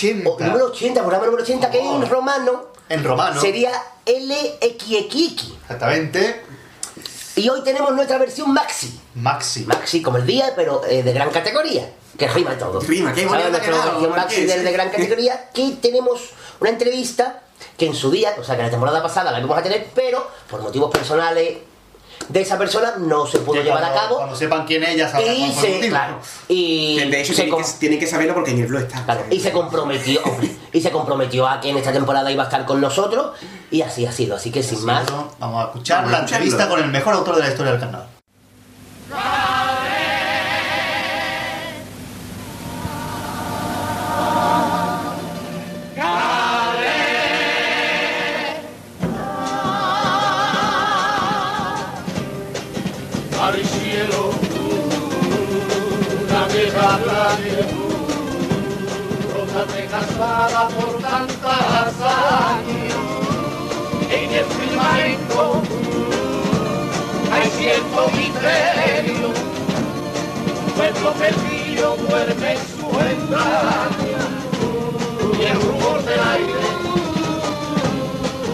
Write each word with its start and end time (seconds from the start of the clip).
80. 0.00 0.30
O, 0.30 0.38
número 0.40 0.66
80, 0.66 1.00
programa 1.00 1.26
número 1.26 1.42
80, 1.42 1.70
que 1.70 1.80
en 1.80 2.08
romano 2.08 2.66
En 2.88 3.04
romano. 3.04 3.40
sería 3.40 3.70
LXXX. 4.06 5.52
Exactamente. 5.62 6.42
Y 7.36 7.48
hoy 7.48 7.62
tenemos 7.62 7.92
nuestra 7.92 8.18
versión 8.18 8.52
Maxi. 8.52 8.98
Maxi. 9.14 9.64
Maxi 9.64 10.02
como 10.02 10.16
el 10.18 10.26
día, 10.26 10.52
pero 10.56 10.82
eh, 10.86 11.02
de 11.02 11.12
gran 11.12 11.30
categoría. 11.30 11.90
Que 12.18 12.28
rima 12.28 12.58
todo. 12.58 12.80
Rima, 12.80 13.12
qué 13.12 13.26
bonito 13.26 13.50
versión 13.50 14.10
Maxi 14.10 14.44
del 14.44 14.64
de 14.64 14.72
gran 14.72 14.90
categoría. 14.90 15.50
Que 15.54 15.76
tenemos 15.80 16.30
una 16.60 16.70
entrevista 16.70 17.42
que 17.76 17.86
en 17.86 17.94
su 17.94 18.10
día, 18.10 18.34
o 18.38 18.44
sea 18.44 18.56
que 18.56 18.62
la 18.62 18.70
temporada 18.70 19.02
pasada 19.02 19.30
la 19.30 19.38
íbamos 19.38 19.56
a 19.58 19.62
tener, 19.62 19.86
pero 19.94 20.26
por 20.50 20.60
motivos 20.60 20.90
personales 20.90 21.58
de 22.32 22.40
esa 22.40 22.56
persona 22.58 22.94
no 22.98 23.26
se 23.26 23.38
pudo 23.40 23.62
llevar 23.62 23.82
a 23.84 23.92
cabo. 23.92 24.16
Cuando 24.18 24.36
sepan 24.36 24.66
quién 24.66 24.82
es, 24.84 24.96
ya 24.96 25.08
sabrán 25.08 25.34
Y 25.34 25.52
se, 25.52 25.88
claro, 25.88 26.18
y 26.48 26.96
Que 26.96 27.06
de 27.06 27.20
hecho 27.20 27.32
se 27.32 27.42
tienen 27.42 27.54
com- 27.54 27.62
que, 27.62 27.78
tienen 27.78 27.98
que 27.98 28.06
saberlo 28.06 28.34
porque 28.34 28.52
Nieblo 28.52 28.78
está. 28.78 29.04
Claro, 29.04 29.24
y 29.30 29.40
se 29.40 29.52
comprometió, 29.52 30.22
hombre, 30.24 30.50
y 30.72 30.80
se 30.80 30.90
comprometió 30.90 31.48
a 31.48 31.60
que 31.60 31.70
en 31.70 31.76
esta 31.76 31.92
temporada 31.92 32.30
iba 32.30 32.44
a 32.44 32.46
estar 32.46 32.64
con 32.64 32.80
nosotros 32.80 33.32
y 33.70 33.82
así 33.82 34.06
ha 34.06 34.12
sido, 34.12 34.36
así 34.36 34.50
que 34.50 34.62
sin 34.62 34.84
más. 34.84 35.04
Eso, 35.04 35.34
Vamos 35.38 35.62
a 35.64 35.66
escuchar 35.68 35.98
Vamos 36.04 36.12
la 36.12 36.18
entrevista 36.20 36.68
con 36.68 36.80
el 36.80 36.88
mejor 36.90 37.14
autor 37.14 37.36
de 37.36 37.42
la 37.42 37.48
historia 37.48 37.72
del 37.72 37.80
carnaval. 37.80 38.08
Playa 57.36 57.66
rosa 59.34 59.64
desgastada 59.72 60.68
por 60.68 61.00
tantas 61.00 61.94
años 62.00 62.94
en 64.10 64.32
el 64.32 64.44
firmamento 64.44 65.62
hay 67.32 67.50
cierto 67.50 68.10
misterio 68.16 69.50
pueblo 70.76 71.12
perdido 71.12 71.96
duerme 71.96 72.52
en 72.52 72.58
su 72.58 72.86
entraña. 72.98 74.22
Y 75.38 75.42
el 75.44 75.60
rumor 75.60 76.02
del 76.04 76.20
aire 76.20 76.60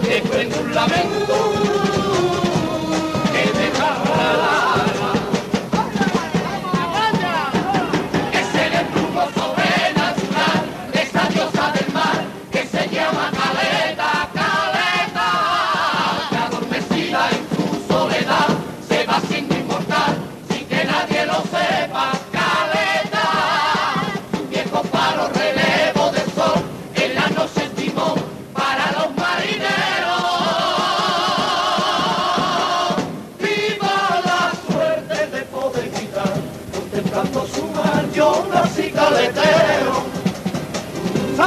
desprende 0.03 0.59
un 0.59 0.75
lamento 0.75 1.96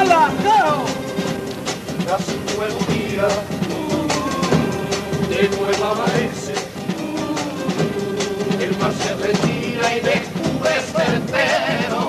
¡Salacero! 0.01 0.87
Casi 2.07 2.33
un 2.33 2.47
nuevo 2.57 2.81
día, 2.89 3.29
de 5.29 5.43
nuevo 5.51 5.85
amanece. 5.85 6.55
El 8.59 8.79
mar 8.79 8.93
se 8.95 9.15
retira 9.17 9.97
y 9.97 10.01
descubre 10.01 10.81
certero. 10.81 12.09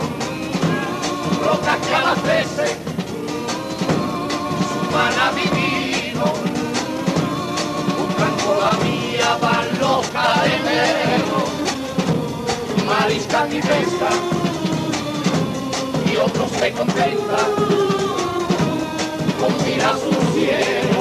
Roca 1.44 1.78
que 1.86 1.94
abastece, 1.94 2.68
su 4.72 4.82
mana 4.96 5.26
divino 5.36 6.28
buscando 7.98 8.50
la 8.62 8.72
mía 8.86 9.38
van 9.42 9.68
los 9.82 10.08
cadeneros, 10.08 11.50
mariscan 12.88 13.54
y 13.54 13.60
pescan, 13.60 14.18
y 16.22 16.30
otros 16.30 16.52
se 16.52 16.72
contentan 16.72 17.52
con 19.40 19.66
mirar 19.66 19.96
su 19.98 20.34
cielo. 20.34 21.01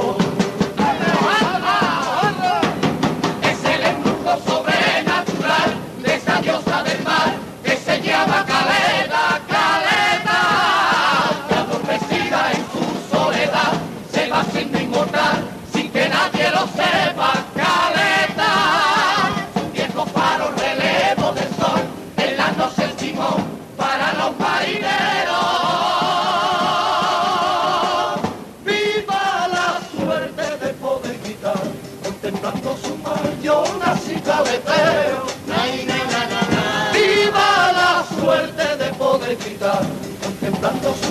Suerte 38.31 38.77
de 38.77 38.93
poder 38.93 39.37
quitar, 39.39 39.83
contemplando 40.23 40.95
su 41.03 41.10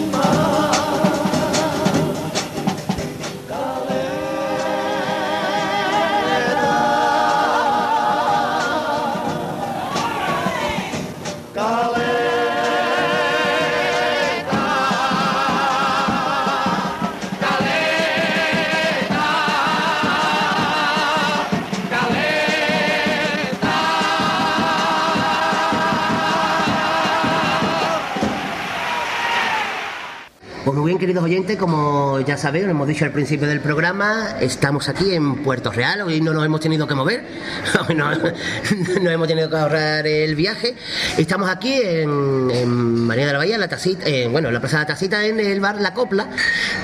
queridos 30.99 31.23
oyentes, 31.23 31.55
como 31.55 32.19
ya 32.19 32.35
sabéis, 32.37 32.65
lo 32.65 32.71
hemos 32.71 32.85
dicho 32.85 33.05
al 33.05 33.11
principio 33.11 33.47
del 33.47 33.61
programa, 33.61 34.35
estamos 34.41 34.89
aquí 34.89 35.13
en 35.13 35.37
Puerto 35.37 35.71
Real, 35.71 36.01
hoy 36.01 36.19
no 36.19 36.33
nos 36.33 36.45
hemos 36.45 36.59
tenido 36.59 36.85
que 36.85 36.93
mover, 36.93 37.23
no, 37.95 39.09
hemos 39.09 39.27
tenido 39.27 39.49
que 39.49 39.55
ahorrar 39.55 40.05
el 40.05 40.35
viaje. 40.35 40.75
Estamos 41.17 41.49
aquí 41.49 41.73
en, 41.73 42.51
en 42.51 42.69
María 42.69 43.27
de 43.27 43.31
la 43.31 43.37
Bahía, 43.37 43.55
en 43.55 43.61
la 43.61 43.69
tacita, 43.69 44.05
eh, 44.07 44.27
bueno, 44.27 44.49
en 44.49 44.53
la 44.53 44.59
Plaza 44.59 44.77
de 44.77 44.83
la 44.83 44.87
Tacita, 44.87 45.25
en 45.25 45.39
el 45.39 45.61
bar 45.61 45.79
La 45.79 45.93
Copla, 45.93 46.29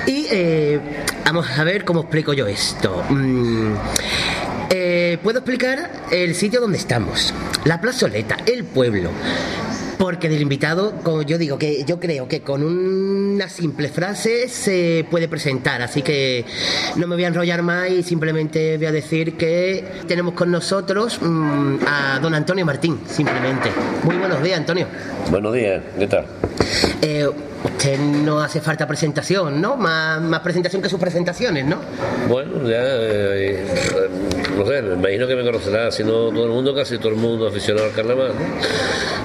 y 0.06 0.26
eh, 0.30 0.80
vamos 1.26 1.46
a 1.50 1.62
ver 1.64 1.84
cómo 1.84 2.00
explico 2.00 2.32
yo 2.32 2.46
esto. 2.46 3.04
Mm, 3.10 3.74
eh, 4.70 5.18
Puedo 5.22 5.40
explicar 5.40 5.90
el 6.10 6.34
sitio 6.34 6.62
donde 6.62 6.78
estamos, 6.78 7.34
la 7.64 7.82
plazoleta, 7.82 8.38
el 8.46 8.64
pueblo. 8.64 9.10
Porque 9.98 10.28
del 10.28 10.42
invitado, 10.42 10.92
como 11.02 11.22
yo 11.22 11.38
digo, 11.38 11.58
que 11.58 11.84
yo 11.84 11.98
creo 11.98 12.28
que 12.28 12.42
con 12.42 12.62
una 13.36 13.48
simple 13.50 13.88
frase 13.90 14.48
se 14.48 15.06
puede 15.10 15.28
presentar, 15.28 15.82
así 15.82 16.00
que 16.00 16.46
no 16.96 17.06
me 17.06 17.16
voy 17.16 17.24
a 17.24 17.28
enrollar 17.28 17.62
más 17.62 17.90
y 17.90 18.02
simplemente 18.02 18.78
voy 18.78 18.86
a 18.86 18.92
decir 18.92 19.36
que 19.36 19.84
tenemos 20.08 20.32
con 20.32 20.50
nosotros 20.50 21.18
mm, 21.20 21.76
a 21.86 22.18
don 22.20 22.34
Antonio 22.34 22.64
Martín, 22.64 22.98
simplemente. 23.06 23.70
Muy 24.04 24.16
buenos 24.16 24.42
días, 24.42 24.58
Antonio. 24.58 24.86
Buenos 25.30 25.52
días, 25.52 25.82
¿qué 25.98 26.06
tal? 26.06 26.24
Eh, 27.02 27.28
usted 27.62 27.98
no 27.98 28.40
hace 28.40 28.62
falta 28.62 28.86
presentación, 28.86 29.60
¿no? 29.60 29.76
Más, 29.76 30.18
más 30.22 30.40
presentación 30.40 30.80
que 30.80 30.88
sus 30.88 30.98
presentaciones, 30.98 31.66
¿no? 31.66 31.76
Bueno, 32.30 32.66
ya 32.66 32.80
eh, 32.80 33.66
no 34.56 34.66
sé, 34.66 34.82
me 34.82 34.94
imagino 34.94 35.26
que 35.26 35.36
me 35.36 35.44
conocerá, 35.44 35.90
si 35.90 36.02
no 36.02 36.30
todo 36.30 36.44
el 36.44 36.50
mundo, 36.50 36.74
casi 36.74 36.98
todo 36.98 37.10
el 37.10 37.16
mundo 37.16 37.46
aficionado 37.46 37.86
al 37.86 37.92
carnaval, 37.92 38.32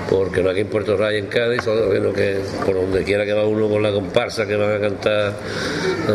porque 0.09 0.43
no 0.43 0.49
aquí 0.49 0.59
en 0.61 0.67
Puerto 0.67 0.97
Rey, 0.97 1.19
en 1.19 1.27
Cádiz, 1.27 1.61
sino 1.63 2.13
que 2.13 2.39
por 2.65 2.75
donde 2.75 3.03
quiera 3.03 3.25
que 3.25 3.33
va 3.33 3.45
uno 3.45 3.69
con 3.69 3.81
la 3.81 3.91
comparsa 3.91 4.45
que 4.45 4.55
van 4.55 4.73
a 4.73 4.79
cantar 4.79 5.33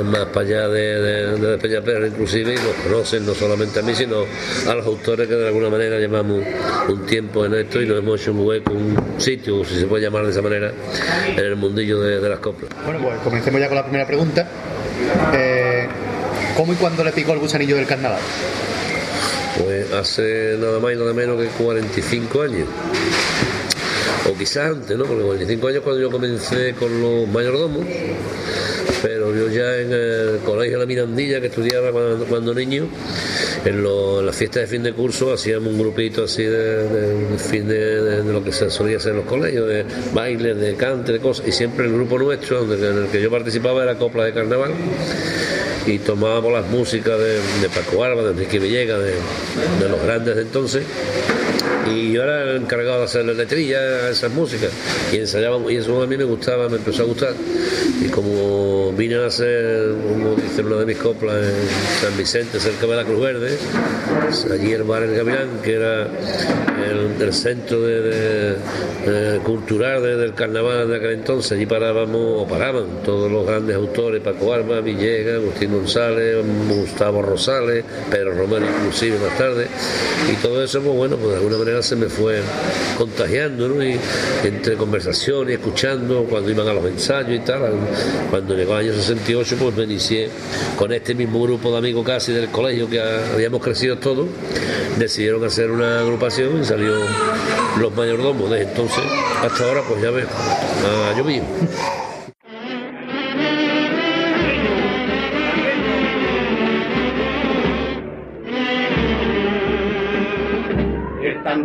más 0.05 0.27
para 0.27 0.47
allá 0.47 0.69
de, 0.69 1.01
de, 1.01 1.39
de 1.39 1.59
Peñaperro 1.59 2.07
inclusive, 2.07 2.53
y 2.53 2.57
nos 2.57 2.75
conocen 2.85 3.25
no 3.25 3.35
solamente 3.35 3.81
a 3.81 3.83
mí, 3.83 3.95
sino 3.95 4.25
a 4.69 4.75
los 4.75 4.87
autores 4.87 5.27
que 5.27 5.35
de 5.35 5.47
alguna 5.49 5.71
manera 5.71 5.99
llevamos 5.99 6.43
un 6.89 7.07
tiempo 7.07 7.45
en 7.47 7.55
esto 7.55 7.81
y 7.81 7.87
nos 7.87 7.99
hemos 7.99 8.21
hecho 8.21 8.33
un 8.33 8.47
hueco, 8.47 8.73
un 8.73 8.97
sitio, 9.19 9.65
si 9.65 9.81
se 9.81 9.87
puede 9.87 10.05
llamar 10.05 10.25
de 10.25 10.31
esa 10.31 10.43
manera, 10.43 10.73
en 11.29 11.45
el 11.45 11.57
mundillo 11.57 12.01
de, 12.01 12.21
de 12.21 12.29
las 12.29 12.39
coplas. 12.41 12.71
Bueno, 12.85 13.01
pues 13.03 13.19
comencemos 13.25 13.61
ya 13.61 13.69
con 13.69 13.77
la 13.77 13.83
primera 13.85 14.07
pregunta. 14.07 14.47
Eh, 15.35 15.87
¿Cómo 16.57 16.73
y 16.73 16.77
cuándo 16.77 17.05
le 17.05 17.13
picó 17.13 17.33
el 17.33 17.39
gusanillo 17.39 17.77
del 17.77 17.87
carnaval? 17.87 18.21
Pues 19.63 19.93
hace 19.93 20.57
nada 20.59 20.79
más 20.81 20.93
y 20.93 20.97
nada 20.97 21.13
menos 21.13 21.41
que 21.41 21.49
45 21.63 22.43
años. 22.43 22.69
O 24.29 24.37
quizás 24.37 24.73
antes, 24.73 24.97
¿no? 24.97 25.05
Porque 25.05 25.23
45 25.23 25.69
años 25.69 25.83
cuando 25.83 26.03
yo 26.03 26.11
comencé 26.11 26.75
con 26.75 27.01
los 27.01 27.29
mayordomos, 27.29 27.85
pero 29.03 29.35
yo 29.35 29.49
ya 29.49 29.77
en 29.79 29.93
el 29.93 30.39
colegio 30.45 30.79
de 30.79 30.85
la 30.85 30.87
Mirandilla, 30.87 31.41
que 31.41 31.47
estudiaba 31.47 31.91
cuando, 32.29 32.53
niño, 32.53 32.89
en, 33.65 33.83
lo- 33.85 34.23
las 34.23 34.35
fiestas 34.35 34.63
de 34.63 34.67
fin 34.67 34.83
de 34.83 34.93
curso 34.95 35.33
hacíamos 35.33 35.69
un 35.73 35.79
grupito 35.79 36.25
así 36.25 36.43
de, 36.43 37.37
fin 37.39 37.69
de, 37.69 38.25
lo 38.25 38.43
que 38.43 38.51
se 38.53 38.69
solía 38.69 38.97
hacer 38.97 39.13
en 39.13 39.19
los 39.19 39.27
colegios, 39.27 39.69
de 39.69 39.85
bailes, 40.13 40.57
de 40.59 40.75
cante, 40.75 41.13
de 41.13 41.21
cosas, 41.21 41.47
y 41.47 41.53
siempre 41.53 41.87
el 41.87 41.93
grupo 41.93 42.19
nuestro, 42.19 42.65
en 42.65 42.83
el 42.83 43.07
que 43.07 43.23
yo 43.23 43.31
participaba, 43.31 43.85
era 43.85 43.97
copla 43.97 44.25
de 44.25 44.33
carnaval 44.33 44.73
y 45.87 45.99
tomábamos 45.99 46.53
las 46.53 46.67
músicas 46.69 47.19
de, 47.19 47.69
Paco 47.69 48.05
Alba, 48.05 48.23
de 48.23 48.31
Enrique 48.31 48.59
Villegas, 48.59 49.01
de, 49.01 49.13
de 49.81 49.89
los 49.89 50.03
grandes 50.03 50.37
de 50.37 50.43
entonces. 50.43 50.85
Y 51.91 52.13
yo 52.13 52.23
era 52.23 52.43
el 52.43 52.57
encargado 52.63 52.99
de 53.01 53.05
hacer 53.05 53.25
la 53.25 53.33
letrilla 53.33 53.79
a 53.79 54.11
esas 54.11 54.33
músicas 54.33 54.71
y 55.13 55.17
ensayábamos, 55.19 55.71
y 55.73 55.77
eso 55.77 56.03
a 56.03 56.07
mí 56.07 56.17
me 56.17 56.25
gustaba, 56.25 56.69
me 56.69 56.77
empezó 56.77 57.03
a 57.03 57.07
gustar. 57.07 57.33
Y 58.05 58.09
como 58.09 58.93
vine 58.93 59.17
a 59.17 59.27
hacer, 59.27 59.95
como 60.09 60.35
dice 60.35 60.63
una 60.63 60.77
de 60.77 60.87
mis 60.87 60.97
coplas, 60.99 61.37
en 61.37 61.69
San 62.01 62.17
Vicente, 62.17 62.59
cerca 62.61 62.87
de 62.87 62.97
la 62.97 63.05
Cruz 63.05 63.21
Verde, 63.21 63.57
pues 64.25 64.47
allí 64.51 64.73
el 64.73 64.83
bar 64.83 65.03
El 65.03 65.15
Gavilán, 65.15 65.61
que 65.63 65.75
era 65.75 66.03
el, 67.21 67.33
centro 67.33 67.79
cultural 69.45 70.03
de- 70.03 70.17
del 70.17 70.35
carnaval 70.35 70.89
de 70.89 70.97
aquel 70.97 71.13
entonces, 71.13 71.53
allí 71.53 71.67
parábamos, 71.67 72.43
o 72.43 72.47
paraban 72.47 73.03
todos 73.05 73.31
los 73.31 73.47
grandes 73.47 73.77
autores, 73.77 74.21
Paco 74.23 74.53
Alba, 74.53 74.81
Villegas, 74.81 75.37
Agustín 75.37 75.73
González, 75.73 76.37
Gustavo 76.69 77.23
Rosales, 77.23 77.85
Pedro 78.11 78.35
Romero 78.35 78.67
inclusive 78.67 79.19
más 79.19 79.37
tarde, 79.39 79.67
y 80.33 80.37
todo 80.43 80.63
eso, 80.63 80.81
pues 80.81 80.97
bueno, 80.97 81.17
pues 81.17 81.31
de 81.31 81.37
alguna 81.37 81.59
manera 81.59 81.76
se 81.83 81.97
me 81.97 82.07
fue 82.07 82.41
contagiando, 82.97 83.69
¿no? 83.69 83.85
Y 83.85 83.99
entre 84.45 84.77
conversación 84.77 85.51
y 85.51 85.55
escuchando, 85.55 86.25
cuando 86.29 86.51
iban 86.51 86.69
a 86.69 86.73
los 86.73 86.85
ensayos 86.87 87.35
y 87.35 87.41
tal, 87.41 87.73
cuando 88.31 88.55
llegó 88.55 88.79
el 88.79 88.89
año 88.89 88.95
68, 88.95 89.57
pues 89.59 89.77
me 89.77 89.85
inicié 89.85 90.29
con 90.77 90.93
este 90.93 91.15
mismo 91.15 91.43
grupo 91.43 91.71
de 91.71 91.79
amigos 91.79 92.07
casi 92.07 92.33
del 92.33 92.49
colegio 92.49 92.89
que 92.89 93.01
habíamos 93.01 93.63
crecido 93.63 93.99
todos, 93.99 94.27
decidieron 94.99 95.45
hacer 95.45 95.71
una 95.71 96.01
agrupación 96.01 96.61
y 96.61 96.65
salió 96.65 96.95
los 97.79 97.95
mayordomos. 97.95 98.51
Desde 98.51 98.65
entonces 98.71 99.05
hasta 99.43 99.65
ahora, 99.65 99.83
pues 99.89 100.03
ya 100.03 100.11
ves, 100.11 100.27
ha 100.27 101.17
llovido. 101.17 101.45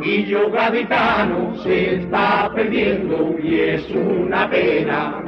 Tanguillo 0.01 0.49
gaditano 0.49 1.55
se 1.57 1.97
está 1.97 2.51
perdiendo 2.55 3.35
y 3.39 3.59
es 3.59 3.87
una 3.91 4.49
pena. 4.49 5.21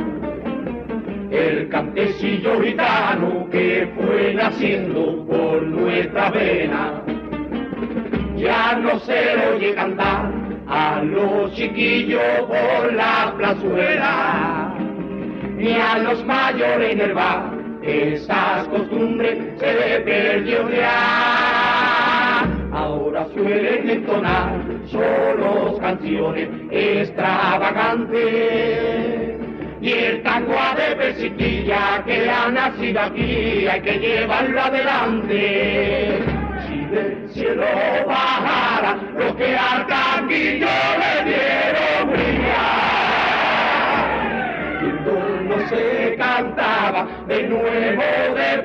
El 1.29 1.69
cantecillo 1.69 2.59
gitano 2.59 3.47
que 3.51 3.87
fue 3.95 4.33
naciendo 4.33 5.27
por 5.27 5.61
nuestra 5.61 6.31
vena. 6.31 7.03
Ya 8.35 8.75
no 8.81 8.99
se 9.01 9.35
oye 9.53 9.75
cantar 9.75 10.31
a 10.67 11.03
los 11.03 11.53
chiquillos 11.53 12.23
por 12.47 12.93
la 12.93 13.31
plazuela, 13.37 14.73
ni 15.55 15.73
a 15.73 15.99
los 15.99 16.25
mayores 16.25 16.93
en 16.93 17.01
el 17.01 17.13
bar. 17.13 17.53
Esas 17.83 18.67
costumbres 18.69 19.37
se 19.59 20.01
perdió 20.03 20.67
ya. 20.71 21.42
Ahora 23.13 23.27
suelen 23.35 23.87
entonar 23.87 24.59
solo 24.87 25.77
canciones 25.77 26.49
extravagantes. 26.71 29.37
Y 29.81 29.91
el 29.91 30.23
tango 30.23 30.55
de 30.75 30.95
persistir 30.95 31.65
ya 31.65 32.03
que 32.07 32.27
ha 32.27 32.49
nacido 32.49 33.01
aquí, 33.01 33.67
hay 33.67 33.81
que 33.81 33.99
llevarlo 33.99 34.61
adelante. 34.61 36.23
Si 36.67 36.85
del 36.85 37.29
cielo 37.29 37.67
bajara 38.07 38.97
lo 39.15 39.37
que 39.37 39.57
al 39.57 39.85
tanguillo 39.85 40.69
le 40.97 41.23
dieron 41.29 42.13
brillar. 42.13 43.13
Y 44.81 44.85
no 45.47 45.59
se 45.69 46.15
cantaba 46.17 47.07
de 47.27 47.43
nuevo 47.43 48.01
de 48.33 48.62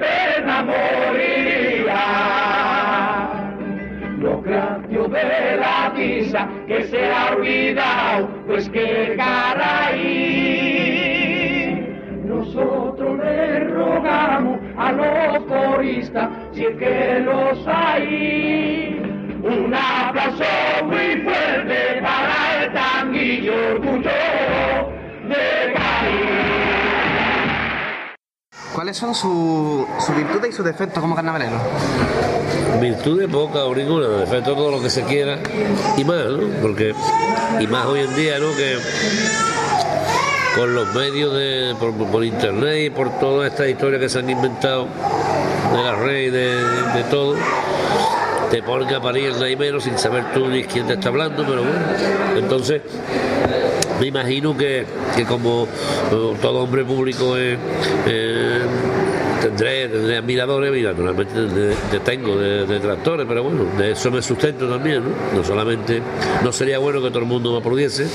que 6.67 6.85
se 6.85 7.11
ha 7.11 7.35
olvidado, 7.35 8.29
pues 8.47 8.69
que 8.69 9.15
caray. 9.17 10.59
Nosotros 12.25 13.19
le 13.19 13.61
rogamos 13.65 14.59
a 14.77 14.93
los 14.93 15.39
coristas, 15.45 16.29
si 16.53 16.67
es 16.67 16.77
que 16.77 17.21
los 17.21 17.67
hay, 17.67 19.01
un 19.43 19.75
aplauso 19.75 20.45
muy 20.85 21.23
fuerte 21.23 22.03
para 22.03 22.65
el 22.65 22.73
tanguillo 22.73 23.55
orgullo 23.75 24.48
¿Cuáles 28.79 28.97
son 28.97 29.13
sus 29.13 29.89
su 29.99 30.13
virtudes 30.15 30.51
y 30.51 30.53
sus 30.53 30.65
defectos 30.65 31.01
como 31.01 31.17
carnavalero? 31.17 31.57
Virtudes 32.81 33.27
poca 33.27 33.65
ninguna, 33.75 34.07
defecto 34.07 34.55
todo 34.55 34.71
lo 34.71 34.81
que 34.81 34.89
se 34.89 35.03
quiera 35.03 35.37
y 35.97 36.05
más, 36.05 36.27
¿no? 36.27 36.47
Porque, 36.63 36.95
y 37.59 37.67
más 37.67 37.87
hoy 37.87 38.03
en 38.03 38.15
día, 38.15 38.39
¿no? 38.39 38.47
Que 38.57 38.77
con 40.55 40.77
los 40.77 40.95
medios 40.95 41.35
de, 41.35 41.75
por, 41.81 42.25
internet 42.25 42.87
y 42.87 42.91
por 42.91 43.19
todas 43.19 43.51
estas 43.51 43.69
historias 43.69 44.01
que 44.01 44.09
se 44.09 44.21
han 44.21 44.31
inventado 44.31 44.87
de 45.73 45.83
la 45.83 45.97
red 45.97 46.33
de, 46.33 46.55
de 46.99 47.03
todo, 47.11 47.35
te 48.49 48.63
ponen 48.63 48.95
a 48.95 49.03
parir 49.03 49.33
el 49.43 49.57
menos 49.57 49.83
sin 49.83 49.99
saber 49.99 50.33
tú 50.33 50.47
ni 50.47 50.63
quién 50.63 50.87
te 50.87 50.93
está 50.93 51.09
hablando, 51.09 51.45
pero 51.45 51.65
bueno, 51.65 51.81
entonces 52.37 52.83
me 54.01 54.07
imagino 54.07 54.57
que, 54.57 54.85
que 55.17 55.25
como 55.25 55.65
eh, 55.65 56.37
todo 56.41 56.63
hombre 56.63 56.85
público 56.85 57.37
es, 57.37 57.59
eh, 58.07 58.61
tendré, 59.59 60.17
admiradores 60.17 60.77
y 60.77 60.83
naturalmente 60.83 61.35
de- 61.35 61.69
de- 61.69 62.01
tengo 62.05 62.37
de- 62.37 62.67
detractores, 62.67 63.27
pero 63.29 63.43
bueno, 63.43 63.65
de 63.77 63.93
eso 63.93 64.11
me 64.11 64.23
sustento 64.23 64.69
también, 64.69 65.03
¿no? 65.35 65.45
Solamente, 65.45 66.01
no 66.45 66.53
sería 66.53 66.79
bueno 66.79 67.03
que 67.03 67.09
todo 67.09 67.21
el 67.21 67.25
mundo 67.27 67.53
me 67.53 67.59
aplaudiese, 67.59 68.07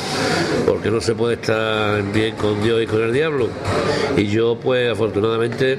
porque 0.65 0.89
no 0.89 1.01
se 1.01 1.15
puede 1.15 1.35
estar 1.35 2.01
bien 2.13 2.35
con 2.35 2.61
Dios 2.63 2.81
y 2.81 2.87
con 2.87 3.01
el 3.03 3.13
diablo. 3.13 3.49
Y 4.15 4.27
yo, 4.27 4.57
pues, 4.61 4.91
afortunadamente, 4.91 5.77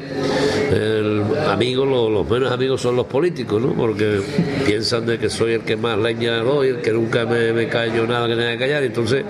el 0.71 1.23
amigo, 1.49 1.85
lo- 1.87 2.11
los, 2.11 2.29
menos 2.29 2.51
amigos 2.53 2.81
son 2.81 2.97
los 2.97 3.07
políticos, 3.07 3.61
¿no? 3.63 3.73
Porque 3.75 4.21
piensan 4.67 5.07
de 5.07 5.19
que 5.19 5.31
soy 5.31 5.53
el 5.55 5.61
que 5.63 5.77
más 5.77 5.97
leña 5.99 6.39
doy, 6.39 6.69
el 6.69 6.81
que 6.81 6.93
nunca 6.93 7.25
me, 7.27 7.53
me 7.53 7.69
callo 7.69 8.07
nada 8.07 8.27
que 8.27 8.35
tenga 8.35 8.53
que 8.53 8.59
callar, 8.59 8.83
entonces 8.83 9.25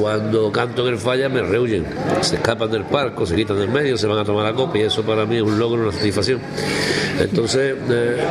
cuando 0.00 0.50
canto 0.52 0.86
en 0.86 0.94
el 0.94 0.98
falla 0.98 1.28
me 1.28 1.42
rehuyen, 1.42 1.84
se 2.20 2.36
escapan 2.36 2.70
del 2.70 2.84
parco, 2.84 3.24
se 3.26 3.36
quitan 3.36 3.58
del 3.58 3.68
medio, 3.70 3.96
se 3.96 4.06
van 4.06 4.18
a 4.18 4.24
tomar 4.24 4.44
la 4.44 4.52
copa 4.52 4.78
y 4.78 4.82
eso 4.82 5.02
para 5.02 5.24
mí 5.26 5.36
es 5.36 5.42
un 5.42 5.53
logro, 5.58 5.82
una 5.82 5.92
satisfacción. 5.92 6.40
Entonces, 7.18 7.76
eh, 7.90 8.24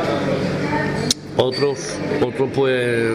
otros, 1.36 1.96
otros 2.22 2.50
pues 2.54 3.10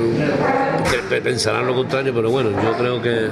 pensarán 1.23 1.65
lo 1.65 1.75
contrario, 1.75 2.13
pero 2.13 2.29
bueno, 2.29 2.51
yo 2.61 2.73
creo 2.77 3.01
que, 3.01 3.29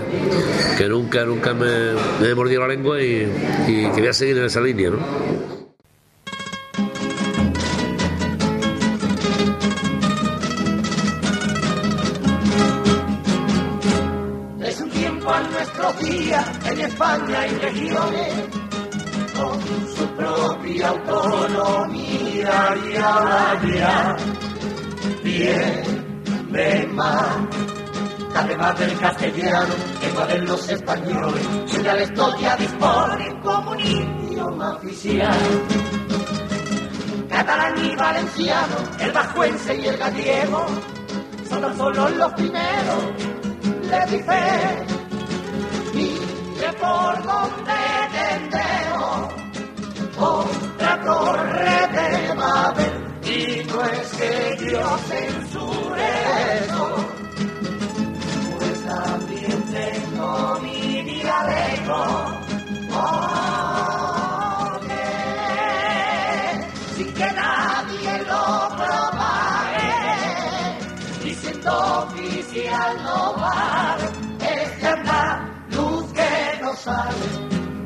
que 0.78 0.88
nunca, 0.88 1.26
nunca 1.26 1.54
me, 1.54 1.92
he 2.22 2.34
mordido 2.34 2.62
la 2.62 2.70
lengua 2.70 3.02
y, 3.02 3.28
y 3.68 3.92
que 3.92 4.14
seguir 4.14 4.38
en 4.38 4.46
esa 4.46 4.62
línea, 4.62 4.92
¿no? 4.92 5.00
Es 14.64 14.82
un 14.82 14.90
tiempo 14.90 15.30
a 15.30 15.42
nuestros 15.42 16.00
días 16.00 16.48
en 16.72 16.80
España 16.80 17.48
y 17.48 17.56
regiones 17.56 18.67
con 19.38 19.60
su 19.96 20.06
propia 20.16 20.90
autonomía 20.90 22.76
y 22.86 22.96
ahora 22.96 23.62
ya 23.74 24.16
entiende 25.04 26.88
más. 26.94 27.38
Además 28.36 28.80
del 28.80 28.98
castellano, 29.00 29.74
lengua 30.02 30.26
de 30.28 30.40
los 30.40 30.70
españoles, 30.70 31.48
suya 31.66 31.96
la 31.96 32.04
historia 32.04 32.56
dispone 32.56 33.40
como 33.42 33.72
un 33.72 33.80
idioma 33.80 34.76
oficial. 34.76 35.38
Catalán 37.30 37.86
y 37.86 37.96
valenciano, 37.96 38.76
el 39.00 39.12
vascuense 39.12 39.76
y 39.76 39.88
el 39.88 39.98
gallego, 39.98 40.66
son 41.50 41.62
tan 41.62 41.78
solo 41.78 42.10
los 42.10 42.34
primeros, 42.34 43.04
le 43.90 44.18
dice, 44.18 44.86
mire 46.58 46.74
por 46.74 47.24
donde 47.24 47.74
tendremos 48.18 49.34
otra 50.18 51.02
torre 51.04 51.88
de 51.94 52.34
Babel, 52.34 52.96
y 53.24 53.64
no 53.66 53.84
es 53.84 54.08
que 54.18 54.66
Dios 54.66 55.02
censure 55.08 56.08
eso, 56.64 56.96
pues 58.58 58.86
también 58.86 59.64
tengo 59.72 60.60
mi. 60.62 60.88
Porque 61.88 62.47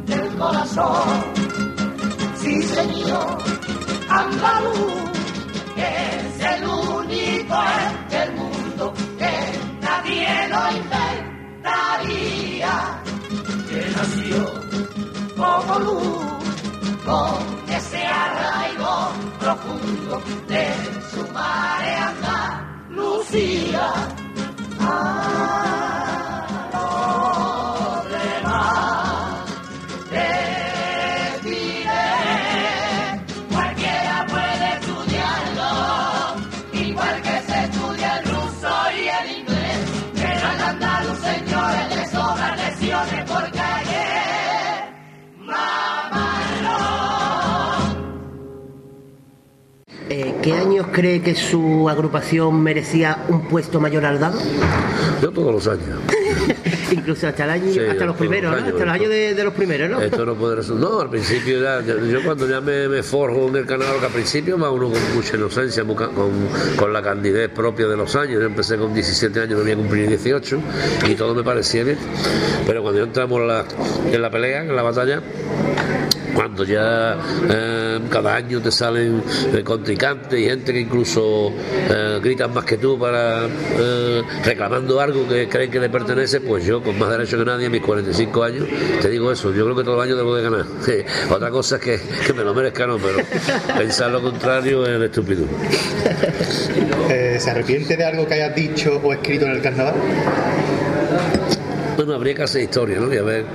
del 0.05 0.29
corazón. 0.37 1.23
Sí, 2.35 2.61
señor, 2.63 3.37
andaluz 4.09 5.09
es 5.75 6.39
el 6.39 6.63
único 6.67 7.55
en 8.09 8.13
el 8.21 8.31
mundo 8.33 8.93
que 9.17 9.33
nadie 9.81 10.47
lo 10.49 10.61
inventaría. 10.81 12.13
Que 13.69 13.81
nació 13.95 14.39
como 15.35 15.79
luz, 15.79 16.21
con 17.03 17.39
ese 17.73 18.05
arraigo 18.05 19.11
profundo 19.39 20.21
de 20.47 20.65
su 21.11 21.21
madre 21.33 21.89
Andalucía. 22.89 23.87
A 24.79 25.80
¿Qué 50.41 50.53
años 50.53 50.87
cree 50.91 51.21
que 51.21 51.35
su 51.35 51.87
agrupación 51.87 52.63
merecía 52.63 53.25
un 53.29 53.41
puesto 53.47 53.79
mayor 53.79 54.05
al 54.05 54.19
dado? 54.19 54.39
Yo 55.21 55.29
todos 55.31 55.53
los 55.53 55.67
años. 55.67 55.99
Incluso 56.91 57.27
hasta 57.27 57.45
el 57.45 57.49
año, 57.51 57.71
Sí, 57.71 57.79
hasta 57.79 58.05
los 58.05 58.17
primeros, 58.17 58.51
los 58.51 58.61
¿no? 58.61 58.67
Hasta 58.69 58.85
los 58.85 58.93
años 58.93 59.09
de, 59.09 59.33
de 59.33 59.43
los 59.43 59.53
primeros, 59.53 59.89
¿no? 59.89 60.01
Esto 60.01 60.25
no 60.25 60.35
puede 60.35 60.55
resultar. 60.55 60.89
No, 60.89 60.99
al 60.99 61.09
principio 61.09 61.61
ya, 61.61 61.79
yo, 61.81 62.23
cuando 62.25 62.49
ya 62.49 62.59
me, 62.59 62.87
me 62.89 63.03
forjo 63.03 63.47
en 63.47 63.55
el 63.55 63.65
canal, 63.65 63.99
que 63.99 64.05
al 64.07 64.11
principio 64.11 64.57
va 64.57 64.71
uno 64.71 64.89
con 64.89 64.99
mucha 65.15 65.37
inocencia, 65.37 65.83
con, 65.85 65.97
con 66.75 66.91
la 66.93 67.01
candidez 67.01 67.49
propia 67.49 67.87
de 67.87 67.95
los 67.95 68.15
años. 68.15 68.41
Yo 68.41 68.45
empecé 68.45 68.77
con 68.77 68.93
17 68.93 69.39
años, 69.39 69.53
no 69.55 69.61
había 69.61 69.75
cumplido 69.75 70.07
18 70.09 70.59
y 71.07 71.15
todo 71.15 71.33
me 71.35 71.43
parecía 71.43 71.83
bien. 71.83 71.97
Pero 72.65 72.81
cuando 72.81 73.03
entramos 73.03 73.39
en 73.39 73.47
la, 73.47 73.65
en 74.11 74.21
la 74.21 74.29
pelea, 74.31 74.61
en 74.63 74.75
la 74.75 74.81
batalla, 74.81 75.21
cuando 76.33 76.63
ya 76.63 77.17
eh, 77.49 77.99
cada 78.09 78.35
año 78.35 78.61
te 78.61 78.71
salen 78.71 79.23
eh, 79.53 79.63
contrincantes 79.63 80.39
y 80.39 80.45
gente 80.45 80.73
que 80.73 80.79
incluso 80.79 81.51
eh, 81.89 82.19
gritan 82.21 82.53
más 82.53 82.65
que 82.65 82.77
tú 82.77 82.97
para 82.97 83.45
eh, 83.45 84.21
reclamando 84.43 84.99
algo 84.99 85.27
que 85.27 85.47
creen 85.47 85.71
que 85.71 85.79
le 85.79 85.89
pertenece, 85.89 86.41
pues 86.41 86.65
yo 86.65 86.81
con 86.81 86.97
más 86.97 87.09
derecho 87.09 87.37
que 87.37 87.45
nadie 87.45 87.67
a 87.67 87.69
mis 87.69 87.81
45 87.81 88.43
años 88.43 88.67
te 89.01 89.09
digo 89.09 89.31
eso, 89.31 89.53
yo 89.53 89.63
creo 89.65 89.75
que 89.75 89.83
todos 89.83 89.97
los 89.97 90.05
años 90.05 90.17
debo 90.17 90.35
de 90.35 90.43
ganar. 90.43 90.65
Otra 91.29 91.49
cosa 91.49 91.75
es 91.75 91.81
que, 91.81 91.99
que 92.25 92.33
me 92.33 92.43
lo 92.43 92.53
merezca 92.53 92.87
no, 92.87 92.97
pero 92.97 93.19
pensar 93.77 94.11
lo 94.11 94.21
contrario 94.21 94.85
es 94.85 95.01
estúpido. 95.01 95.45
Eh, 97.09 97.37
¿Se 97.39 97.51
arrepiente 97.51 97.97
de 97.97 98.05
algo 98.05 98.27
que 98.27 98.35
hayas 98.35 98.55
dicho 98.55 98.99
o 99.03 99.13
escrito 99.13 99.45
en 99.45 99.51
el 99.51 99.61
carnaval? 99.61 99.95
Bueno, 101.95 102.13
habría 102.13 102.33
que 102.33 102.43
hacer 102.43 102.63
historia, 102.63 102.99
¿no? 102.99 103.13
Y 103.13 103.17
a 103.17 103.21
ver, 103.21 103.45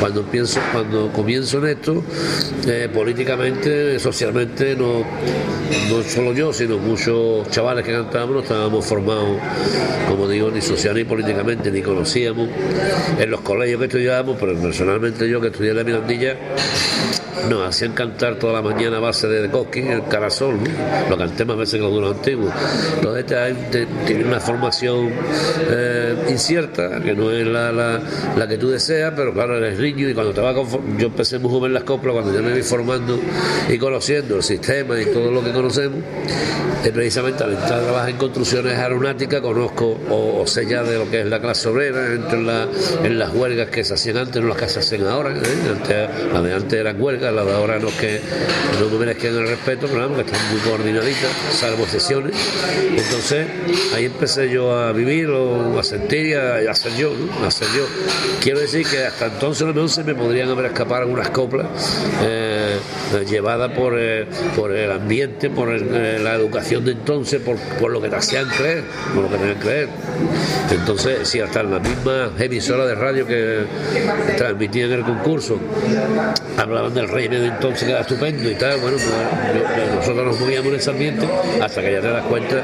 cuando 0.00 0.22
pienso, 0.24 0.60
cuando 0.72 1.10
comienzo 1.12 1.58
en 1.58 1.66
esto, 1.68 2.02
eh, 2.66 2.88
políticamente, 2.92 3.98
socialmente, 3.98 4.74
no, 4.74 5.04
no 5.88 6.02
solo 6.02 6.32
yo, 6.32 6.52
sino 6.52 6.78
muchos 6.78 7.48
chavales 7.50 7.84
que 7.84 7.92
cantábamos, 7.92 8.34
no 8.34 8.42
estábamos 8.42 8.84
formados, 8.84 9.38
como 10.08 10.28
digo, 10.28 10.50
ni 10.50 10.60
social 10.60 10.94
ni 10.94 11.04
políticamente, 11.04 11.70
ni 11.70 11.80
conocíamos. 11.80 12.48
En 13.18 13.30
los 13.30 13.40
colegios 13.40 13.78
que 13.78 13.86
estudiábamos, 13.86 14.36
pero 14.38 14.54
personalmente 14.56 15.28
yo 15.28 15.40
que 15.40 15.48
estudié 15.48 15.70
en 15.70 15.76
la 15.76 15.84
Mirandilla, 15.84 16.36
nos 17.48 17.68
hacían 17.68 17.92
cantar 17.92 18.36
toda 18.38 18.54
la 18.54 18.62
mañana 18.62 18.96
a 18.96 19.00
base 19.00 19.26
de 19.28 19.48
Cosquín, 19.50 19.88
el 19.88 20.04
carasol, 20.08 20.56
lo 21.08 21.16
canté 21.18 21.44
más 21.44 21.56
veces 21.56 21.74
que 21.74 21.80
los 21.80 21.92
duros 21.92 22.16
antiguos. 22.16 22.52
Entonces 22.96 23.26
tiene 24.06 24.24
una 24.24 24.40
formación 24.40 25.10
eh, 25.70 26.14
incierta, 26.30 27.00
que 27.02 27.14
no 27.14 27.30
es 27.30 27.46
la, 27.46 27.70
la- 27.72 28.00
la 28.36 28.48
que 28.48 28.56
tú 28.58 28.70
deseas, 28.70 29.12
pero 29.16 29.32
claro, 29.32 29.56
eres 29.58 29.78
niño 29.78 30.08
y 30.08 30.14
cuando 30.14 30.32
te 30.32 30.40
vas 30.40 30.54
yo 30.98 31.06
empecé 31.06 31.38
muy 31.38 31.50
joven 31.50 31.70
en 31.70 31.74
las 31.74 31.84
coplas, 31.84 32.14
cuando 32.14 32.32
ya 32.34 32.40
me 32.40 32.52
vi 32.52 32.62
formando 32.62 33.18
y 33.68 33.78
conociendo 33.78 34.36
el 34.36 34.42
sistema 34.42 35.00
y 35.00 35.06
todo 35.06 35.30
lo 35.30 35.42
que 35.44 35.52
conocemos, 35.52 36.00
precisamente 36.92 37.42
al 37.42 37.52
entrar 37.52 37.80
a 37.80 37.82
trabajar 37.82 38.10
en 38.10 38.16
construcciones 38.16 38.74
aeronáuticas 38.78 39.40
conozco 39.40 39.98
o, 40.08 40.46
sé 40.46 40.66
ya 40.66 40.82
de 40.84 40.98
lo 40.98 41.10
que 41.10 41.20
es 41.22 41.26
la 41.26 41.40
clase 41.40 41.68
obrera, 41.68 42.12
entro 42.12 42.38
en, 42.38 42.46
la- 42.46 42.68
en 43.02 43.18
las 43.18 43.34
huelgas 43.34 43.68
que 43.70 43.82
se 43.84 43.94
hacían 43.94 44.18
antes, 44.18 44.40
no 44.42 44.48
las 44.48 44.56
que 44.56 44.68
se 44.68 44.78
hacen 44.80 45.04
ahora, 45.06 45.30
¿eh? 45.36 45.42
antes, 45.70 46.42
de 46.44 46.54
antes 46.54 46.72
eran 46.80 47.00
huelgas, 47.00 47.25
las 47.32 47.46
de 47.46 47.52
ahora 47.52 47.78
no 47.78 47.88
que 47.98 48.20
no 48.80 48.88
me 48.88 48.98
merezcan 48.98 49.34
el 49.34 49.48
respeto, 49.48 49.86
pero 49.86 50.00
vamos, 50.00 50.22
que 50.22 50.30
están 50.30 50.50
muy 50.50 50.60
coordinaditas, 50.60 51.30
salvo 51.52 51.84
excepciones. 51.84 52.36
Entonces 52.96 53.46
ahí 53.94 54.06
empecé 54.06 54.50
yo 54.50 54.76
a 54.76 54.92
vivir 54.92 55.28
a 55.78 55.82
sentir 55.82 56.26
y 56.26 56.34
a, 56.34 56.70
a 56.70 56.74
ser 56.74 56.94
yo, 56.96 57.12
a 57.44 57.50
ser 57.50 57.68
yo. 57.76 57.86
Quiero 58.40 58.60
decir 58.60 58.86
que 58.86 59.04
hasta 59.04 59.26
entonces 59.26 59.62
a 59.62 59.72
lo 59.72 59.86
me 60.04 60.14
podrían 60.14 60.48
haber 60.50 60.66
escapado 60.66 61.02
algunas 61.02 61.30
coplas 61.30 61.66
eh, 62.22 62.78
llevadas 63.28 63.72
por, 63.72 63.94
eh, 63.98 64.26
el 64.56 64.92
ambiente, 64.92 65.50
por 65.50 65.70
eh, 65.70 66.18
la 66.18 66.34
educación 66.34 66.84
de 66.84 66.92
entonces, 66.92 67.40
por, 67.40 67.90
lo 67.90 68.00
que 68.00 68.08
te 68.08 68.16
hacían 68.16 68.48
creer, 68.48 68.84
por 69.14 69.24
lo 69.24 69.30
que 69.30 69.36
te 69.36 69.42
hacían 69.44 69.60
creer. 69.60 69.88
Entonces, 70.70 71.28
si 71.28 71.40
hasta 71.40 71.60
en 71.60 71.70
la 71.72 71.78
misma 71.78 72.30
emisora 72.38 72.86
de 72.86 72.94
radio 72.94 73.26
que 73.26 73.64
transmitían 74.36 74.92
el 74.92 75.02
concurso 75.02 75.58
hablaban 76.56 76.94
del 76.94 77.08
de 77.16 77.46
entonces 77.46 77.88
era 77.88 78.00
estupendo 78.00 78.50
y 78.50 78.54
tal, 78.54 78.78
bueno, 78.80 78.96
pues 78.98 79.94
nosotros 79.94 80.26
nos 80.26 80.40
movíamos 80.40 80.68
en 80.72 80.78
ese 80.78 80.90
ambiente 80.90 81.26
hasta 81.62 81.80
que 81.80 81.92
ya 81.92 82.00
te 82.00 82.08
das 82.08 82.24
cuenta 82.24 82.62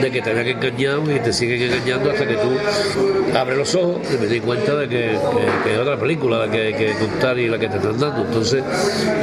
de 0.00 0.10
que 0.10 0.22
te 0.22 0.30
habían 0.30 0.46
engañado 0.48 1.10
y 1.10 1.18
te 1.20 1.32
siguen 1.32 1.62
engañando 1.62 2.10
hasta 2.10 2.26
que 2.26 2.34
tú 2.34 3.36
abres 3.36 3.58
los 3.58 3.74
ojos 3.74 4.00
y 4.12 4.18
me 4.20 4.26
di 4.26 4.40
cuenta 4.40 4.74
de 4.76 4.88
que, 4.88 5.18
que- 5.64 5.74
es 5.74 5.78
otra 5.78 5.98
película 5.98 6.46
la 6.46 6.50
que 6.50 6.74
que 6.74 6.92
contar 6.94 7.38
y 7.38 7.48
la 7.48 7.58
que 7.58 7.68
te 7.68 7.76
están 7.76 7.98
dando. 7.98 8.22
Entonces, 8.22 8.62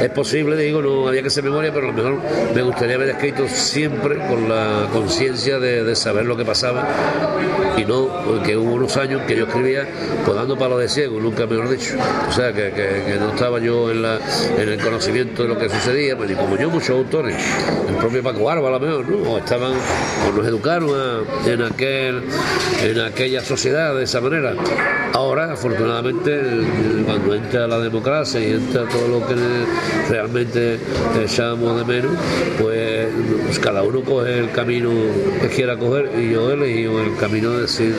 es 0.00 0.10
posible, 0.10 0.56
digo, 0.56 0.82
no 0.82 1.08
había 1.08 1.22
que 1.22 1.28
hacer 1.28 1.44
memoria, 1.44 1.72
pero 1.72 1.88
a 1.88 1.92
lo 1.92 1.96
mejor 1.96 2.20
me 2.54 2.62
gustaría 2.62 2.96
haber 2.96 3.10
escrito 3.10 3.46
siempre 3.48 4.16
con 4.16 4.48
la 4.48 4.88
conciencia 4.92 5.58
de, 5.58 5.92
saber 5.94 6.24
lo 6.24 6.36
que 6.36 6.44
pasaba 6.44 6.88
y 7.76 7.84
no 7.84 8.42
que 8.42 8.56
hubo 8.56 8.72
unos 8.72 8.96
años 8.96 9.22
que 9.26 9.36
yo 9.36 9.44
escribía 9.44 9.86
pues 10.24 10.36
dando 10.36 10.56
palo 10.56 10.78
de 10.78 10.88
ciego, 10.88 11.20
nunca 11.20 11.46
mejor 11.46 11.68
dicho. 11.68 11.94
O 12.28 12.32
sea, 12.32 12.52
que, 12.52 12.72
no 13.18 13.30
estaba 13.30 13.60
yo 13.60 13.90
en, 13.90 14.02
la, 14.02 14.18
el 14.72 14.80
conocimiento 14.80 15.42
de 15.42 15.48
lo 15.48 15.58
que 15.58 15.68
sucedía, 15.68 16.16
pues, 16.16 16.30
y 16.30 16.34
como 16.34 16.56
yo, 16.56 16.70
muchos 16.70 16.90
autores, 16.90 17.36
el 17.88 17.94
propio 17.96 18.22
Paco 18.22 18.44
Barba 18.44 18.68
a 18.68 18.72
lo 18.72 18.80
mejor, 18.80 19.08
¿no? 19.08 19.30
o 19.32 19.38
estaban, 19.38 19.72
o 19.72 20.32
nos 20.36 20.46
educaron 20.46 20.90
a- 20.90 21.48
en, 21.50 21.62
aquel, 21.62 22.22
en 22.82 23.00
aquella 23.00 23.42
sociedad 23.42 23.94
de 23.94 24.04
esa 24.04 24.20
manera. 24.20 24.54
Ahora, 25.14 25.52
afortunadamente, 25.52 26.40
cuando 27.04 27.34
entra 27.34 27.66
la 27.66 27.78
democracia 27.80 28.40
y 28.40 28.52
entra 28.52 28.88
todo 28.88 29.08
lo 29.08 29.26
que 29.26 29.34
realmente 30.08 30.78
echamos 31.22 31.76
de 31.78 31.84
menos, 31.84 32.12
pues 32.58 33.58
cada 33.60 33.82
uno 33.82 34.00
coge 34.02 34.38
el 34.38 34.50
camino 34.52 34.90
que 35.40 35.48
quiera 35.48 35.76
coger 35.76 36.10
y 36.18 36.32
yo 36.32 36.50
he 36.50 36.54
elegido 36.54 37.00
el 37.02 37.14
camino 37.16 37.50
de 37.52 37.62
decir 37.62 37.94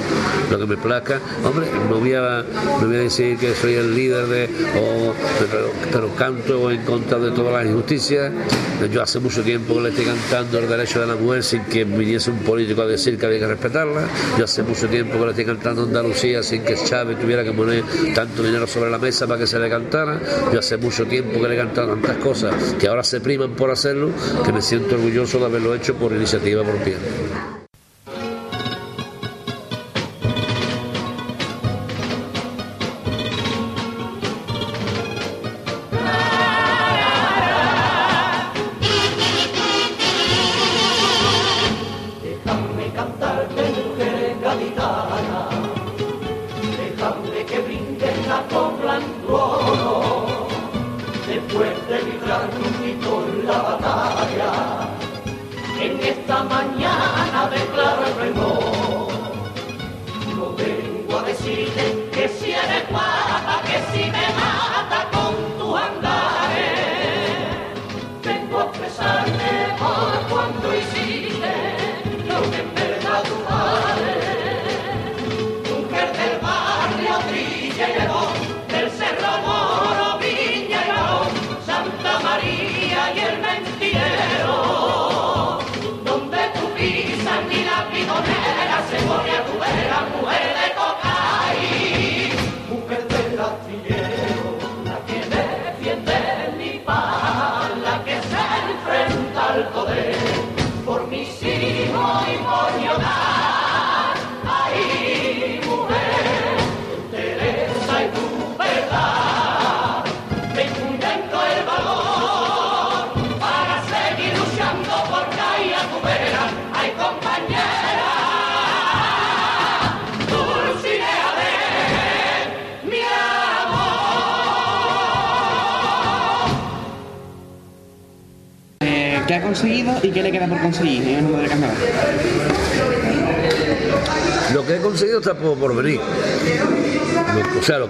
lo 0.49 0.57
que 0.57 0.65
me 0.65 0.77
plazca. 0.77 1.19
Hombre, 1.45 1.67
no 1.89 1.97
voy 1.99 2.13
a, 2.13 2.43
no 2.81 2.87
voy 2.87 2.95
a 2.95 2.99
decir 2.99 3.37
que 3.37 3.53
soy 3.53 3.75
el 3.75 3.93
líder 3.93 4.25
de, 4.25 4.45
o, 4.79 5.13
pero 5.91 6.09
canto 6.15 6.62
en 6.71 6.81
contra 6.83 7.19
de 7.19 7.31
todas 7.31 7.53
las 7.53 7.65
injusticias. 7.65 8.31
Yo 8.91 9.01
hace 9.01 9.19
mucho 9.19 9.41
tiempo 9.43 9.75
que 9.75 9.81
le 9.81 9.89
estoy 9.89 10.05
cantando 10.05 10.59
el 10.59 10.67
derecho 10.67 11.01
de 11.01 11.07
la 11.07 11.15
mujer 11.15 11.43
sin 11.43 11.63
que 11.65 11.83
viniese 11.83 12.31
un 12.31 12.39
político 12.39 12.81
a 12.81 12.87
decir 12.87 13.17
que 13.17 13.25
había 13.25 13.39
que 13.39 13.47
respetarla. 13.47 14.07
Yo 14.37 14.45
hace 14.45 14.63
mucho 14.63 14.87
tiempo 14.87 15.17
que 15.17 15.25
le 15.25 15.29
estoy 15.29 15.45
cantando 15.45 15.83
Andalucía 15.83 16.43
sin 16.43 16.63
que 16.63 16.75
Chávez 16.75 17.19
tuviera 17.19 17.43
que 17.43 17.51
poner 17.51 17.83
tanto 18.13 18.43
dinero 18.43 18.67
sobre 18.67 18.89
la 18.89 18.97
mesa 18.97 19.27
para 19.27 19.39
que 19.39 19.47
se 19.47 19.59
le 19.59 19.69
cantara. 19.69 20.19
Yo 20.51 20.59
hace 20.59 20.77
mucho 20.77 21.05
tiempo 21.05 21.41
que 21.41 21.47
le 21.47 21.55
he 21.55 21.57
cantado 21.57 21.89
tantas 21.89 22.17
cosas 22.17 22.53
que 22.79 22.87
ahora 22.87 23.03
se 23.03 23.21
priman 23.21 23.51
por 23.51 23.71
hacerlo, 23.71 24.11
que 24.43 24.51
me 24.51 24.61
siento 24.61 24.95
orgulloso 24.95 25.39
de 25.39 25.45
haberlo 25.45 25.73
hecho 25.75 25.95
por 25.95 26.11
iniciativa 26.11 26.63
propia. 26.63 26.97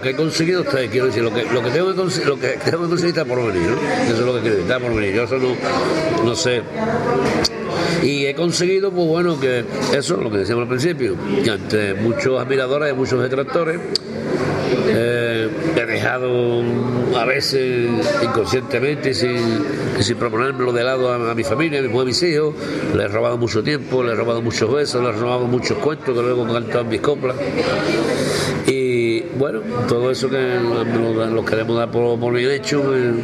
Que 0.03 0.09
he 0.09 0.15
conseguido 0.15 0.61
está, 0.61 0.85
quiero 0.87 1.07
decir, 1.07 1.23
lo 1.23 1.33
que, 1.33 1.43
lo 1.45 1.63
que 1.63 1.71
tengo 1.71 1.89
que 1.89 1.95
conseguir, 1.95 2.27
lo 2.27 2.39
que 2.39 2.47
tengo 2.63 2.83
que 2.83 2.89
conseguir 2.89 3.17
está 3.17 3.25
por 3.25 3.45
venir, 3.51 3.69
¿no? 3.69 3.77
Eso 4.03 4.13
es 4.13 4.19
lo 4.19 4.35
que 4.35 4.41
quiero 4.41 4.57
está 4.59 4.79
por 4.79 4.93
venir. 4.93 5.15
Yo 5.15 5.23
eso 5.23 5.37
no, 5.37 5.55
no 6.23 6.35
sé. 6.35 6.61
Y 8.03 8.25
he 8.25 8.35
conseguido, 8.35 8.91
pues 8.91 9.07
bueno, 9.07 9.39
que 9.39 9.63
eso, 9.95 10.17
lo 10.17 10.29
que 10.29 10.39
decíamos 10.39 10.63
al 10.63 10.69
principio, 10.69 11.15
que 11.43 11.49
ante 11.49 11.93
muchos 11.93 12.39
admiradores 12.39 12.93
y 12.93 12.95
muchos 12.95 13.21
detractores, 13.21 13.79
eh, 14.87 15.49
he 15.77 15.85
dejado 15.85 16.61
a 17.17 17.25
veces 17.25 17.89
inconscientemente 18.21 19.13
sin, 19.13 19.37
sin 19.99 20.17
proponérmelo 20.17 20.73
de 20.73 20.83
lado 20.83 21.13
a, 21.13 21.33
mi 21.33 21.43
familia, 21.43 21.79
a 21.79 21.83
mi 21.83 21.99
a 21.99 22.03
mis 22.03 22.21
hijos. 22.23 22.53
Le 22.93 23.03
he 23.03 23.07
robado 23.07 23.37
mucho 23.37 23.63
tiempo, 23.63 24.03
le 24.03 24.11
he 24.11 24.15
robado 24.15 24.41
muchos 24.41 24.71
besos, 24.71 25.01
le 25.01 25.09
he 25.09 25.13
robado 25.13 25.45
muchos 25.45 25.77
cuentos 25.77 26.15
que 26.15 26.21
luego 26.21 26.45
en 26.57 26.89
mis 26.89 27.01
coplas. 27.01 27.35
Bueno, 29.43 29.59
todo 29.89 30.09
eso 30.09 30.29
que 30.29 30.37
lo, 30.37 31.25
lo 31.25 31.43
queremos 31.43 31.77
dar 31.77 31.91
por, 31.91 32.33
bien 32.33 32.49
hecho 32.49 32.95
en, 32.95 33.21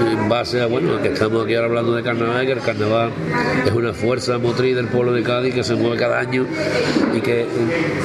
en 0.00 0.26
base 0.26 0.62
a 0.62 0.66
bueno, 0.66 0.98
que 1.02 1.08
estamos 1.08 1.44
aquí 1.44 1.56
ahora 1.56 1.66
hablando 1.68 1.94
de 1.94 2.02
carnaval, 2.02 2.46
que 2.46 2.52
el 2.52 2.60
carnaval 2.60 3.10
es 3.66 3.72
una 3.72 3.92
fuerza 3.92 4.38
motriz 4.38 4.74
del 4.74 4.88
pueblo 4.88 5.12
de 5.12 5.22
Cádiz 5.22 5.54
que 5.54 5.62
se 5.62 5.74
mueve 5.74 5.98
cada 5.98 6.20
año 6.20 6.46
y 7.14 7.20
que 7.20 7.44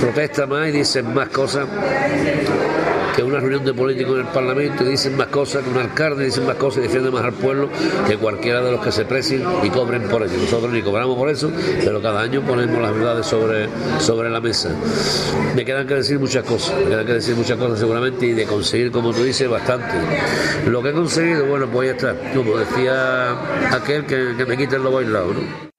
protesta 0.02 0.46
más 0.46 0.68
y 0.68 0.72
dice 0.72 1.04
más 1.04 1.30
cosas 1.30 1.66
que 3.16 3.24
una 3.24 3.40
reunión 3.40 3.64
de 3.64 3.74
políticos 3.74 4.16
en 4.20 4.28
el 4.28 4.32
Parlamento 4.34 4.84
dicen 4.84 5.16
más 5.18 5.28
cosas 5.28 5.64
que 5.64 5.70
un 5.70 5.78
alcalde, 5.78 6.26
dicen 6.26 6.46
más 6.46 6.56
cosas 6.56 6.80
y 6.80 6.82
defienden 6.84 7.14
más 7.14 7.24
al 7.24 7.34
pueblo 7.34 7.70
que 8.08 8.18
cualquiera 8.18 8.62
de 8.62 8.72
los 8.72 8.82
que 8.84 8.92
se 8.92 9.06
precien 9.06 9.44
y 9.64 9.70
cobren 9.70 10.04
por 10.04 10.24
ello. 10.24 10.34
Nosotros 10.38 10.72
ni 10.72 10.82
cobramos 10.82 11.18
por 11.18 11.30
eso, 11.30 11.52
pero 11.84 12.02
cada 12.02 12.22
año 12.22 12.42
ponemos 12.42 12.82
las 12.82 12.94
verdades 12.94 13.26
sobre, 13.26 13.68
sobre 14.00 14.30
la 14.30 14.40
mesa. 14.40 14.70
Me 15.56 15.64
quedan 15.64 15.88
que 15.88 15.96
decir 15.96 16.20
muchas 16.20 16.44
cosas, 16.44 16.76
me 16.80 16.90
quedan 16.90 17.06
que 17.06 17.14
decir 17.14 17.36
muchas 17.36 17.58
cosas 17.58 17.80
seguramente 17.80 18.26
y 18.26 18.34
de 18.34 18.46
conseguir, 18.46 18.92
como 18.92 19.14
tú 19.14 19.24
dices, 19.24 19.50
bastante. 19.50 19.94
Lo 20.68 20.82
que 20.82 20.90
he 20.90 20.94
conseguido, 20.94 21.46
bueno, 21.46 21.68
pues 21.68 21.90
ya 21.90 21.96
está. 21.96 22.34
Como 22.34 22.58
decía 22.58 23.32
aquel 23.72 24.06
que, 24.06 24.34
que 24.38 24.46
me 24.46 24.58
quite 24.58 24.76
el 24.76 24.84
lobo 24.84 25.00
aislado, 25.00 25.34
¿no? 25.34 25.73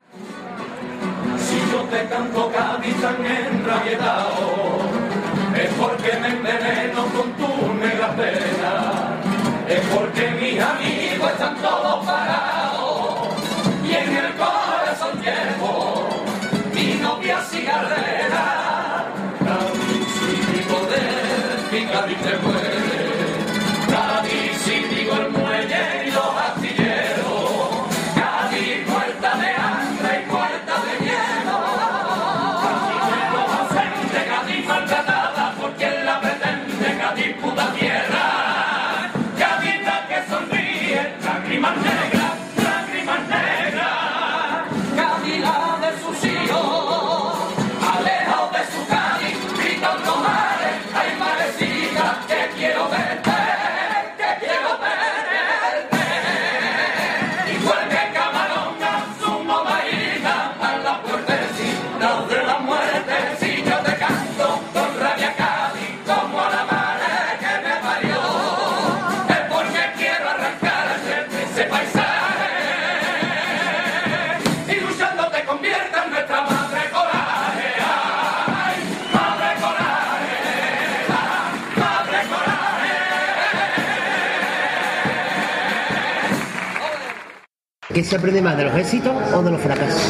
¿Qué 87.94 88.02
se 88.02 88.16
aprende 88.16 88.42
más, 88.42 88.56
de 88.56 88.64
los 88.64 88.76
éxitos 88.76 89.14
o 89.32 89.40
de 89.40 89.52
los 89.52 89.60
fracasos? 89.60 90.02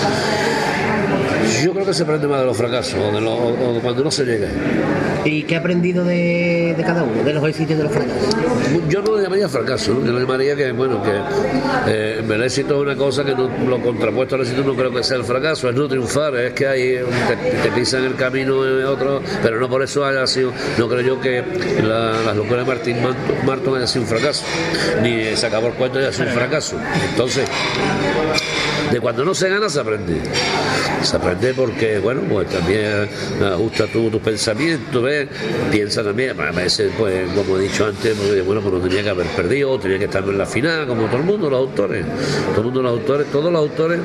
Yo 1.65 1.73
creo 1.73 1.87
que 1.87 1.95
se 1.95 2.03
aprende 2.03 2.27
más 2.27 2.41
de 2.41 2.47
los 2.47 2.57
fracasos 2.57 2.95
o 3.01 3.11
de, 3.13 3.21
lo- 3.21 3.33
o- 3.35 3.71
o 3.71 3.73
de 3.75 3.81
cuando 3.81 4.05
no 4.05 4.11
se 4.11 4.25
llega. 4.25 4.49
¿Y 5.25 5.45
qué 5.45 5.57
ha 5.57 5.61
aprendido 5.61 6.05
de, 6.05 6.75
de 6.77 6.83
cada 6.85 7.03
uno, 7.03 7.23
de 7.25 7.33
los 7.33 7.49
éxitos 7.49 7.73
y 7.73 7.75
de 7.79 7.85
los 7.85 7.93
fracasos? 7.93 8.37
Yo 8.91 9.01
no 9.01 9.13
lo 9.13 9.23
llamaría 9.23 9.49
fracaso, 9.49 9.95
¿no? 9.95 10.05
yo 10.05 10.13
lo 10.13 10.21
llamaría 10.21 10.55
que, 10.57 10.73
bueno, 10.73 11.03
que 11.03 11.13
eh, 11.87 12.23
el 12.29 12.43
éxito 12.43 12.75
es 12.77 12.81
una 12.83 12.97
cosa 12.97 13.25
que 13.25 13.35
no, 13.35 13.49
lo 13.67 13.81
contrapuesto 13.81 14.35
al 14.35 14.43
éxito 14.43 14.63
no 14.63 14.75
creo 14.75 14.93
que 14.93 15.03
sea 15.03 15.17
el 15.17 15.25
fracaso, 15.25 15.69
es 15.71 15.75
no 15.75 15.89
triunfar, 15.89 16.37
es 16.37 16.53
que 16.53 16.67
hay, 16.67 16.99
te, 17.29 17.37
te 17.63 17.71
pisan 17.75 18.05
el 18.05 18.15
camino 18.17 18.63
en 18.67 18.85
otro, 18.85 19.23
pero 19.43 19.59
no 19.59 19.69
por 19.69 19.83
eso 19.83 20.05
haya 20.05 20.27
sido, 20.27 20.53
no 20.79 20.87
creo 20.89 21.01
yo 21.01 21.21
que 21.21 21.43
la- 21.83 22.21
las 22.27 22.37
locuras 22.37 22.67
de 22.67 22.75
Martín 22.75 23.03
Marto- 23.03 23.35
Marton 23.47 23.77
haya 23.79 23.87
sido 23.87 24.03
un 24.03 24.09
fracaso, 24.09 24.45
ni 25.03 25.35
se 25.35 25.47
acabó 25.47 25.69
el 25.69 25.75
cuento 25.75 25.99
haya 25.99 26.13
sido 26.13 26.29
un 26.29 26.35
fracaso. 26.35 26.77
Entonces, 27.11 27.49
de 28.91 29.01
cuando 29.01 29.25
no 29.25 29.35
se 29.35 29.49
gana 29.49 29.69
se 29.69 29.81
aprende. 29.81 30.21
Se 31.03 31.17
aprende 31.17 31.53
porque, 31.55 31.99
bueno, 31.99 32.23
pues 32.29 32.49
también 32.49 33.09
ajusta 33.43 33.87
tú 33.87 34.11
tus 34.11 34.21
pensamientos, 34.21 35.03
¿ves? 35.03 35.29
Piensa 35.71 36.03
también, 36.03 36.39
a 36.41 36.51
veces, 36.51 36.93
pues, 36.97 37.31
como 37.33 37.59
he 37.59 37.63
dicho 37.63 37.87
antes, 37.87 38.17
pues, 38.17 38.45
bueno, 38.45 38.61
pues 38.61 38.75
no 38.75 38.81
tenía 38.81 39.03
que 39.03 39.11
haber 39.11 39.27
perdido, 39.29 39.79
tenía 39.79 39.99
que 39.99 40.05
estar 40.07 40.25
en 40.25 40.39
la 40.39 40.47
final, 40.47 40.87
como 40.87 41.07
todo 41.07 41.19
el 41.19 41.25
mundo, 41.25 41.51
los 41.51 41.59
autores. 41.59 42.05
Todo 42.51 42.59
el 42.59 42.65
mundo, 42.65 42.83
los 42.83 42.93
autores, 42.93 43.27
todos 43.31 43.53
los 43.53 43.61
autores, 43.61 44.01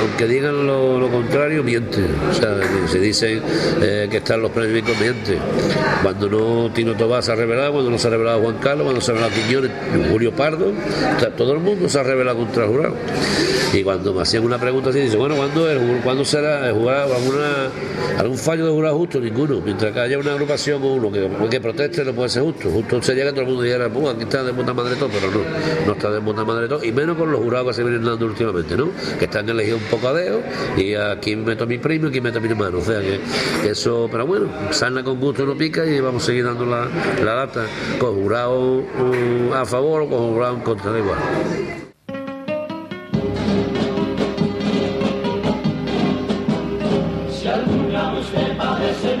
aunque 0.00 0.26
digan 0.26 0.66
lo, 0.66 0.98
lo 0.98 1.08
contrario, 1.10 1.62
mienten. 1.62 2.08
O 2.30 2.34
sea, 2.34 2.58
se 2.86 2.98
dicen 2.98 3.42
eh, 3.82 4.08
que 4.10 4.18
están 4.18 4.40
los 4.40 4.50
premios 4.50 4.84
mienten. 5.00 5.38
Cuando 6.02 6.28
no 6.28 6.72
Tino 6.72 6.94
Tobás 6.94 7.26
se 7.26 7.32
ha 7.32 7.34
revelado, 7.34 7.72
cuando 7.72 7.90
no 7.90 7.98
se 7.98 8.06
ha 8.06 8.10
revelado 8.10 8.40
Juan 8.40 8.58
Carlos, 8.58 8.84
cuando 8.84 9.00
se 9.00 9.10
ha 9.10 9.14
revelado 9.14 9.34
Quiñones, 9.34 9.70
Julio 10.10 10.32
Pardo, 10.32 10.72
todo 11.36 11.52
el 11.52 11.60
mundo 11.60 11.88
se 11.88 11.98
ha 11.98 12.02
revelado 12.02 12.38
contra 12.38 12.64
el 12.64 12.70
jurado. 12.70 12.94
Y 13.72 13.82
cuando 13.82 14.14
hacían 14.20 14.44
una 14.44 14.58
pregunta 14.58 14.90
así, 14.90 15.00
dice, 15.00 15.16
bueno, 15.16 15.36
¿cuándo, 15.36 15.70
es? 15.70 15.78
¿cuándo 16.02 16.24
será 16.24 16.68
el 16.68 16.74
jurado, 16.74 17.14
alguna, 17.14 17.70
algún 18.18 18.38
fallo 18.38 18.66
de 18.66 18.72
jurado 18.72 18.98
justo? 18.98 19.20
Ninguno. 19.20 19.60
Mientras 19.64 19.92
que 19.92 20.00
haya 20.00 20.18
una 20.18 20.32
agrupación 20.32 20.82
o 20.82 20.94
uno 20.94 21.10
que, 21.48 21.60
proteste, 21.60 22.04
no 22.04 22.12
puede 22.12 22.28
ser 22.28 22.42
justo. 22.42 22.70
Justo 22.70 23.02
sería 23.02 23.24
que 23.24 23.30
todo 23.30 23.42
el 23.42 23.46
mundo 23.48 23.62
dijera, 23.62 23.88
pues 23.88 24.14
aquí 24.14 24.22
está 24.22 24.42
de 24.44 24.52
puta 24.52 24.74
madre 24.74 24.96
todo, 24.96 25.08
pero 25.08 25.30
no, 25.30 25.40
no 25.86 25.92
está 25.92 26.10
de 26.10 26.20
puta 26.20 26.44
madre 26.44 26.68
todo. 26.68 26.84
Y 26.84 26.92
menos 26.92 27.16
con 27.16 27.30
los 27.30 27.40
jurados 27.40 27.68
que 27.68 27.74
se 27.74 27.82
vienen 27.82 28.04
dando 28.04 28.26
últimamente, 28.26 28.76
¿no? 28.76 28.90
Que 29.18 29.24
están 29.24 29.48
elegidos 29.48 29.80
un 29.82 29.88
poco 29.88 30.08
a 30.08 30.12
dedo 30.14 30.40
y 30.76 30.94
aquí 30.94 31.36
meto 31.36 31.66
mi 31.66 31.78
primo 31.78 32.06
y 32.06 32.10
aquí 32.10 32.20
meto 32.20 32.40
mi 32.40 32.48
hermano. 32.48 32.78
O 32.78 32.84
sea 32.84 33.00
que, 33.00 33.20
eso, 33.68 34.08
pero 34.10 34.26
bueno, 34.26 34.48
sana 34.70 35.02
con 35.02 35.20
gusto 35.20 35.44
no 35.44 35.56
pica 35.56 35.84
y 35.84 36.00
vamos 36.00 36.22
a 36.22 36.26
seguir 36.26 36.44
dando 36.44 36.66
la, 36.66 36.88
la 37.24 37.34
lata 37.34 37.66
con 37.98 38.14
jurado 38.14 38.78
uh, 38.78 39.54
a 39.54 39.64
favor 39.64 40.02
o 40.02 40.08
con 40.08 40.32
jurado 40.34 40.54
en 40.56 40.60
contra, 40.62 40.92
da 40.92 40.98
igual. 40.98 41.87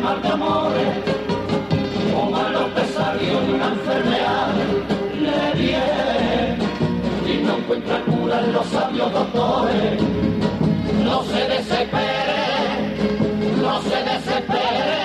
Mal 0.08 0.22
de 0.22 0.28
amores, 0.28 0.94
o 2.16 2.30
de 3.44 3.52
una 3.56 3.68
enfermedad, 3.76 4.48
le 5.24 5.60
viene 5.60 6.56
y 7.26 7.44
no 7.44 7.58
encuentra 7.58 8.00
cura 8.04 8.40
en 8.40 8.52
los 8.52 8.66
sabios 8.68 9.12
doctores. 9.12 10.00
No 11.04 11.22
se 11.24 11.40
desespere, 11.54 12.40
no 13.62 13.82
se 13.82 13.98
desespere, 14.12 15.00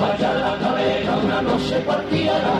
vaya 0.00 0.30
a 0.30 0.34
la 0.34 0.54
cadena 0.62 1.16
una 1.24 1.42
noche 1.42 1.74
cualquiera, 1.86 2.54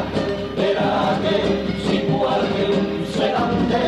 verá 0.57 1.19
que 1.23 1.37
si 1.85 1.97
un 2.11 3.07
sedante, 3.14 3.85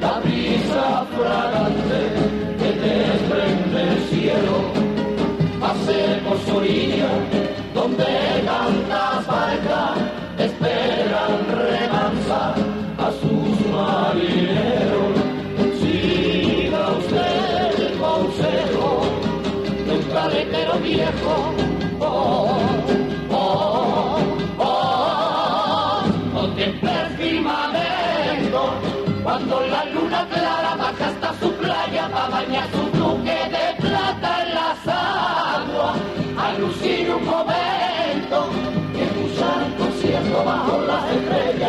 la 0.00 0.20
brisa 0.20 1.06
fragante 1.16 2.00
que 2.58 2.70
desprende 2.86 3.82
el 3.82 3.98
cielo 4.08 4.86
pase 5.60 6.15
por 6.26 6.38
su 6.40 6.56
orilla, 6.56 7.08
donde 7.74 8.04
tantas 8.44 9.26
barcas 9.26 9.98
esperan 10.38 11.46
remansa 11.56 12.54
a 12.98 13.10
sus 13.20 13.66
marineros. 13.70 14.85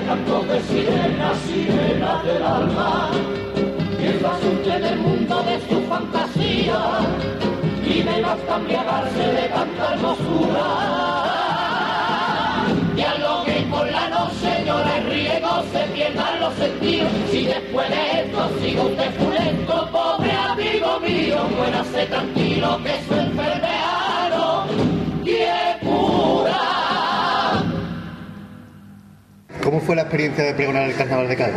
Cantos 0.07 0.47
de 0.47 0.61
sirenas, 0.61 1.37
sirenas 1.45 2.23
del 2.23 2.43
alma. 2.43 3.11
Pierda 3.97 4.31
usted 4.37 4.81
del 4.81 4.99
mundo 4.99 5.43
de 5.43 5.55
su 5.67 5.81
fantasía 5.81 6.79
y 7.85 8.03
menos 8.03 8.37
cambiarse 8.47 9.23
de 9.37 9.49
tanta 9.49 9.93
hermosura. 9.93 10.67
Dialogue 12.95 13.67
con 13.69 13.91
la 13.91 14.07
noche, 14.07 14.49
llora 14.65 14.97
el 14.97 15.05
riego, 15.11 15.63
se 15.73 15.83
pierdan 15.93 16.39
los 16.39 16.53
sentidos. 16.53 17.11
Si 17.29 17.45
después 17.45 17.89
de 17.89 18.21
esto 18.21 18.49
usted 18.87 19.11
fulento, 19.19 19.89
pobre 19.91 20.31
amigo 20.31 20.99
mío, 21.01 21.37
muérase 21.57 22.05
tranquilo 22.05 22.79
que 22.81 22.93
su 23.07 23.13
enfermedad 23.13 23.96
¿Cómo 29.67 29.81
fue 29.81 29.97
la 29.97 30.03
experiencia 30.03 30.45
de 30.45 30.53
pregonar 30.53 30.89
el 30.89 30.95
carnaval 30.95 31.27
de 31.27 31.35
Cádiz? 31.35 31.55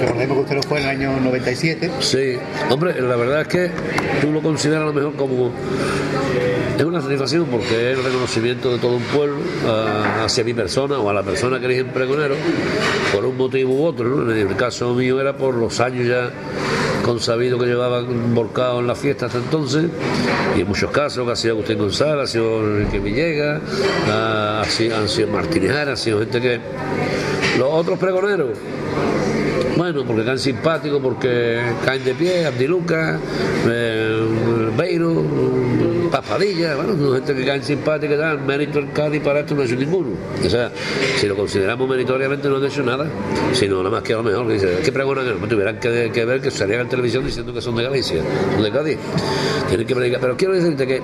Recordemos 0.00 0.34
que 0.34 0.42
usted 0.44 0.56
lo 0.56 0.62
fue 0.62 0.78
en 0.78 0.84
el 0.84 0.88
año 0.88 1.20
97. 1.20 1.90
Sí, 2.00 2.38
hombre, 2.70 2.98
la 3.02 3.16
verdad 3.16 3.42
es 3.42 3.48
que 3.48 3.70
tú 4.22 4.32
lo 4.32 4.40
consideras 4.40 4.84
a 4.84 4.86
lo 4.86 4.94
mejor 4.94 5.14
como. 5.14 5.50
Es 6.78 6.84
una 6.84 7.00
satisfacción 7.00 7.46
porque 7.46 7.92
es 7.92 7.98
el 7.98 8.04
reconocimiento 8.04 8.72
de 8.72 8.78
todo 8.78 8.96
un 8.96 9.02
pueblo 9.02 9.38
hacia 10.22 10.44
mi 10.44 10.52
persona 10.52 10.98
o 10.98 11.08
a 11.08 11.14
la 11.14 11.22
persona 11.22 11.58
que 11.58 11.66
eligen 11.66 11.88
pregonero 11.88 12.34
por 13.14 13.24
un 13.24 13.36
motivo 13.36 13.72
u 13.74 13.84
otro. 13.84 14.08
¿no? 14.08 14.30
En 14.30 14.48
el 14.48 14.56
caso 14.56 14.92
mío 14.94 15.18
era 15.18 15.36
por 15.36 15.54
los 15.54 15.80
años 15.80 16.06
ya 16.06 16.30
consabidos 17.02 17.60
que 17.60 17.66
llevaba 17.66 18.02
volcado 18.02 18.80
en 18.80 18.88
la 18.88 18.94
fiesta 18.94 19.26
hasta 19.26 19.38
entonces 19.38 19.86
y 20.56 20.60
en 20.60 20.68
muchos 20.68 20.90
casos 20.90 21.24
que 21.24 21.32
ha 21.32 21.36
sido 21.36 21.54
Agustín 21.54 21.78
González, 21.78 22.24
ha 22.24 22.26
sido 22.26 22.60
Enrique 22.60 22.98
Villegas, 22.98 23.62
ha, 24.10 24.64
sido, 24.68 24.96
han 24.96 25.08
sido 25.08 25.28
Martínez 25.28 25.72
Jara, 25.72 25.92
ha 25.92 25.96
sido 25.96 26.18
gente 26.20 26.40
que. 26.40 26.60
Los 27.58 27.72
otros 27.72 27.98
pregoneros 27.98 28.50
bueno, 29.76 30.04
porque 30.06 30.24
caen 30.24 30.38
simpáticos, 30.38 31.00
porque 31.02 31.60
caen 31.84 32.02
de 32.02 32.14
pie, 32.14 32.46
Andy 32.46 32.66
Lucas, 32.66 33.20
eh, 33.68 34.26
Beiro, 34.74 35.22
Paspadilla, 36.10 36.76
bueno, 36.76 37.12
gente 37.14 37.34
que 37.34 37.44
caen 37.44 37.62
simpática 37.62 38.14
y 38.14 38.18
tal, 38.18 38.40
mérito 38.42 38.78
el 38.78 38.92
Cádiz 38.92 39.22
para 39.22 39.40
esto 39.40 39.54
no 39.54 39.62
ha 39.62 39.64
hecho 39.64 39.76
ninguno. 39.76 40.10
O 40.44 40.50
sea, 40.50 40.70
si 41.16 41.26
lo 41.26 41.36
consideramos 41.36 41.88
meritoriamente 41.88 42.48
no 42.48 42.56
han 42.56 42.64
hecho 42.64 42.82
nada, 42.82 43.06
sino 43.52 43.78
nada 43.78 43.90
más 43.90 44.02
que 44.02 44.12
a 44.12 44.16
lo 44.16 44.22
mejor 44.22 44.46
que 44.46 44.54
dice, 44.54 44.78
¿qué 44.84 44.92
pregonan? 44.92 45.36
Pues 45.38 45.50
tuvieran 45.50 45.78
que, 45.78 46.10
que 46.12 46.24
ver 46.24 46.40
que 46.40 46.50
salían 46.50 46.82
en 46.82 46.88
televisión 46.88 47.24
diciendo 47.24 47.52
que 47.52 47.60
son 47.60 47.76
de 47.76 47.82
Galicia, 47.82 48.22
son 48.54 48.62
de 48.62 48.70
Cádiz. 48.70 48.98
Tienen 49.68 49.86
que 49.86 49.94
predicar. 49.94 50.20
Pero 50.20 50.36
quiero 50.36 50.54
decirte 50.54 50.86
que 50.86 51.02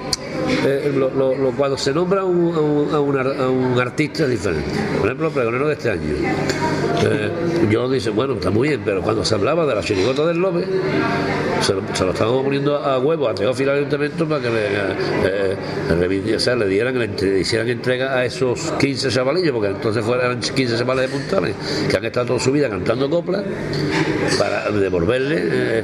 eh, 0.65 0.93
lo- 0.95 1.51
cuando 1.53 1.77
se 1.77 1.93
nombra 1.93 2.23
a 2.23 2.25
un, 2.25 2.89
a 2.93 3.01
un- 3.01 3.81
artista 3.81 4.27
diferente. 4.27 4.71
Por 4.99 5.07
ejemplo, 5.07 5.27
el 5.29 5.33
pregonero 5.33 5.67
de 5.69 5.73
este 5.75 5.91
año. 5.91 6.15
Eh, 7.05 7.31
yo 7.71 7.89
dice, 7.91 8.11
bueno, 8.11 8.35
está 8.35 8.51
muy 8.51 8.69
bien, 8.69 8.83
pero 8.85 9.03
cuando 9.03 9.25
se 9.25 9.35
hablaba 9.35 9.67
de 9.67 9.75
la 9.75 9.81
chirigota 9.83 10.25
del 10.27 10.39
Lobe, 10.39 10.65
se 11.61 11.75
lo, 11.75 11.83
se 11.95 12.09
estábamos 12.09 12.45
poniendo 12.45 12.77
a 12.77 12.99
huevo 12.99 13.29
a 13.29 13.35
Teófilo 13.35 13.73
Ayuntamiento 13.73 14.29
para 14.29 14.41
que 14.41 14.51
le, 14.51 14.67
eh, 15.25 15.57
le- 15.99 16.67
dieran, 16.69 16.99
le, 16.99 17.41
hicieran 17.41 17.69
entrega 17.69 18.15
a 18.17 18.25
esos 18.25 18.73
15 18.79 19.09
chavalillos, 19.11 19.53
porque 19.53 19.69
entonces 19.69 20.05
fueran 20.05 20.39
15 20.41 20.77
chavales 20.79 21.11
de 21.11 21.17
puntales 21.19 21.55
que 21.91 21.97
han 21.97 22.05
estado 22.05 22.27
toda 22.27 22.41
su 22.41 22.53
vida 22.53 22.69
cantando 22.69 23.11
coplas, 23.11 23.43
para 24.39 24.71
devolverle 24.71 25.83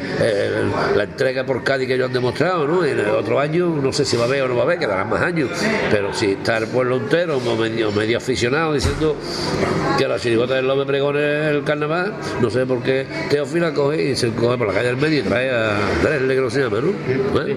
la 0.97 1.05
entrega 1.05 1.44
por 1.44 1.64
Cádiz 1.64 1.88
que 1.88 1.94
ellos 1.94 2.07
han 2.09 2.12
demostrado, 2.12 2.66
¿no? 2.66 2.85
En 2.85 2.99
el 2.99 3.09
otro 3.09 3.40
año, 3.40 3.68
no 3.83 3.92
sé 3.92 4.05
si 4.05 4.16
va 4.16 4.25
a 4.25 4.27
haber 4.27 4.42
o 4.49 4.53
no 4.53 4.57
va 4.57 4.63
a 4.63 4.65
haber, 4.65 4.79
quedarán 4.79 5.09
más 5.11 5.23
años, 5.23 5.51
pero 5.91 6.13
si 6.15 6.33
está 6.33 6.59
el 6.59 6.67
pueblo 6.69 6.97
entero, 6.97 7.41
medio, 7.59 7.91
medio 7.93 8.19
aficionado, 8.19 8.73
diciendo 8.75 9.17
que 9.99 10.07
la 10.07 10.19
chirigota 10.19 10.55
del 10.55 10.67
Lobe 10.67 10.87
pregone 10.87 11.49
el 11.51 11.65
carnaval, 11.65 12.15
no 12.41 12.51
sé 12.51 12.65
por 12.67 12.83
qué 12.83 13.07
Teófila 13.31 13.73
coge 13.75 14.11
y 14.11 14.17
se 14.17 14.31
coge 14.31 14.57
por 14.57 14.69
la 14.69 14.75
calle 14.75 14.87
del 14.89 14.97
medio 14.97 15.21
y 15.21 15.23
trae 15.23 15.51
a 15.51 15.77
Andrés, 15.97 16.23
que 16.23 16.51
se 16.51 16.63
llama, 16.63 16.81
¿no? 16.81 16.93
Bueno, 17.33 17.55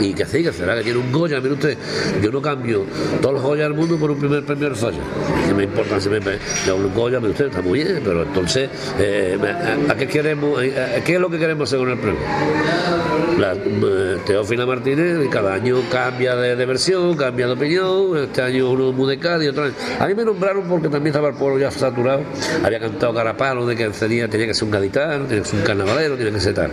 y 0.00 0.12
que 0.12 0.24
que 0.24 0.30
sí, 0.38 0.42
que 0.42 0.52
será 0.52 0.74
que 0.76 0.82
tiene 0.82 0.98
un 0.98 1.12
Goya, 1.12 1.40
mire 1.40 1.52
usted, 1.54 1.76
yo 2.22 2.30
no 2.32 2.40
cambio 2.40 2.84
todos 3.20 3.34
los 3.34 3.42
Goya 3.42 3.64
del 3.64 3.74
mundo 3.74 3.96
por 3.98 4.10
un 4.10 4.18
primer 4.18 4.42
premio 4.44 4.68
del 4.68 4.76
falla. 4.76 4.98
Que 5.46 5.54
me 5.54 5.64
importa 5.64 6.00
si 6.00 6.08
me, 6.08 6.18
me, 6.20 6.38
me 6.66 6.72
un 6.72 6.94
Goya, 6.94 7.20
mire 7.20 7.32
usted, 7.32 7.46
está 7.46 7.60
muy 7.62 7.80
bien, 7.84 8.00
pero 8.02 8.22
entonces, 8.22 8.70
eh, 8.98 9.38
me- 9.40 9.92
a, 9.92 9.96
qué 9.96 10.06
queremos, 10.06 10.62
eh, 10.62 11.02
qué 11.04 11.14
es 11.14 11.20
lo 11.20 11.28
que 11.30 11.38
queremos 11.38 11.68
hacer 11.68 11.78
con 11.78 11.90
el 11.90 11.98
premio? 11.98 12.20
La, 13.38 13.52
eh, 13.52 14.18
Teófila 14.26 14.64
Martínez 14.66 15.28
cada 15.30 15.53
año 15.54 15.80
cambia 15.90 16.34
de, 16.34 16.66
versión, 16.66 17.16
cambia 17.16 17.46
de 17.46 17.52
opinión, 17.52 18.16
este 18.18 18.42
año 18.42 18.70
uno 18.70 18.92
muy 18.92 19.08
de 19.08 19.18
Cádiz, 19.18 19.50
otro 19.50 19.64
año. 19.64 19.74
A 20.00 20.06
mí 20.06 20.14
me 20.14 20.24
nombraron 20.24 20.64
porque 20.64 20.88
también 20.88 21.08
estaba 21.08 21.28
el 21.28 21.34
pueblo 21.34 21.58
ya 21.58 21.70
saturado, 21.70 22.22
había 22.64 22.80
cantado 22.80 23.14
Carapalo 23.14 23.64
de 23.64 23.76
que 23.76 23.88
tenía, 23.90 24.28
tenía 24.28 24.48
que 24.48 24.54
ser 24.54 24.64
un 24.64 24.70
gaditano, 24.72 25.26
tenía 25.26 25.42
que 25.42 25.48
ser 25.48 25.60
un 25.60 25.64
carnavalero, 25.64 26.16
tenía 26.16 26.32
que 26.32 26.40
ser 26.40 26.54
tal. 26.54 26.72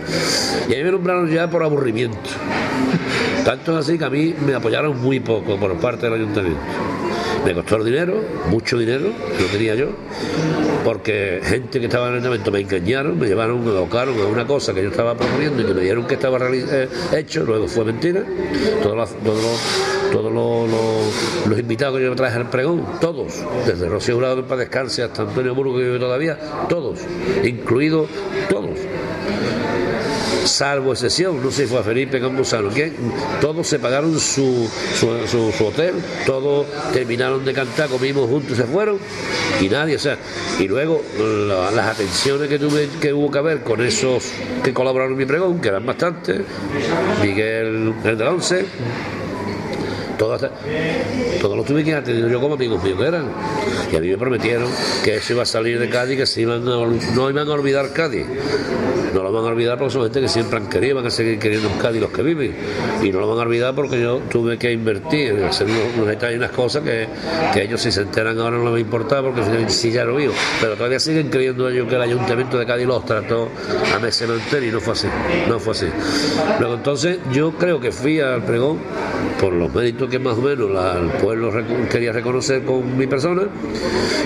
Y 0.68 0.74
a 0.74 0.76
mí 0.76 0.84
me 0.84 0.90
nombraron 0.90 1.30
ya 1.30 1.48
por 1.48 1.62
aburrimiento. 1.62 2.18
Tanto 3.44 3.76
así 3.76 3.98
que 3.98 4.04
a 4.04 4.10
mí 4.10 4.34
me 4.44 4.54
apoyaron 4.54 5.00
muy 5.00 5.20
poco 5.20 5.56
por 5.56 5.74
parte 5.76 6.06
del 6.06 6.14
ayuntamiento. 6.14 6.60
Me 7.44 7.54
costó 7.54 7.76
el 7.76 7.84
dinero, 7.84 8.22
mucho 8.50 8.78
dinero, 8.78 9.06
lo 9.40 9.46
tenía 9.46 9.74
yo, 9.74 9.90
porque 10.84 11.40
gente 11.42 11.78
que 11.80 11.86
estaba 11.86 12.08
en 12.08 12.12
el 12.12 12.18
ayuntamiento 12.18 12.50
me 12.50 12.60
engañaron, 12.60 13.18
me 13.18 13.26
llevaron, 13.26 13.64
me 13.64 13.70
abocaron 13.70 14.18
a 14.20 14.26
una 14.26 14.46
cosa 14.46 14.74
que 14.74 14.82
yo 14.82 14.90
estaba 14.90 15.16
proponiendo 15.16 15.62
y 15.62 15.66
que 15.66 15.74
me 15.74 15.80
dijeron 15.80 16.06
que 16.06 16.14
estaba 16.14 16.38
eh, 16.52 16.88
hecho, 17.16 17.44
luego 17.44 17.68
fue 17.68 17.84
mentira. 17.84 18.22
Todos 18.82 19.10
los, 21.48 21.58
invitados 21.58 21.98
que 21.98 22.04
yo 22.04 22.14
traje 22.14 22.36
al 22.36 22.50
pregón, 22.50 22.84
todos, 23.00 23.42
desde 23.66 23.88
Rocío 23.88 24.16
Jurado 24.16 24.46
para 24.46 24.60
descanse 24.60 25.02
hasta 25.02 25.22
Antonio 25.22 25.54
Burgo 25.54 25.76
que 25.76 25.84
vive 25.84 25.98
todavía, 25.98 26.38
todos, 26.68 27.00
incluidos 27.44 28.08
todos 28.48 28.78
salvo 30.44 30.92
excepción, 30.92 31.42
no 31.42 31.50
sé 31.50 31.62
si 31.62 31.68
fue 31.68 31.80
a 31.80 31.82
Felipe 31.82 32.20
Campuzano, 32.20 32.70
todos 33.40 33.66
se 33.66 33.78
pagaron 33.78 34.18
su, 34.18 34.68
hotel, 35.60 35.94
todos 36.26 36.66
terminaron 36.92 37.44
de 37.44 37.52
cantar, 37.52 37.88
comimos 37.88 38.28
juntos 38.28 38.52
y 38.52 38.56
se 38.56 38.64
fueron, 38.64 38.98
y 39.60 39.68
nadie, 39.68 39.96
o 39.96 39.98
sea, 39.98 40.18
y 40.58 40.68
luego 40.68 41.02
la- 41.18 41.70
las 41.70 41.86
atenciones 41.94 42.48
que 42.48 42.58
tuve 42.58 42.88
que 43.00 43.12
hubo 43.12 43.30
que 43.30 43.40
ver 43.40 43.60
con 43.62 43.80
esos 43.82 44.24
que 44.62 44.72
colaboraron 44.72 45.12
en 45.12 45.18
mi 45.18 45.24
pregón, 45.26 45.60
que 45.60 45.68
eran 45.68 45.86
bastantes, 45.86 46.40
Miguel 47.22 47.94
el 48.04 48.18
del 48.18 48.28
Once, 48.28 48.64
todos, 50.22 50.40
todos 51.40 51.56
los 51.56 51.66
tuve 51.66 51.82
que 51.82 51.94
atender 51.96 52.30
yo 52.30 52.40
como 52.40 52.54
amigos 52.54 52.80
míos 52.80 52.96
que 52.96 53.06
eran. 53.06 53.24
Y 53.90 53.96
a 53.96 54.00
mí 54.00 54.08
me 54.08 54.16
prometieron 54.16 54.68
que 55.02 55.16
eso 55.16 55.32
iba 55.32 55.42
a 55.42 55.46
salir 55.46 55.80
de 55.80 55.88
Cádiz, 55.88 56.16
que 56.16 56.26
se 56.26 56.42
iban 56.42 56.62
a 56.68 56.76
no 57.14 57.30
iban 57.30 57.48
a 57.48 57.52
olvidar 57.52 57.92
Cádiz. 57.92 58.26
No 59.12 59.22
lo 59.22 59.32
van 59.32 59.44
a 59.44 59.48
olvidar 59.48 59.78
porque 59.78 59.92
son 59.92 60.04
gente 60.04 60.20
que 60.20 60.28
siempre 60.28 60.58
han 60.58 60.68
querido, 60.68 60.96
van 60.96 61.06
a 61.06 61.10
seguir 61.10 61.38
queriendo 61.38 61.68
en 61.68 61.78
Cádiz 61.78 62.00
los 62.00 62.10
que 62.10 62.22
viven. 62.22 62.54
Y 63.02 63.10
no 63.10 63.20
lo 63.20 63.28
van 63.28 63.38
a 63.38 63.42
olvidar 63.42 63.74
porque 63.74 64.00
yo 64.00 64.20
tuve 64.30 64.56
que 64.58 64.72
invertir 64.72 65.32
en 65.32 65.44
hacer 65.44 65.66
unos, 65.66 65.82
unos 65.96 66.06
detalles 66.06 66.38
unas 66.38 66.52
cosas 66.52 66.82
que, 66.82 67.08
que 67.52 67.64
ellos 67.64 67.82
si 67.82 67.92
se 67.92 68.02
enteran 68.02 68.38
ahora 68.38 68.56
no 68.56 68.64
les 68.64 68.72
va 68.72 68.76
a 68.76 68.80
importar 68.80 69.22
porque 69.22 69.42
si 69.68 69.90
ya 69.90 70.04
lo 70.04 70.16
vivo. 70.16 70.32
Pero 70.60 70.76
todavía 70.76 71.00
siguen 71.00 71.28
creyendo 71.28 71.68
ellos 71.68 71.88
que 71.88 71.96
el 71.96 72.02
ayuntamiento 72.02 72.58
de 72.58 72.64
Cádiz 72.64 72.86
los 72.86 73.04
trató 73.04 73.48
a 73.94 73.98
meses 73.98 74.30
entero 74.30 74.66
y 74.66 74.70
no 74.70 74.80
fue 74.80 74.92
así. 74.94 75.08
No 75.48 75.58
fue 75.58 75.72
así. 75.72 75.86
Luego 76.60 76.74
entonces 76.74 77.18
yo 77.32 77.52
creo 77.52 77.80
que 77.80 77.90
fui 77.90 78.20
al 78.20 78.44
pregón 78.44 78.78
por 79.40 79.52
los 79.52 79.74
méritos 79.74 80.08
que 80.12 80.18
más 80.18 80.36
o 80.36 80.42
menos 80.42 80.68
el 80.68 81.10
pueblo 81.22 81.50
quería 81.90 82.12
reconocer 82.12 82.64
con 82.64 82.98
mi 82.98 83.06
persona 83.06 83.44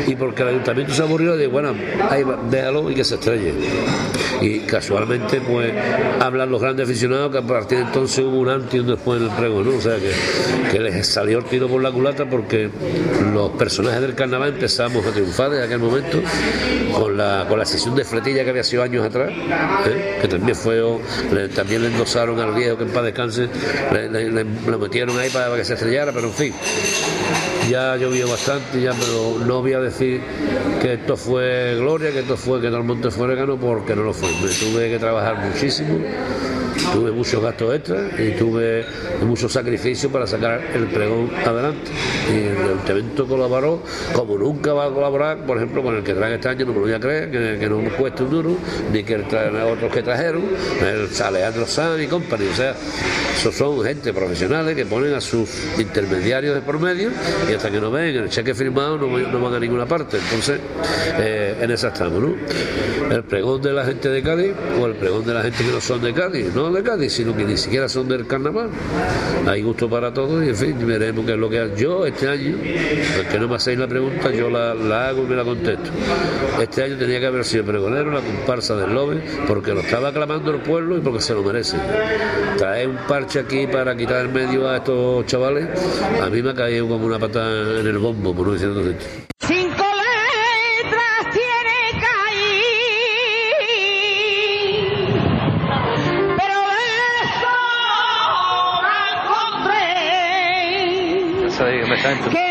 y 0.04 0.16
porque 0.16 0.42
el 0.42 0.48
ayuntamiento 0.48 0.92
se 0.92 1.00
aburrió 1.00 1.36
de 1.36 1.46
bueno, 1.46 1.74
ahí 2.10 2.24
va, 2.24 2.36
déjalo 2.50 2.90
y 2.90 2.94
que 2.96 3.04
se 3.04 3.14
estrelle. 3.14 3.54
Y 4.40 4.58
casualmente 4.60 5.40
pues 5.40 5.72
hablan 6.20 6.50
los 6.50 6.60
grandes 6.60 6.88
aficionados 6.88 7.30
que 7.30 7.38
a 7.38 7.42
partir 7.42 7.78
de 7.78 7.84
entonces 7.84 8.24
hubo 8.24 8.40
un 8.40 8.48
antes 8.48 8.74
y 8.74 8.80
un 8.80 8.88
después 8.88 9.20
en 9.20 9.28
el 9.28 9.34
pregón, 9.36 9.70
¿no? 9.70 9.76
O 9.76 9.80
sea 9.80 9.96
que, 9.96 10.80
les 10.80 11.06
salió 11.06 11.38
el 11.38 11.44
tiro 11.44 11.68
por 11.68 11.80
la 11.80 11.92
culata 11.92 12.28
porque 12.28 12.68
los 13.32 13.50
personajes 13.52 14.00
del 14.00 14.14
carnaval 14.14 14.54
empezamos 14.54 15.06
a 15.06 15.12
triunfar 15.12 15.50
desde 15.50 15.64
aquel 15.66 15.78
momento 15.78 16.20
con 16.92 17.16
la, 17.16 17.46
con 17.48 17.60
la 17.60 17.64
sesión 17.64 17.94
de 17.94 18.04
fletilla 18.04 18.42
que 18.42 18.50
había 18.50 18.64
sido 18.64 18.82
años 18.82 19.06
atrás, 19.06 19.30
¿eh? 19.86 20.18
que 20.20 20.28
también 20.28 20.56
fue, 20.56 20.82
también 21.54 21.82
le 21.82 21.88
endosaron 21.88 22.40
al 22.40 22.54
viejo 22.54 22.76
que 22.76 22.84
en 22.84 22.90
paz 22.90 23.04
descanse, 23.04 23.48
le, 23.92 24.44
metieron 24.76 25.18
ahí 25.18 25.30
para, 25.30 25.54
que 25.56 25.64
se 25.64 25.75
estrellara, 25.76 26.12
pero 26.12 26.28
en 26.28 26.34
fin, 26.34 26.54
ya 27.70 27.96
llovió 27.96 28.28
bastante, 28.28 28.80
ya, 28.80 28.92
no 29.46 29.60
voy 29.60 29.72
a 29.72 29.80
decir 29.80 30.20
que 30.80 30.94
esto 30.94 31.16
fue 31.16 31.76
gloria, 31.76 32.12
que 32.12 32.20
esto 32.20 32.36
fue 32.36 32.60
que 32.60 32.68
todo 32.68 32.78
el 32.78 32.84
monte 32.84 33.10
fue 33.10 33.26
regalo, 33.26 33.56
porque 33.56 33.94
no 33.96 34.02
lo 34.02 34.12
fue. 34.12 34.28
Me 34.42 34.48
tuve 34.48 34.90
que 34.90 34.98
trabajar 34.98 35.38
muchísimo, 35.44 35.98
tuve 36.92 37.10
muchos 37.10 37.42
gastos 37.42 37.74
extras 37.74 38.12
y 38.18 38.30
tuve 38.32 38.84
muchos 39.22 39.52
sacrificios 39.52 40.12
para 40.12 40.26
sacar 40.26 40.60
el 40.74 40.86
pregón 40.86 41.30
adelante. 41.44 41.90
Y 42.32 42.38
el 42.48 42.56
ayuntamiento 42.56 43.26
colaboró 43.26 43.82
como 44.12 44.36
nunca 44.36 44.72
va 44.72 44.86
a 44.86 44.90
colaborar, 44.90 45.46
por 45.46 45.56
ejemplo, 45.56 45.82
con 45.82 45.96
el 45.96 46.02
que 46.02 46.14
trae 46.14 46.34
este 46.34 46.48
año, 46.48 46.66
no 46.66 46.72
me 46.72 46.78
lo 46.78 46.84
voy 46.86 46.92
a 46.92 47.00
creer, 47.00 47.30
que, 47.30 47.68
no 47.68 47.78
me 47.78 47.90
cueste 47.90 48.24
un 48.24 48.30
duro, 48.30 48.56
ni 48.92 49.02
que 49.04 49.14
el 49.14 49.28
tra- 49.28 49.72
otros 49.72 49.92
que 49.92 50.02
trajeron, 50.02 50.42
el 50.80 51.08
Alejandro 51.22 51.66
Sanz 51.66 52.02
y 52.02 52.06
company, 52.06 52.46
o 52.52 52.54
sea, 52.54 52.74
son 53.52 53.82
gente 53.84 54.12
profesionales 54.12 54.74
que 54.74 54.84
ponen 54.86 55.14
a 55.14 55.20
sus 55.20 55.48
intermediarios 55.78 56.54
de 56.56 56.60
por 56.62 56.80
medio 56.80 57.10
y 57.48 57.52
hasta 57.56 57.70
que 57.70 57.80
no 57.80 57.90
ven 57.90 58.16
el 58.16 58.28
cheque 58.28 58.54
firmado 58.54 58.96
no, 58.98 59.18
no 59.18 59.40
van 59.40 59.54
a 59.54 59.60
ninguna 59.60 59.86
parte. 59.86 60.18
Entonces, 60.18 60.60
eh, 61.18 61.56
en 61.60 61.70
esa 61.70 61.88
estamos, 61.88 62.20
¿no? 62.22 62.34
El 63.10 63.22
pregón 63.24 63.62
de 63.62 63.72
la 63.72 63.84
gente 63.84 64.08
de 64.08 64.22
Cádiz 64.22 64.52
o 64.80 64.86
el 64.86 64.94
pregón 64.94 65.24
de 65.24 65.34
la 65.34 65.42
gente 65.42 65.64
que 65.64 65.70
no 65.70 65.80
son 65.80 66.02
de 66.02 66.12
Cádiz, 66.12 66.54
no 66.54 66.72
de 66.72 66.82
Cádiz, 66.82 67.12
sino 67.12 67.36
que 67.36 67.44
ni 67.44 67.56
siquiera 67.56 67.88
son 67.88 68.08
del 68.08 68.26
carnaval. 68.26 68.68
Hay 69.46 69.62
gusto 69.62 69.88
para 69.88 70.12
todos 70.12 70.44
y 70.44 70.48
en 70.48 70.56
fin, 70.56 70.86
veremos 70.86 71.24
qué 71.24 71.32
es 71.32 71.38
lo 71.38 71.48
que. 71.48 71.70
Yo 71.76 72.06
este 72.06 72.28
año, 72.28 72.56
aunque 73.16 73.38
no 73.38 73.48
me 73.48 73.56
hacéis 73.56 73.78
la 73.78 73.86
pregunta, 73.86 74.30
yo 74.30 74.50
la, 74.50 74.74
la 74.74 75.08
hago 75.08 75.22
y 75.22 75.26
me 75.26 75.36
la 75.36 75.44
contesto. 75.44 75.90
Este 76.60 76.82
año 76.82 76.96
tenía 76.96 77.20
que 77.20 77.26
haber 77.26 77.44
sido 77.44 77.64
pregonero, 77.64 78.10
la 78.10 78.20
comparsa 78.20 78.76
del 78.76 78.94
Lobe, 78.94 79.20
porque 79.46 79.72
lo 79.72 79.80
estaba 79.80 80.08
aclamando 80.08 80.50
el 80.50 80.60
pueblo 80.60 80.98
y 80.98 81.00
porque 81.00 81.20
se 81.20 81.34
lo 81.34 81.42
merece. 81.42 81.76
Traer 82.58 82.88
un 82.88 82.96
parche 83.08 83.40
aquí 83.40 83.66
para 83.66 83.96
quitar 83.96 84.26
el 84.26 84.28
medio 84.30 84.68
a 84.68 84.78
estos 84.78 85.26
chavales, 85.26 85.68
a 86.22 86.28
mí 86.28 86.42
me 86.42 86.50
ha 86.50 86.54
caído 86.54 86.88
como 86.88 87.06
una 87.06 87.18
patada 87.18 87.45
en 87.80 87.86
el 87.86 87.98
bombo, 87.98 88.34
por 88.34 88.46
no 88.46 88.52
decir 88.52 88.68
otra 88.68 88.82
cosa. 88.82 88.96
Cinco 89.40 89.84
letras 90.82 91.30
tiene 91.32 91.78
caí, 92.04 92.62
pero 96.36 96.58
eso 101.46 101.66
encontré 101.68 102.45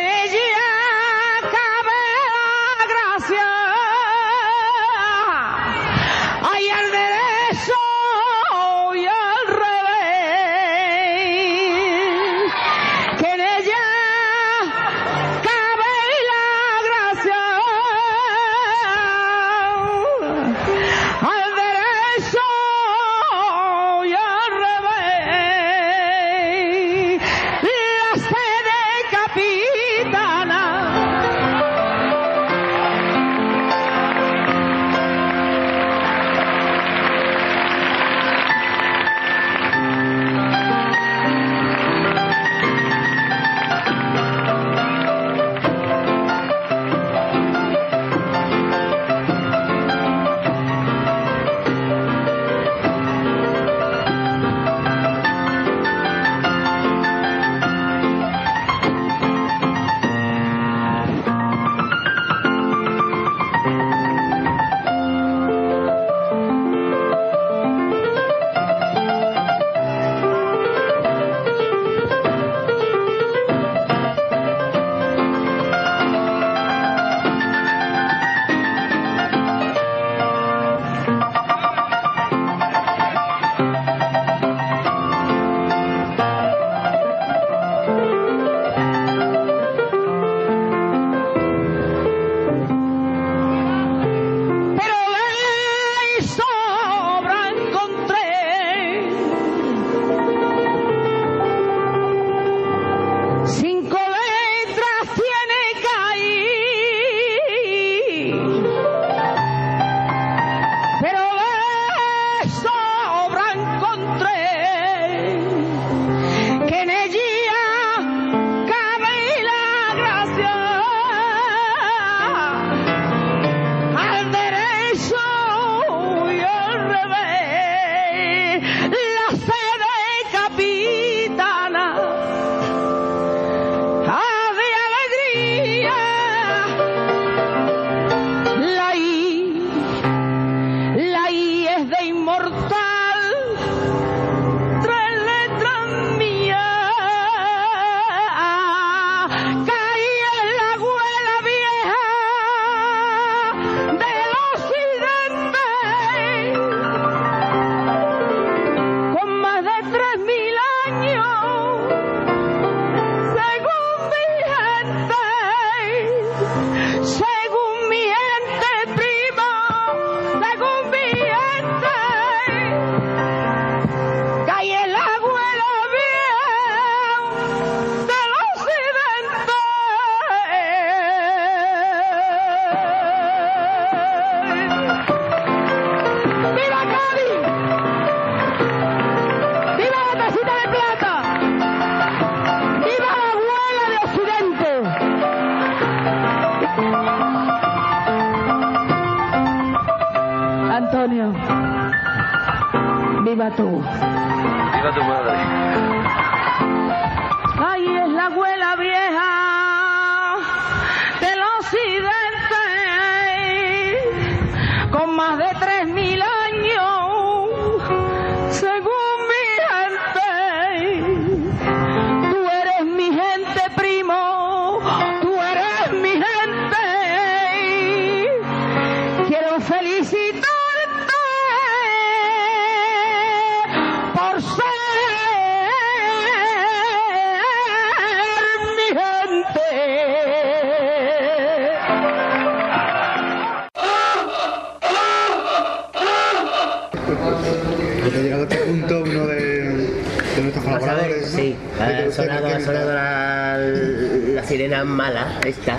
sirena 254.55 254.85
mala 254.85 255.39
esta. 255.45 255.77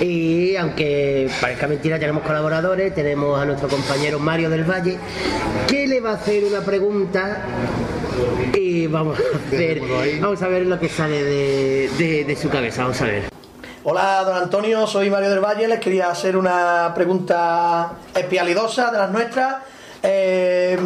Y 0.00 0.54
aunque 0.56 1.30
parezca 1.40 1.66
mentira, 1.66 1.98
tenemos 1.98 2.22
colaboradores, 2.22 2.94
tenemos 2.94 3.40
a 3.40 3.46
nuestro 3.46 3.68
compañero 3.68 4.18
Mario 4.18 4.50
del 4.50 4.64
Valle, 4.64 4.98
que 5.66 5.86
le 5.86 6.00
va 6.00 6.10
a 6.10 6.14
hacer 6.14 6.44
una 6.44 6.60
pregunta 6.60 7.40
y 8.54 8.86
vamos 8.88 9.18
a 9.18 9.56
ver, 9.56 9.80
vamos 10.20 10.42
a 10.42 10.48
ver 10.48 10.66
lo 10.66 10.78
que 10.78 10.88
sale 10.90 11.24
de, 11.24 12.24
de- 12.26 12.36
su 12.36 12.50
cabeza, 12.50 12.82
vamos 12.82 13.00
a 13.00 13.04
ver. 13.06 13.22
Hola, 13.84 14.22
don 14.24 14.36
Antonio, 14.36 14.86
soy 14.86 15.08
Mario 15.08 15.30
del 15.30 15.40
Valle. 15.40 15.66
Les 15.66 15.80
quería 15.80 16.10
hacer 16.10 16.36
una 16.36 16.92
pregunta 16.94 17.92
espialidosa 18.14 18.90
de 18.90 18.98
las 18.98 19.10
nuestras. 19.10 19.56
Eh, 20.02 20.78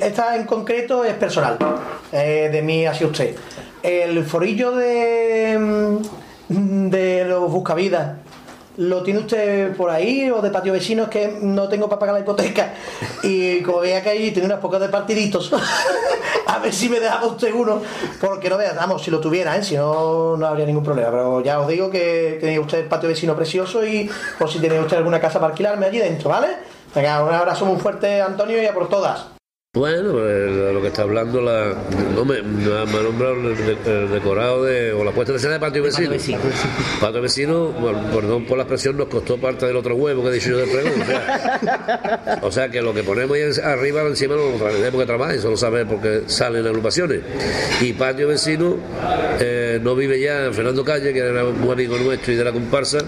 esta 0.00 0.36
en 0.36 0.44
concreto 0.44 1.04
es 1.04 1.12
personal, 1.14 1.58
eh, 2.12 2.48
de 2.50 2.62
mí 2.62 2.86
hacia 2.86 3.06
usted. 3.06 3.34
El 3.82 4.24
forillo 4.24 4.72
de, 4.72 5.98
de 6.48 7.24
los 7.26 7.50
buscavidas, 7.50 8.16
¿lo 8.78 9.02
tiene 9.02 9.20
usted 9.20 9.76
por 9.76 9.90
ahí 9.90 10.30
o 10.30 10.40
de 10.40 10.50
patio 10.50 10.72
vecino? 10.72 11.04
Es 11.04 11.08
que 11.08 11.38
no 11.42 11.68
tengo 11.68 11.88
para 11.88 11.98
pagar 11.98 12.14
la 12.14 12.20
hipoteca. 12.20 12.74
Y 13.22 13.60
como 13.62 13.80
veía 13.80 14.02
que 14.02 14.10
ahí 14.10 14.30
tiene 14.30 14.46
unas 14.46 14.60
pocas 14.60 14.80
de 14.80 14.88
partiditos, 14.88 15.52
a 16.46 16.58
ver 16.58 16.72
si 16.72 16.88
me 16.88 17.00
dejaba 17.00 17.26
usted 17.26 17.52
uno, 17.52 17.82
porque 18.20 18.48
no 18.48 18.56
veas, 18.56 18.76
vamos, 18.76 19.02
si 19.02 19.10
lo 19.10 19.20
tuviera, 19.20 19.56
¿eh? 19.56 19.62
si 19.62 19.76
no, 19.76 20.36
no 20.36 20.46
habría 20.46 20.64
ningún 20.64 20.84
problema. 20.84 21.10
Pero 21.10 21.40
ya 21.42 21.60
os 21.60 21.68
digo 21.68 21.90
que 21.90 22.38
tenéis 22.40 22.60
usted 22.60 22.78
el 22.78 22.86
patio 22.86 23.08
vecino 23.08 23.34
precioso 23.34 23.84
y 23.84 24.10
por 24.38 24.50
si 24.50 24.58
tenéis 24.58 24.82
usted 24.82 24.96
alguna 24.96 25.20
casa 25.20 25.40
para 25.40 25.52
alquilarme 25.52 25.86
allí 25.86 25.98
dentro, 25.98 26.30
¿vale? 26.30 26.48
Venga, 26.94 27.22
un 27.22 27.34
abrazo 27.34 27.66
muy 27.66 27.78
fuerte, 27.78 28.22
Antonio, 28.22 28.62
y 28.62 28.66
a 28.66 28.72
por 28.72 28.88
todas. 28.88 29.37
Bueno, 29.74 30.12
pues, 30.12 30.72
lo 30.72 30.80
que 30.80 30.88
está 30.88 31.02
hablando 31.02 31.42
la. 31.42 31.74
No 32.14 32.24
me, 32.24 32.40
me 32.40 32.74
ha 32.74 32.86
nombrado 32.86 33.34
el, 33.34 33.54
de- 33.54 34.02
el 34.04 34.10
decorado 34.10 34.64
de. 34.64 34.92
o 34.94 35.04
la 35.04 35.10
puesta 35.12 35.32
de 35.32 35.36
escena 35.36 35.52
de 35.54 35.60
patio 35.60 35.82
vecino. 35.82 36.08
vecino. 36.08 36.38
Patio 37.02 37.20
vecino, 37.20 37.66
bueno, 37.72 38.00
perdón 38.10 38.46
por 38.46 38.56
la 38.56 38.62
expresión, 38.64 38.96
nos 38.96 39.08
costó 39.08 39.36
parte 39.36 39.66
del 39.66 39.76
otro 39.76 39.94
huevo 39.94 40.22
que 40.22 40.30
he 40.30 40.32
dicho 40.32 40.48
yo 40.52 40.56
del 40.56 40.70
pregón. 40.70 40.92
O 41.02 41.04
sea, 41.04 42.38
o 42.44 42.50
sea 42.50 42.68
que 42.70 42.80
lo 42.80 42.94
que 42.94 43.02
ponemos 43.02 43.36
ahí 43.36 43.42
arriba 43.62 44.00
encima 44.02 44.36
no 44.36 44.52
lo 44.52 44.56
traeremos 44.56 44.90
porque 44.90 45.06
trabaja 45.06 45.34
y 45.34 45.38
solo 45.38 45.56
sabe 45.58 45.84
porque 45.84 46.22
salen 46.28 46.66
agrupaciones. 46.66 47.20
Y 47.82 47.92
patio 47.92 48.26
vecino 48.28 48.74
eh, 49.38 49.78
no 49.82 49.94
vive 49.94 50.18
ya 50.18 50.48
Fernando 50.50 50.82
Calle, 50.82 51.12
que 51.12 51.18
era 51.18 51.44
un 51.44 51.70
amigo 51.70 51.98
nuestro 51.98 52.32
y 52.32 52.36
de 52.36 52.44
la 52.44 52.52
comparsa, 52.52 52.98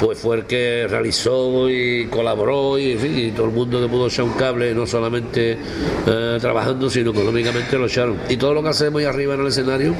pues 0.00 0.18
fue 0.18 0.36
el 0.36 0.44
que 0.44 0.86
realizó 0.86 1.68
y 1.70 2.06
colaboró 2.08 2.78
y, 2.78 2.92
en 2.92 2.98
fin, 2.98 3.18
y 3.18 3.30
todo 3.32 3.46
el 3.46 3.52
mundo 3.52 3.80
que 3.80 3.88
pudo 3.88 4.06
echar 4.08 4.26
un 4.26 4.34
cable, 4.34 4.74
no 4.74 4.86
solamente 4.86 5.56
eh, 6.06 6.38
trabajando, 6.40 6.90
sino 6.90 7.10
económicamente 7.10 7.76
lo 7.78 7.86
echaron. 7.86 8.18
Y 8.28 8.36
todo 8.36 8.54
lo 8.54 8.62
que 8.62 8.70
hacemos 8.70 9.00
ahí 9.00 9.06
arriba 9.06 9.34
en 9.34 9.40
el 9.40 9.46
escenario, 9.46 9.94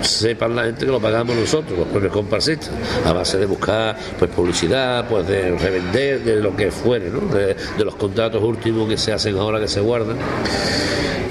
sepan 0.00 0.56
la 0.56 0.64
gente 0.64 0.86
que 0.86 0.92
lo 0.92 1.00
pagamos 1.00 1.36
nosotros, 1.36 1.78
los 1.78 1.88
propios 1.88 2.12
comparsistas, 2.12 2.70
a 3.04 3.12
base 3.12 3.38
de 3.38 3.46
buscar 3.46 3.96
pues 4.18 4.30
publicidad, 4.30 5.08
pues 5.08 5.26
de 5.26 5.56
revender, 5.56 6.20
de 6.20 6.36
lo 6.36 6.54
que 6.56 6.70
fuere, 6.70 7.10
¿no? 7.10 7.20
de 7.32 7.84
los 7.84 7.94
contratos 7.94 8.42
últimos 8.42 8.88
que 8.88 8.96
se 8.96 9.12
hacen 9.12 9.36
ahora, 9.36 9.60
que 9.60 9.68
se 9.68 9.80
guardan. 9.80 10.16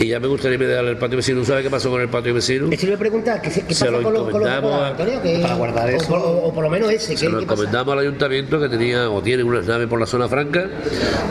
Y 0.01 0.07
ya 0.07 0.19
me 0.19 0.27
gustaría 0.27 0.57
darle 0.67 0.91
el 0.91 0.97
patio 0.97 1.17
vecino. 1.17 1.45
¿Sabe 1.45 1.61
qué 1.61 1.69
pasó 1.69 1.91
con 1.91 2.01
el 2.01 2.09
patio 2.09 2.33
vecino? 2.33 2.67
Eso 2.71 2.85
le 2.87 2.91
voy 2.93 2.95
a 2.95 2.99
preguntar, 2.99 3.41
¿qué, 3.41 3.51
se- 3.51 3.61
lo 3.91 4.01
con 4.01 4.13
para 5.43 5.55
guardar 5.55 5.89
o- 5.89 5.95
eso. 5.95 6.13
O, 6.15 6.47
o 6.47 6.53
por 6.53 6.63
lo 6.63 6.69
menos 6.71 6.91
ese, 6.91 7.15
Se 7.15 7.25
¿qué, 7.27 7.31
lo 7.31 7.39
qué 7.39 7.45
pasa? 7.45 7.61
al 7.93 7.99
ayuntamiento 7.99 8.59
que 8.59 8.67
tenía 8.67 9.09
o 9.11 9.21
tiene 9.21 9.43
unas 9.43 9.67
naves 9.67 9.87
por 9.87 9.99
la 9.99 10.07
zona 10.07 10.27
franca, 10.27 10.65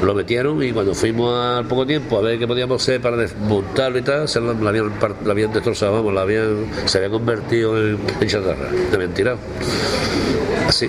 lo 0.03 0.15
metieron 0.15 0.63
y 0.63 0.71
cuando 0.73 0.95
fuimos 0.95 1.35
al 1.37 1.67
poco 1.67 1.85
tiempo 1.85 2.19
a 2.19 2.21
ver 2.23 2.39
qué 2.39 2.47
podíamos 2.47 2.81
hacer 2.81 3.01
para 3.01 3.17
desmontarlo 3.17 3.99
y 3.99 4.03
tal, 4.03 4.29
se 4.29 4.41
lo, 4.41 4.55
la, 4.55 4.71
habían, 4.71 4.91
par- 5.01 5.17
la 5.25 5.33
habían 5.33 5.53
destrozado, 5.53 5.93
vamos, 5.95 6.15
la 6.15 6.23
habían, 6.23 6.67
se 6.85 6.99
había 6.99 7.11
convertido 7.11 7.77
en, 7.77 7.99
en 8.21 8.29
chatarra, 8.29 8.69
la 8.91 8.95
habían 8.95 9.15
tirado. 9.15 9.39
Así. 10.69 10.89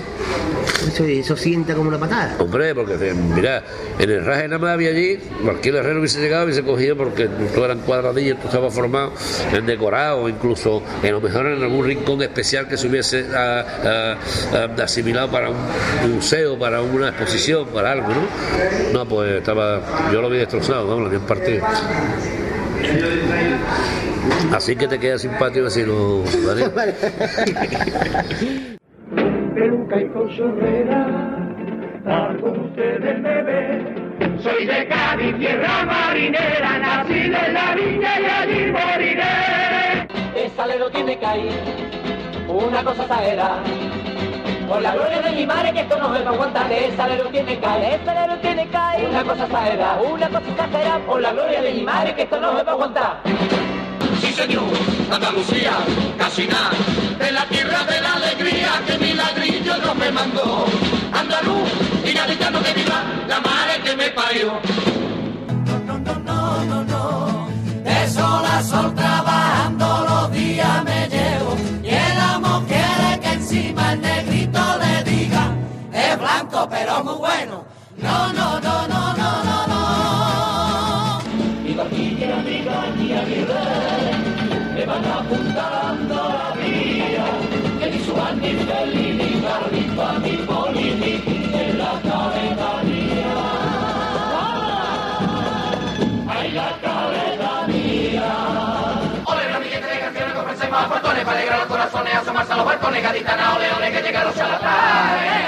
Eso, 0.86 1.04
eso 1.04 1.36
sienta 1.36 1.74
como 1.74 1.88
una 1.88 1.98
patada. 1.98 2.36
Hombre, 2.38 2.74
porque 2.74 2.94
eh, 2.94 3.14
mira, 3.14 3.62
en 3.98 4.10
el 4.10 4.24
raje 4.24 4.48
nada 4.48 4.58
más 4.58 4.72
había 4.72 4.90
allí, 4.90 5.18
cualquier 5.42 5.76
herrero 5.76 6.00
hubiese 6.00 6.20
llegado 6.20 6.42
y 6.42 6.44
hubiese 6.46 6.62
cogido 6.62 6.96
porque 6.96 7.26
todo 7.26 7.64
eran 7.64 7.80
cuadradillos, 7.80 8.38
todo 8.38 8.48
estaba 8.48 8.70
formado 8.70 9.12
en 9.52 9.66
decorado, 9.66 10.28
incluso 10.28 10.82
en 11.02 11.12
lo 11.12 11.20
mejor 11.20 11.46
en 11.46 11.62
algún 11.62 11.86
rincón 11.86 12.22
especial 12.22 12.68
que 12.68 12.76
se 12.76 12.88
hubiese 12.88 13.26
asimilado 14.82 15.30
para 15.30 15.50
un 15.50 16.14
museo, 16.14 16.58
para 16.58 16.82
una 16.82 17.08
exposición, 17.08 17.68
para 17.68 17.92
algo, 17.92 18.08
¿no? 18.08 18.92
No, 18.92 19.08
pues 19.08 19.36
estaba, 19.36 20.10
yo 20.12 20.20
lo 20.20 20.28
vi 20.28 20.38
destrozado, 20.38 20.86
vamos, 20.86 21.02
lo 21.02 21.06
habían 21.06 21.26
partido. 21.26 21.64
Así 24.52 24.76
que 24.76 24.88
te 24.88 24.98
quedas 24.98 25.22
sin 25.22 25.30
patio 25.32 25.64
vecino. 25.64 26.22
peluca 29.62 30.00
y 30.00 30.08
con 30.08 30.28
chorrera, 30.36 31.06
tal 32.04 32.40
como 32.40 32.64
ustedes 32.64 33.20
me 33.20 33.42
ven. 33.42 34.40
Soy 34.42 34.66
de 34.66 34.88
Cádiz, 34.88 35.38
tierra 35.38 35.84
marinera, 35.84 36.78
nací 36.78 37.20
en 37.26 37.54
la 37.54 37.74
viña 37.76 38.20
y 38.20 38.24
allí 38.24 38.72
moriré. 38.72 40.08
El 40.34 40.50
salero 40.56 40.90
tiene 40.90 41.16
que 41.16 41.38
ir, 41.38 42.48
una 42.48 42.82
cosa 42.82 43.06
saera. 43.06 43.62
Por 44.68 44.82
la 44.82 44.94
gloria 44.94 45.22
de 45.22 45.30
mi 45.30 45.46
madre 45.46 45.72
que 45.72 45.80
esto 45.80 45.96
no 45.96 46.08
me 46.08 46.22
va 46.22 46.30
a 46.30 46.34
aguantar, 46.34 46.72
el 46.72 46.96
salero 46.96 47.28
tiene 47.28 47.58
que 47.60 47.66
ir, 47.66 47.84
el 47.92 48.04
salero 48.04 48.36
tiene 48.38 48.66
que 48.66 49.00
ir, 49.00 49.08
una 49.10 49.22
cosa 49.22 49.46
saera, 49.46 49.98
una 50.12 50.28
cosa 50.28 50.56
casera. 50.56 50.98
Por 51.06 51.20
la 51.20 51.32
gloria 51.32 51.62
de 51.62 51.72
mi 51.72 51.82
madre 51.82 52.14
que 52.16 52.22
esto 52.22 52.40
no 52.40 52.52
me 52.52 52.62
va 52.64 52.70
a 52.70 52.74
aguantar. 52.74 53.20
Sí, 54.22 54.32
señor, 54.34 54.62
Andalucía, 55.10 55.72
casi 56.16 56.46
nada, 56.46 56.70
de 57.18 57.32
la 57.32 57.44
tierra 57.48 57.82
de 57.82 58.00
la 58.00 58.14
alegría 58.14 58.80
que 58.86 58.96
milagrillo 58.96 59.76
no 59.78 59.96
me 59.96 60.12
mandó. 60.12 60.64
Andaluz 61.12 61.68
y 62.04 62.12
gaditano 62.12 62.62
que 62.62 62.72
viva 62.72 63.02
la 63.26 63.40
madre 63.40 63.82
que 63.82 63.96
me 63.96 64.10
parió. 64.10 64.60
No, 65.66 65.98
no, 65.98 65.98
no, 65.98 66.64
no, 66.64 66.84
no, 66.84 67.48
de 67.82 68.08
sol 68.10 68.44
a 68.46 68.62
sol 68.62 68.94
trabajando 68.94 70.06
los 70.08 70.30
días 70.30 70.84
me 70.84 71.08
llevo. 71.08 71.56
Y 71.82 71.88
el 71.88 72.18
amo 72.20 72.64
quiere 72.68 73.18
que 73.22 73.32
encima 73.32 73.92
el 73.94 74.02
negrito 74.02 74.60
le 74.82 75.02
diga, 75.10 75.52
es 75.92 76.16
blanco 76.16 76.68
pero 76.70 77.02
muy 77.02 77.14
bueno. 77.14 77.64
No, 77.96 78.32
no, 78.32 78.60
no, 78.60 78.60
no, 78.60 78.86
no, 78.86 78.88
no, 78.88 79.16
no. 79.16 79.21
Portones 101.22 101.24
para 101.24 101.38
alegrar 101.38 101.58
los 101.60 101.68
corazones, 101.68 102.14
asomarse 102.14 102.52
a 102.52 102.56
los 102.56 102.66
balcones, 102.66 103.02
gaditana, 103.02 103.54
ole, 103.56 103.72
ole, 103.72 103.92
que 103.92 104.02
llegan 104.02 104.24
los 104.24 104.34
charlatanes. 104.34 105.46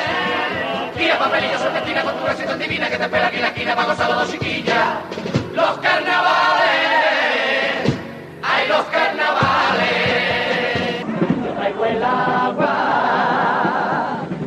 Tira 0.96 1.18
papelillos, 1.18 1.60
serpentina 1.60 2.02
con 2.02 2.14
tu 2.14 2.24
receta 2.26 2.56
divina 2.56 2.88
que 2.88 2.96
te 2.96 3.04
espera 3.04 3.26
aquí 3.26 3.36
en 3.36 3.42
la 3.42 3.48
esquina 3.48 3.74
para 3.74 3.88
gozar 3.88 4.08
los 4.10 4.18
dos 4.18 4.30
chiquillas. 4.30 4.86
Los 5.52 5.78
carnavales, 5.78 6.72
ay, 8.42 8.68
los 8.68 8.84
carnavales. 8.86 9.84
Yo 11.44 11.52
traigo 11.52 11.84
el 11.84 12.02
agua, 12.02 12.72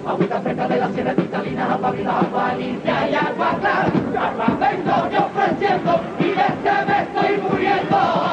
agüita 0.07 0.41
fresca 0.41 0.67
de 0.67 0.77
la 0.77 0.89
sierra 0.89 1.13
cristalina, 1.13 1.73
agua 1.73 1.91
viva, 1.91 2.19
agua 2.19 2.53
limpia 2.53 3.09
y 3.09 3.15
agua 3.15 3.57
clara. 3.59 3.91
Vengo 4.59 5.09
yo 5.11 5.25
ofreciendo 5.25 6.01
y 6.19 6.23
de 6.23 6.41
este 6.41 6.85
me 6.85 7.01
estoy 7.03 7.37
muriendo. 7.37 8.26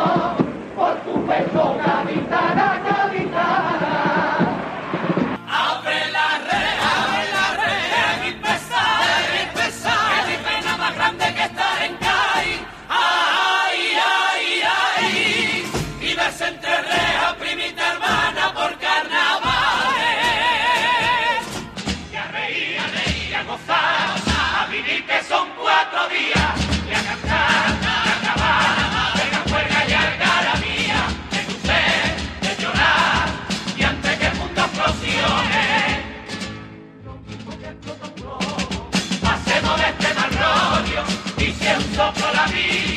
Y 41.65 41.67
si 41.67 41.71
es 41.71 41.79
un 41.79 41.95
soplo 41.95 42.33
la 42.35 42.47
vía, 42.47 42.94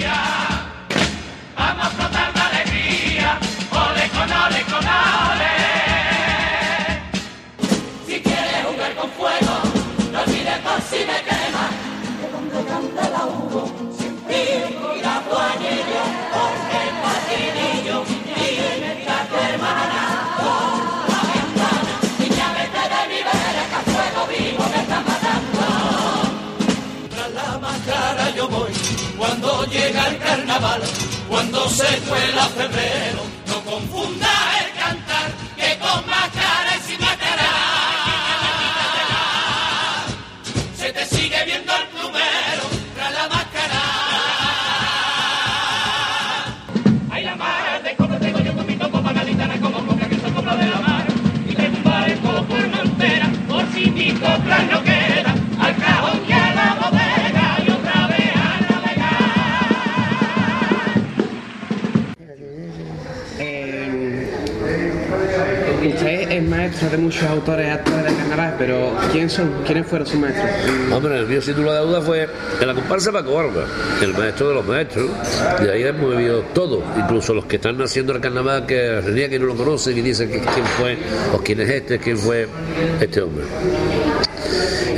llega 29.87 30.07
el 30.07 30.17
carnaval, 30.17 30.81
cuando 31.29 31.69
se 31.69 31.85
cuela 31.99 32.45
febrero, 32.47 33.21
no 33.47 33.61
confunda 33.63 34.36
de 66.85 66.97
muchos 66.97 67.23
autores 67.23 67.71
actores 67.71 68.05
de 68.05 68.15
carnaval, 68.15 68.55
pero 68.59 68.95
¿quién 69.11 69.29
son? 69.29 69.51
¿Quiénes 69.65 69.87
fueron 69.87 70.07
sus 70.07 70.19
maestros? 70.19 70.47
Hombre, 70.93 71.17
el 71.19 71.27
mío 71.27 71.41
sin 71.41 71.55
duda 71.55 71.79
duda 71.79 72.01
fue 72.01 72.29
en 72.61 72.67
la 72.67 72.73
comparsa 72.75 73.11
Paco 73.11 73.33
Barba, 73.33 73.65
el 74.01 74.13
maestro 74.13 74.49
de 74.49 74.53
los 74.53 74.65
maestros. 74.65 75.09
De 75.59 75.71
ahí 75.71 75.83
hemos 75.83 76.15
vivido 76.15 76.41
todo, 76.53 76.83
incluso 76.95 77.33
los 77.33 77.45
que 77.45 77.55
están 77.55 77.77
naciendo 77.77 78.13
el 78.13 78.21
carnaval, 78.21 78.67
que 78.67 79.01
René 79.01 79.27
que 79.27 79.39
no 79.39 79.47
lo 79.47 79.55
conocen 79.55 79.97
y 79.97 80.01
dicen 80.01 80.29
quién 80.29 80.65
fue, 80.77 80.97
o 81.33 81.39
quién 81.39 81.61
es 81.61 81.69
este, 81.69 81.97
quién 81.97 82.17
fue 82.17 82.47
este 83.01 83.21
hombre. 83.21 83.45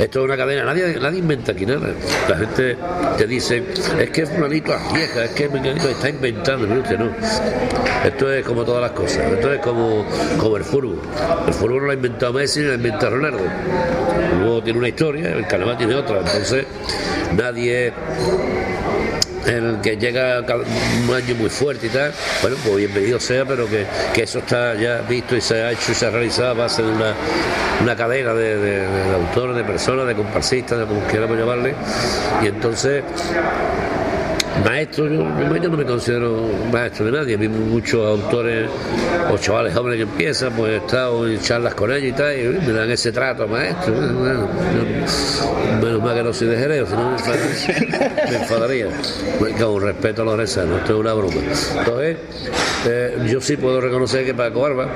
Esto 0.00 0.20
es 0.20 0.24
una 0.24 0.36
cadena, 0.36 0.64
nadie, 0.64 0.98
nadie 0.98 1.18
inventa 1.18 1.52
aquí 1.52 1.66
nada. 1.66 1.88
La 2.26 2.36
gente 2.38 2.74
te 3.18 3.26
dice, 3.26 3.62
es 3.98 4.10
que 4.10 4.22
es 4.22 4.30
fulanito 4.30 4.74
es 4.74 4.92
vieja, 4.94 5.24
es 5.24 5.30
que 5.32 5.46
Menganito 5.46 5.90
está 5.90 6.08
inventando, 6.08 6.66
mire 6.66 6.80
usted 6.80 6.98
no. 6.98 7.10
Esto 8.02 8.32
es 8.32 8.42
como 8.46 8.64
todas 8.64 8.80
las 8.80 8.92
cosas, 8.92 9.30
esto 9.30 9.52
es 9.52 9.60
como, 9.60 10.06
como 10.38 10.56
el 10.56 10.64
fútbol. 10.64 11.02
El 11.46 11.52
fútbol 11.52 11.80
no 11.80 11.84
lo 11.84 11.90
ha 11.90 11.94
inventado 11.94 12.32
Messi 12.32 12.62
lo 12.62 12.72
ha 12.72 12.76
inventado 12.76 13.16
Ronaldo. 13.16 13.40
Luego 14.40 14.62
tiene 14.62 14.78
una 14.78 14.88
historia, 14.88 15.32
el 15.32 15.46
carnaval 15.46 15.76
tiene 15.76 15.94
otra, 15.94 16.20
entonces 16.20 16.64
nadie 17.36 17.92
el 19.46 19.78
que 19.82 19.96
llega 19.96 20.40
un 20.40 21.14
año 21.14 21.34
muy 21.34 21.48
fuerte 21.48 21.86
y 21.86 21.90
tal, 21.90 22.12
bueno, 22.42 22.56
pues 22.62 22.76
bienvenido 22.76 23.18
sea, 23.18 23.44
pero 23.46 23.66
que, 23.68 23.86
que 24.12 24.22
eso 24.24 24.38
está 24.40 24.74
ya 24.74 24.98
visto 25.08 25.34
y 25.34 25.40
se 25.40 25.62
ha 25.62 25.72
hecho 25.72 25.92
y 25.92 25.94
se 25.94 26.06
ha 26.06 26.10
realizado 26.10 26.50
a 26.50 26.54
base 26.54 26.82
de 26.82 26.88
una, 26.90 27.14
una 27.82 27.96
cadena 27.96 28.34
de, 28.34 28.56
de- 28.56 28.86
de 28.86 29.14
autores, 29.14 29.56
de 29.56 29.64
personas, 29.64 30.06
de 30.06 30.14
comparsistas, 30.14 30.78
de 30.78 30.84
como 30.86 31.06
queramos 31.06 31.38
llamarle, 31.38 31.74
y 32.42 32.46
entonces 32.48 33.02
maestro, 34.64 35.08
yo, 35.08 35.68
no 35.68 35.76
me 35.76 35.84
considero 35.84 36.48
maestro 36.72 37.06
de 37.06 37.12
nadie, 37.12 37.38
mí 37.38 37.48
muchos 37.48 38.06
autores 38.06 38.68
o 39.30 39.38
chavales 39.38 39.74
jóvenes 39.74 39.98
que 39.98 40.02
empiezan, 40.02 40.52
pues 40.52 40.72
he 40.72 40.76
estado 40.76 41.28
en 41.28 41.40
charlas 41.40 41.74
con 41.74 41.92
ellos 41.92 42.08
y 42.08 42.12
tal, 42.12 42.38
y 42.38 42.42
me 42.66 42.72
dan 42.72 42.90
ese 42.90 43.12
trato 43.12 43.46
maestro, 43.46 43.94
menos 43.94 46.02
mal 46.02 46.14
que 46.14 46.22
no 46.22 46.32
soy 46.32 46.48
de 46.48 46.56
Jerez, 46.56 46.88
si 46.88 46.94
no 46.94 47.16
me 48.30 48.36
enfadaría, 48.36 48.88
con 49.58 49.82
respeto 49.82 50.22
a 50.22 50.24
los 50.24 50.36
rezanos, 50.36 50.80
esto 50.80 50.94
es 50.94 51.00
una 51.00 51.14
broma. 51.14 51.34
Entonces, 51.78 52.16
eh, 52.86 53.18
yo 53.26 53.40
sí 53.40 53.56
puedo 53.56 53.80
reconocer 53.80 54.24
que 54.24 54.34
Paco 54.34 54.62
Barba, 54.62 54.88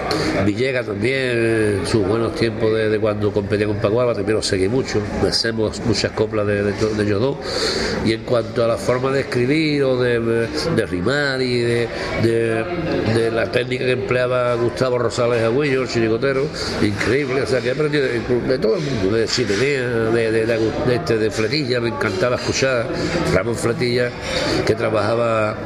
Villegas 0.45 0.87
también, 0.87 1.31
eh, 1.33 1.81
sus 1.85 2.07
buenos 2.07 2.35
tiempos 2.35 2.75
de, 2.75 2.99
cuando 2.99 3.33
competía 3.33 3.67
con 3.67 3.77
Paco 3.77 3.97
Barba, 3.97 4.15
también 4.15 4.37
los 4.37 4.47
seguí 4.47 4.69
mucho, 4.69 5.01
hacemos 5.27 5.81
muchas 5.85 6.13
coplas 6.13 6.47
de 6.47 6.75
ellos 7.01 7.21
dos. 7.21 7.37
Y 8.05 8.13
en 8.13 8.23
cuanto 8.23 8.65
a 8.65 8.69
la 8.69 8.77
forma 8.77 9.11
de 9.11 9.21
escribir 9.21 9.54
de, 9.59 10.49
de 10.77 10.87
rimar 10.87 11.41
y 11.41 11.61
de, 11.61 11.89
de- 12.23 13.31
la 13.31 13.51
técnica 13.51 13.85
que 13.85 13.93
empleaba 13.93 14.55
Gustavo 14.55 14.99
Rosales 14.99 15.43
Agüillo, 15.43 15.83
el 15.83 15.89
chiricotero, 15.89 16.47
increíble, 16.83 17.43
o 17.43 17.47
sea 17.47 17.61
que 17.61 17.69
he 17.69 17.73
aprendido 17.73 18.05
de, 18.05 18.59
todo 18.59 18.77
el 18.77 18.83
mundo, 18.83 19.17
de 19.17 19.27
de, 20.31 20.47
de 20.47 20.95
este, 20.95 21.19
de 21.19 21.31
Fletilla, 21.31 21.81
me 21.81 21.89
encantaba 21.89 22.37
escuchar 22.37 22.87
Ramón 23.33 23.57
Fletilla, 23.57 24.11
que 24.67 24.75
trabajaba 24.75 25.57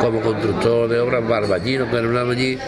como 0.00 0.20
constructor 0.20 0.88
de 0.88 1.00
obras, 1.00 1.26
barballino, 1.26 1.90
que 1.90 1.96
era 1.96 2.08
un 2.08 2.16
allí, 2.30 2.58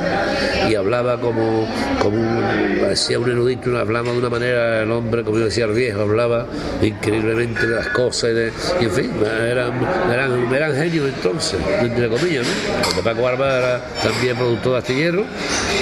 y 0.69 0.75
hablaba 0.75 1.21
como, 1.21 1.67
como 2.03 2.17
un, 2.17 2.79
parecía 2.81 3.19
un 3.19 3.31
erudito, 3.31 3.77
hablaba 3.79 4.11
de 4.13 4.19
una 4.19 4.31
manera, 4.31 4.83
el 4.83 4.91
hombre, 4.91 5.23
como 5.25 5.39
yo 5.39 5.45
decía 5.47 5.67
el 5.67 5.73
viejo, 5.73 6.01
hablaba 6.03 6.47
increíblemente 6.83 7.67
de 7.67 7.77
las 7.77 7.89
cosas, 7.89 8.31
y, 8.31 8.35
de, 8.35 8.53
y 8.81 8.85
en 8.85 8.91
fin, 8.91 9.11
eran, 9.49 9.73
eran, 10.13 10.31
eran 10.55 10.75
genios 10.75 11.09
entonces, 11.09 11.59
entre 11.81 12.09
comillas, 12.09 12.47
¿no? 12.47 12.83
Porque 12.85 13.03
Paco 13.03 13.23
Barba 13.23 13.59
era 13.59 13.85
también 14.03 14.37
productor 14.37 14.73
de 14.73 14.79
astillero 14.79 15.25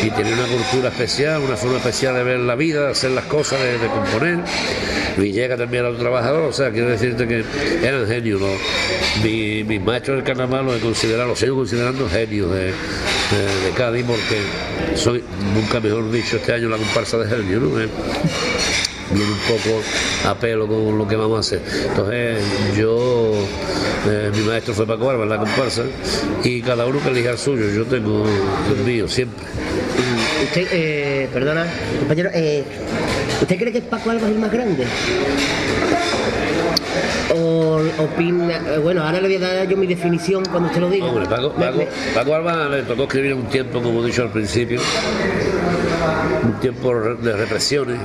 y 0.05 0.11
tenía 0.11 0.35
una 0.35 0.47
cultura 0.47 0.89
especial, 0.89 1.43
una 1.43 1.57
forma 1.57 1.79
especial 1.79 2.15
de 2.15 2.23
ver 2.23 2.39
la 2.41 2.55
vida, 2.55 2.85
de 2.87 2.91
hacer 2.93 3.11
las 3.13 3.25
cosas, 3.25 3.61
de, 3.61 3.79
de 3.79 3.87
componer. 3.89 4.39
Villegas 5.17 5.59
también 5.59 5.83
era 5.85 5.93
un 5.93 5.99
trabajador, 5.99 6.43
o 6.43 6.53
sea, 6.53 6.71
quiero 6.71 6.89
decirte 6.91 7.27
que 7.27 7.43
eran 7.83 8.07
genios. 8.07 8.41
¿no? 8.41 8.49
Mi- 9.25 9.65
mis 9.65 9.81
maestros 9.81 10.17
del 10.19 10.25
carnaval 10.25 10.67
los 10.67 10.77
he 10.77 10.81
considerado, 10.81 11.29
los 11.31 11.39
sigo 11.39 11.57
considerando 11.57 12.07
genios 12.09 12.51
de, 12.53 12.65
de- 12.67 12.71
de 12.73 13.71
Cádiz, 13.75 14.05
porque 14.07 14.97
soy, 14.97 15.25
nunca 15.55 15.81
mejor 15.81 16.11
dicho, 16.11 16.37
este 16.37 16.53
año 16.53 16.69
la 16.69 16.77
comparsa 16.77 17.17
de 17.17 17.29
genio, 17.35 17.61
¿no? 17.61 17.81
Eh, 17.81 17.89
viene 19.11 19.31
un 19.31 19.39
poco 19.39 19.81
a 20.29 20.35
pelo 20.35 20.67
con 20.67 20.99
lo 20.99 21.09
que 21.09 21.17
vamos 21.17 21.37
a 21.39 21.41
hacer. 21.41 21.63
Entonces, 21.89 22.39
yo, 22.77 23.33
eh, 24.07 24.31
mi 24.35 24.43
maestro 24.43 24.75
fue 24.75 24.87
Paco 24.87 25.07
Barba 25.07 25.25
en 25.25 25.29
la 25.31 25.39
comparsa, 25.39 25.83
y 26.45 26.63
cada 26.63 26.87
uno 26.87 27.01
que 27.03 27.09
elija 27.11 27.31
el 27.31 27.39
suyo, 27.39 27.71
yo 27.71 27.85
tengo 27.85 28.25
el 28.71 28.85
mío 28.85 29.09
siempre. 29.09 29.45
Usted, 30.45 30.69
eh, 30.73 31.29
perdona, 31.33 31.67
compañero, 31.99 32.31
eh, 32.35 32.63
¿usted 33.41 33.57
cree 33.59 33.73
que 33.73 33.81
Paco 33.81 34.11
Alba 34.11 34.27
es 34.29 34.35
el 34.35 34.39
más 34.39 34.53
grande? 34.53 34.85
O 37.35 37.81
opina, 37.99 38.57
eh, 38.75 38.79
bueno, 38.79 39.03
ahora 39.03 39.21
le 39.21 39.29
voy 39.29 39.37
a 39.37 39.55
dar 39.55 39.69
yo 39.69 39.77
mi 39.77 39.87
definición 39.87 40.45
cuando 40.45 40.69
usted 40.69 40.81
lo 40.81 40.91
diga. 40.91 41.07
Hombre, 41.07 41.27
Paco, 41.27 41.53
Paco, 41.53 41.81
Paco 42.15 42.35
Alba 42.35 42.69
le 42.69 42.83
tocó 42.83 43.05
escribir 43.05 43.35
un 43.35 43.47
tiempo, 43.47 43.83
como 43.83 44.03
he 44.03 44.07
dicho 44.07 44.23
al 44.23 44.31
principio, 44.31 44.81
un 46.45 46.61
tiempo 46.61 46.95
de 46.95 47.37
represiones, 47.37 47.99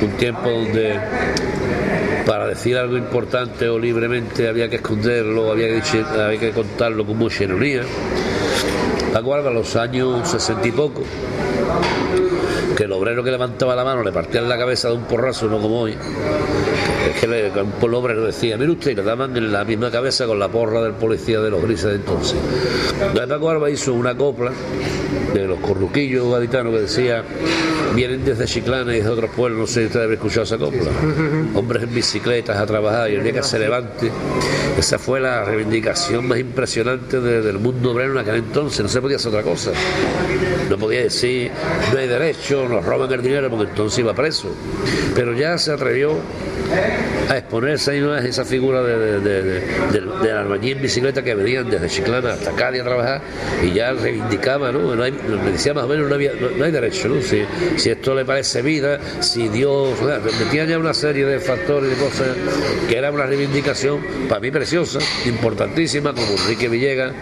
un 0.00 0.10
tiempo 0.12 0.48
donde 0.48 0.98
para 2.28 2.46
decir 2.46 2.76
algo 2.76 2.98
importante 2.98 3.70
o 3.70 3.78
libremente 3.78 4.48
había 4.48 4.68
que 4.68 4.76
esconderlo, 4.76 5.50
había 5.50 5.68
que, 5.68 5.98
había 6.02 6.38
que 6.38 6.50
contarlo 6.50 7.06
con 7.06 7.16
mucha 7.16 7.44
ironía. 7.44 7.80
Paco 9.14 9.34
Alba, 9.34 9.48
a 9.48 9.54
los 9.54 9.74
años 9.76 10.28
sesenta 10.28 10.68
y 10.68 10.72
poco, 10.72 11.04
que 12.76 12.84
el 12.84 12.92
obrero 12.92 13.24
que 13.24 13.30
levantaba 13.30 13.74
la 13.74 13.82
mano 13.82 14.02
le 14.02 14.12
partían 14.12 14.46
la 14.46 14.58
cabeza 14.58 14.88
de 14.88 14.96
un 14.96 15.04
porrazo, 15.04 15.46
no 15.48 15.58
como 15.58 15.80
hoy. 15.80 15.96
Es 17.08 17.18
que 17.18 17.26
le, 17.26 17.46
el 17.46 17.94
obrero 17.94 18.26
decía, 18.26 18.58
mire 18.58 18.72
usted, 18.72 18.94
le 18.94 19.02
daban 19.02 19.34
en 19.34 19.50
la 19.50 19.64
misma 19.64 19.90
cabeza 19.90 20.26
con 20.26 20.38
la 20.38 20.48
porra 20.48 20.82
del 20.82 20.92
policía 20.92 21.40
de 21.40 21.50
los 21.50 21.62
grises 21.62 21.86
de 21.86 21.94
entonces. 21.94 22.36
Hizo 23.72 23.94
una 23.94 24.14
copla 24.14 24.52
de 25.34 25.46
los 25.46 25.58
corruquillos 25.60 26.30
gaditanos 26.32 26.74
que 26.74 26.80
decía 26.82 27.22
vienen 27.94 28.24
desde 28.24 28.44
Chiclana 28.44 28.94
y 28.96 29.00
de 29.00 29.08
otros 29.08 29.30
pueblos, 29.30 29.58
no 29.60 29.66
sé 29.66 29.80
si 29.80 29.86
ustedes 29.86 30.04
habéis 30.04 30.18
escuchado 30.18 30.42
esa 30.44 30.58
copla. 30.58 30.90
Hombres 31.54 31.82
en 31.82 31.94
bicicletas 31.94 32.56
a 32.56 32.66
trabajar 32.66 33.10
y 33.10 33.14
el 33.14 33.22
día 33.24 33.32
que 33.32 33.42
se 33.42 33.58
levante. 33.58 34.10
Esa 34.78 34.98
fue 34.98 35.20
la 35.20 35.44
reivindicación 35.44 36.26
más 36.28 36.38
impresionante 36.38 37.20
de- 37.20 37.42
del 37.42 37.58
mundo 37.58 37.90
obrero 37.92 38.12
en 38.12 38.18
aquel 38.18 38.36
entonces, 38.36 38.80
no 38.80 38.88
se 38.88 39.00
podía 39.00 39.16
hacer 39.16 39.30
otra 39.30 39.42
cosa. 39.42 39.72
No 40.70 40.76
podía 40.76 41.00
decir, 41.02 41.50
no 41.92 41.98
hay 41.98 42.06
derecho, 42.06 42.68
nos 42.68 42.84
roban 42.84 43.10
el 43.12 43.22
dinero, 43.22 43.48
porque 43.50 43.70
entonces 43.70 43.98
iba 44.00 44.14
preso. 44.14 44.54
Pero 45.14 45.32
ya 45.32 45.56
se 45.58 45.72
atrevió 45.72 46.12
a 47.30 47.38
exponerse 47.38 47.92
ahí 47.92 48.00
no 48.00 48.14
es 48.16 48.24
esa 48.24 48.44
figura 48.44 48.82
de, 48.82 49.20
de, 49.20 49.20
de, 49.42 49.42
de- 49.60 50.70
en 50.70 50.82
bicicleta 50.82 51.22
que 51.22 51.34
venían 51.34 51.68
desde 51.70 51.88
Chiclana 51.88 52.32
hasta 52.34 52.52
Cádiz 52.52 52.82
a 52.82 52.84
trabajar 52.84 53.20
y 53.62 53.72
ya 53.72 53.92
reivindicaba, 53.92 54.70
¿no? 54.72 54.94
no 54.94 55.02
hay, 55.08 55.50
decía 55.52 55.74
más 55.74 55.84
o 55.84 55.88
menos, 55.88 56.08
no, 56.08 56.14
había- 56.14 56.32
hay 56.62 56.70
derecho. 56.70 57.20
Si, 57.22 57.42
si 57.76 57.90
esto 57.90 58.14
le 58.14 58.24
parece 58.24 58.62
vida, 58.62 58.98
si 59.20 59.48
Dios, 59.48 59.98
o 60.00 60.04
metía 60.44 60.64
ya 60.64 60.78
una 60.78 60.94
serie 60.94 61.24
de 61.24 61.40
factores 61.40 61.90
y 61.92 61.94
de 61.94 62.00
cosas 62.00 62.28
que 62.88 62.96
era 62.96 63.10
una 63.10 63.26
reivindicación 63.26 64.00
para 64.28 64.40
mí 64.40 64.50
preciosa, 64.50 64.98
importantísima, 65.26 66.12
como 66.12 66.26
Enrique 66.42 66.68
Villegas, 66.68 67.12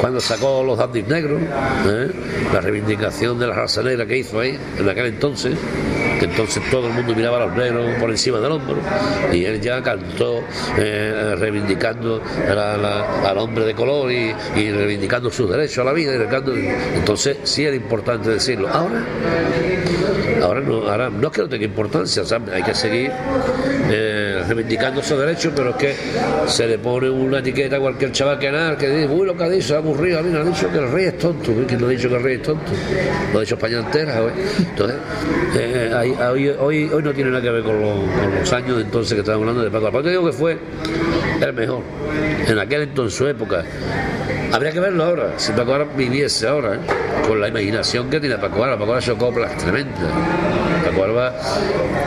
cuando 0.00 0.20
sacó 0.20 0.62
los 0.64 0.78
dandis 0.78 1.06
negros, 1.06 1.40
¿eh? 1.86 2.10
la 2.52 2.60
reivindicación 2.60 3.38
de 3.38 3.46
la 3.46 3.54
raza 3.54 3.82
negra 3.82 4.06
que 4.06 4.18
hizo 4.18 4.40
ahí, 4.40 4.58
en 4.78 4.88
aquel 4.88 5.06
entonces, 5.06 5.54
entonces 6.24 6.62
todo 6.70 6.88
el 6.88 6.94
mundo 6.94 7.14
miraba 7.14 7.42
a 7.42 7.46
los 7.46 7.56
negros 7.56 7.98
por 8.00 8.10
encima 8.10 8.40
del 8.40 8.52
hombro, 8.52 8.76
y 9.32 9.44
él 9.44 9.60
ya 9.60 9.82
cantó 9.82 10.42
eh, 10.78 11.34
reivindicando 11.38 12.20
al 12.48 13.38
hombre 13.38 13.64
de 13.64 13.74
color 13.74 14.10
y, 14.12 14.32
reivindicando 14.54 15.30
sus 15.30 15.50
derechos 15.50 15.78
a 15.78 15.84
la 15.84 15.92
vida. 15.92 16.12
y 16.14 16.96
entonces 16.96 17.38
sí 17.44 17.64
era 17.64 17.76
importante 17.76 18.30
decirlo. 18.30 18.68
Ahora, 18.68 19.02
ahora 20.42 20.60
no, 20.60 21.10
no 21.10 21.28
es 21.28 21.32
que 21.32 21.42
no 21.42 21.48
tenga 21.48 21.64
importancia, 21.64 22.22
o 22.22 22.26
sea, 22.26 22.40
hay 22.52 22.62
que 22.62 22.74
seguir 22.74 23.10
eh, 23.90 24.13
reivindicando 24.46 25.00
esos 25.00 25.18
derechos, 25.18 25.52
pero 25.54 25.70
es 25.70 25.76
que 25.76 25.94
se 26.46 26.66
le 26.66 26.78
pone 26.78 27.08
una 27.10 27.38
etiqueta 27.38 27.76
a 27.76 27.80
cualquier 27.80 28.12
chaval 28.12 28.38
que 28.38 28.50
nada, 28.50 28.76
que 28.76 28.88
dice, 28.88 29.06
uy, 29.12 29.26
lo 29.26 29.36
que 29.36 29.44
ha 29.44 29.48
dicho, 29.48 29.74
es 29.74 29.78
aburrido, 29.78 30.18
a 30.18 30.22
mí 30.22 30.30
no 30.30 30.40
ha 30.40 30.44
dicho 30.44 30.70
que 30.70 30.78
el 30.78 30.90
rey 30.90 31.06
es 31.06 31.18
tonto, 31.18 31.52
¿quién 31.66 31.80
no 31.80 31.86
ha 31.86 31.90
dicho 31.90 32.08
que 32.08 32.16
el 32.16 32.22
rey 32.22 32.36
es 32.36 32.42
tonto? 32.42 32.72
Lo 33.32 33.38
ha 33.38 33.42
dicho 33.42 33.54
España 33.54 33.78
entera. 33.78 34.20
Entonces, 34.58 34.96
eh, 35.58 35.90
hay- 35.94 36.12
hoy, 36.12 36.48
hoy, 36.58 36.90
hoy 36.92 37.02
no 37.02 37.12
tiene 37.12 37.30
nada 37.30 37.42
que 37.42 37.50
ver 37.50 37.62
con, 37.62 37.80
los- 37.80 38.52
años 38.52 38.80
entonces 38.80 39.14
que 39.14 39.20
estamos 39.20 39.40
hablando 39.40 39.62
de 39.64 39.70
Paco 39.70 39.86
Alba. 39.88 40.00
Yo 40.02 40.10
digo 40.10 40.26
que 40.26 40.32
fue 40.32 40.58
el 41.40 41.52
mejor, 41.52 41.80
en 42.46 42.58
aquel 42.58 42.82
entonces, 42.82 43.16
su 43.18 43.26
época. 43.26 43.64
Habría 44.54 44.70
que 44.70 44.78
verlo 44.78 45.02
ahora, 45.02 45.32
si 45.36 45.50
Paco 45.50 45.74
Alba 45.74 45.92
viviese 45.96 46.46
ahora, 46.46 46.76
¿eh? 46.76 46.78
con 47.26 47.40
la 47.40 47.48
imaginación 47.48 48.08
que 48.08 48.20
tiene 48.20 48.38
Paco 48.38 48.62
Alba. 48.62 48.78
Paco 48.78 48.92
Alba 48.92 49.02
hizo 49.02 49.18
coplas 49.18 49.58
tremendas. 49.58 50.00
Paco 50.84 51.02
Alba 51.02 51.34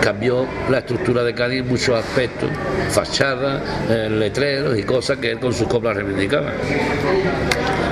cambió 0.02 0.48
la 0.70 0.78
estructura 0.78 1.26
de 1.26 1.34
Cádiz 1.34 1.60
en 1.60 1.68
muchos 1.68 2.00
aspectos, 2.00 2.50
fachadas, 2.90 3.62
eh, 3.90 4.08
letreros 4.10 4.80
y 4.80 4.84
cosas 4.84 5.18
que 5.18 5.32
él 5.32 5.42
con 5.42 5.54
sus 5.54 5.68
coplas 5.68 5.98
reivindicaba. 5.98 6.54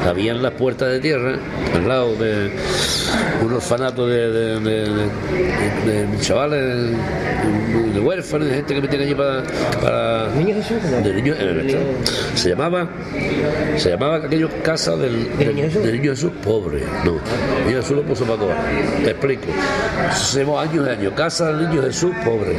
Habían 0.08 0.42
las 0.42 0.54
puertas 0.54 0.88
de 0.90 1.02
tierra, 1.02 1.36
al 1.74 1.86
lado 1.86 2.16
de 2.16 2.50
un 3.44 3.54
orfanato 3.54 4.08
de, 4.08 4.32
de- 4.32 4.60
de- 4.60 4.90
de- 5.86 6.08
de 6.08 6.20
chavales, 6.20 6.62
de, 7.94 8.00
huérfanos, 8.00 8.48
de 8.48 8.56
gente 8.56 8.76
que 8.76 8.82
metían 8.82 9.02
allí 9.04 9.16
para. 9.16 9.44
para 9.82 10.28
¿Niño 10.36 10.56
Jesús? 10.56 10.78
no? 10.92 11.02
de 11.02 11.14
niños 11.14 11.38
en 11.40 11.48
el. 11.48 11.78
Se 12.36 12.50
llamaba, 12.50 12.88
se 13.78 13.90
llamaba 13.92 14.18
aquello 14.18 14.50
casa 14.64 14.96
del, 14.96 15.38
¿De 15.38 15.46
del- 15.46 15.56
Niño 15.56 15.68
Jesús? 15.68 15.84
del 15.84 16.02
niño 16.02 16.12
Jesús 16.12 16.32
pobre. 16.44 16.84
No, 17.04 17.12
el 17.60 17.68
niño 17.68 17.82
Jesús 17.82 17.96
lo 17.98 18.04
puso 18.04 18.26
Paco. 18.26 18.48
Te 19.04 19.12
explico. 19.12 19.48
Llevó 20.34 20.60
años 20.60 20.88
y 20.88 20.90
años. 20.90 21.14
Casa 21.16 21.52
del 21.52 21.70
niño 21.70 21.82
Jesús 21.84 22.12
pobre. 22.24 22.56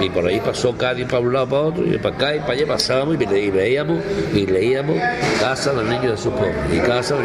Y 0.00 0.10
por 0.10 0.26
ahí 0.26 0.40
pasó 0.40 0.76
Cádiz 0.76 1.06
para 1.06 1.20
un 1.20 1.32
lado, 1.32 1.46
para 1.48 1.62
otro, 1.62 1.84
y 1.86 1.98
para 1.98 2.14
acá 2.14 2.36
y 2.36 2.40
para 2.40 2.52
allá 2.52 2.66
pasábamos 2.66 3.16
y, 3.20 3.24
y 3.36 3.50
veíamos 3.50 3.98
y 4.34 4.46
leíamos 4.46 4.96
Casa 5.40 5.72
del 5.72 5.88
niño 5.88 6.10
Jesús 6.12 6.32
pobre. 6.32 6.52
Y 6.72 6.78
casa 6.80 7.16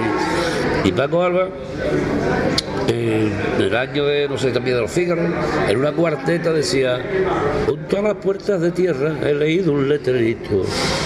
y, 0.83 0.87
y 0.89 0.91
Paco 0.91 1.23
Alba 1.23 1.47
en 2.91 3.31
el 3.59 3.75
año 3.75 4.05
de, 4.05 4.27
no 4.27 4.37
sé, 4.37 4.51
también 4.51 4.75
de 4.75 4.81
los 4.81 4.91
Fígaros, 4.91 5.25
en 5.69 5.77
una 5.77 5.91
cuarteta 5.91 6.51
decía, 6.51 6.99
junto 7.65 7.97
a 7.97 8.01
las 8.01 8.15
puertas 8.15 8.59
de 8.59 8.71
tierra 8.71 9.15
he 9.23 9.33
leído 9.33 9.73
un 9.73 9.87
letrerito 9.87 10.63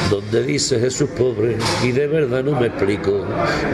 donde 0.10 0.44
dice 0.44 0.80
Jesús 0.80 1.10
pobre 1.12 1.58
y 1.84 1.92
de 1.92 2.08
verdad 2.08 2.44
no 2.44 2.60
me 2.60 2.68
explico. 2.68 3.26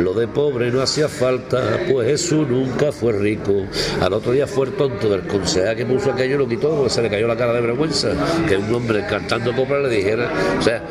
Lo 0.01 0.14
de 0.14 0.28
pobre 0.28 0.72
no 0.72 0.82
hacía 0.82 1.07
falta, 1.07 1.80
pues 1.89 2.07
Jesús 2.07 2.47
nunca 2.47 2.91
fue 2.91 3.14
rico. 3.14 3.66
Al 4.01 4.14
otro 4.14 4.32
día 4.32 4.47
fue 4.47 4.68
el 4.68 4.74
tonto 4.74 5.09
del 5.09 5.22
consejero 5.28 5.76
que 5.76 5.86
puso 5.86 6.12
aquello 6.12 6.38
lo 6.38 6.47
quitó 6.47 6.76
porque 6.76 6.89
se 6.89 7.01
le 7.01 7.09
cayó 7.09 7.28
la 7.28 7.38
cara 7.38 7.53
de 7.53 7.62
vergüenza. 7.62 8.09
Que 8.47 8.57
un 8.57 8.74
hombre 8.74 9.05
cantando 9.07 9.55
copla 9.55 9.80
le 9.80 9.89
dijera, 9.89 10.32
o 10.59 10.62
sea, 10.62 10.84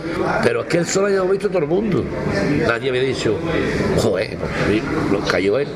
pero 0.43 0.63
es 0.63 0.67
que 0.67 0.79
él 0.79 0.87
solo 0.87 1.07
había 1.09 1.23
visto 1.23 1.49
todo 1.49 1.61
el 1.61 1.67
mundo. 1.67 2.05
Nadie 2.67 2.91
había 2.91 3.03
dicho, 3.03 3.37
joder, 3.99 4.37
y 4.73 5.13
lo 5.13 5.21
cayó 5.27 5.59
él. 5.59 5.69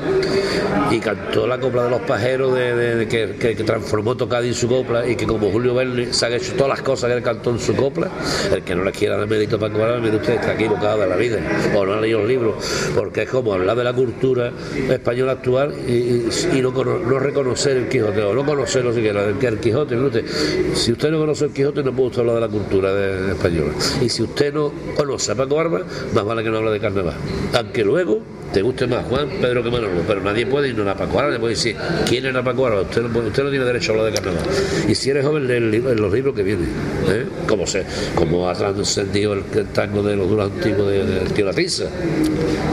Y 0.91 0.99
cantó 0.99 1.34
la 1.45 1.59
copla 1.59 1.83
de 1.83 1.89
los 1.89 2.01
pajeros 2.01 2.53
de, 2.55 2.75
de- 2.75 2.95
de 2.95 3.07
que, 3.07 3.55
transformó 3.63 4.15
Tocadi 4.15 4.47
en 4.49 4.53
su 4.53 4.67
copla 4.67 5.07
y 5.07 5.15
que 5.15 5.25
como 5.25 5.51
Julio 5.51 5.73
Verne 5.73 6.13
se 6.13 6.25
han 6.25 6.33
hecho 6.33 6.53
todas 6.53 6.69
las 6.69 6.81
cosas 6.81 7.09
que 7.09 7.17
él 7.17 7.23
cantó 7.23 7.49
en 7.51 7.59
su 7.59 7.75
copla, 7.75 8.09
el 8.53 8.63
que 8.63 8.75
no 8.75 8.83
le 8.83 8.91
quiera 8.91 9.17
dar 9.17 9.27
mérito 9.27 9.59
para 9.59 9.73
cobrar, 9.73 9.99
mire 10.01 10.15
usted, 10.17 10.35
está 10.35 10.53
equivocado 10.53 10.99
de 11.01 11.07
la 11.07 11.15
vida, 11.15 11.39
o 11.75 11.85
no 11.85 11.93
ha 11.93 12.01
leído 12.01 12.21
el 12.21 12.27
libro, 12.27 12.57
porque 12.95 13.23
es 13.23 13.29
como 13.29 13.53
hablar 13.53 13.75
de 13.75 13.83
la 13.83 13.93
cultura 13.93 14.51
española 14.89 15.33
actual 15.33 15.73
y, 15.87 16.61
no, 16.61 16.71
no 16.71 17.19
reconocer 17.19 17.77
el 17.77 17.89
Quijote, 17.89 18.21
o 18.23 18.33
no 18.33 18.45
conocerlo 18.45 18.93
siquiera, 18.93 19.25
el, 19.25 19.43
el 19.43 19.59
Quijote, 19.59 19.95
mire 19.95 20.07
usted, 20.07 20.25
si 20.73 20.91
usted 20.93 21.11
no 21.11 21.19
conoce 21.19 21.45
el 21.45 21.51
Quijote 21.51 21.83
no 21.83 21.91
puede 21.93 22.07
usted 22.09 22.19
hablar 22.21 22.35
de 22.35 22.41
la 22.41 22.47
cultura 22.49 22.93
de- 22.93 23.31
española, 23.31 23.71
y 24.01 24.09
si 24.09 24.23
usted 24.23 24.53
no 24.53 24.71
conoce 24.95 25.31
a 25.31 25.35
Paco 25.35 25.55
Barba, 25.55 25.81
más 26.13 26.23
vale 26.25 26.43
que 26.43 26.49
no 26.49 26.57
hable 26.57 26.71
de 26.71 26.79
carnaval, 26.79 27.15
aunque 27.53 27.83
luego 27.83 28.19
te 28.53 28.61
guste 28.61 28.87
más 28.87 29.05
Juan, 29.07 29.27
Pedro 29.41 29.63
que 29.63 29.69
Manolo, 29.71 30.01
pero 30.07 30.21
nadie 30.21 30.45
puede 30.45 30.69
ignorar 30.69 30.95
a 30.95 30.99
Paco 30.99 31.14
Barba, 31.15 31.31
le 31.31 31.39
puede 31.39 31.55
decir 31.55 31.75
quién 32.07 32.25
era 32.25 32.43
Paco 32.43 32.63
Barba, 32.63 32.81
usted 32.81 33.01
no, 33.01 33.19
usted 33.19 33.43
no 33.43 33.49
tiene 33.49 33.65
derecho 33.65 33.91
a 33.91 33.95
hablar 33.95 34.11
de 34.11 34.19
carnaval. 34.19 34.43
Y 34.87 34.95
si 34.95 35.09
eres 35.09 35.25
joven, 35.25 35.47
lee 35.47 35.79
los 35.79 36.13
libros 36.13 36.35
que 36.35 36.43
vienen, 36.43 36.67
¿eh? 37.09 37.25
como, 37.47 37.65
se, 37.65 37.85
como 38.15 38.49
ha 38.49 38.53
trascendido 38.53 39.33
el, 39.33 39.43
tango 39.73 40.03
de 40.03 40.15
los 40.15 40.29
duros 40.29 40.51
antiguos 40.51 40.89
de, 40.89 41.05
de 41.05 41.53
Tiza. 41.53 41.85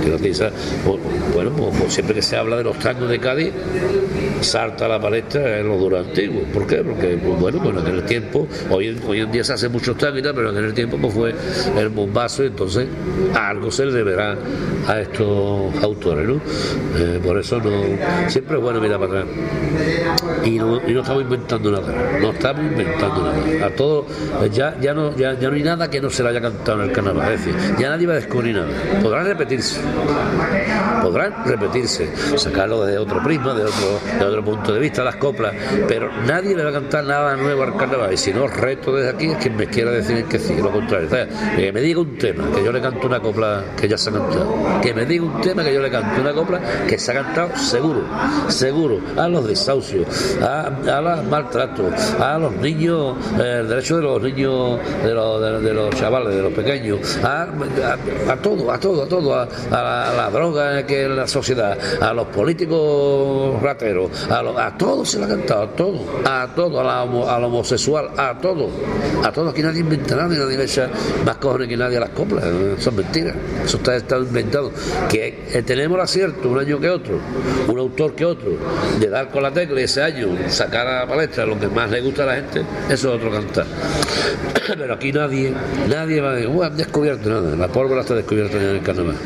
Tío 0.02 0.18
La 0.18 0.52
bueno, 1.34 1.52
pues 1.52 1.94
siempre 1.94 2.14
que 2.14 2.22
se 2.22 2.36
habla 2.36 2.56
de 2.56 2.64
los 2.64 2.78
tangos 2.78 3.08
de 3.08 3.18
Cádiz, 3.18 3.52
salta 4.42 4.88
la 4.88 5.00
palestra 5.00 5.58
en 5.60 5.68
los 5.68 5.78
duros 5.78 6.06
antiguos. 6.06 6.44
¿Por 6.52 6.66
qué? 6.66 6.76
Porque, 6.82 7.18
pues, 7.22 7.40
bueno, 7.40 7.58
pues 7.62 7.76
en 7.76 7.82
aquel 7.82 8.02
tiempo, 8.04 8.46
hoy, 8.70 8.88
en- 8.88 9.00
hoy 9.06 9.20
en 9.20 9.32
día 9.32 9.44
se 9.44 9.54
tangos 9.68 10.18
y 10.18 10.22
tal, 10.22 10.34
pero 10.34 10.50
en 10.50 10.56
aquel 10.58 10.74
tiempo 10.74 10.98
pues, 10.98 11.14
fue 11.14 11.34
el 11.78 11.88
bombazo 11.88 12.44
y 12.44 12.46
entonces 12.48 12.86
algo 13.34 13.70
se 13.70 13.86
le 13.86 13.92
deberá 13.92 14.36
a 14.88 15.00
estos 15.00 15.72
autores, 15.82 16.26
¿no? 16.28 16.40
Eh, 16.98 17.20
por 17.24 17.38
eso 17.38 17.58
no, 17.58 17.70
siempre 18.28 18.56
es 18.56 18.62
bueno 18.62 18.80
mirar 18.80 18.98
para 18.98 19.20
atrás. 19.20 19.34
Y 20.44 20.50
no, 20.58 20.80
estamos 20.80 21.22
inventando 21.22 21.70
nada, 21.70 21.94
no 22.20 22.30
estamos 22.30 22.62
inventando 22.64 23.22
nada. 23.22 23.66
A 23.66 23.70
todo, 23.70 24.06
ya, 24.52 24.76
ya, 24.80 24.92
no, 24.94 25.14
ya, 25.16 25.38
ya 25.38 25.48
no 25.48 25.54
hay 25.56 25.62
nada 25.62 25.88
que 25.88 26.00
no 26.00 26.10
se 26.10 26.22
le 26.22 26.30
haya 26.30 26.40
cantado 26.40 26.82
en 26.82 26.88
el 26.88 26.92
carnaval, 26.94 27.32
es 27.32 27.44
decir, 27.44 27.54
ya 27.78 27.90
nadie 27.90 28.06
va 28.06 28.14
a 28.14 28.16
descubrir 28.16 28.54
nada. 28.56 28.68
Podrán 29.02 29.26
repetirse, 29.26 29.80
podrán 31.02 31.34
repetirse, 31.44 32.08
sacarlo 32.36 32.84
desde 32.84 32.98
otro 32.98 33.22
prisma, 33.22 33.54
de 33.54 33.64
otro, 33.64 34.00
de 34.18 34.24
otro 34.32 34.44
punto 34.44 34.72
de 34.74 34.80
vista, 34.80 35.02
las 35.04 35.16
coplas, 35.16 35.54
pero 35.88 36.10
nadie 36.26 36.54
le 36.56 36.64
va 36.64 36.70
a 36.70 36.72
cantar 36.72 37.04
nada 37.04 37.36
nuevo 37.36 37.62
al 37.62 37.76
carnaval. 37.76 38.12
Y 38.12 38.16
si 38.16 38.32
no, 38.32 38.46
reto 38.46 38.94
desde 38.94 39.10
aquí 39.10 39.26
es 39.30 39.36
quien 39.38 39.56
me 39.56 39.66
quiera 39.66 39.90
decir 39.90 40.24
que 40.24 40.38
sí, 40.38 40.56
lo 40.56 40.70
contrario. 40.70 41.06
O 41.06 41.10
sea, 41.10 41.26
que 41.56 41.72
me 41.72 41.80
diga 41.80 42.00
un 42.00 42.16
tema, 42.18 42.44
que 42.54 42.64
yo 42.64 42.72
le 42.72 42.80
canto 42.80 43.06
una 43.06 43.20
copla 43.20 43.64
que 43.76 43.88
ya 43.88 43.96
se 43.98 44.10
ha 44.10 44.12
cantado. 44.12 44.54
Que 44.82 44.94
me 44.94 45.04
diga 45.06 45.24
un 45.24 45.40
tema 45.40 45.64
que 45.64 45.72
yo 45.74 45.80
le 45.80 45.90
canto 45.90 46.20
una 46.20 46.32
copla 46.32 46.60
que 46.88 46.98
se 46.98 47.10
ha 47.12 47.14
cantado 47.22 47.56
seguro, 47.56 48.02
seguro, 48.48 49.00
a 49.16 49.28
los 49.28 49.46
desahucios, 49.46 50.06
a, 50.42 51.00
los 51.00 51.24
maltratos, 51.24 51.92
a 52.20 52.38
los 52.38 52.52
niños, 52.56 53.16
eh, 53.40 53.58
el 53.60 53.68
derecho 53.68 53.96
de 53.96 54.02
los 54.02 54.22
niños, 54.22 54.78
de 55.04 55.14
los, 55.14 55.62
de, 55.62 55.74
los 55.74 55.90
chavales, 55.94 56.34
de 56.34 56.42
los 56.42 56.52
pequeños, 56.52 57.18
a, 57.24 57.42
a- 58.30 58.36
todo, 58.36 58.70
a 58.72 58.78
todo, 58.78 59.02
a 59.02 59.08
todo, 59.08 59.34
a, 59.34 59.42
a 59.42 59.82
la, 59.82 60.12
la 60.16 60.30
droga 60.30 60.84
que 60.86 61.04
es 61.04 61.10
la 61.10 61.26
sociedad, 61.26 61.76
a 62.00 62.12
los 62.12 62.26
políticos 62.28 63.60
rateros, 63.62 64.21
a, 64.30 64.42
lo- 64.42 64.58
a 64.58 64.76
todo 64.76 65.04
se 65.04 65.18
le 65.18 65.24
ha 65.24 65.28
cantado, 65.28 65.62
a 65.62 65.68
todo, 65.76 66.00
a 66.24 66.48
todo, 66.54 66.80
a 66.80 66.84
la 66.84 67.02
al 67.02 67.44
homosexual, 67.44 68.08
a 68.16 68.38
todo, 68.38 68.68
a 69.24 69.32
todo, 69.32 69.50
aquí 69.50 69.62
nadie 69.62 69.80
inventa 69.80 70.16
nada, 70.16 70.34
y 70.34 70.38
nadie 70.38 70.62
echa 70.62 70.88
más 71.24 71.36
cojones 71.36 71.68
que 71.68 71.76
nadie 71.76 71.96
a 71.96 72.00
las 72.00 72.10
coplas, 72.10 72.44
eso 72.44 72.90
es 72.90 72.96
mentira, 72.96 73.34
eso 73.64 73.76
está, 73.78 73.96
está 73.96 74.18
inventado, 74.18 74.70
que, 75.08 75.44
eh, 75.52 75.62
tenemos 75.62 75.96
el 75.96 76.02
acierto 76.04 76.48
un 76.48 76.58
año 76.58 76.78
que 76.80 76.90
otro, 76.90 77.18
un 77.68 77.78
autor 77.78 78.14
que 78.14 78.24
otro, 78.24 78.50
de 79.00 79.08
dar 79.08 79.30
con 79.30 79.42
la 79.42 79.50
tecla 79.52 79.80
y 79.80 79.84
ese 79.84 80.02
año 80.02 80.28
sacar 80.48 80.86
a 80.86 81.00
la 81.00 81.06
palestra 81.06 81.46
lo 81.46 81.58
que 81.58 81.68
más 81.68 81.90
le 81.90 82.00
gusta 82.00 82.24
a 82.24 82.26
la 82.26 82.34
gente, 82.36 82.60
eso 82.88 83.14
es 83.14 83.16
otro 83.16 83.30
cantar. 83.30 83.66
Pero 84.66 84.94
aquí 84.94 85.12
nadie, 85.12 85.52
nadie 85.88 86.20
va 86.20 86.30
a 86.30 86.34
decir, 86.34 86.48
"Uh, 86.48 86.62
han 86.62 86.76
descubierto 86.76 87.28
nada, 87.28 87.56
la 87.56 87.68
pólvora 87.68 88.02
está 88.02 88.14
descubierta 88.14 88.56
en 88.56 88.62
el 88.76 88.82
carnaval. 88.82 89.16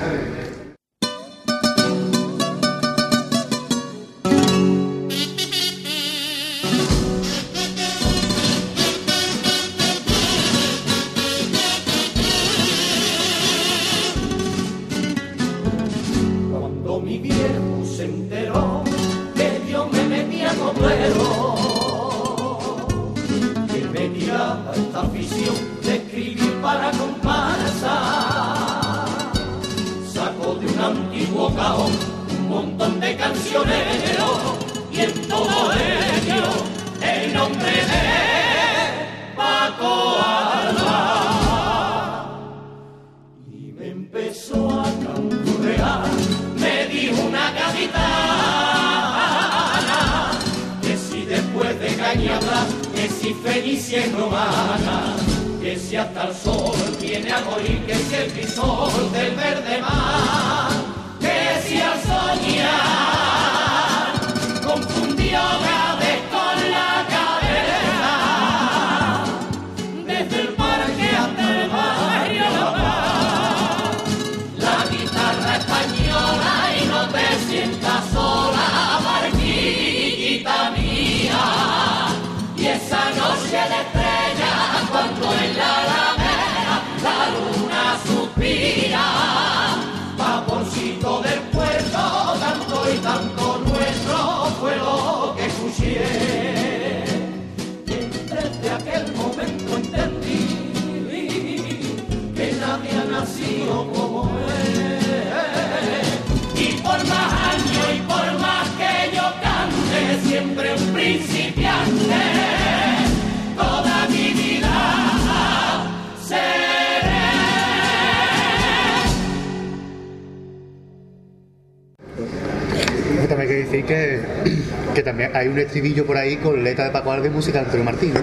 Estribillo 125.76 126.06
por 126.06 126.16
ahí 126.16 126.36
con 126.36 126.64
letra 126.64 126.86
de 126.86 126.90
Paco 126.90 127.12
Alves 127.12 127.30
y 127.30 127.34
música 127.34 127.58
de 127.58 127.64
Antonio 127.66 127.84
Martín, 127.84 128.14
¿no? 128.14 128.20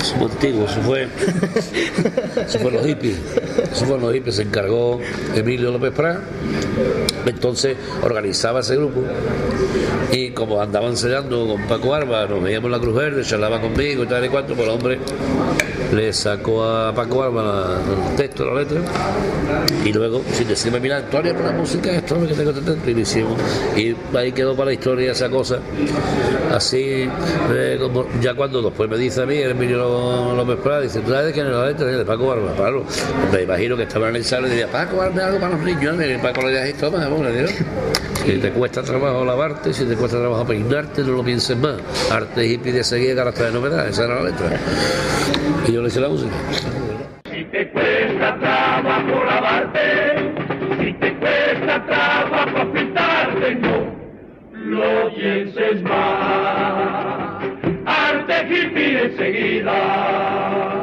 Eso 0.00 0.14
fue 0.14 0.30
antiguo, 0.30 0.66
eso 0.66 0.80
fue. 0.82 1.08
Eso 2.46 2.58
fue 2.60 2.70
los 2.70 2.86
hippies. 2.86 3.16
Eso 3.72 3.86
fue 3.86 3.98
los 3.98 4.14
hippies, 4.14 4.36
se 4.36 4.42
encargó 4.42 5.00
Emilio 5.34 5.72
López 5.72 5.92
Prat. 5.92 6.18
Entonces 7.26 7.76
organizaba 8.02 8.60
ese 8.60 8.76
grupo. 8.76 9.02
Y 10.12 10.30
como 10.30 10.62
andaba 10.62 10.86
ensayando 10.86 11.44
con 11.48 11.62
Paco 11.66 11.92
Arba, 11.92 12.26
nos 12.26 12.40
veíamos 12.40 12.66
en 12.66 12.72
la 12.72 12.78
Cruz 12.78 12.94
Verde, 12.94 13.24
charlaba 13.24 13.60
conmigo 13.60 14.04
y 14.04 14.06
tal 14.06 14.24
y 14.24 14.28
cuanto, 14.28 14.54
pues 14.54 14.68
el 14.68 14.74
hombre 14.74 14.98
le 15.92 16.12
sacó 16.12 16.64
a 16.64 16.94
Paco 16.94 17.24
la- 17.30 17.78
el 18.10 18.16
texto, 18.16 18.44
la 18.44 18.60
letra. 18.60 18.80
Y 19.84 19.92
luego, 19.92 20.22
sin 20.32 20.48
decirme, 20.48 20.80
mira, 20.80 20.98
Antonio, 20.98 21.34
por 21.34 21.44
la 21.46 21.52
música, 21.52 21.90
esto 21.92 22.20
que 22.26 22.34
tengo 22.34 22.52
que 22.52 22.60
tener", 22.60 22.88
y 22.88 22.94
lo 22.94 23.00
hicimos. 23.00 23.38
Y 23.76 23.94
ahí 24.16 24.32
quedó 24.32 24.54
para 24.54 24.66
la 24.66 24.72
historia 24.74 25.12
esa 25.12 25.28
cosa. 25.30 25.58
Así, 26.54 27.08
eh, 27.52 27.78
como 27.80 28.06
ya 28.20 28.34
cuando 28.34 28.62
después 28.62 28.88
me 28.90 28.96
dice 28.96 29.22
a 29.22 29.26
mí, 29.26 29.36
el 29.36 29.52
Emilio 29.52 30.34
López 30.34 30.56
Prat, 30.62 30.82
dice, 30.82 31.00
¿tú 31.00 31.10
sabes 31.12 31.32
quién 31.32 31.46
es 31.46 31.52
la 31.52 31.66
letra? 31.66 31.86
De 31.86 32.04
Paco 32.04 32.26
Barba, 32.26 32.52
claro. 32.56 32.84
Me 33.32 33.42
imagino 33.42 33.76
que 33.76 33.82
estaba 33.84 34.08
en 34.08 34.16
el 34.16 34.24
salón 34.24 34.48
y 34.48 34.50
diría, 34.50 34.68
Paco, 34.68 34.96
Barba, 34.96 35.26
algo 35.26 35.38
para 35.40 35.54
los 35.56 35.64
niños. 35.64 35.96
Y 36.04 36.18
Paco 36.18 36.42
le 36.42 36.52
decía, 36.52 36.76
toma, 36.78 36.98
vamos, 37.08 37.26
le. 37.26 37.46
Si 38.28 38.36
te 38.36 38.50
cuesta 38.50 38.82
trabajo 38.82 39.24
lavarte, 39.24 39.72
si 39.72 39.86
te 39.86 39.96
cuesta 39.96 40.18
trabajo 40.18 40.44
peinarte, 40.44 41.02
no 41.02 41.12
lo 41.12 41.24
pienses 41.24 41.56
más. 41.56 41.80
Arte 42.12 42.46
hippie 42.46 42.72
de 42.72 42.84
seguir 42.84 43.16
carácter 43.16 43.46
de 43.46 43.52
novedad, 43.52 43.88
esa 43.88 44.04
era 44.04 44.16
la 44.16 44.24
letra. 44.24 44.50
Y 45.66 45.72
yo 45.72 45.80
le 45.80 45.88
hice 45.88 45.98
la 45.98 46.10
música. 46.10 46.34
Si 47.24 47.42
te 47.44 47.70
cuesta 47.70 48.38
trabajo 48.38 49.24
lavarte, 49.24 50.34
si 50.78 50.92
te 50.92 51.14
cuesta 51.14 51.86
trabajo 51.86 52.70
pintarte, 52.70 53.54
no 53.54 53.96
lo 54.52 55.14
pienses 55.14 55.82
más. 55.84 57.42
Arte 57.86 58.46
hippie 58.50 59.04
enseguida, 59.06 60.77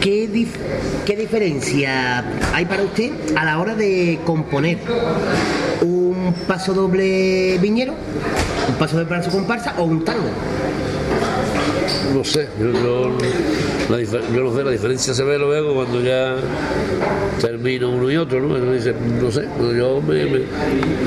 ¿Qué, 0.00 0.28
dif- 0.30 0.56
¿Qué 1.06 1.16
diferencia 1.16 2.24
hay 2.54 2.64
para 2.64 2.82
usted 2.82 3.10
a 3.36 3.44
la 3.44 3.58
hora 3.60 3.74
de 3.74 4.18
componer 4.24 4.78
un 5.82 6.34
paso 6.46 6.72
doble 6.72 7.58
viñero, 7.58 7.94
un 8.68 8.74
paso 8.76 8.96
doble 8.96 9.08
para 9.08 9.22
su 9.22 9.30
comparsa 9.30 9.74
o 9.78 9.84
un 9.84 10.04
tango? 10.04 10.28
No 12.14 12.24
sé, 12.24 12.48
yo, 12.58 12.72
yo, 12.72 13.18
la 13.96 14.02
yo 14.02 14.42
no 14.44 14.54
sé, 14.56 14.64
la 14.64 14.70
diferencia 14.70 15.14
se 15.14 15.22
ve 15.24 15.38
luego 15.38 15.74
cuando 15.74 16.00
ya 16.02 16.36
termino 17.40 17.90
uno 17.90 18.10
y 18.10 18.16
otro, 18.16 18.40
¿no? 18.40 18.56
Entonces, 18.56 18.94
no 19.20 19.30
sé, 19.30 19.46
yo 19.76 20.00
me, 20.00 20.42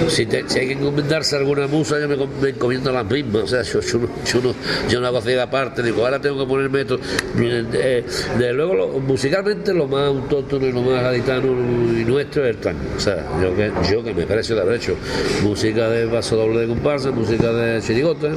si, 0.09 0.23
hay 0.23 0.43
que 0.67 0.71
encomendarse 0.73 1.35
alguna 1.37 1.67
musa, 1.67 1.99
yo 1.99 2.07
me, 2.07 2.15
me 2.41 2.49
encomiendo 2.49 2.91
las 2.91 3.05
mismas, 3.09 3.43
o 3.43 3.47
sea, 3.47 3.61
yo, 3.63 3.79
yo, 3.81 3.99
no, 4.41 4.53
yo, 4.89 4.99
no, 5.01 5.07
hago 5.07 5.17
así 5.19 5.33
aparte, 5.35 5.81
digo, 5.83 6.03
ahora 6.05 6.19
tengo 6.19 6.39
que 6.39 6.45
ponerme 6.47 6.81
esto. 6.81 6.99
Eh, 7.39 8.03
Desde 8.37 8.53
luego, 8.53 8.73
lo- 8.75 8.87
musicalmente, 8.99 9.73
lo 9.73 9.87
más 9.87 10.07
autóctono 10.07 10.65
y 10.65 10.71
lo 10.71 10.81
más 10.81 11.01
gaditano 11.03 11.47
y 11.47 12.03
nuestro 12.05 12.43
es 12.43 12.49
el 12.51 12.57
tango, 12.57 12.79
o 12.97 12.99
sea, 12.99 13.17
yo 13.41 13.55
que, 13.55 13.71
yo 13.89 14.03
que 14.03 14.13
me 14.13 14.25
parece 14.25 14.53
de 14.55 14.61
haber 14.61 14.75
hecho 14.75 14.95
música 15.43 15.89
de 15.89 16.07
paso 16.07 16.35
doble 16.35 16.61
de 16.61 16.67
comparsa, 16.67 17.11
música 17.11 17.51
de 17.51 17.81
chirigota, 17.81 18.29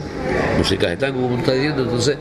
música 0.56 0.88
de 0.88 0.96
tango, 0.96 1.22
como 1.22 1.38
está 1.38 1.52
diciendo, 1.52 1.82
entonces 1.82 2.16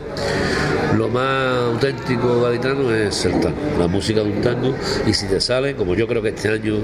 lo 0.97 1.07
más 1.09 1.73
auténtico 1.73 2.41
gaditano 2.41 2.93
es 2.93 3.25
el 3.25 3.39
tango, 3.39 3.57
la 3.77 3.87
música 3.87 4.21
de 4.21 4.31
un 4.31 4.41
tango, 4.41 4.73
y 5.05 5.13
si 5.13 5.27
te 5.27 5.39
sale, 5.39 5.75
como 5.75 5.93
yo 5.93 6.07
creo 6.07 6.21
que 6.21 6.29
este 6.29 6.49
año 6.49 6.77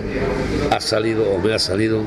ha 0.72 0.80
salido 0.80 1.30
o 1.32 1.40
me 1.40 1.54
ha 1.54 1.60
salido, 1.60 2.02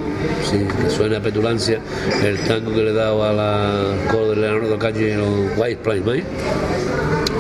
si 0.49 0.59
que 0.59 0.91
suena 0.91 1.19
a 1.19 1.21
petulancia, 1.21 1.81
el 2.25 2.39
tango 2.41 2.73
que 2.73 2.83
le 2.83 2.91
he 2.91 2.95
dado 2.95 3.25
a 3.25 3.33
la 3.33 3.83
coro 4.11 4.31
de 4.31 4.37
Leonardo 4.37 4.79
Calle 4.79 5.17
White 5.57 5.81
Plains 5.83 6.07
Mine, 6.07 6.25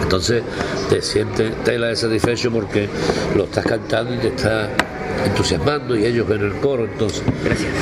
entonces 0.03 0.43
te 0.89 1.01
sientes 1.03 1.53
tela 1.65 1.89
de 1.89 1.97
satisfecho 1.97 2.51
porque 2.51 2.89
lo 3.37 3.45
estás 3.45 3.65
cantando 3.65 4.15
y 4.15 4.19
te 4.19 4.29
está 4.29 4.69
entusiasmando 5.25 5.97
y 5.97 6.05
ellos 6.05 6.27
ven 6.29 6.43
el 6.43 6.53
coro 6.57 6.85
entonces 6.85 7.23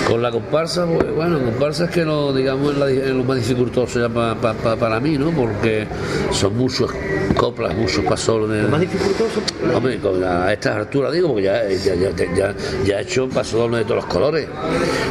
con 0.08 0.22
la 0.22 0.30
comparsa 0.30 0.86
pues, 0.86 1.14
bueno 1.14 1.38
comparsa 1.42 1.84
es 1.86 1.90
que 1.90 2.04
lo 2.04 2.32
digamos 2.32 2.72
es, 2.72 2.78
la- 2.78 2.90
es 2.90 3.08
lo 3.10 3.24
más 3.24 3.36
dificultoso 3.36 4.00
ya 4.00 4.08
pa- 4.08 4.34
pa- 4.34 4.54
pa- 4.54 4.76
para 4.76 5.00
mí 5.00 5.18
no 5.18 5.30
porque 5.30 5.86
son 6.30 6.56
muchos 6.56 6.90
coplas 7.36 7.74
muchos 7.76 8.04
pasolos 8.04 8.50
de- 8.50 8.62
Lo 8.62 8.68
más 8.68 8.80
dificultoso 8.80 9.40
Hombre, 9.72 9.98
con 9.98 10.22
a 10.22 10.52
estas 10.52 10.76
alturas 10.76 11.12
digo, 11.12 11.28
porque 11.28 11.44
ya, 11.44 11.62
ya, 11.68 11.94
ya, 11.94 12.10
ya- 12.34 12.54
ya 12.84 12.98
he 12.98 13.02
hecho 13.02 13.28
paso 13.28 13.58
doble 13.58 13.78
de 13.78 13.84
todos 13.84 13.96
los 13.96 14.06
colores. 14.06 14.46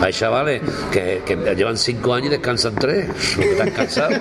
Hay 0.01 0.13
chavales 0.13 0.61
que, 0.91 1.21
llevan 1.55 1.77
cinco 1.77 2.13
años 2.13 2.27
y 2.27 2.31
descansan 2.31 2.75
tres, 2.75 3.07
porque 3.35 3.51
están 3.51 3.71
cansados. 3.71 4.19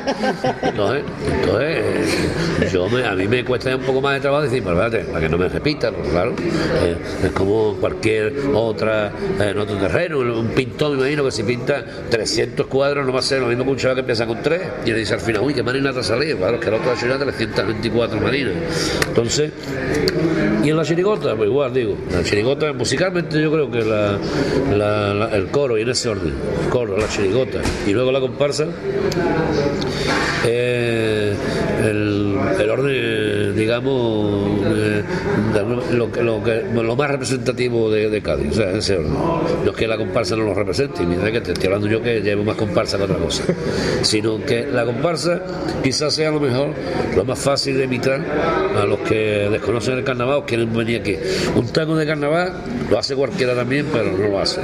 Entonces, 0.62 1.02
entonces 1.42 1.68
eh, 1.68 2.68
yo 2.72 2.88
me- 2.88 3.04
a 3.04 3.14
mí 3.14 3.28
me 3.28 3.44
cuesta 3.44 3.74
un 3.74 3.82
poco 3.82 4.00
más 4.00 4.14
de 4.14 4.20
trabajo 4.20 4.42
decir, 4.44 4.62
pero 4.62 4.82
espérate, 4.82 5.10
para 5.10 5.20
que 5.20 5.28
no 5.28 5.38
me 5.38 5.48
repita, 5.48 5.90
porque 5.92 6.08
claro, 6.10 6.34
eh, 6.38 6.96
es 7.24 7.30
como 7.32 7.74
cualquier 7.76 8.32
otra, 8.54 9.08
eh, 9.40 9.48
en 9.50 9.58
otro 9.58 9.76
terreno, 9.76 10.18
un 10.20 10.48
pintor, 10.48 10.92
me 10.92 10.98
imagino 10.98 11.24
que 11.24 11.30
si 11.32 11.42
pinta 11.42 11.84
300 12.10 12.66
cuadros 12.66 13.06
no 13.06 13.12
va 13.12 13.20
a 13.20 13.22
ser 13.22 13.40
lo 13.40 13.48
mismo 13.48 13.64
que 13.64 13.70
un 13.70 13.76
chaval 13.76 13.96
que 13.96 14.00
empieza 14.00 14.26
con 14.26 14.42
tres 14.42 14.62
y 14.84 14.90
le 14.90 14.98
dice 14.98 15.14
al 15.14 15.20
final, 15.20 15.42
uy, 15.42 15.54
qué 15.54 15.62
marina 15.62 15.92
te 15.92 16.00
ha 16.00 16.02
salido, 16.02 16.38
claro, 16.38 16.58
que 16.60 16.68
el 16.68 16.74
otro 16.74 16.90
ha 16.90 16.94
hecho 16.94 17.06
ya 17.06 17.18
324 17.18 18.20
marinas. 18.20 18.54
Entonces, 19.08 19.52
y 20.64 20.70
en 20.70 20.76
la 20.76 20.84
chirigota, 20.84 21.34
pues 21.36 21.48
igual 21.48 21.72
digo, 21.72 21.96
la 22.10 22.22
chirigota 22.22 22.72
musicalmente 22.72 23.40
yo 23.40 23.50
creo 23.52 23.70
que 23.70 23.80
la, 23.84 25.28
el 25.32 25.46
coro 25.48 25.78
y 25.78 25.82
en 25.82 25.90
ese 25.90 26.08
orden, 26.08 26.34
el 26.64 26.68
coro, 26.70 26.96
la 26.96 27.08
chirigota 27.08 27.60
y 27.86 27.92
luego 27.92 28.12
la 28.12 28.20
comparsa, 28.20 28.66
eh, 30.44 31.34
el, 31.84 32.36
el 32.60 32.70
orden, 32.70 32.94
digamos, 33.54 34.60
eh, 34.66 35.02
lo, 35.92 36.06
lo, 36.22 36.42
que- 36.42 36.62
lo 36.72 36.96
más 36.96 37.10
representativo 37.10 37.90
de, 37.90 38.22
Cádiz, 38.22 38.52
o 38.52 38.54
sea, 38.54 38.70
ese 38.72 38.96
orden. 38.98 39.12
No 39.14 39.70
es 39.70 39.76
que 39.76 39.86
la 39.88 39.96
comparsa 39.96 40.36
no 40.36 40.44
lo 40.44 40.54
represente, 40.54 41.04
ni 41.04 41.16
de 41.16 41.32
que 41.32 41.40
te 41.40 41.52
estoy 41.52 41.66
hablando 41.66 41.88
yo 41.88 42.02
que 42.02 42.20
llevo 42.20 42.44
más 42.44 42.56
comparsa 42.56 42.96
que 42.98 43.04
otra 43.04 43.16
cosa, 43.16 43.44
sino 44.02 44.44
que 44.44 44.66
la 44.66 44.84
comparsa 44.84 45.40
quizás 45.82 46.14
sea 46.14 46.30
lo 46.30 46.40
mejor 46.40 46.68
lo 47.16 47.24
más 47.24 47.38
fácil 47.38 47.76
de 47.78 47.84
imitar 47.84 48.20
a 48.80 48.84
los 48.84 48.98
que 49.00 49.48
desconocen 49.50 49.98
el 49.98 50.04
carnaval 50.04 50.36
o 50.36 50.46
quieren 50.46 50.72
venir 50.72 51.00
aquí. 51.00 51.16
Un 51.56 51.66
tango 51.68 51.96
de 51.96 52.06
carnaval 52.06 52.52
lo 52.90 52.98
hace 52.98 53.14
cualquiera 53.16 53.54
también, 53.54 53.86
pero 53.92 54.12
no 54.12 54.28
lo 54.28 54.40
hace. 54.40 54.60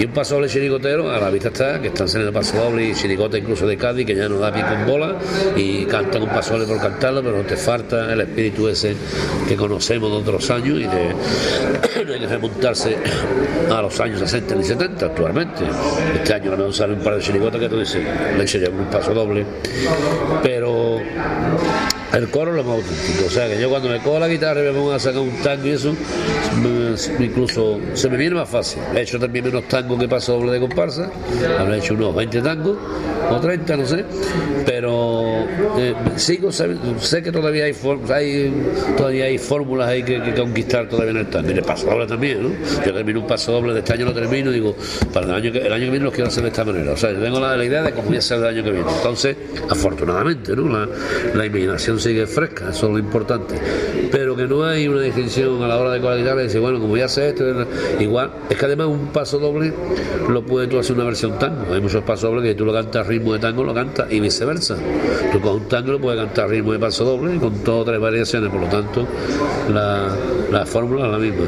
y 0.00 0.04
un 0.04 0.12
paso 0.12 0.34
doble 0.36 0.48
chirigotero, 0.48 1.10
a 1.10 1.18
la 1.20 1.30
vista 1.30 1.48
está, 1.48 1.80
que 1.80 1.88
están 1.88 2.08
saliendo 2.08 2.32
paso 2.32 2.56
doble 2.58 2.88
y 2.88 2.94
chirigota 2.94 3.38
incluso 3.38 3.66
de 3.66 3.76
Cádiz, 3.76 4.06
que 4.06 4.14
ya 4.14 4.28
no 4.28 4.38
da 4.38 4.52
pico 4.52 4.68
en 4.68 4.86
bola 4.86 5.16
y 5.56 5.84
cantan 5.86 6.22
un 6.22 6.28
paso 6.28 6.54
por 6.66 6.80
cantarlo, 6.80 7.22
pero 7.22 7.36
no 7.38 7.42
te 7.44 7.56
falta 7.56 7.93
el 7.94 8.20
espíritu 8.20 8.68
ese 8.68 8.94
que 9.48 9.56
conocemos 9.56 10.10
de 10.10 10.16
otros 10.16 10.50
años 10.50 10.78
y 10.78 10.84
de, 10.84 12.26
remontarse 12.26 12.96
a 13.70 13.82
los 13.82 14.00
años 14.00 14.20
60 14.20 14.56
y 14.56 14.64
70 14.64 15.06
actualmente. 15.06 15.64
Este 16.14 16.34
año 16.34 16.52
a 16.52 16.72
sale 16.72 16.94
un 16.94 17.00
par 17.00 17.16
de 17.16 17.22
chirigotas 17.22 17.60
que 17.60 17.68
tú 17.68 17.78
dices, 17.78 18.02
le 18.36 18.42
eché 18.42 18.68
un 18.68 18.86
paso 18.86 19.12
doble, 19.14 19.44
pero 20.42 21.00
el 22.16 22.28
coro 22.30 22.50
es 22.52 22.56
lo 22.56 22.64
más 22.64 22.76
auténtico. 22.76 23.26
O 23.26 23.30
sea, 23.30 23.48
que 23.48 23.60
yo 23.60 23.68
cuando 23.68 23.88
me 23.88 23.98
cojo 24.00 24.18
la 24.18 24.28
guitarra 24.28 24.60
y 24.60 24.64
me 24.64 24.72
pongo 24.72 24.92
a 24.92 24.98
sacar 24.98 25.20
un 25.20 25.36
tango 25.42 25.66
y 25.66 25.70
eso, 25.70 25.94
incluso 27.18 27.80
se 27.94 28.08
me 28.08 28.16
viene 28.16 28.36
más 28.36 28.48
fácil. 28.48 28.80
He 28.94 29.00
hecho 29.02 29.18
también 29.18 29.44
menos 29.44 29.66
tango 29.68 29.98
que 29.98 30.08
paso 30.08 30.34
doble 30.34 30.52
de 30.52 30.60
comparsa, 30.60 31.10
habré 31.58 31.78
hecho 31.78 31.94
unos 31.94 32.14
20 32.14 32.40
tangos 32.40 32.76
o 33.30 33.40
30, 33.40 33.76
no 33.76 33.86
sé, 33.86 34.04
pero 34.66 35.44
eh, 35.78 35.94
sigo, 36.16 36.52
sé, 36.52 37.22
que 37.22 37.32
todavía 37.32 37.64
hay, 37.64 37.74
hay 38.10 38.52
todavía 38.96 39.38
fórmulas 39.38 39.88
ahí 39.88 40.02
que, 40.02 40.34
conquistar 40.34 40.88
todavía 40.88 41.12
en 41.12 41.16
el 41.18 41.26
tango. 41.30 41.50
Y 41.50 41.54
el 41.54 41.62
paso 41.62 41.86
doble 41.86 42.06
también, 42.06 42.42
¿no? 42.42 42.50
Yo 42.84 42.92
termino 42.92 43.20
un 43.20 43.26
paso 43.26 43.52
doble 43.52 43.72
de 43.72 43.80
este 43.80 43.92
año 43.94 44.06
lo 44.06 44.14
termino 44.14 44.50
y 44.50 44.54
digo, 44.54 44.76
para 45.12 45.26
el 45.26 45.34
año 45.34 45.52
que, 45.52 45.58
el 45.58 45.72
año 45.72 45.84
que 45.84 45.90
viene 45.90 46.04
lo 46.04 46.12
quiero 46.12 46.28
hacer 46.28 46.42
de 46.42 46.50
esta 46.50 46.64
manera. 46.64 46.92
O 46.92 46.96
sea, 46.96 47.12
yo 47.12 47.20
tengo 47.20 47.40
la, 47.40 47.56
la 47.56 47.64
idea 47.64 47.82
de 47.82 47.92
cómo 47.92 48.08
voy 48.08 48.16
a 48.18 48.20
ser 48.20 48.38
el 48.38 48.46
año 48.46 48.64
que 48.64 48.70
viene. 48.70 48.90
Entonces, 48.96 49.36
afortunadamente, 49.68 50.54
¿no? 50.54 50.68
La, 50.68 50.88
la 51.34 51.46
imaginación 51.46 51.98
sigue 52.04 52.26
fresca, 52.26 52.68
eso 52.70 52.86
es 52.86 52.92
lo 52.92 52.98
importante. 52.98 53.54
Pero 54.10 54.36
que 54.36 54.46
no 54.46 54.62
hay 54.62 54.86
una 54.86 55.00
distinción 55.00 55.62
a 55.62 55.68
la 55.68 55.78
hora 55.78 55.92
de 55.92 55.98
y 55.98 56.44
decir, 56.44 56.60
bueno, 56.60 56.78
como 56.78 56.96
ya 56.96 57.08
sé 57.08 57.30
esto, 57.30 57.44
igual, 57.98 58.30
es 58.50 58.56
que 58.56 58.64
además 58.66 58.88
un 58.88 59.06
paso 59.06 59.38
doble 59.38 59.72
lo 60.28 60.44
puedes 60.44 60.68
tú 60.68 60.78
hacer 60.78 60.94
una 60.96 61.04
versión 61.04 61.38
tango. 61.38 61.72
Hay 61.72 61.80
muchos 61.80 62.02
pasos 62.04 62.30
dobles 62.30 62.44
que 62.44 62.54
tú 62.54 62.66
lo 62.66 62.72
cantas 62.72 63.06
ritmo 63.06 63.32
de 63.32 63.38
tango, 63.38 63.64
lo 63.64 63.72
cantas 63.72 64.12
y 64.12 64.20
viceversa. 64.20 64.76
Tú 65.32 65.40
con 65.40 65.54
un 65.54 65.68
tango 65.68 65.92
lo 65.92 66.00
puedes 66.00 66.20
cantar 66.20 66.50
ritmo 66.50 66.72
de 66.72 66.78
paso 66.78 67.04
doble 67.04 67.38
con 67.38 67.54
todas 67.64 67.82
otras 67.82 68.00
variaciones, 68.00 68.50
por 68.50 68.60
lo 68.60 68.68
tanto, 68.68 69.06
la, 69.72 70.14
la 70.50 70.66
fórmula 70.66 71.06
es 71.06 71.12
la 71.12 71.18
misma. 71.18 71.44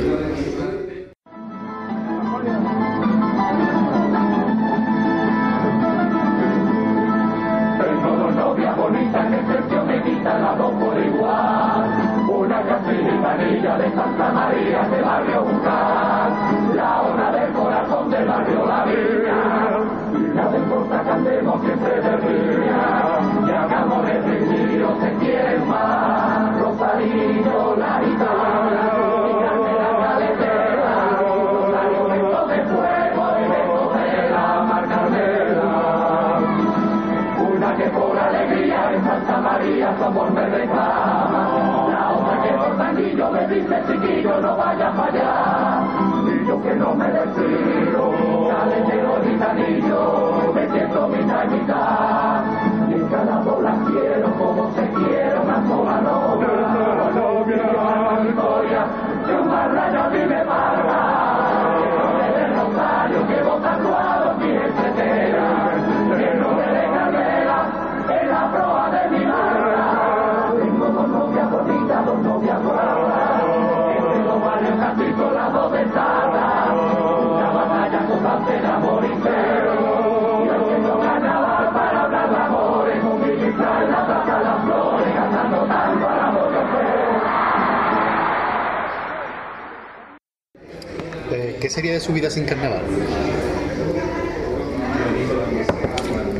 Su 92.07 92.13
vida 92.13 92.31
sin 92.31 92.45
carnaval? 92.45 92.83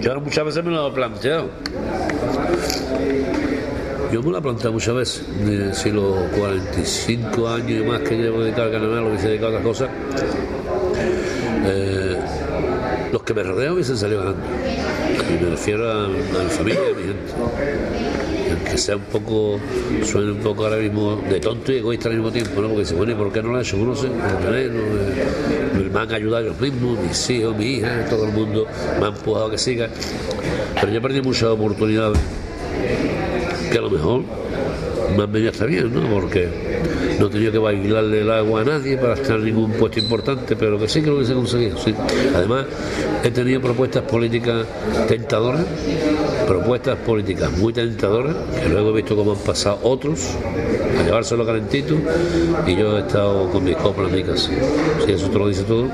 Yo 0.01 0.21
muchas 0.21 0.45
veces 0.45 0.65
me 0.65 0.71
lo 0.71 0.89
he 0.89 0.93
planteado. 0.93 1.49
Yo 4.13 4.23
me 4.23 4.31
lo 4.31 4.39
he 4.39 4.43
planteado 4.43 4.73
muchas 4.73 4.95
veces, 4.95 5.25
si 5.73 5.91
los 5.91 6.15
45 6.39 7.49
años 7.49 7.71
y 7.71 7.83
más 7.85 8.01
que 8.03 8.17
llevo 8.17 8.41
dedicado 8.41 8.67
al 8.67 8.73
carnaval, 8.73 9.01
lo 9.01 9.09
hubiese 9.09 9.29
dedicado 9.29 9.57
a 9.57 9.59
otras 9.59 9.65
cosas, 9.65 9.91
eh, 11.67 12.17
los 13.13 13.23
que 13.25 13.35
me 13.35 13.43
rodean 13.43 13.73
hubiesen 13.73 13.97
salido 13.97 14.21
ganando. 14.21 14.47
Y 15.29 15.45
me 15.45 15.51
refiero 15.51 15.91
a, 15.91 16.05
a 16.05 16.09
mi 16.09 16.51
familia 16.51 16.81
a 16.81 16.97
mi 16.97 17.03
gente. 17.03 17.33
Aunque 18.53 18.79
sea 18.79 18.97
un 18.97 19.03
poco, 19.03 19.59
suene 20.05 20.31
un 20.31 20.39
poco 20.39 20.65
ahora 20.65 20.77
mismo 20.77 21.17
de 21.29 21.41
tonto 21.41 21.73
y 21.73 21.79
egoísta 21.79 22.09
al 22.09 22.15
mismo 22.15 22.31
tiempo, 22.31 22.61
¿no? 22.61 22.69
Porque 22.69 22.83
dice, 22.83 22.95
bueno, 22.95 23.13
¿y 23.13 23.15
por 23.17 23.33
qué 23.33 23.43
no 23.43 23.51
lo 23.51 23.59
he 23.59 23.63
hecho? 23.63 23.77
No 23.77 23.95
sé, 23.97 24.07
por 24.07 24.39
tener, 24.39 24.71
no, 24.71 24.81
eh, 24.81 25.25
me 25.97 26.03
han 26.03 26.13
ayudado 26.13 26.45
ellos 26.45 26.61
mismos, 26.61 26.99
mis 26.99 27.31
hijos, 27.31 27.57
mi 27.57 27.65
hija, 27.77 28.05
todo 28.11 28.27
el 28.27 28.33
mundo 28.33 28.67
me 29.01 29.07
ha 29.07 29.09
empujado 29.09 29.47
a 29.47 29.51
que 29.51 29.57
siga. 29.57 29.89
Pero 30.75 30.93
yo 30.93 30.99
he 30.99 31.01
perdido 31.01 31.25
muchas 31.25 31.45
oportunidades 31.45 32.19
que 33.73 33.79
a 33.79 33.81
lo 33.81 33.89
mejor 33.89 34.23
me 35.17 35.23
han 35.23 35.33
venido 35.33 35.53
hasta 35.53 35.65
bien, 35.65 35.95
¿no? 35.95 36.07
Porque 36.11 36.51
no 37.19 37.31
tenido 37.31 37.51
que 37.51 37.59
bailarle 37.59 38.21
el 38.21 38.31
agua 38.31 38.61
a 38.61 38.65
nadie 38.65 38.99
para 38.99 39.15
estar 39.15 39.39
en 39.39 39.47
ningún 39.47 39.73
puesto 39.73 39.99
importante, 39.99 40.55
pero 40.55 40.79
que 40.79 40.87
sí 40.87 41.01
que 41.01 41.07
lo 41.07 41.17
hubiese 41.17 41.33
conseguido, 41.33 41.79
sí. 41.79 41.95
Además, 42.35 42.67
he 43.25 43.31
tenido 43.31 43.63
propuestas 43.63 44.03
políticas 44.03 44.67
tentadoras, 45.09 45.65
propuestas 46.47 46.97
políticas 46.99 47.51
muy 47.59 47.73
tentadoras, 47.73 48.37
que 48.61 48.69
luego 48.69 48.91
he 48.91 48.95
visto 48.95 49.17
cómo 49.17 49.33
han 49.33 49.39
pasado 49.39 49.81
otros 49.83 50.37
a 50.99 51.03
llevárselo 51.03 51.45
calentito 51.45 51.95
y 52.67 52.77
yo 52.77 52.97
he 52.97 53.01
estado 53.01 53.51
con 53.51 53.65
mis 53.65 53.77
coplas 53.77 54.09
en 54.11 54.17
mi 54.17 54.23
casa. 54.23 54.51
Si 55.05 55.13
eso 55.13 55.29
te 55.29 55.39
lo 55.39 55.49
dice 55.49 55.63
todo. 55.65 55.89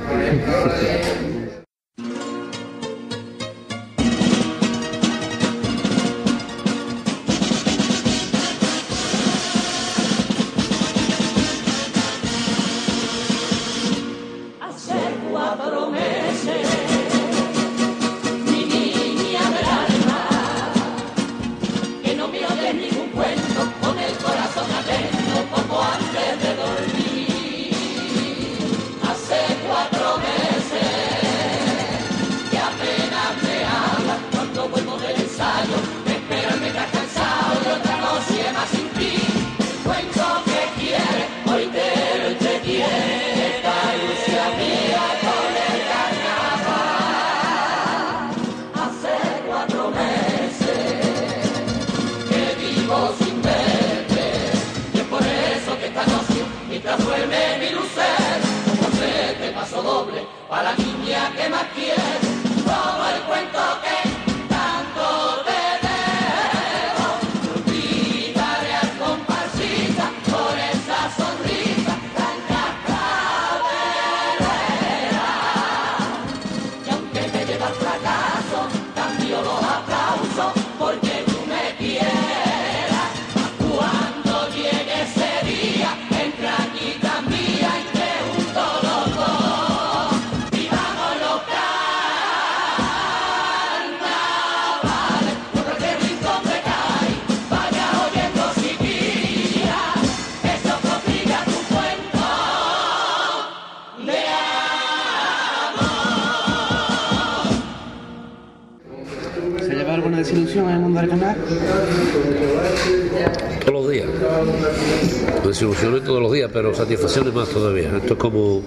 Pero 116.62 116.74
satisfacciones 116.74 117.34
más 117.34 117.48
todavía. 117.48 117.90
Esto 117.96 118.12
es 118.14 118.18
como, 118.20 118.62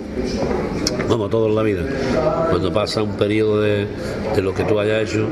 como 1.07 1.29
todo 1.29 1.47
en 1.47 1.55
la 1.55 1.63
vida. 1.63 1.83
Cuando 2.49 2.73
pasa 2.73 3.01
un 3.01 3.13
periodo 3.15 3.61
de, 3.61 3.87
de 4.35 4.41
lo 4.41 4.53
que 4.53 4.65
tú 4.65 4.77
hayas 4.79 5.09
hecho, 5.09 5.27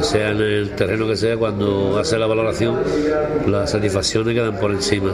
sea 0.00 0.30
en 0.30 0.40
el 0.40 0.70
terreno 0.70 1.06
que 1.06 1.16
sea, 1.16 1.36
cuando 1.36 1.98
haces 1.98 2.18
la 2.18 2.26
valoración, 2.26 2.76
las 3.46 3.70
satisfacciones 3.70 4.34
quedan 4.34 4.58
por 4.58 4.70
encima. 4.70 5.12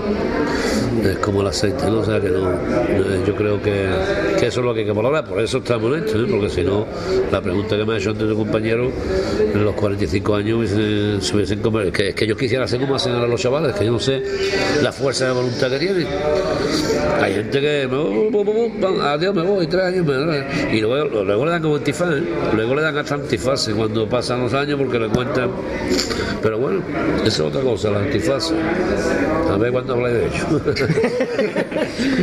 Es 1.03 1.18
como 1.18 1.41
el 1.43 1.49
aceite, 1.49 1.91
¿no? 1.91 1.99
O 2.01 2.05
sea 2.05 2.20
que 2.20 2.28
no, 2.28 2.53
yo 3.26 3.34
creo 3.34 3.61
que, 3.62 3.87
que 4.39 4.47
eso 4.47 4.61
es 4.61 4.66
lo 4.66 4.72
que 4.74 4.80
hay 4.80 4.87
que 4.87 4.93
valorar, 4.93 5.24
por 5.24 5.41
eso 5.41 5.59
estamos 5.59 5.93
en 5.97 6.05
esto, 6.05 6.20
¿eh? 6.20 6.26
porque 6.30 6.49
si 6.51 6.62
no, 6.62 6.87
la 7.30 7.41
pregunta 7.41 7.76
que 7.76 7.84
me 7.84 7.95
ha 7.95 7.99
hecho 7.99 8.11
antes 8.11 8.26
tu 8.28 8.34
compañero, 8.37 8.91
en 9.55 9.64
los 9.64 9.74
45 9.74 10.34
años 10.34 10.59
hubiesen- 10.59 11.20
se 11.20 11.37
hubiesen 11.37 11.61
convertido, 11.61 11.93
que 11.93 12.14
que 12.14 12.26
yo 12.26 12.37
quisiera 12.37 12.66
ser 12.66 12.80
como 12.80 12.95
hacen 12.97 13.12
ahora 13.12 13.28
los 13.28 13.41
chavales, 13.41 13.74
que 13.74 13.84
yo 13.84 13.93
no 13.93 14.01
sé 14.01 14.22
la 14.82 14.91
fuerza 14.91 15.26
de 15.26 15.32
voluntad 15.32 15.70
que 15.70 15.78
tienen. 15.78 16.07
Hay 17.20 17.34
gente 17.34 17.60
que 17.60 17.88
me 17.88 17.96
voy, 17.96 18.30
voy, 18.30 18.44
voy, 18.44 18.72
voy, 18.78 19.00
adiós, 19.00 19.34
me 19.34 19.42
voy, 19.42 19.66
tres 19.66 19.84
años, 19.84 20.06
me 20.06 20.76
y 20.76 20.80
luego, 20.80 21.24
luego 21.24 21.44
le 21.44 21.50
dan 21.50 21.62
como 21.62 21.76
antifaz, 21.76 22.10
¿eh? 22.12 22.22
luego 22.54 22.74
le 22.74 22.82
dan 22.82 22.96
hasta 22.96 23.14
antifaz 23.14 23.68
cuando 23.76 24.08
pasan 24.08 24.42
los 24.42 24.54
años 24.54 24.78
porque 24.78 24.98
le 24.98 25.08
cuentan. 25.08 25.50
Pero 26.42 26.58
bueno, 26.58 26.80
eso 27.24 27.26
es 27.26 27.40
otra 27.40 27.62
cosa, 27.62 27.90
la 27.90 28.00
antifaz. 28.00 28.52
A 29.50 29.56
ver 29.56 29.72
cuándo 29.72 29.94
habláis 29.94 30.14
de 30.14 30.26
ello. 30.26 30.60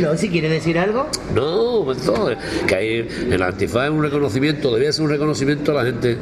No, 0.00 0.16
si 0.16 0.28
quiere 0.28 0.48
decir 0.48 0.78
algo. 0.78 1.06
No, 1.34 1.82
pues 1.84 1.98
todo, 1.98 2.30
que 2.66 2.74
hay 2.74 3.08
el 3.30 3.42
antifaz 3.42 3.86
es 3.86 3.90
un 3.90 4.02
reconocimiento, 4.02 4.72
debía 4.72 4.92
ser 4.92 5.04
un 5.04 5.10
reconocimiento 5.10 5.72
a 5.72 5.82
la 5.82 5.84
gente 5.84 6.16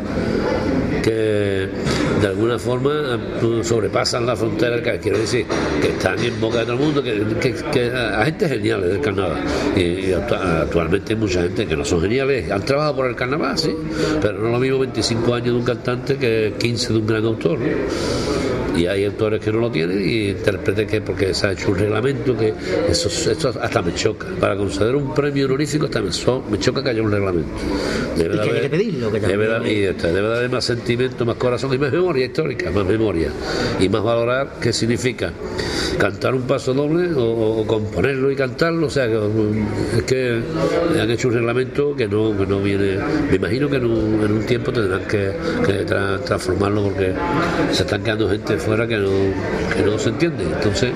que 1.03 1.69
de 2.21 2.27
alguna 2.27 2.59
forma 2.59 3.19
sobrepasan 3.63 4.25
la 4.27 4.37
frontera, 4.37 4.83
que 4.83 4.99
quiero 4.99 5.19
decir, 5.19 5.45
que 5.81 5.89
están 5.89 6.19
en 6.23 6.41
boca 6.41 6.59
de 6.59 6.65
todo 6.65 6.75
el 6.75 6.81
mundo, 6.81 7.03
que, 7.03 7.23
que, 7.41 7.55
que 7.73 7.91
a 7.91 8.25
gente 8.25 8.49
geniales 8.49 8.91
del 8.91 9.01
carnaval. 9.01 9.43
Y, 9.77 9.81
y 9.81 10.13
actua- 10.13 10.63
actualmente 10.63 11.13
hay 11.15 11.19
mucha 11.19 11.43
gente 11.43 11.67
que 11.67 11.77
no 11.77 11.85
son 11.85 12.01
geniales, 12.01 12.51
han 12.51 12.63
trabajado 12.65 12.97
por 12.97 13.07
el 13.07 13.17
carnaval, 13.17 13.59
sí, 13.59 13.75
pero 14.21 14.39
no 14.39 14.51
lo 14.51 14.59
mismo 14.59 14.79
25 14.79 15.35
años 15.35 15.47
de 15.47 15.53
un 15.53 15.65
cantante 15.65 16.17
que 16.17 16.55
15 16.59 16.93
de 16.93 16.99
un 17.01 17.07
gran 17.07 17.25
autor. 17.25 17.59
Y 18.77 18.87
hay 18.87 19.05
autores 19.05 19.41
que 19.41 19.53
no 19.53 19.59
lo 19.61 19.71
tienen 19.71 20.01
y 20.09 20.31
intérpretes 20.31 20.87
que 20.91 21.01
porque 21.01 21.35
se 21.35 21.47
ha 21.47 21.53
hecho 21.53 21.71
un 21.71 21.79
reglamento 21.79 22.37
que 22.37 22.55
eso, 22.89 23.09
eso 23.31 23.53
hasta 23.61 23.83
me 23.83 23.95
choca. 23.95 24.27
Para 24.41 24.57
conceder 24.57 24.97
un 24.97 25.15
premio 25.15 25.47
honorífico 25.47 25.87
hasta 25.87 26.01
me, 26.01 26.13
so- 26.13 26.43
me 26.51 26.59
choca 26.59 26.83
que 26.83 26.91
haya 26.91 27.03
un 27.03 27.11
reglamento. 27.11 27.51
Debe 28.17 28.35
Y 28.35 28.39
de 28.39 28.43
haber- 28.43 28.63
que 28.63 28.69
pedirlo, 28.71 29.13
que 29.13 29.21
debe 29.21 29.47
de- 29.61 29.73
y 29.73 29.81
debe 29.81 30.23
de 30.29 30.37
haber 30.37 30.51
más 30.51 30.65
sentimiento 30.65 31.25
más 31.25 31.37
corazón 31.37 31.73
y 31.75 31.79
más 31.79 31.93
memoria 31.93 32.27
histórica 32.27 32.71
más 32.71 32.85
memoria. 32.87 33.29
Y 33.81 33.89
más 33.89 34.03
valorar 34.03 34.55
qué 34.61 34.73
significa 34.73 35.33
cantar 35.99 36.35
un 36.35 36.43
paso 36.43 36.73
doble 36.75 37.13
o, 37.15 37.61
o 37.61 37.67
componerlo 37.67 38.31
y 38.31 38.37
cantarlo. 38.37 38.87
O 38.87 38.91
sea 38.91 39.07
que, 39.09 39.17
um, 39.17 39.67
es 39.97 40.03
que 40.05 40.41
han 41.01 41.11
hecho 41.11 41.29
un 41.29 41.35
reglamento 41.35 41.95
que 41.97 42.09
no, 42.09 42.37
que 42.37 42.47
no 42.47 42.61
viene 42.61 42.99
me 43.31 43.37
imagino 43.37 43.69
que 43.69 43.77
en 43.77 43.85
un, 43.87 44.21
en 44.25 44.33
un 44.33 44.47
tiempo 44.47 44.73
tendrán 44.73 45.03
que, 45.07 45.33
que 45.67 45.87
tra- 45.87 46.21
transformarlo 46.25 46.85
porque 46.85 47.13
se 47.73 47.83
están 47.83 48.03
quedando 48.03 48.29
gente 48.29 48.57
fuera 48.65 48.87
que 48.87 48.97
no, 48.97 49.11
que 49.77 49.83
no 49.83 49.99
se 49.99 50.09
entiende 50.11 50.45
entonces 50.45 50.93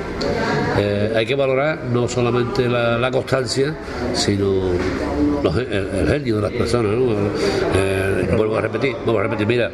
eh, 0.79 1.12
hay 1.17 1.27
que 1.27 1.35
valorar 1.35 1.79
no 1.93 2.07
solamente 2.09 2.69
la, 2.69 3.11
constancia 3.11 3.75
sino 4.14 4.73
los- 5.43 5.57
el, 5.57 5.89
el 6.01 6.09
genio 6.09 6.37
de 6.37 6.43
las 6.43 6.53
personas 6.53 6.93
¿no? 6.93 7.12
Eh, 7.75 8.16
vuelvo 8.37 8.57
a 8.57 8.61
repetir 8.61 8.97
vuelvo 9.05 9.20
a 9.20 9.22
repetir 9.24 9.47
mira 9.47 9.70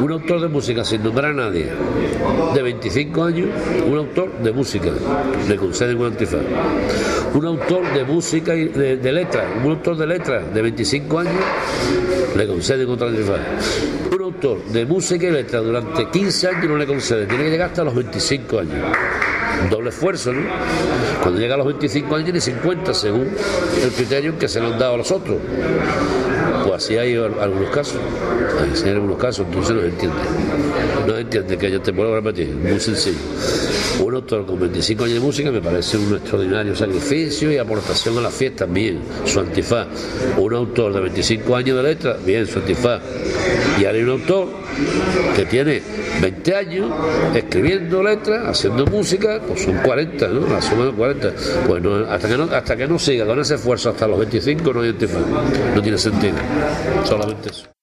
un 0.00 0.12
autor 0.12 0.40
de 0.40 0.48
música 0.48 0.84
sin 0.84 1.02
nombrar 1.02 1.32
a 1.32 1.34
nadie 1.34 1.70
de 2.54 2.62
25 2.62 3.24
años 3.24 3.48
un 3.86 3.98
autor 3.98 4.38
de 4.38 4.52
música 4.52 4.90
le 5.48 5.56
conceden 5.56 5.98
un 5.98 6.06
antifaz 6.06 6.40
un 7.34 7.46
autor 7.46 7.92
de 7.92 8.04
música 8.04 8.54
y 8.54 8.68
de, 8.68 8.96
de 8.96 9.12
letras 9.12 9.46
un 9.64 9.70
autor 9.72 9.96
de 9.96 10.06
letras 10.06 10.54
de 10.54 10.62
25 10.62 11.18
años 11.18 11.34
le 12.36 12.46
conceden 12.46 12.88
otro 12.88 13.08
antifaz 13.08 13.40
un 14.12 14.22
autor 14.22 14.64
de 14.64 14.86
música 14.86 15.26
y 15.26 15.30
letras 15.30 15.64
durante 15.64 16.08
15 16.08 16.48
años 16.48 16.64
no 16.68 16.76
le 16.76 16.86
concede 16.86 17.26
tiene 17.26 17.44
que 17.44 17.50
llegar 17.50 17.70
hasta 17.70 17.84
los 17.84 17.94
25 17.94 18.58
años 18.58 18.96
doble 19.68 19.90
esfuerzo, 19.90 20.32
¿no? 20.32 20.42
Cuando 21.22 21.40
llega 21.40 21.54
a 21.54 21.58
los 21.58 21.66
25 21.66 22.14
años 22.14 22.32
ni 22.32 22.40
50, 22.40 22.94
según 22.94 23.28
el 23.82 23.90
criterio 23.90 24.38
que 24.38 24.48
se 24.48 24.60
le 24.60 24.66
han 24.68 24.78
dado 24.78 24.94
a 24.94 24.96
los 24.98 25.10
otros. 25.10 25.36
Así 26.80 26.96
hay 26.96 27.14
al- 27.14 27.38
algunos 27.38 27.68
casos. 27.68 27.98
Así 28.72 28.84
hay 28.86 28.92
algunos 28.92 29.18
casos, 29.18 29.44
entonces 29.46 29.74
no 29.76 29.82
se 29.82 29.88
entiende. 29.88 30.16
No 31.06 31.18
entiende 31.18 31.58
que 31.58 31.70
yo 31.70 31.82
te 31.82 31.92
puedo 31.92 32.14
repetir, 32.14 32.48
muy 32.54 32.80
sencillo. 32.80 33.18
Un 34.02 34.14
autor 34.14 34.46
con 34.46 34.58
25 34.58 35.04
años 35.04 35.14
de 35.16 35.20
música 35.20 35.50
me 35.50 35.60
parece 35.60 35.98
un 35.98 36.14
extraordinario 36.14 36.74
sacrificio 36.74 37.52
y 37.52 37.58
aportación 37.58 38.16
a 38.16 38.22
la 38.22 38.30
fiesta, 38.30 38.64
bien, 38.64 39.00
su 39.26 39.40
antifaz. 39.40 39.88
Un 40.38 40.54
autor 40.54 40.94
de 40.94 41.00
25 41.00 41.54
años 41.54 41.76
de 41.76 41.82
letra, 41.82 42.16
bien, 42.24 42.46
su 42.46 42.60
antifaz. 42.60 43.02
Y 43.78 43.84
ahora 43.84 43.98
hay 43.98 44.02
un 44.04 44.10
autor 44.12 44.48
que 45.36 45.44
tiene 45.44 45.82
20 46.20 46.54
años 46.54 46.90
escribiendo 47.34 48.02
letras, 48.02 48.48
haciendo 48.48 48.86
música, 48.86 49.40
pues 49.46 49.62
son 49.62 49.76
40, 49.78 50.28
¿no? 50.28 50.46
La 50.48 50.60
suma 50.60 50.86
de 50.86 50.92
40. 50.92 51.32
Pues 51.66 51.82
no, 51.82 51.96
hasta, 52.10 52.28
que 52.28 52.36
no, 52.36 52.44
hasta 52.44 52.76
que 52.76 52.86
no 52.86 52.98
siga 52.98 53.26
con 53.26 53.38
ese 53.40 53.54
esfuerzo 53.54 53.90
hasta 53.90 54.06
los 54.06 54.18
25 54.18 54.72
no 54.72 54.82
hay 54.82 54.90
antifaz. 54.90 55.22
No 55.74 55.82
tiene 55.82 55.98
sentido. 55.98 56.34
Solamente 57.04 57.50
eso. 57.50 57.79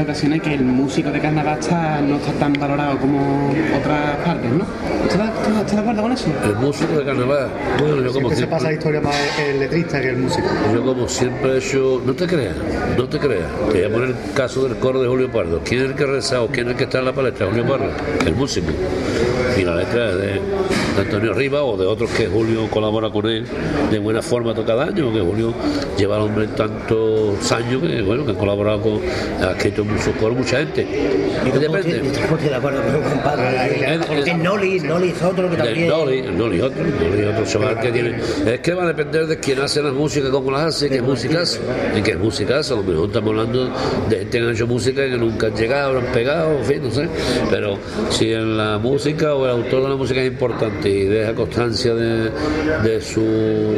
Varias 0.00 0.16
ocasiones 0.16 0.42
que 0.42 0.54
el 0.54 0.62
músico 0.64 1.10
de 1.10 1.20
carnaval 1.20 1.58
está- 1.58 2.00
no 2.00 2.16
está 2.16 2.32
tan 2.32 2.52
valorado 2.54 2.98
como 2.98 3.50
otras 3.78 4.16
partes, 4.24 4.50
¿no? 4.50 4.64
¿Estás 5.08 5.28
está, 5.28 5.60
está 5.60 5.74
de 5.76 5.80
acuerdo 5.80 6.02
con 6.02 6.12
eso? 6.12 6.26
El 6.44 6.56
músico 6.56 6.92
de 6.98 7.04
carnaval, 7.04 7.48
bueno, 7.78 7.96
yo 7.96 8.12
como 8.12 8.28
Siempre 8.30 8.36
se 8.36 8.46
pasa 8.46 8.64
la 8.64 8.72
historia 8.72 9.00
más 9.00 9.14
el 9.38 9.60
letrista 9.60 10.00
que 10.00 10.08
el 10.10 10.16
músico. 10.18 10.48
yo 10.74 10.82
como 10.84 11.08
siempre 11.08 11.52
he 11.54 11.58
hecho, 11.58 12.02
no 12.04 12.14
te 12.14 12.26
creas, 12.26 12.54
no 12.96 13.04
te 13.08 13.18
creas. 13.18 13.48
Te 13.72 13.78
voy 13.78 13.84
a 13.84 13.92
poner 13.92 14.08
el 14.10 14.16
caso 14.34 14.64
del 14.64 14.76
coro 14.78 15.02
de 15.02 15.08
Julio 15.08 15.30
Pardo. 15.30 15.60
¿Quién 15.64 15.82
es 15.82 15.90
el 15.90 15.94
que 15.94 16.06
reza 16.06 16.42
o 16.42 16.48
quién 16.48 16.66
es 16.66 16.72
el 16.72 16.76
que 16.78 16.84
está 16.84 16.98
en 17.00 17.04
la 17.06 17.12
palestra? 17.12 17.46
Julio 17.46 17.66
Pardo, 17.66 17.90
el 18.26 18.34
músico. 18.34 18.68
Y 19.58 19.62
la 19.62 19.76
letra 19.76 20.10
es 20.10 20.16
de, 20.18 20.40
de 20.96 21.02
Antonio 21.02 21.32
Rivas 21.34 21.62
o 21.64 21.76
de 21.76 21.86
otros 21.86 22.10
que 22.10 22.26
Julio 22.26 22.68
colabora 22.70 23.10
con 23.10 23.26
él 23.26 23.44
de 23.90 23.98
buena 23.98 24.22
forma 24.22 24.54
todo 24.54 24.64
cada 24.66 24.84
año, 24.84 25.04
porque 25.06 25.20
Julio 25.20 25.54
lleva 25.96 26.16
al 26.16 26.22
hombre 26.22 26.46
tantos 26.48 27.50
años 27.52 27.82
que, 27.82 28.02
bueno, 28.02 28.24
que 28.24 28.32
ha 28.32 28.34
colaborado 28.34 28.80
con, 28.82 29.00
ha 29.42 29.52
escrito 29.52 29.84
muchos 29.84 30.14
coros, 30.20 30.36
mucha 30.38 30.58
gente. 30.58 30.82
Y 31.46 31.50
depende. 31.58 31.78
estoy- 31.96 32.10
tampoco 32.12 32.34
estoy 32.36 32.48
de 32.48 32.54
acuerdo 32.56 32.82
con 32.82 32.94
un 32.96 33.02
compadre. 33.02 33.84
El- 33.94 34.02
el- 34.18 34.28
Es 34.28 34.38
Noli, 34.38 34.80
Noli 34.80 35.08
es 35.08 35.22
otro 35.22 35.50
que 35.50 35.56
también. 35.56 35.88
Noli, 35.88 36.22
Noli 36.22 36.60
otro, 36.60 36.82
el 36.84 37.10
Noli 37.10 37.24
otro 37.24 37.44
chaval 37.44 37.80
que 37.80 37.92
tiene. 37.92 38.16
Es 38.46 38.60
que 38.60 38.74
va 38.74 38.84
a 38.84 38.86
depender 38.88 39.26
de 39.26 39.38
quién 39.38 39.60
hace 39.60 39.82
la 39.82 39.92
música, 39.92 40.30
cómo 40.30 40.50
las 40.50 40.62
hace, 40.76 40.88
qué 40.90 41.00
música 41.02 41.40
hace. 41.42 41.60
Y 41.96 42.02
qué 42.02 42.16
música 42.16 42.58
hace. 42.58 42.72
A 42.74 42.76
lo 42.76 42.82
mejor 42.82 43.06
estamos 43.06 43.30
hablando 43.30 43.70
de 44.08 44.16
gente 44.18 44.38
que 44.38 44.44
han 44.44 44.50
hecho 44.54 44.66
música 44.66 45.02
que 45.04 45.16
nunca 45.16 45.46
han 45.48 45.54
llegado, 45.56 45.98
han 45.98 46.04
pegado, 46.06 46.58
en 46.58 46.64
fin, 46.64 46.80
no 46.82 46.90
sé. 46.90 47.08
Pero 47.50 47.78
si 48.10 48.32
en 48.32 48.56
la 48.56 48.78
música 48.78 49.34
o 49.34 49.44
el 49.44 49.50
autor 49.52 49.82
de 49.84 49.88
la 49.88 49.96
música 49.96 50.20
es 50.20 50.30
importante 50.30 50.79
y 50.88 51.04
deja 51.04 51.34
constancia 51.34 51.94
de, 51.94 52.30
de 52.82 53.00
su 53.00 53.74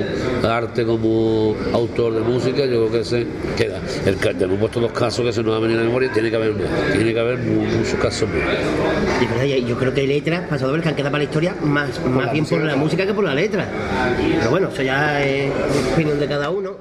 arte 0.46 0.84
como 0.84 1.54
autor 1.72 2.14
de 2.14 2.20
música, 2.20 2.58
yo 2.66 2.86
creo 2.86 2.92
que 2.92 3.04
se 3.04 3.26
queda. 3.56 3.80
El, 4.06 4.16
que- 4.16 4.34
tenemos 4.34 4.58
puesto 4.60 4.80
dos 4.80 4.92
casos 4.92 5.24
que 5.24 5.32
se 5.32 5.42
nos 5.42 5.54
han 5.56 5.62
venido 5.62 5.80
a 5.80 5.82
la 5.82 5.88
memoria, 5.88 6.10
tiene 6.12 6.30
que 6.30 6.36
haber 6.36 6.52
más. 6.54 6.68
Tiene 6.92 7.12
que 7.12 7.20
haber 7.20 7.38
mu- 7.38 7.64
muchos 7.64 7.94
casos 8.00 8.28
más. 8.28 9.46
Yo- 9.66 9.76
creo 9.78 9.92
que 9.94 10.00
hay 10.02 10.06
letras, 10.06 10.48
pasadores 10.48 10.82
que 10.82 10.88
han 10.90 10.94
quedado 10.94 11.10
para 11.12 11.24
la 11.24 11.28
historia 11.28 11.56
más, 11.62 12.04
más 12.06 12.32
bien 12.32 12.44
por 12.46 12.60
la 12.62 12.76
música 12.76 13.06
que 13.06 13.14
por 13.14 13.24
la 13.24 13.34
letra. 13.34 13.66
Pero 14.38 14.50
bueno, 14.50 14.68
eso 14.72 14.82
ya 14.82 15.22
es 15.24 15.50
opinión 15.92 16.18
de 16.20 16.26
cada 16.26 16.50
uno. 16.50 16.76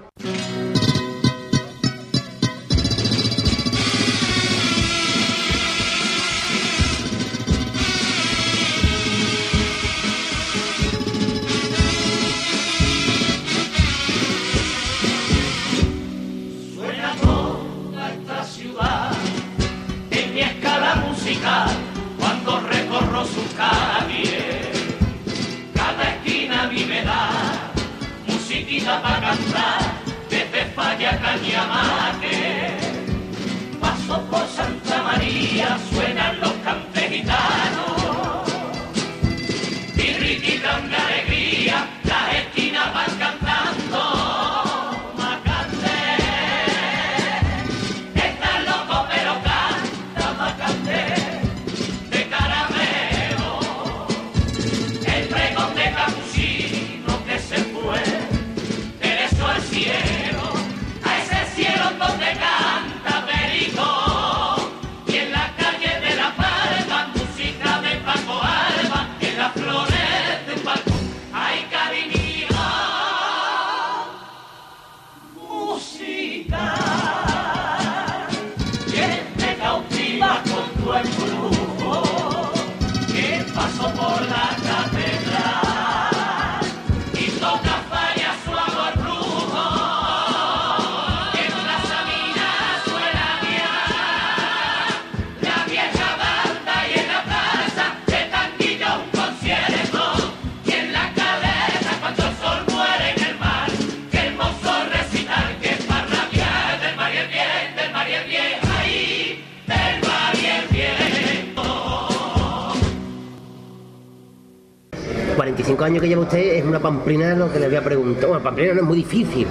Que 116.02 116.08
lleva 116.10 116.22
usted 116.24 116.56
es 116.56 116.66
una 116.66 116.80
pamplina 116.80 117.34
lo 117.36 117.52
que 117.52 117.60
le 117.60 117.68
voy 117.68 117.76
a 117.78 117.84
preguntar. 117.84 118.28
Bueno, 118.28 118.44
pamplina 118.44 118.74
no 118.74 118.82
es 118.82 118.88
muy 118.88 118.98
difícil 118.98 119.48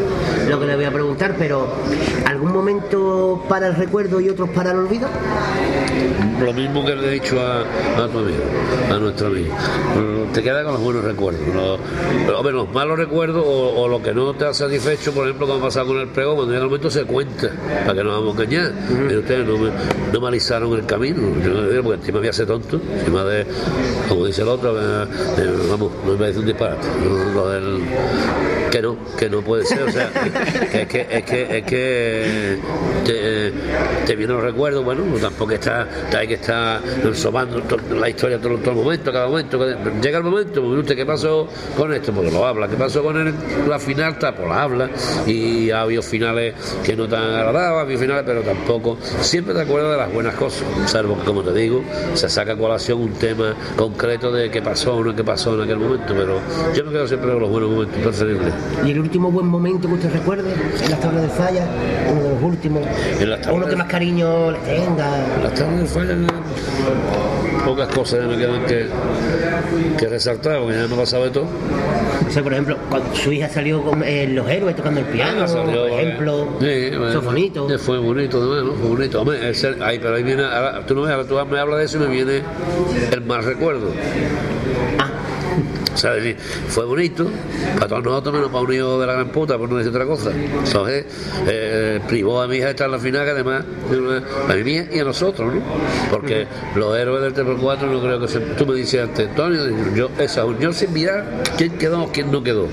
lo 0.49 0.61
que 0.61 0.67
le 0.67 0.77
voy 0.77 0.85
a 0.85 0.91
preguntar, 0.93 1.35
pero 1.39 1.69
¿algún 2.27 2.53
momento 2.53 3.43
para 3.49 3.69
el 3.69 3.77
recuerdo 3.77 4.21
y 4.21 4.29
otros 4.29 4.51
para 4.51 4.73
el 4.73 4.79
olvido? 4.79 5.09
Lo 6.43 6.53
mismo 6.53 6.85
que 6.85 6.97
le 6.97 7.07
he 7.09 7.11
dicho 7.13 7.39
a, 7.41 7.61
a 7.61 8.09
tu 8.09 8.19
amigo, 8.19 8.39
a 8.91 8.99
nuestro 8.99 9.27
amigo. 9.29 9.55
Mm, 9.55 10.33
Te 10.33 10.43
queda 10.43 10.65
con 10.65 10.73
los 10.73 10.83
buenos 10.83 11.05
recuerdos. 11.05 11.41
Los, 11.55 11.79
hombre, 12.39 12.53
los 12.53 12.73
malos 12.73 12.99
recuerdos 12.99 13.45
o, 13.47 13.83
o 13.83 13.89
lo 13.89 14.03
que 14.03 14.15
no 14.15 14.33
te 14.35 14.47
ha 14.47 14.55
satisfecho, 14.55 15.13
por 15.13 15.25
ejemplo, 15.27 15.47
como 15.47 15.59
ha 15.61 15.63
pasado 15.65 15.89
con 15.89 15.99
el 15.99 16.09
pregón, 16.09 16.37
cuando 16.37 16.53
llega 16.53 16.65
el 16.65 16.71
momento 16.71 16.91
se 16.91 17.05
cuenta, 17.05 17.51
para 17.85 17.95
que 17.95 18.05
no 18.05 18.11
vamos 18.11 18.39
a 18.39 18.43
engañar. 18.43 18.73
Pero 19.07 19.21
ustedes 19.21 19.47
no 19.47 19.59
me, 19.59 19.71
no 20.13 20.21
me 20.21 20.29
alisaron 20.29 20.73
el 20.73 20.87
camino, 20.87 21.19
yo 21.45 21.83
porque 21.83 22.01
encima 22.01 22.21
me 22.21 22.29
hace 22.31 22.47
tonto, 22.47 22.81
encima 22.99 23.25
de, 23.25 23.47
como 24.09 24.25
dice 24.27 24.41
el 24.43 24.49
otro, 24.49 24.73
vamos, 24.75 25.09
no 26.07 26.17
me 26.17 26.31
un 26.31 26.47
disparate. 26.47 26.87
Lo- 27.35 27.49
del- 27.51 27.81
que 28.71 28.81
no, 28.83 28.97
que 29.19 29.29
no 29.29 29.41
puede 29.43 29.65
ser, 29.65 29.83
o 29.83 29.91
sea, 29.91 30.11
es 30.73 30.87
que, 30.87 31.07
es 31.11 31.25
que, 31.25 31.59
es 31.59 31.65
que 31.65 32.59
te, 33.05 33.40
te 34.07 34.17
viene 34.17 34.33
los 34.33 34.43
recuerdos, 34.43 34.85
bueno, 34.85 35.03
pues 35.11 35.23
tampoco 35.23 35.53
está, 35.53 35.87
hay 36.17 36.27
que 36.29 36.35
estar 36.35 36.81
sobando 37.15 37.63
la 37.95 38.09
historia 38.09 38.39
todo, 38.41 38.57
todo 38.59 38.71
el 38.71 38.77
momento, 38.77 39.13
cada 39.13 39.27
momento, 39.29 39.59
llega 40.01 40.19
el 40.19 40.25
momento, 40.25 40.63
pues, 40.63 40.79
usted, 40.81 40.97
¿qué 40.97 41.07
pasó 41.07 41.49
con 41.77 41.93
esto? 41.93 42.13
Porque 42.13 42.31
lo 42.31 42.47
habla, 42.47 42.69
¿qué 42.69 42.77
pasó 42.77 43.03
con 43.03 43.17
el- 43.17 43.35
la 43.69 43.79
final? 43.79 44.13
Está, 44.13 44.35
pues 44.35 44.49
la 44.49 44.63
habla, 44.63 44.91
y 45.27 45.71
ha 45.71 45.83
habido 45.83 46.03
finales 46.03 46.55
que 46.85 46.97
no 46.97 47.09
te 47.09 47.17
han 47.17 47.23
agradado, 47.35 47.79
ha 47.79 47.81
habido 47.83 48.01
finales, 48.01 48.25
pero 48.27 48.43
tampoco, 48.43 48.99
siempre 49.21 49.55
te 49.55 49.61
acuerdas 49.63 49.93
de 49.93 49.97
las 49.99 50.13
buenas 50.13 50.35
cosas, 50.35 50.65
salvo 50.87 51.19
que, 51.19 51.25
como 51.25 51.43
te 51.43 51.53
digo, 51.55 51.83
se 52.15 52.29
saca 52.29 52.53
a 52.53 52.57
colación 52.57 53.01
un 53.01 53.13
tema 53.13 53.55
concreto 53.77 54.33
de 54.33 54.51
qué 54.51 54.63
pasó 54.63 54.97
o 54.97 55.05
no 55.05 55.15
qué 55.15 55.25
pasó 55.25 55.55
en 55.55 55.63
aquel 55.63 55.79
momento, 55.79 56.15
pero 56.15 56.41
yo 56.75 56.85
me 56.85 56.93
quedo 56.93 57.07
siempre 57.07 57.31
con 57.33 57.41
los 57.41 57.51
buenos 57.51 57.71
momentos 57.71 57.99
preferibles. 58.01 58.53
¿Y 58.85 58.91
el 58.91 59.01
último 59.01 59.31
buen 59.31 59.47
momento 59.47 59.89
que 59.89 59.95
usted 59.95 60.13
recuerde? 60.13 60.53
En 60.83 60.91
las 60.91 61.01
tablas 61.01 61.23
de 61.23 61.29
falla, 61.29 61.67
uno 62.11 62.23
de 62.23 62.31
los 62.35 62.43
últimos. 62.43 62.83
En 63.21 63.31
las 63.31 63.41
tablas 63.41 63.57
Uno 63.57 63.67
que 63.67 63.77
más 63.77 63.87
cariño 63.91 64.51
le 64.53 64.59
tenga. 64.61 65.27
Las 65.43 65.55
tardes 65.55 65.91
fallan 65.91 66.27
pocas 67.65 67.89
cosas 67.89 68.21
ya 68.21 68.27
me 68.27 68.37
quedan 68.39 68.65
que, 68.67 68.87
que 69.99 70.09
resaltar, 70.09 70.61
porque 70.61 70.77
ya 70.77 70.87
me 70.89 70.95
ha 70.95 70.99
pasado 70.99 71.25
de 71.25 71.31
todo. 71.31 71.47
O 72.27 72.33
sea, 72.33 72.43
por 72.43 72.53
ejemplo, 72.53 72.77
cuando 72.89 73.15
su 73.15 73.33
hija 73.33 73.49
salió 73.49 73.83
con 73.83 74.03
eh, 74.05 74.27
los 74.29 74.49
héroes 74.49 74.77
tocando 74.77 75.01
el 75.01 75.07
piano, 75.07 75.43
Ah, 75.43 75.49
salió, 75.49 75.83
por 75.89 75.91
eh, 75.91 76.03
ejemplo. 76.03 76.49
sí, 76.61 76.67
eso 76.67 77.19
es 77.19 77.25
bonito. 77.25 77.71
eh, 77.71 77.79
Fue 77.79 77.99
bonito. 77.99 78.41
Fue 78.41 78.89
bonito. 78.89 79.21
Hombre, 79.21 79.51
ese- 79.51 79.77
ahí, 79.83 79.99
pero 79.99 80.15
ahí 80.15 80.23
viene, 80.23 80.45
ahora, 80.45 80.87
tú 80.87 80.95
no 80.95 81.03
ves, 81.03 81.11
ahora 81.13 81.27
tú 81.27 81.35
me 81.51 81.59
hablas 81.59 81.79
de 81.81 81.85
eso 81.85 81.97
y 81.99 82.01
me 82.01 82.07
viene 82.09 82.43
el 83.13 83.21
mal 83.23 83.43
recuerdo. 83.45 83.89
Ah, 84.99 85.09
O 85.93 85.97
sea, 85.97 86.17
es 86.17 86.23
decir, 86.23 86.39
fue 86.69 86.85
bonito 86.85 87.29
para 87.75 87.89
todos 87.89 88.05
nosotros, 88.05 88.35
menos 88.35 88.51
para 88.51 88.65
un 88.65 88.73
hijo 88.73 89.01
de 89.01 89.07
la 89.07 89.13
gran 89.15 89.29
puta, 89.29 89.59
por 89.59 89.69
no 89.69 89.77
decir 89.77 89.91
otra 89.91 90.07
cosa. 90.07 90.31
Entonces, 90.33 91.07
eh, 91.47 92.01
privó 92.07 92.41
a 92.41 92.47
mi 92.47 92.57
hija 92.57 92.67
de 92.67 92.71
estar 92.73 92.87
en 92.87 92.93
la 92.93 92.99
final, 92.99 93.25
que 93.25 93.31
además, 93.31 93.65
a 94.49 94.55
mi 94.55 94.65
mía 94.65 94.87
y 94.93 94.99
a 94.99 95.05
nosotros, 95.05 95.55
¿no? 95.55 95.61
Porque 96.11 96.47
los 96.77 96.97
héroes 96.97 97.23
del 97.23 97.35
3x4 97.35 97.91
no 97.91 98.01
creo 98.01 98.21
que 98.21 98.29
se. 98.29 98.41
Tú 98.41 98.67
me 98.67 98.75
dices 98.75 99.03
antes, 99.03 99.29
Antonio, 99.29 99.61
yo, 99.95 100.11
esa 100.19 100.45
unión 100.45 100.75
sin 100.75 100.93
mirar 100.93 101.25
quién 101.57 101.73
quedó 101.73 102.05
o 102.05 102.13
quién 102.13 102.31
no 102.31 102.43
quedó. 102.43 102.69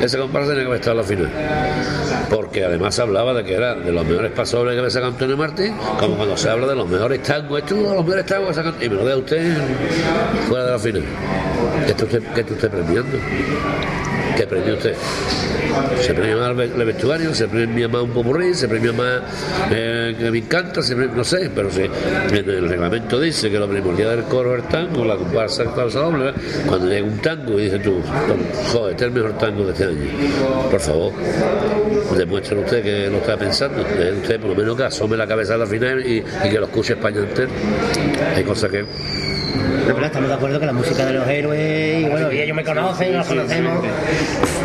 Ese 0.00 0.18
comparsa 0.18 0.50
tenía 0.50 0.62
que 0.62 0.68
haber 0.68 0.80
estado 0.80 1.00
en 1.00 1.02
la 1.02 1.04
final. 1.04 1.97
Porque 2.30 2.64
además 2.64 2.98
hablaba 2.98 3.34
de 3.34 3.44
que 3.44 3.54
era 3.54 3.74
de 3.74 3.92
los 3.92 4.04
mejores 4.06 4.32
pasobles 4.32 4.74
que 4.74 4.78
había 4.78 4.90
sacado 4.90 5.12
Antonio 5.12 5.36
Martín, 5.36 5.74
como 5.98 6.16
cuando 6.16 6.36
se 6.36 6.48
habla 6.48 6.66
de 6.66 6.76
los 6.76 6.88
mejores 6.88 7.22
tangos, 7.22 7.60
esto 7.60 7.74
de 7.74 7.82
los 7.82 8.04
mejores 8.04 8.26
tangos 8.26 8.54
sacan, 8.54 8.74
y 8.80 8.88
me 8.88 8.96
lo 8.96 9.04
deja 9.04 9.18
usted 9.18 9.56
fuera 10.46 10.64
de 10.64 10.70
la 10.72 10.78
final. 10.78 11.04
¿Qué 11.84 11.90
está 11.90 12.04
usted, 12.04 12.50
usted 12.50 12.70
premiando? 12.70 13.18
¿Qué 14.38 14.46
premia 14.46 14.74
usted? 14.74 14.94
Se 16.00 16.14
premia 16.14 16.36
más 16.36 16.50
el 16.50 16.54
ve- 16.54 16.70
el 16.76 16.84
vestuario, 16.84 17.34
se 17.34 17.48
premia 17.48 17.88
más 17.88 18.02
un 18.02 18.10
popurrí, 18.10 18.54
se 18.54 18.68
premia 18.68 18.92
más 18.92 19.20
eh, 19.70 20.14
que 20.16 20.30
me 20.30 20.38
encanta, 20.38 20.80
se 20.80 20.94
premia- 20.94 21.14
no 21.16 21.24
sé, 21.24 21.50
pero 21.54 21.68
si 21.70 21.82
en 21.82 21.90
el 22.48 22.68
reglamento 22.68 23.18
dice 23.20 23.50
que 23.50 23.58
lo 23.58 23.68
primordial 23.68 24.10
del 24.16 24.24
coro 24.26 24.54
es 24.56 24.62
el 24.62 24.68
tango, 24.68 25.04
la 25.04 25.16
comparsa 25.16 25.64
es 25.64 25.70
falsa 25.70 25.98
doble, 26.00 26.32
cuando 26.68 26.86
llega 26.88 27.04
un 27.06 27.18
tango 27.18 27.58
y 27.58 27.64
dice 27.64 27.80
tú, 27.80 28.00
joder, 28.72 28.92
este 28.92 29.04
es 29.04 29.08
el 29.08 29.12
mejor 29.12 29.38
tango 29.38 29.64
de 29.64 29.72
este 29.72 29.84
año, 29.84 30.10
por 30.70 30.80
favor, 30.80 31.12
demuestre 32.16 32.58
usted 32.60 32.82
que 32.82 33.10
lo 33.10 33.18
está 33.18 33.36
pensando, 33.36 33.82
deje 33.82 34.12
usted 34.12 34.40
por 34.40 34.50
lo 34.50 34.56
menos 34.56 34.76
que 34.76 34.84
asome 34.84 35.16
la 35.16 35.26
cabeza 35.26 35.54
a 35.54 35.58
la 35.58 35.66
final 35.66 36.04
y, 36.06 36.18
y 36.44 36.48
que 36.48 36.58
lo 36.60 36.66
escuche 36.66 36.92
España 36.94 37.18
entero. 37.18 37.50
Hay 38.36 38.44
cosas 38.44 38.70
que 38.70 38.84
Pero 39.88 39.96
bueno, 39.96 40.08
estamos 40.08 40.28
de 40.28 40.34
acuerdo 40.34 40.60
que 40.60 40.66
la 40.66 40.72
música 40.74 41.06
de 41.06 41.12
los 41.14 41.26
héroes, 41.26 42.02
y 42.02 42.10
bueno, 42.10 42.30
y 42.30 42.42
ellos 42.42 42.54
me 42.54 42.62
conocen, 42.62 43.10
nos 43.14 43.26
conocemos. 43.26 43.86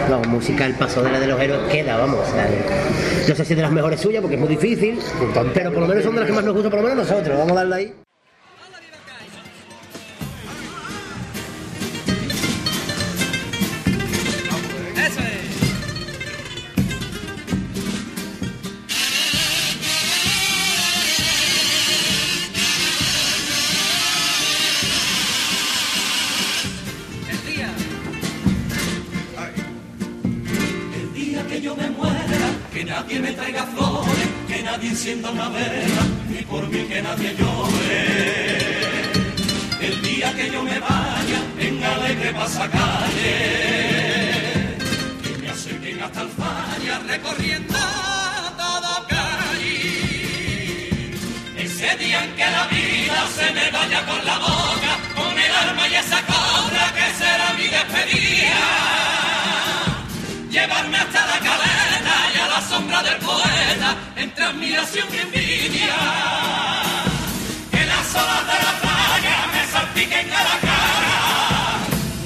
La 0.09 0.17
música, 0.17 0.65
el 0.65 0.73
paso 0.73 1.01
de 1.01 1.11
la 1.13 1.19
de 1.21 1.27
los 1.27 1.39
héroes 1.39 1.61
queda, 1.71 1.95
vamos. 1.95 2.27
o 2.27 2.31
sea, 2.33 2.49
no 3.29 3.33
sé 3.33 3.45
si 3.45 3.53
es 3.53 3.55
de 3.55 3.61
las 3.61 3.71
mejores 3.71 4.01
suyas 4.01 4.19
porque 4.19 4.35
es 4.35 4.41
muy 4.41 4.49
difícil, 4.49 4.99
pero 5.53 5.71
por 5.71 5.83
lo 5.83 5.87
menos 5.87 6.03
son 6.03 6.15
de 6.15 6.19
las 6.19 6.29
que 6.29 6.35
más 6.35 6.43
nos 6.43 6.53
gustan, 6.53 6.71
por 6.71 6.81
lo 6.81 6.89
menos 6.89 7.09
nosotros. 7.09 7.37
Vamos 7.37 7.53
a 7.53 7.55
darle 7.55 7.75
ahí. 7.75 8.02
Nadie 33.03 33.19
me 33.19 33.31
traiga 33.33 33.63
flores, 33.65 34.29
que 34.47 34.63
nadie 34.63 34.89
encienda 34.89 35.29
una 35.31 35.49
vela, 35.49 36.03
ni 36.29 36.41
por 36.43 36.67
mí 36.69 36.83
que 36.83 37.01
nadie 37.01 37.35
llore. 37.35 38.05
El 39.81 40.01
día 40.01 40.33
que 40.33 40.49
yo 40.49 40.63
me 40.63 40.79
vaya 40.79 41.39
en 41.59 41.83
alegre 41.83 42.33
pasacalle, 42.33 43.35
que 45.21 45.37
me 45.41 45.49
acerquen 45.49 46.01
hasta 46.01 46.21
el 46.21 46.29
falla 46.29 46.99
recorriendo 46.99 47.79
todo 48.57 49.07
Cali. 49.09 49.81
Ese 51.57 51.97
día 51.97 52.23
en 52.23 52.31
que 52.35 52.45
la 52.57 52.67
vida 52.67 53.27
se 53.35 53.53
me 53.53 53.71
vaya 53.71 54.05
con 54.05 54.25
la 54.25 54.37
boca, 54.37 54.93
con 55.15 55.37
el 55.37 55.51
alma 55.51 55.87
y 55.89 55.95
esa 55.95 56.21
cobra 56.21 56.93
que 56.95 57.05
será 57.19 57.53
mi 57.57 57.67
despedida 57.67 59.03
llevarme 60.53 60.97
hasta 60.97 61.25
la 61.25 61.39
entre 64.15 64.43
admiración 64.45 65.07
y 65.11 65.17
envidia. 65.17 65.95
Que 67.71 67.85
las 67.85 68.15
olas 68.15 68.47
de 68.47 68.57
la 68.65 68.73
playa 68.81 69.47
me 69.53 69.71
salpiquen 69.71 70.31
a 70.31 70.43
la 70.43 70.59
cara. 70.59 71.15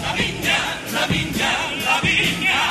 La 0.03 0.13
viña, 0.13 0.59
la 0.93 1.07
viña, 1.07 1.51
la 1.85 2.01
viña. 2.01 2.61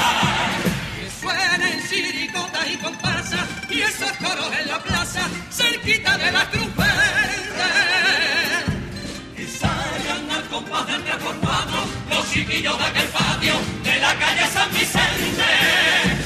Que 1.00 1.10
suenen 1.20 1.88
chiricotas 1.88 2.70
y 2.70 2.76
comparsas 2.76 3.46
y 3.70 3.80
esos 3.80 4.12
coros 4.12 4.50
en 4.60 4.68
la 4.68 4.78
plaza, 4.82 5.28
cerquita 5.50 6.16
de 6.18 6.32
la 6.32 6.50
cruz 6.50 6.76
verde 6.76 7.26
y 9.38 9.46
salgan 9.46 10.30
al 10.30 10.44
compás 10.48 10.86
del 10.86 11.04
3x4 11.04 11.86
los 12.10 12.32
chiquillos 12.32 12.78
de 12.78 12.84
aquel 12.84 13.08
patio 13.08 13.54
de 13.82 14.00
la 14.00 14.14
calle 14.14 14.46
San 14.52 14.70
Vicente. 14.72 16.25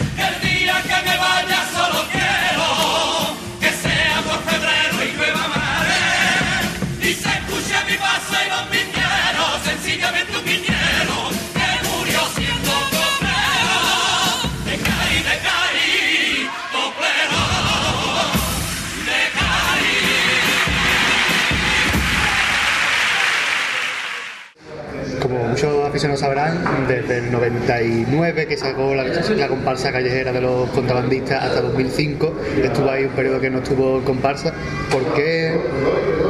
Muchos 26.00 26.22
aficionados 26.22 26.64
sabrán, 26.64 26.88
desde 26.88 27.18
el 27.18 27.32
99 27.32 28.46
que 28.46 28.56
sacó 28.56 28.94
la, 28.94 29.48
comparsa 29.48 29.92
callejera 29.92 30.32
de 30.32 30.40
los 30.40 30.70
contrabandistas 30.70 31.44
hasta 31.44 31.60
2005, 31.60 32.32
estuvo 32.62 32.90
ahí 32.90 33.04
un 33.04 33.10
periodo 33.10 33.40
que 33.40 33.50
no 33.50 33.58
estuvo 33.58 33.98
en 33.98 34.04
comparsa. 34.04 34.54
¿Por 34.90 35.02
qué 35.14 35.60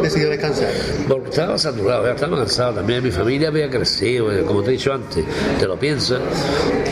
decidió 0.02 0.30
descansar? 0.30 0.70
Porque 1.06 1.30
estaba 1.30 1.56
saturado, 1.56 2.04
ya 2.04 2.12
estaba 2.14 2.38
cansado 2.38 2.74
también. 2.74 3.02
Mi 3.02 3.10
familia 3.10 3.48
había 3.48 3.70
crecido, 3.70 4.32
eh, 4.32 4.42
como 4.44 4.62
te 4.62 4.70
he 4.70 4.72
dicho 4.72 4.92
antes, 4.92 5.24
te 5.58 5.66
lo 5.66 5.78
piensas. 5.78 6.20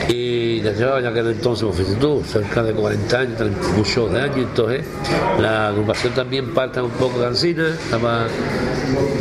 Y 0.09 0.61
llevaba 0.61 1.01
ya 1.01 1.13
que 1.13 1.21
entonces, 1.21 1.63
como 1.65 1.73
fuiste 1.73 2.33
cerca 2.33 2.63
de 2.63 2.73
40 2.73 3.19
años, 3.19 3.39
30 3.39 3.69
muchos 3.77 4.15
años. 4.15 4.37
Entonces, 4.37 4.85
la 5.41 5.69
agrupación 5.69 6.15
también 6.15 6.55
parte 6.55 6.81
un 6.81 6.91
poco 6.91 7.21
cansina. 7.21 7.69
Estaba, 7.69 8.27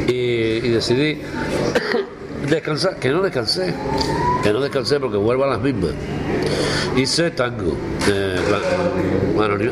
y 0.07 0.69
decidí 0.69 1.19
descansar, 2.49 2.97
que 2.97 3.09
no 3.09 3.21
descansé, 3.21 3.73
que 4.43 4.51
no 4.51 4.59
descansé 4.61 4.99
porque 4.99 5.17
vuelvo 5.17 5.43
a 5.43 5.47
las 5.47 5.61
mismas. 5.61 5.91
Hice 6.95 7.31
tango, 7.31 7.75
eh, 8.07 8.39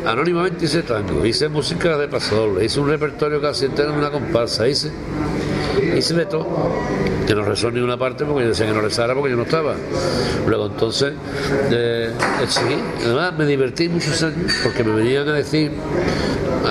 anónimamente 0.06 0.65
hice 0.65 0.84
tango, 0.84 1.26
hice 1.26 1.49
música 1.49 1.97
de 1.97 2.07
pasodoble, 2.07 2.65
hice 2.65 2.80
un 2.80 2.89
repertorio 2.89 3.41
casi 3.41 3.65
entero 3.65 3.91
en 3.91 3.97
una 3.97 4.11
comparsa, 4.11 4.68
hice, 4.68 4.91
hice 5.97 6.14
de 6.14 6.26
todo, 6.27 6.47
que 7.26 7.34
no 7.34 7.43
rezó 7.43 7.72
ni 7.72 7.80
una 7.80 7.97
parte 7.97 8.26
porque 8.26 8.43
yo 8.43 8.49
decía 8.49 8.68
que 8.68 8.73
no 8.73 8.81
rezara 8.81 9.15
porque 9.15 9.31
yo 9.31 9.38
no 9.38 9.43
estaba. 9.43 9.73
Luego 10.47 10.68
entonces, 10.68 11.14
eh, 11.72 12.11
además 13.03 13.34
me 13.35 13.45
divertí 13.45 13.89
muchos 13.89 14.22
años 14.22 14.52
porque 14.64 14.84
me 14.84 14.95
venían 14.95 15.27
a 15.30 15.34
decir 15.34 15.72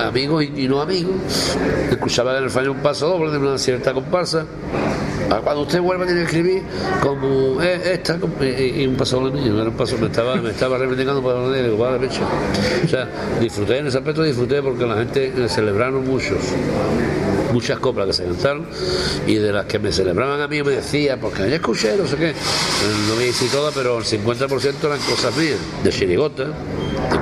amigos 0.07 0.43
y, 0.43 0.63
y 0.63 0.67
no 0.69 0.81
amigos, 0.81 1.57
escuchaba 1.89 2.37
en 2.37 2.45
el 2.45 2.49
fallo 2.49 2.71
un 2.71 2.79
paso 2.79 3.09
doble 3.09 3.31
de 3.31 3.39
una 3.39 3.57
cierta 3.57 3.93
comparsa. 3.93 4.45
Cuando 5.41 5.61
usted 5.63 5.81
vuelva 5.81 6.05
tiene 6.05 6.21
que 6.21 6.25
escribir 6.25 6.63
como 7.01 7.61
eh, 7.61 7.93
esta 7.93 8.17
y, 8.41 8.85
un 8.85 8.95
paso 8.95 9.19
doble 9.19 9.41
mío, 9.41 9.59
era 9.59 9.69
un 9.69 9.75
paso, 9.75 9.97
me 9.97 10.07
estaba, 10.07 10.35
me 10.35 10.51
estaba 10.51 10.77
reivindicando 10.77 11.21
la 11.21 11.57
digo, 11.61 11.77
vale, 11.77 11.99
pecho. 11.99 12.21
O 12.83 12.87
sea, 12.87 13.09
disfruté 13.39 13.79
en 13.79 13.87
ese 13.87 13.97
aspecto, 13.97 14.23
disfruté 14.23 14.61
porque 14.61 14.85
la 14.85 14.97
gente 14.97 15.49
celebraron 15.49 16.05
muchos 16.05 16.39
muchas 17.55 17.79
coplas 17.79 18.07
que 18.07 18.13
se 18.13 18.25
cantaron 18.25 18.65
y 19.25 19.35
de 19.35 19.53
las 19.53 19.65
que 19.65 19.79
me 19.79 19.89
celebraban 19.93 20.41
a 20.41 20.47
mí 20.47 20.61
me 20.61 20.71
decía, 20.71 21.17
porque 21.17 21.49
ya 21.49 21.55
escuché, 21.55 21.95
no 21.95 22.05
sé 22.05 22.17
qué, 22.17 22.33
no 23.07 23.15
voy 23.15 23.23
a 23.23 23.27
decir 23.27 23.49
todas, 23.49 23.73
pero 23.73 23.97
el 23.97 24.03
50% 24.03 24.73
eran 24.83 24.99
cosas 24.99 25.37
mías, 25.37 25.57
de 25.81 25.89
chirigota, 25.89 26.47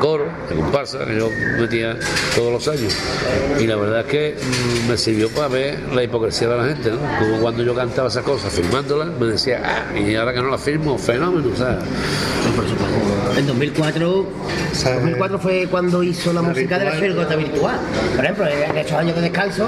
coro, 0.04 0.26
de 0.50 0.56
comparsa, 0.56 1.06
que 1.06 1.16
yo 1.16 1.30
metía 1.58 1.98
todos 2.36 2.52
los 2.52 2.68
años. 2.68 2.94
Y 3.58 3.66
la 3.66 3.78
verdad 3.78 4.02
es 4.02 4.06
que 4.08 4.36
mm, 4.36 4.90
me 4.90 4.98
sirvió 4.98 5.30
para 5.30 5.48
ver 5.48 5.80
la 5.94 6.04
hipocresía 6.04 6.50
de 6.50 6.58
la 6.58 6.66
gente, 6.66 6.92
¿no? 6.92 6.98
Como 7.20 7.40
cuando 7.40 7.64
yo 7.64 7.74
cantaba 7.74 8.10
esas 8.10 8.24
cosas, 8.26 8.52
filmándolas, 8.52 9.08
me 9.18 9.28
decía, 9.28 9.62
ah, 9.64 9.98
y 9.98 10.14
ahora 10.16 10.34
que 10.34 10.42
no 10.42 10.50
las 10.50 10.62
firmo, 10.62 10.98
fenómeno, 10.98 11.48
o 11.54 11.56
sea. 11.56 11.80
En 13.38 13.48
2004, 13.48 14.26
sea, 14.74 14.94
2004 14.96 15.40
fue 15.40 15.68
cuando 15.70 16.04
hizo 16.04 16.32
la, 16.34 16.42
la 16.42 16.50
música 16.50 16.78
de 16.78 16.86
la 16.86 16.92
chirigota 17.00 17.36
virtual. 17.36 17.78
Por 18.16 18.24
ejemplo, 18.26 18.48
en 18.48 18.78
estos 18.78 18.94
años 18.98 19.16
de 19.16 19.22
descanso. 19.24 19.68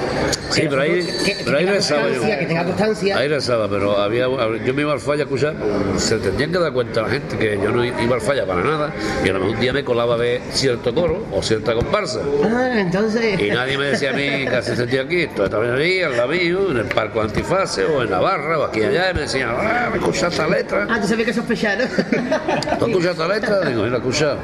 Sí, 0.52 0.62
que 0.62 0.68
pero 0.70 0.82
ahí- 0.84 1.06
que, 1.26 1.34
que 1.36 1.44
pero 1.44 1.58
ahí 1.58 1.66
rezaba 1.66 2.10
yo. 2.10 2.22
que 2.22 2.46
tenga 2.46 2.64
constancia. 2.64 3.18
Ahí 3.18 3.28
rezaba, 3.28 3.68
pero 3.68 3.98
había, 3.98 4.26
yo 4.64 4.74
me 4.74 4.82
iba 4.84 4.94
al 4.94 5.00
falla 5.00 5.24
a 5.24 5.26
escuchar, 5.26 5.56
se 5.98 6.18
tendrían 6.20 6.52
que 6.52 6.60
dar 6.60 6.72
cuenta 6.74 7.02
la 7.02 7.10
gente 7.10 7.38
que 7.38 7.60
yo 7.62 7.72
no 7.72 7.84
iba 7.84 8.16
al 8.16 8.22
falla 8.22 8.46
para 8.46 8.62
nada, 8.64 8.94
y 9.24 9.30
a 9.30 9.34
lo 9.34 9.40
mejor 9.40 9.56
un 9.56 9.62
día 9.62 9.74
me 9.74 9.84
colaba 9.84 10.14
a 10.14 10.18
ver 10.18 10.42
cierto 10.52 10.94
coro 10.94 11.26
o 11.34 11.42
cierta 11.42 11.74
comparsa. 11.74 12.20
Ah, 12.44 12.80
entonces. 12.80 13.40
Y 13.42 13.50
nadie 13.50 13.78
me 13.80 13.86
decía 13.86 14.12
a 14.12 14.14
mí 14.14 14.46
que 14.48 14.56
hace 14.56 14.76
sentido 14.76 15.04
aquí, 15.04 15.22
esto 15.22 15.44
esta 15.46 15.58
ahí, 15.60 16.02
al 16.04 16.16
lado 16.16 16.30
mío, 16.30 16.70
en 16.72 16.78
el 16.78 16.86
parco 16.86 17.22
antifase 17.22 17.84
o 17.86 18.04
en 18.04 18.12
Navarra 18.12 18.60
o 18.60 18.64
aquí 18.66 18.82
y 18.82 18.84
allá, 18.86 19.12
y 19.12 19.14
me 19.16 19.22
decían, 19.22 19.50
ah, 19.58 19.90
¿me 19.92 19.98
escuchas 19.98 20.32
esta 20.32 20.48
letra? 20.48 20.88
Ah, 20.90 21.00
tú 21.02 21.08
sabías 21.08 21.28
que 21.28 21.34
sospechar, 21.34 21.80
¿no? 21.80 22.78
¿Tú 22.78 22.86
escuchas 22.86 23.12
esta 23.14 23.28
letra? 23.28 23.55
Digo, 23.62 23.84
mira, 23.84 23.98
escucha. 23.98 24.34
"Eh, 24.34 24.38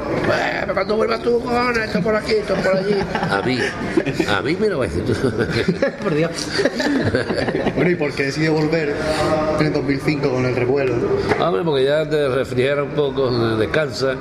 pero 0.62 0.74
cuando 0.74 0.96
vuelvas 0.96 1.22
tú, 1.22 1.40
cojones, 1.40 1.86
esto 1.86 2.00
por 2.00 2.16
aquí, 2.16 2.32
esto 2.32 2.54
por 2.54 2.76
allí. 2.76 2.94
A 3.30 3.42
mí, 3.42 3.58
a 4.28 4.40
mí 4.42 4.56
me 4.58 4.68
lo 4.68 4.78
vas 4.78 4.90
a 4.90 4.94
decir 4.94 5.04
tú. 5.14 5.30
Por 6.02 6.14
Dios. 6.14 6.30
Bueno, 7.76 7.90
¿y 7.90 7.94
por 7.94 8.12
qué 8.12 8.24
decidió 8.24 8.52
volver 8.54 8.94
en 9.60 9.66
el 9.66 9.72
2005 9.72 10.30
con 10.30 10.44
el 10.46 10.54
revuelo? 10.56 10.94
Hombre, 11.40 11.62
porque 11.64 11.84
ya 11.84 12.08
te 12.08 12.28
refrigera 12.28 12.82
un 12.82 12.90
poco, 12.90 13.30
descansa. 13.56 14.14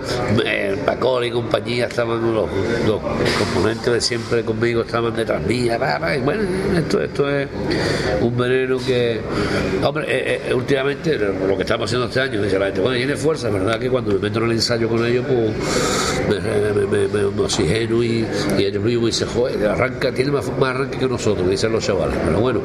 Eh, 0.45 0.77
Pacón 0.85 1.23
y 1.25 1.31
compañía 1.31 1.85
estaban 1.87 2.21
los, 2.33 2.49
los 2.87 2.99
componentes 3.39 3.93
de 3.93 4.01
siempre 4.01 4.43
conmigo, 4.43 4.81
estaban 4.81 5.15
detrás 5.15 5.41
mía. 5.45 5.77
va, 5.77 5.97
va, 5.97 6.17
bueno, 6.23 6.43
esto, 6.77 7.01
esto 7.01 7.29
es 7.29 7.47
un 8.21 8.37
veneno 8.37 8.77
que. 8.85 9.19
Hombre, 9.83 10.05
eh, 10.07 10.41
eh, 10.49 10.53
últimamente 10.53 11.17
lo 11.17 11.55
que 11.57 11.63
estamos 11.63 11.85
haciendo 11.89 12.07
este 12.07 12.21
año, 12.21 12.41
dice 12.41 12.59
la 12.59 12.65
gente, 12.65 12.81
bueno, 12.81 12.97
tiene 12.97 13.15
fuerza, 13.15 13.49
verdad 13.49 13.79
que 13.79 13.89
cuando 13.89 14.13
me 14.13 14.19
meto 14.19 14.39
en 14.39 14.45
el 14.45 14.51
ensayo 14.53 14.80
con 14.89 15.05
ellos, 15.05 15.25
pues 15.27 15.51
me, 16.29 16.85
me, 16.85 17.07
me- 17.07 17.31
me 17.31 17.41
oxigeno 17.43 18.03
y, 18.03 18.25
y 18.57 18.63
ellos 18.65 18.83
mismos 18.83 19.07
dicen, 19.07 19.27
joder, 19.29 19.65
arranca, 19.67 20.11
tiene 20.11 20.31
más, 20.31 20.45
más 20.59 20.75
arranque 20.75 20.97
que 20.97 21.07
nosotros, 21.07 21.49
dicen 21.49 21.71
los 21.71 21.85
chavales. 21.85 22.15
Pero 22.25 22.39
bueno, 22.39 22.61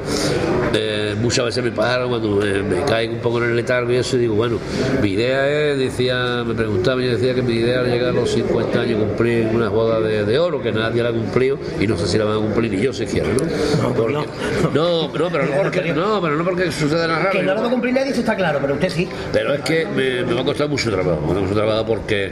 eh, 0.74 1.14
muchas 1.20 1.46
veces 1.46 1.64
me 1.64 1.70
paro 1.72 2.08
cuando 2.08 2.28
me, 2.36 2.62
me 2.62 2.82
caigo 2.84 3.14
un 3.14 3.20
poco 3.20 3.38
en 3.38 3.50
el 3.50 3.56
letargo 3.56 3.92
y 3.92 3.96
eso, 3.96 4.16
y 4.16 4.20
digo, 4.20 4.34
bueno, 4.34 4.58
mi 5.02 5.10
idea 5.10 5.48
es, 5.72 5.78
decía, 5.78 6.42
me 6.46 6.54
preguntaba 6.54 7.02
y 7.02 7.06
decía 7.06 7.34
que 7.34 7.42
mi 7.42 7.54
idea 7.54 7.80
era 7.80 7.88
llegar 7.88 8.10
a 8.10 8.12
los 8.12 8.30
50 8.30 8.80
años 8.80 8.98
cumplir 9.00 9.46
una 9.52 9.68
boda 9.68 10.00
de, 10.00 10.24
de 10.24 10.38
oro, 10.38 10.62
que 10.62 10.72
nadie 10.72 11.02
la 11.02 11.10
ha 11.10 11.12
cumplido 11.12 11.58
y 11.80 11.86
no 11.86 11.96
sé 11.96 12.06
si 12.06 12.18
la 12.18 12.24
van 12.24 12.36
a 12.38 12.40
cumplir 12.40 12.72
ni 12.72 12.80
yo 12.82 12.92
siquiera, 12.92 13.28
¿no? 13.28 13.88
Porque- 13.94 14.12
no, 14.12 14.24
no, 14.74 15.10
pero 15.12 15.44
no 15.46 15.52
porque, 15.62 15.82
no, 15.94 16.20
pero 16.20 16.36
no 16.36 16.44
porque 16.44 16.70
suceda 16.72 17.06
nada 17.06 17.18
raro. 17.20 17.30
Que 17.30 17.42
no 17.42 17.54
lo 17.54 17.60
va 17.62 17.66
a 17.66 17.70
cumplir 17.70 17.94
nadie, 17.94 18.10
eso 18.10 18.20
está 18.20 18.36
claro, 18.36 18.58
pero 18.60 18.74
usted 18.74 18.88
sí. 18.90 19.08
Pero 19.32 19.54
es 19.54 19.60
que 19.62 19.86
me, 19.86 20.22
me 20.24 20.34
va 20.34 20.40
a 20.40 20.44
costar 20.44 20.68
mucho 20.68 20.90
trabajo, 20.90 21.20
me 21.22 21.26
va 21.28 21.32
a 21.32 21.40
costar 21.40 21.56
trabajo 21.56 21.86
porque 22.06 22.30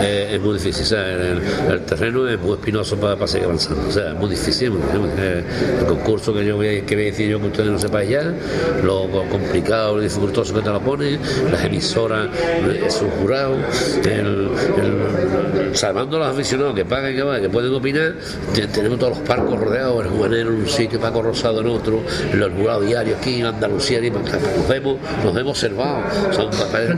eh, 0.00 0.32
es 0.34 0.40
muy 0.42 0.52
difícil, 0.58 0.82
o 0.82 0.86
sea, 0.86 1.10
el, 1.10 1.40
el 1.70 1.80
terreno 1.86 2.28
es 2.28 2.38
muy 2.38 2.52
espinoso 2.52 2.94
para, 2.96 3.26
seguir 3.26 3.46
avanzando, 3.46 3.88
o 3.88 3.90
sea, 3.90 4.08
es 4.10 4.14
muy 4.16 4.28
difícil. 4.28 4.70
Eh, 5.18 5.42
el 5.80 5.86
concurso 5.86 6.34
que 6.34 6.44
yo 6.44 6.56
voy, 6.56 6.68
a- 6.80 6.84
que 6.84 6.94
voy 6.94 7.04
a 7.04 7.06
decir 7.06 7.30
yo 7.30 7.40
que 7.40 7.46
ustedes 7.46 7.70
no 7.70 7.78
sepáis 7.78 8.10
ya, 8.10 8.34
lo, 8.82 9.08
lo 9.08 9.22
complicado, 9.30 9.96
lo 9.96 10.02
dificultoso 10.02 10.52
que 10.52 10.60
te 10.60 10.68
lo 10.68 10.78
ponen, 10.80 11.18
las 11.50 11.64
emisoras, 11.64 12.28
eh, 12.34 12.84
su 12.90 13.08
jurado, 13.08 13.56
el, 14.04 14.50
el- 14.82 15.70
salvando 15.74 16.16
a 16.18 16.20
los 16.20 16.28
aficionados 16.28 16.74
que 16.74 16.84
pagan 16.84 17.12
y 17.14 17.16
que, 17.16 17.22
van, 17.22 17.40
que 17.40 17.48
pueden 17.48 17.72
opinar, 17.74 18.12
te- 18.54 18.66
tenemos 18.66 18.98
todos 18.98 19.18
los 19.18 19.26
parcos 19.26 19.58
rodeados, 19.58 20.04
el 20.04 20.10
juvenil 20.10 20.38
en 20.40 20.48
un 20.48 20.68
sitio, 20.68 21.00
Paco 21.00 21.22
Rosado 21.22 21.62
en 21.62 21.68
otro, 21.68 22.02
los 22.34 22.52
jurados 22.52 22.84
diarios 22.84 23.16
aquí 23.18 23.40
en 23.40 23.46
Andalucía, 23.46 24.00
y 24.04 24.10
nos 24.10 24.68
vemos, 24.68 24.98
nos 25.24 25.32
vemos 25.34 25.52
observados, 25.52 26.04
son 26.36 26.50
papeles, 26.50 26.88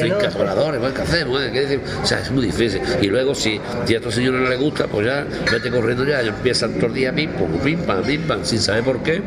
Francotiradores, 0.00 0.80
¿no? 0.80 0.94
¿qué 0.94 1.02
hacemos? 1.02 1.42
eh? 1.42 1.65
O 2.02 2.06
sea, 2.06 2.20
es 2.20 2.30
muy 2.30 2.46
difícil. 2.46 2.80
Y 3.02 3.06
luego, 3.06 3.34
si, 3.34 3.60
si 3.86 3.94
a 3.94 3.98
estos 3.98 4.14
señores 4.14 4.40
no 4.40 4.48
les 4.48 4.58
gusta, 4.60 4.86
pues 4.86 5.06
ya 5.06 5.26
vete 5.50 5.70
corriendo 5.70 6.04
ya, 6.04 6.22
y 6.22 6.28
empiezan 6.28 6.70
todos 6.72 6.84
los 6.84 6.94
días 6.94 7.14
pim, 7.14 7.30
pum, 7.32 7.50
pim, 7.62 7.78
pam, 7.80 8.02
pim, 8.02 8.22
pam, 8.22 8.44
sin 8.44 8.60
saber 8.60 8.84
por 8.84 9.02
qué, 9.02 9.20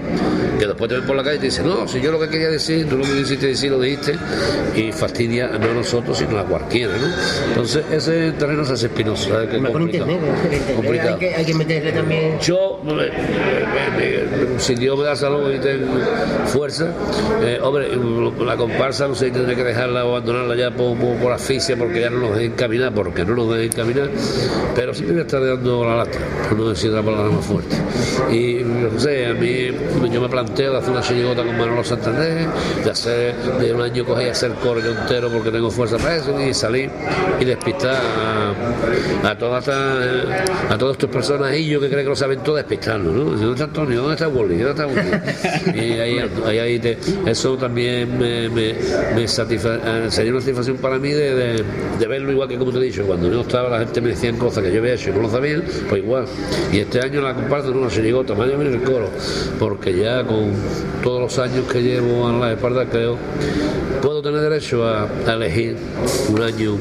que 0.59 0.65
después 0.67 0.89
te 0.89 0.95
ven 0.97 1.05
por 1.05 1.15
la 1.15 1.23
calle 1.23 1.35
y 1.37 1.39
te 1.39 1.45
dicen, 1.45 1.65
no, 1.67 1.87
si 1.87 2.01
yo 2.01 2.11
lo 2.11 2.19
que 2.19 2.29
quería 2.29 2.49
decir, 2.49 2.87
tú 2.87 2.97
lo 2.97 3.03
que 3.03 3.11
quisiste 3.13 3.47
decir 3.47 3.71
lo 3.71 3.79
dijiste, 3.79 4.15
y 4.75 4.91
fastidia 4.91 5.47
no 5.47 5.71
a 5.71 5.73
nosotros, 5.73 6.17
sino 6.17 6.37
a 6.39 6.45
cualquiera, 6.45 6.93
¿no? 6.97 7.07
Entonces, 7.49 7.83
ese 7.91 8.31
terreno 8.33 8.63
se 8.65 8.73
hace 8.73 8.85
espinoso, 8.87 9.29
complicado. 9.73 11.09
el 11.09 11.13
hay 11.13 11.19
que, 11.19 11.35
hay 11.35 11.45
que 11.45 11.53
meterle 11.53 11.91
también. 11.91 12.39
Yo, 12.39 12.79
me- 12.83 12.93
me- 12.93 13.03
me- 14.53 14.59
si 14.59 14.75
Dios 14.75 14.97
me 14.97 15.05
da 15.05 15.15
salud 15.15 15.51
y 15.53 15.59
tengo 15.59 15.87
fuerza, 16.45 16.93
eh, 17.43 17.59
hombre, 17.61 17.87
la 18.45 18.55
comparsa 18.57 19.07
no 19.07 19.15
sé 19.15 19.31
tendré 19.31 19.55
que 19.55 19.63
dejarla 19.63 20.05
o 20.05 20.09
abandonarla 20.15 20.55
ya 20.55 20.71
por, 20.71 20.97
por, 20.97 21.15
por 21.17 21.31
asfixia 21.31 21.77
porque 21.77 22.01
ya 22.01 22.09
no 22.09 22.19
nos 22.19 22.28
dejen 22.35 22.53
caminar, 22.53 22.93
porque 22.93 23.25
no 23.25 23.35
nos 23.35 23.55
dejen 23.55 23.71
caminar, 23.71 24.09
pero 24.75 24.93
sí 24.93 25.03
me 25.03 25.19
a 25.19 25.21
estar 25.21 25.43
dando 25.43 25.85
la 25.85 25.97
lata, 25.97 26.19
por 26.47 26.57
no 26.57 26.69
decir 26.69 26.91
la 26.91 27.01
palabra 27.01 27.29
más 27.31 27.45
fuerte. 27.45 27.75
Y 28.31 28.63
no 28.63 28.99
sé, 28.99 29.27
a 29.27 29.33
mí 29.33 29.69
yo 30.11 30.21
me 30.21 30.29
planteo 30.29 30.71
de 30.73 30.77
hacer 30.77 30.91
una 30.91 31.01
chirigota 31.01 31.43
con 31.43 31.57
Manolo 31.57 31.83
Santander, 31.83 32.47
de 32.83 32.89
hacer 32.89 33.35
de 33.35 33.73
un 33.73 33.81
año 33.81 34.05
coger 34.05 34.27
y 34.27 34.29
hacer 34.29 34.51
coro 34.55 34.79
yo 34.79 34.91
entero 34.91 35.29
porque 35.29 35.51
tengo 35.51 35.69
fuerza 35.69 35.97
para 35.97 36.17
eso 36.17 36.39
y 36.39 36.53
salir 36.53 36.89
y 37.39 37.45
despistar 37.45 37.95
a, 37.95 39.29
a 39.29 39.37
todas 39.37 39.67
a 39.67 40.77
personas 41.09 41.55
y 41.55 41.67
yo 41.67 41.79
que 41.79 41.87
creen 41.87 42.03
que 42.03 42.09
lo 42.09 42.15
saben 42.15 42.39
todo 42.41 42.55
despistarlo, 42.55 43.11
¿no? 43.11 43.23
¿Dónde 43.31 43.51
está 43.51 43.65
Antonio? 43.65 44.01
¿Dónde 44.01 44.13
está 44.15 44.27
Wally? 44.27 44.57
¿Dónde 44.57 44.71
está 44.71 44.87
Wally? 44.87 45.79
Y 45.79 45.99
ahí, 45.99 46.19
ahí, 46.45 46.59
ahí 46.59 46.97
eso 47.25 47.57
también 47.57 48.17
me, 48.17 48.49
me, 48.49 48.69
eh, 48.69 49.27
sería 49.27 50.31
una 50.31 50.41
satisfacción 50.41 50.77
para 50.77 50.97
mí 50.97 51.09
de 51.11 51.63
verlo 52.09 52.31
igual 52.31 52.49
que 52.49 52.57
como 52.57 52.71
te 52.71 52.79
he 52.79 52.81
dicho, 52.81 53.03
cuando 53.03 53.29
no 53.29 53.41
estaba 53.41 53.69
la 53.69 53.79
gente 53.79 54.01
me 54.01 54.09
decían 54.09 54.35
cosas 54.37 54.63
que 54.63 54.71
yo 54.73 54.79
había 54.79 54.95
hecho 54.95 55.11
y 55.11 55.13
no 55.13 55.21
lo 55.21 55.29
sabían, 55.29 55.63
pues 55.87 56.01
igual. 56.03 56.25
Y 56.73 56.79
este 56.79 56.99
año 56.99 57.21
la 57.21 57.33
comparto 57.33 57.69
en 57.71 57.77
una 57.77 57.89
chirigota, 57.89 58.33
más 58.35 58.49
en 58.49 58.61
el 58.61 58.81
coro, 58.81 59.09
porque 59.59 59.95
ya 59.95 60.23
con 60.25 60.51
todos 61.03 61.21
los 61.21 61.39
años 61.39 61.65
que 61.71 61.81
llevo 61.81 62.29
en 62.29 62.39
la 62.41 62.51
espalda 62.53 62.85
creo 62.85 63.17
puedo 64.01 64.21
tener 64.21 64.41
derecho 64.41 64.85
a, 64.87 65.07
a 65.27 65.33
elegir 65.33 65.75
un 66.29 66.41
año 66.41 66.77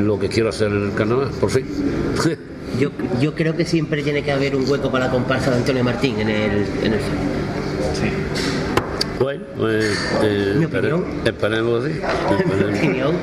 lo 0.00 0.18
que 0.18 0.28
quiero 0.28 0.48
hacer 0.50 0.68
en 0.68 0.84
el 0.86 0.94
carnaval, 0.94 1.28
por 1.40 1.50
fin. 1.50 1.66
Yo, 2.80 2.90
yo 3.20 3.36
creo 3.36 3.56
que 3.56 3.64
siempre 3.64 4.02
tiene 4.02 4.24
que 4.24 4.32
haber 4.32 4.56
un 4.56 4.68
hueco 4.68 4.90
para 4.90 5.06
la 5.06 5.12
comparsa 5.12 5.48
de 5.52 5.58
Antonio 5.58 5.84
Martín 5.84 6.18
en 6.18 6.28
el, 6.28 6.52
en 6.82 6.92
el 6.94 6.98
Bueno, 9.20 9.44
pues, 9.56 9.96
eh, 10.24 10.54
Mi 10.58 10.64
espere- 10.64 10.92
opinión. 10.92 11.04
esperemos. 11.24 11.84
Mi 11.84 11.90
esperemos. 11.92 13.14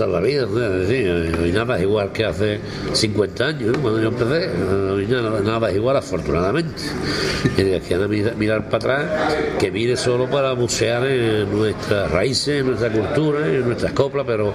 En 0.00 0.12
la 0.12 0.20
vida, 0.20 0.46
¿no? 0.46 0.60
es 0.82 1.38
hoy 1.38 1.52
nada 1.52 1.80
igual 1.80 2.12
que 2.12 2.24
hace 2.24 2.58
50 2.92 3.46
años, 3.46 3.76
cuando 3.80 4.00
yo 4.00 4.08
empecé, 4.08 4.50
nada, 5.08 5.40
nada 5.40 5.70
es 5.70 5.76
igual 5.76 5.96
afortunadamente. 5.96 6.82
Y 7.56 7.60
el 7.60 7.82
que 7.82 7.96
mirar, 8.08 8.36
mirar 8.36 8.68
para 8.68 8.76
atrás, 8.76 9.36
que 9.58 9.70
mire 9.70 9.96
solo 9.96 10.28
para 10.28 10.52
bucear 10.52 11.06
en 11.06 11.50
nuestras 11.50 12.10
raíces, 12.10 12.60
en 12.60 12.66
nuestra 12.66 12.90
cultura, 12.90 13.46
en 13.46 13.64
nuestras 13.64 13.92
coplas, 13.92 14.24
pero 14.26 14.52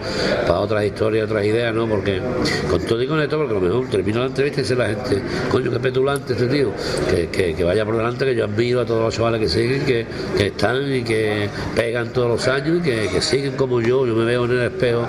para 0.48 0.60
otras 0.60 0.86
historias, 0.86 1.26
otras 1.26 1.46
ideas, 1.46 1.74
¿no? 1.74 1.88
Porque 1.88 2.20
con 2.70 2.82
todo 2.82 3.02
y 3.02 3.08
con 3.08 3.22
esto, 3.22 3.38
porque 3.38 3.52
a 3.52 3.60
lo 3.60 3.62
mejor 3.62 3.90
termino 3.90 4.20
la 4.20 4.26
entrevista 4.28 4.60
y 4.60 4.64
dice 4.64 4.76
la 4.76 4.88
gente, 4.88 5.22
coño, 5.50 5.72
qué 5.72 5.80
petulante 5.80 6.34
este 6.34 6.48
tío, 6.48 6.72
que, 7.10 7.54
que, 7.56 7.64
vaya 7.64 7.86
por 7.86 7.98
delante, 7.98 8.26
que 8.26 8.36
yo 8.36 8.46
admiro 8.46 8.82
a 8.82 8.86
todos 8.86 9.02
los 9.02 9.16
chavales 9.16 9.42
que 9.42 9.50
siguen, 9.50 9.86
que, 9.86 10.06
que 10.38 10.48
están 10.48 10.94
y 10.94 11.04
que 11.04 11.50
pegan 11.76 12.12
todos 12.12 12.30
los 12.30 12.48
años 12.48 12.80
y 12.80 12.82
que, 12.82 13.08
que 13.10 13.22
siguen 13.22 13.54
como 13.54 13.82
yo, 13.82 14.06
yo 14.06 14.16
me 14.16 14.26
veo 14.26 14.46
en 14.46 14.52
el 14.52 14.62
espejo 14.62 15.08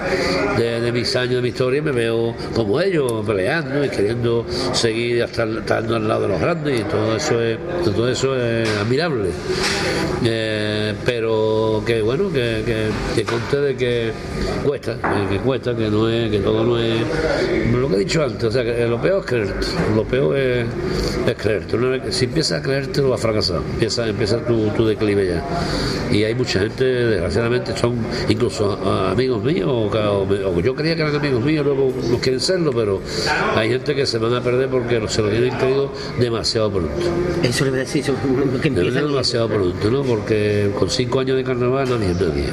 de, 0.58 0.80
de 0.80 0.92
mis 0.92 1.14
años 1.16 1.36
de 1.36 1.42
mi 1.42 1.48
historia 1.48 1.78
y 1.78 1.82
me 1.82 1.92
veo 1.92 2.34
como 2.54 2.80
ellos, 2.80 3.24
peleando 3.26 3.84
y 3.84 3.88
queriendo 3.88 4.44
seguir 4.72 5.22
estando 5.30 5.96
al 5.96 6.08
lado 6.08 6.22
de 6.22 6.28
los 6.28 6.40
grandes 6.40 6.80
y 6.80 6.84
todo 6.84 7.16
eso 7.16 7.40
es, 7.40 7.58
todo 7.84 8.08
eso 8.08 8.36
es 8.36 8.68
admirable. 8.78 9.30
Eh, 10.22 10.94
pero 11.04 11.82
que 11.86 12.02
bueno, 12.02 12.30
que, 12.30 12.62
que, 13.14 13.24
que 13.24 13.56
de 13.56 13.76
que 13.76 14.12
cuesta, 14.64 14.96
que, 15.30 15.38
cuesta, 15.38 15.74
que 15.74 15.88
no 15.88 16.08
es, 16.08 16.30
que 16.30 16.40
todo 16.40 16.62
no 16.62 16.78
es 16.78 17.00
lo 17.72 17.88
que 17.88 17.94
he 17.94 17.98
dicho 18.00 18.22
antes, 18.22 18.44
o 18.44 18.50
sea 18.50 18.62
que 18.62 18.86
lo 18.86 19.00
peor 19.00 19.20
es 19.20 19.26
creerte, 19.26 19.66
lo 19.96 20.04
peor 20.04 20.36
es, 20.36 20.66
es 21.26 21.34
creerte. 21.36 21.76
Una 21.76 21.88
vez 21.90 22.14
si 22.14 22.26
empiezas 22.26 22.60
a 22.60 22.62
creerte 22.62 23.00
lo 23.00 23.10
vas 23.10 23.20
a 23.20 23.22
fracasar, 23.22 23.60
empieza, 23.72 24.06
empieza 24.06 24.38
tu, 24.44 24.68
tu 24.70 24.86
declive 24.86 25.26
ya. 25.26 25.44
Y 26.14 26.24
hay 26.24 26.34
mucha 26.34 26.60
gente, 26.60 26.84
desgraciadamente, 26.84 27.76
son 27.76 27.96
incluso 28.28 28.78
ah, 28.84 29.12
amigos 29.12 29.42
míos, 29.42 29.68
o, 29.70 30.60
yo 30.60 30.74
creía 30.74 30.96
que 30.96 31.02
eran 31.02 31.16
amigos 31.16 31.42
míos, 31.42 31.64
luego 31.64 31.92
no 32.10 32.18
quieren 32.18 32.40
serlo, 32.40 32.72
pero 32.72 33.00
hay 33.56 33.70
gente 33.70 33.94
que 33.94 34.04
se 34.04 34.18
van 34.18 34.34
a 34.34 34.42
perder 34.42 34.68
porque 34.68 35.00
se 35.08 35.19
lo 35.22 35.28
tienen 35.30 35.54
creído 35.56 35.92
demasiado 36.18 36.70
pronto. 36.70 36.90
Eso 37.42 37.64
le 37.64 37.70
voy 37.70 37.80
a 37.80 37.82
decir, 37.82 38.02
eso, 38.02 38.14
que 38.60 38.68
empieza 38.68 39.00
demasiado 39.02 39.48
pronto, 39.48 39.90
¿no? 39.90 40.02
Porque 40.02 40.70
con 40.78 40.90
cinco 40.90 41.20
años 41.20 41.36
de 41.36 41.44
carnaval 41.44 41.88
nadie 41.90 42.10
es 42.10 42.20
nadie. 42.20 42.44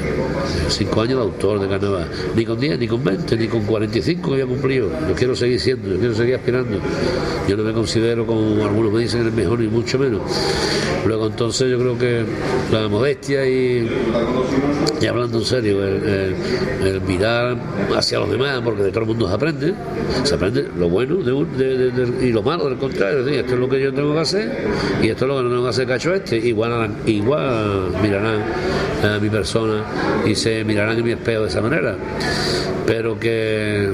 Cinco 0.68 1.00
años 1.02 1.16
de 1.18 1.22
autor 1.24 1.60
de 1.60 1.68
carnaval. 1.68 2.08
Ni 2.34 2.44
con 2.44 2.58
10, 2.60 2.78
ni 2.78 2.88
con 2.88 3.02
20, 3.04 3.36
ni 3.36 3.48
con 3.48 3.62
45 3.62 4.28
que 4.28 4.32
había 4.34 4.46
cumplido. 4.46 4.88
Yo 5.08 5.14
quiero 5.14 5.34
seguir 5.36 5.60
siendo, 5.60 5.88
yo 5.88 5.98
quiero 5.98 6.14
seguir 6.14 6.34
aspirando. 6.36 6.78
Yo 7.48 7.56
no 7.56 7.62
me 7.64 7.72
considero, 7.72 8.26
como 8.26 8.64
algunos 8.64 8.92
me 8.92 9.00
dicen, 9.00 9.22
el 9.26 9.32
mejor, 9.32 9.58
ni 9.60 9.68
mucho 9.68 9.98
menos. 9.98 10.20
Luego 11.06 11.26
entonces 11.28 11.70
yo 11.70 11.78
creo 11.78 11.98
que 11.98 12.24
la 12.72 12.88
modestia 12.88 13.46
y, 13.48 13.88
y 15.00 15.06
hablando 15.06 15.38
en 15.38 15.44
serio, 15.44 15.84
el, 15.84 16.02
el- 16.02 16.34
el 16.86 17.00
mirar 17.02 17.56
hacia 17.96 18.18
los 18.18 18.30
demás, 18.30 18.60
porque 18.64 18.82
de 18.82 18.90
todo 18.90 19.00
el 19.02 19.06
mundo 19.06 19.28
se 19.28 19.34
aprende, 19.34 19.74
se 20.24 20.34
aprende 20.34 20.66
lo 20.78 20.88
bueno 20.88 21.16
de- 21.16 21.76
de- 21.76 21.90
de- 21.90 22.26
y 22.26 22.32
lo 22.32 22.42
malo 22.42 22.57
del 22.64 22.78
contrario. 22.78 23.20
Es 23.20 23.24
decir, 23.24 23.40
esto 23.40 23.54
es 23.54 23.60
lo 23.60 23.68
que 23.68 23.80
yo 23.80 23.92
tengo 23.92 24.14
que 24.14 24.20
hacer 24.20 24.68
y 25.02 25.08
esto 25.08 25.24
es 25.24 25.28
lo 25.28 25.36
que 25.36 25.42
no 25.42 25.48
tengo 25.50 25.62
que 25.64 25.70
hacer 25.70 25.86
cacho 25.86 26.14
este. 26.14 26.36
Igual, 26.36 26.90
igual 27.06 27.92
mirarán 28.02 28.42
a 29.02 29.18
mi 29.18 29.28
persona 29.28 29.84
y 30.26 30.34
se 30.34 30.64
mirarán 30.64 30.98
en 30.98 31.04
mi 31.04 31.12
espejo 31.12 31.42
de 31.42 31.48
esa 31.48 31.60
manera. 31.60 31.96
Pero 32.86 33.20
que, 33.20 33.90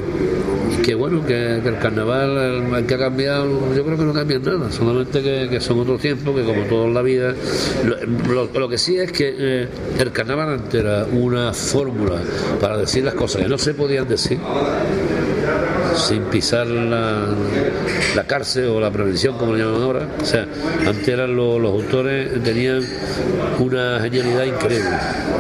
que 0.85 0.95
bueno, 0.95 1.27
que, 1.27 1.57
el 1.57 1.79
carnaval 1.79 2.85
que 2.87 2.95
ha 2.95 2.99
cambiado, 2.99 3.75
yo 3.75 3.85
creo 3.85 3.99
que 3.99 4.05
no 4.05 4.13
cambia 4.13 4.39
nada, 4.39 4.71
solamente 4.71 5.21
que, 5.23 5.61
son 5.61 5.81
otros 5.81 6.01
tiempos, 6.01 6.37
que 6.37 6.45
como 6.45 6.63
todo 6.65 6.85
en 6.85 6.95
la 6.95 7.03
vida, 7.03 7.35
lo 8.25 8.69
que 8.69 8.79
sí 8.79 8.97
es 8.97 9.11
que 9.11 9.35
eh, 9.37 9.69
el 9.99 10.13
carnaval 10.13 10.51
antes 10.51 10.81
era 10.81 11.07
una 11.11 11.53
fórmula 11.53 12.21
para 12.61 12.77
decir 12.77 13.03
las 13.03 13.15
cosas 13.15 13.43
que 13.43 13.49
no 13.49 13.59
se 13.59 13.75
podían 13.75 14.07
decir 14.07 14.39
sin 15.97 16.25
pisar 16.25 16.67
la, 16.67 17.27
la 18.15 18.25
cárcel 18.25 18.67
o 18.67 18.81
la 18.81 18.91
prevención, 18.91 19.37
como 19.39 19.53
lo 19.53 19.59
llaman 19.59 19.83
ahora. 19.83 20.09
O 20.21 20.25
sea, 20.25 20.47
antes 20.87 21.09
eran 21.09 21.35
los, 21.37 21.61
los 21.61 21.73
autores 21.73 22.43
tenían 22.43 22.85
una 23.59 24.01
genialidad 24.01 24.45
increíble, 24.45 24.91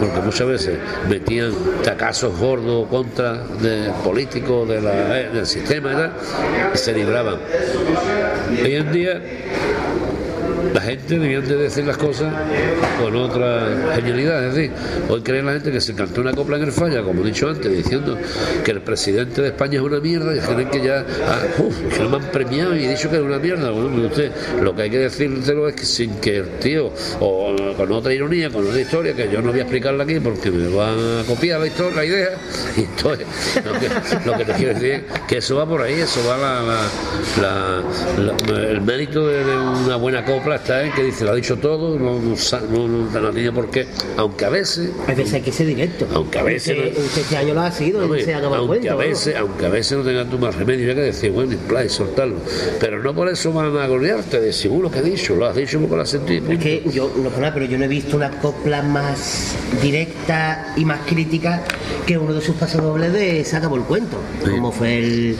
porque 0.01 0.20
muchas 0.20 0.47
veces 0.47 0.78
metían 1.09 1.52
tacazos 1.82 2.39
gordos 2.39 2.89
contra 2.89 3.35
de 3.35 3.90
políticos 4.02 4.68
de 4.68 4.78
eh, 4.78 5.31
del 5.32 5.47
sistema 5.47 5.93
y 5.93 6.74
y 6.74 6.76
se 6.76 6.93
libraban. 6.93 7.36
Hoy 8.62 8.74
en 8.74 8.93
día 8.93 9.20
la 10.74 10.80
gente 10.80 11.18
debían 11.18 11.46
de 11.46 11.56
decir 11.56 11.84
las 11.86 11.96
cosas 11.96 12.32
con 13.01 13.14
otra 13.16 13.92
genialidad. 13.94 14.44
Es 14.48 14.55
decir, 14.56 14.70
hoy 15.09 15.22
cree 15.22 15.42
la 15.42 15.52
gente 15.52 15.70
que 15.70 15.80
se 15.80 15.94
cantó 15.94 16.20
una 16.20 16.32
copla 16.32 16.56
en 16.56 16.64
el 16.64 16.72
falla, 16.72 17.02
como 17.02 17.22
he 17.22 17.26
dicho 17.26 17.48
antes, 17.48 17.70
diciendo 17.70 18.18
que 18.64 18.70
el 18.72 18.80
presidente 18.80 19.40
de 19.40 19.48
España 19.48 19.76
es 19.76 19.80
una 19.82 20.01
mierda 20.01 20.34
y 20.34 20.40
creen 20.40 20.68
que 20.70 20.82
ya 20.84 21.06
ah, 21.28 21.38
uf, 21.59 21.96
que 21.96 22.02
lo 22.02 22.16
han 22.16 22.24
premiado 22.24 22.74
y 22.76 22.84
he 22.84 22.90
dicho 22.90 23.09
que 23.09 23.16
es 23.16 23.22
una 23.22 23.38
mierda. 23.38 23.70
Bueno, 23.70 24.06
usted, 24.06 24.32
lo 24.60 24.74
que 24.74 24.82
hay 24.82 24.90
que 24.90 24.98
decírselo 24.98 25.68
es 25.68 25.74
que 25.76 25.84
sin 25.84 26.16
que 26.16 26.38
el 26.38 26.48
tío, 26.59 26.92
o 27.20 27.55
con 27.76 27.92
otra 27.92 28.12
ironía, 28.12 28.51
con 28.51 28.66
otra 28.66 28.80
historia, 28.80 29.14
que 29.14 29.30
yo 29.30 29.40
no 29.40 29.51
voy 29.51 29.60
a 29.60 29.62
explicarla 29.62 30.02
aquí 30.05 30.18
porque 30.18 30.51
me 30.51 30.68
van 30.74 31.20
a 31.20 31.22
copiar 31.24 31.60
la 31.60 31.68
historia, 31.68 31.96
la 31.96 32.05
idea, 32.05 32.30
y 32.76 32.80
entonces 32.80 33.26
lo 33.64 33.72
que, 33.78 34.28
lo 34.28 34.38
que 34.38 34.44
te 34.44 34.52
quiero 34.55 34.74
decir 34.74 34.90
es 35.14 35.20
que 35.28 35.36
eso 35.38 35.55
va 35.56 35.66
por 35.66 35.82
ahí, 35.82 35.94
eso 36.01 36.20
va 36.28 36.36
la- 36.36 37.82
el 38.70 38.80
mérito 38.80 39.26
de, 39.26 39.44
de 39.44 39.56
una 39.56 39.96
buena 39.96 40.24
copla 40.24 40.56
está 40.65 40.82
en 40.82 40.93
que 40.93 41.03
dice, 41.05 41.24
lo 41.24 41.32
ha 41.32 41.35
dicho 41.35 41.57
todo, 41.59 41.99
no, 41.99 42.19
no, 42.19 42.35
no, 42.70 42.89
no, 42.89 43.20
no 43.20 43.31
tiene 43.32 43.53
por 43.53 43.69
qué, 43.70 43.86
aunque 44.16 44.47
a 44.47 44.49
veces 44.49 44.91
A 45.07 45.12
veces 45.15 45.35
hay 45.35 45.43
que 45.43 45.53
ser 45.53 45.66
directo. 45.66 46.07
Aunque 46.15 46.39
a 46.39 46.43
veces 46.43 46.77
no- 46.77 47.03
usted 47.05 47.20
este 47.23 47.36
año 47.36 47.53
lo 47.55 47.61
ha 47.61 47.70
sido, 47.70 48.03
Hombre, 48.03 48.24
se 48.24 48.32
el 48.32 48.45
aunque, 48.45 48.66
cuento. 48.66 48.89
a 48.89 48.93
¿no? 48.93 48.99
veces, 48.99 49.36
aunque 49.36 49.66
a 49.66 49.69
veces 49.69 49.99
no 49.99 50.05
tengas 50.05 50.31
tú 50.31 50.39
más 50.39 50.55
remedio, 50.55 50.89
hay 50.89 50.95
que 50.95 51.01
decir, 51.03 51.31
bueno, 51.32 51.53
y 51.85 51.89
soltarlo. 51.91 52.36
Pero 52.81 53.03
no 53.03 53.15
por 53.15 53.28
eso 53.28 53.53
van 53.53 53.77
a 53.77 53.86
golearte, 53.86 54.41
de 54.41 54.53
seguro 54.53 54.91
que 54.91 55.01
he 55.01 55.03
dicho, 55.03 55.36
lo 55.36 55.47
has 55.47 55.55
dicho 55.55 55.78
porque 55.81 55.97
lo 55.97 56.03
has 56.03 56.09
sentido. 56.09 56.51
Es 56.51 56.59
que 56.59 56.82
yo, 56.91 57.12
no 57.16 57.31
pero 57.53 57.66
yo 57.66 57.77
no 57.77 57.85
he 57.85 57.89
visto 57.89 58.16
una 58.16 58.31
copla 58.41 58.82
más 58.82 59.55
directa 59.82 60.73
y 60.77 60.85
más 60.85 61.01
crítica 61.07 61.62
que 62.07 62.16
uno 62.16 62.32
de 62.35 62.41
sus 62.41 62.55
pasodobles 62.57 63.12
de 63.12 63.45
Se 63.45 63.57
acabó 63.57 63.77
el 63.77 63.82
cuento, 63.82 64.19
como 64.43 64.73
fue 64.73 64.99
el, 64.99 65.36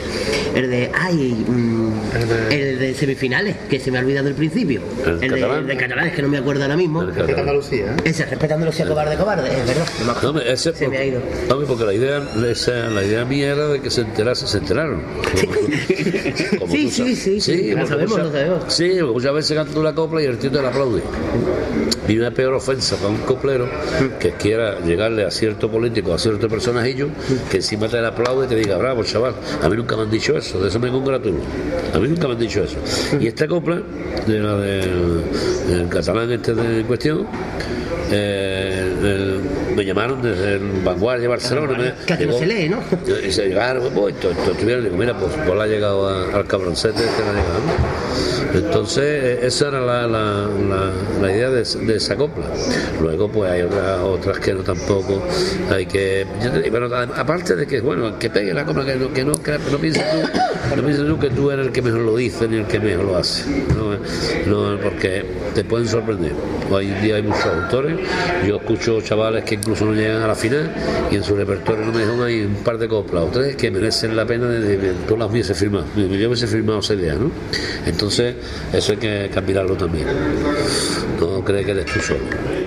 el 0.55 0.69
de, 0.69 0.91
ay, 0.93 1.45
mm, 1.47 2.51
el 2.51 2.79
de 2.79 2.93
semifinales, 2.93 3.55
que 3.69 3.79
se 3.79 3.89
me 3.91 3.97
ha 3.97 4.01
olvidado 4.01 4.25
del 4.25 4.35
principio. 4.35 4.81
El 5.21 5.23
El, 5.23 5.31
de, 5.67 5.75
catalán. 5.77 6.03
de 6.03 6.09
es 6.09 6.15
que 6.15 6.21
no 6.21 6.27
me 6.29 6.37
acuerdo 6.37 6.63
ahora 6.63 6.75
mismo. 6.77 7.03
Respeta. 7.03 7.41
Andalucía, 7.41 7.85
¿eh? 7.85 7.95
Ese, 8.05 8.25
respetándolo 8.25 8.71
sea 8.71 8.87
cobarde, 8.87 9.15
cobarde, 9.17 9.49
es 9.49 9.67
verdad. 9.67 9.85
no 10.23 10.33
me. 10.33 10.39
No, 10.43 10.45
ese 10.51 10.73
Se 10.73 10.87
me 10.87 10.97
ha 10.97 11.05
ido. 11.05 11.19
Hombre, 11.49 11.67
porque 11.67 11.85
la 11.85 11.93
idea, 11.93 12.21
esa- 12.49 12.89
la 12.89 13.03
idea 13.03 13.25
mía 13.25 13.51
era 13.53 13.67
de 13.67 13.81
que 13.81 13.89
se 13.89 14.01
enterase, 14.01 14.47
se 14.47 14.57
enteraron. 14.57 15.01
Como 16.59 16.71
Sí, 16.75 16.89
sí, 16.89 17.15
sí, 17.15 17.39
sí, 17.41 17.71
lo 17.71 17.85
sabemos, 17.87 18.17
lo 18.17 18.31
sabemos. 18.31 18.63
Sí, 18.67 18.89
porque 18.99 19.13
muchas 19.13 19.33
veces 19.33 19.57
canto 19.57 19.81
la 19.83 19.93
copla 19.93 20.21
y 20.21 20.25
el 20.25 20.37
tío 20.37 20.51
te 20.51 20.61
la 20.61 20.69
aplaude. 20.69 21.01
Y 22.07 22.17
una 22.17 22.31
peor 22.31 22.53
ofensa 22.53 22.95
para 22.97 23.09
un 23.09 23.17
coplero 23.17 23.67
que 24.19 24.31
quiera 24.33 24.79
llegarle 24.81 25.25
a 25.25 25.31
cierto 25.31 25.69
político, 25.71 26.13
a 26.13 26.19
cierto 26.19 26.47
personajillo, 26.47 27.07
que 27.49 27.57
encima 27.57 27.87
te 27.87 27.99
la 27.99 28.09
aplaude 28.09 28.45
y 28.45 28.49
te 28.49 28.55
diga, 28.55 28.77
bravo, 28.77 29.03
chaval. 29.03 29.33
A 29.63 29.69
mí 29.69 29.75
nunca 29.75 29.95
me 29.95 30.03
han 30.03 30.11
dicho 30.11 30.37
eso, 30.37 30.59
de 30.61 30.69
eso 30.69 30.79
me 30.79 30.89
congratulo. 30.91 31.39
A 31.93 31.99
mí 31.99 32.07
nunca 32.07 32.27
me 32.27 32.33
han 32.33 32.39
dicho 32.39 32.63
eso. 32.63 32.77
Y 33.19 33.27
esta 33.27 33.47
copla, 33.47 33.81
de 34.27 34.39
la 34.39 34.55
del 35.67 35.89
catalán 35.89 36.31
este 36.31 36.53
de 36.53 36.83
cuestión, 36.83 37.25
eh, 38.11 38.94
me 39.75 39.85
llamaron 39.85 40.21
desde 40.21 40.53
el 40.55 40.81
Vanguardia 40.83 41.29
Barcelona. 41.29 41.77
me- 41.77 42.13
hace 42.13 42.25
no 42.25 42.37
se 42.37 42.45
lee, 42.45 42.69
¿no? 42.69 42.79
y 43.27 43.31
se 43.31 43.47
llegaron, 43.47 43.89
pues, 43.93 44.15
esto, 44.15 44.31
esto 44.31 44.51
estuvieron, 44.51 44.83
digo, 44.83 44.97
mira, 44.97 45.17
pues, 45.17 45.31
pues 45.45 45.55
le 45.55 45.63
ha 45.63 45.67
llegado 45.67 46.07
a- 46.07 46.35
al 46.35 46.45
cabroncete 46.47 47.03
este 47.03 47.21
ha 47.23 47.31
llegado. 47.31 47.59
¿no? 48.53 48.59
Entonces, 48.59 49.03
eh, 49.03 49.39
esa 49.43 49.67
era 49.67 49.81
la, 49.81 50.07
la, 50.07 50.47
la, 50.47 50.91
la 51.21 51.31
idea 51.31 51.49
de, 51.49 51.63
de 51.63 51.95
esa 51.97 52.15
copla. 52.15 52.45
Luego, 53.01 53.29
pues 53.29 53.51
hay 53.51 53.61
otras, 53.63 53.99
otras 54.01 54.39
que 54.39 54.53
no 54.53 54.61
tampoco 54.63 55.21
hay 55.71 55.85
que. 55.85 56.25
bueno, 56.71 56.87
aparte 57.15 57.55
de 57.55 57.67
que, 57.67 57.81
bueno, 57.81 58.17
que 58.17 58.29
pegue 58.29 58.53
la 58.53 58.65
copla, 58.65 58.85
que 58.85 58.95
no, 58.95 59.11
que 59.13 59.23
no, 59.25 59.33
que 59.41 59.57
no 59.71 59.77
pienses 59.77 60.03
tú, 60.09 60.75
no 60.77 60.81
pienses 60.83 61.05
tú 61.05 61.19
que 61.19 61.29
tú 61.31 61.51
eres 61.51 61.67
el 61.67 61.71
que 61.73 61.81
mejor 61.81 62.01
lo 62.01 62.15
dice 62.15 62.47
ni 62.47 62.57
el 62.57 62.65
que 62.65 62.79
mejor 62.79 63.05
lo 63.05 63.17
hace. 63.17 63.43
No, 64.47 64.73
no 64.73 64.79
porque 64.79 65.25
te 65.53 65.63
pueden 65.63 65.87
sorprender. 65.87 66.31
Hoy 66.71 66.87
en 66.87 67.01
día 67.03 67.15
hay 67.17 67.23
muchos 67.23 67.45
autores, 67.45 67.97
yo 68.47 68.55
escucho 68.57 68.94
chavales 69.03 69.43
que 69.43 69.55
incluso 69.55 69.85
no 69.85 69.93
llegan 69.93 70.21
a 70.21 70.27
la 70.27 70.35
final 70.35 70.71
y 71.11 71.15
en 71.15 71.23
su 71.23 71.35
repertorio 71.35 71.85
no 71.85 71.91
me 71.91 71.99
dejan 71.99 72.21
ahí 72.21 72.41
un 72.41 72.63
par 72.63 72.77
de 72.77 72.87
coplas 72.87 73.23
o 73.23 73.57
que 73.57 73.71
merecen 73.71 74.15
la 74.15 74.25
pena 74.25 74.47
de, 74.47 74.93
tú 75.07 75.17
las 75.17 75.29
hubiese 75.29 75.53
firmado. 75.53 75.85
Yo 75.95 76.27
hubiese 76.27 76.47
firmado 76.47 76.79
esa 76.79 76.93
idea, 76.93 77.15
¿no? 77.15 77.31
Entonces, 77.85 78.35
eso 78.73 78.91
hay 78.93 78.97
que 78.97 79.29
cambiarlo 79.33 79.75
también. 79.75 80.07
No 81.19 81.43
crees 81.43 81.65
que 81.65 81.71
eres 81.71 81.85
tú 81.85 81.99
solo. 81.99 82.64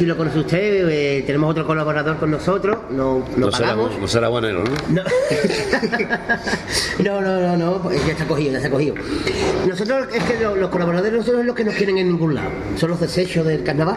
Sí 0.00 0.06
lo 0.06 0.16
conoce 0.16 0.38
usted. 0.38 0.88
eh, 0.88 1.22
tenemos 1.26 1.50
otro 1.50 1.66
colaborador 1.66 2.16
con 2.16 2.30
nosotros. 2.30 2.78
No, 2.88 3.18
no, 3.36 3.48
No 3.48 3.52
será, 3.52 3.74
no 3.76 4.08
será 4.08 4.28
guanero, 4.28 4.64
¿no? 4.64 4.70
No. 4.88 5.02
no, 7.00 7.20
no, 7.20 7.38
no, 7.38 7.56
no, 7.58 7.82
pues 7.82 8.06
ya 8.06 8.12
está 8.12 8.24
cogido, 8.26 8.52
ya 8.52 8.56
está 8.56 8.70
cogido. 8.70 8.94
Nosotros, 9.68 10.08
es 10.14 10.24
que 10.24 10.42
lo- 10.42 10.56
los 10.56 10.70
colaboradores 10.70 11.12
nosotros 11.12 11.40
son 11.40 11.46
los 11.46 11.54
que 11.54 11.64
nos 11.64 11.74
quieren 11.74 11.98
en 11.98 12.08
ningún 12.08 12.34
lado, 12.34 12.48
son 12.78 12.88
los 12.88 12.98
desechos 13.00 13.44
del 13.44 13.62
carnaval. 13.62 13.96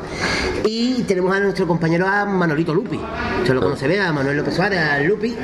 Y 0.66 1.04
tenemos 1.04 1.34
a 1.34 1.40
nuestro 1.40 1.66
compañero 1.68 2.06
a 2.06 2.26
Manolito 2.26 2.74
Lupi, 2.74 3.00
se 3.48 3.54
lo 3.54 3.62
conoce 3.62 3.88
bien, 3.88 4.02
a 4.02 4.12
Manuel 4.12 4.36
López 4.36 4.56
Suárez, 4.56 4.80
a 4.80 5.00
Lupi, 5.00 5.38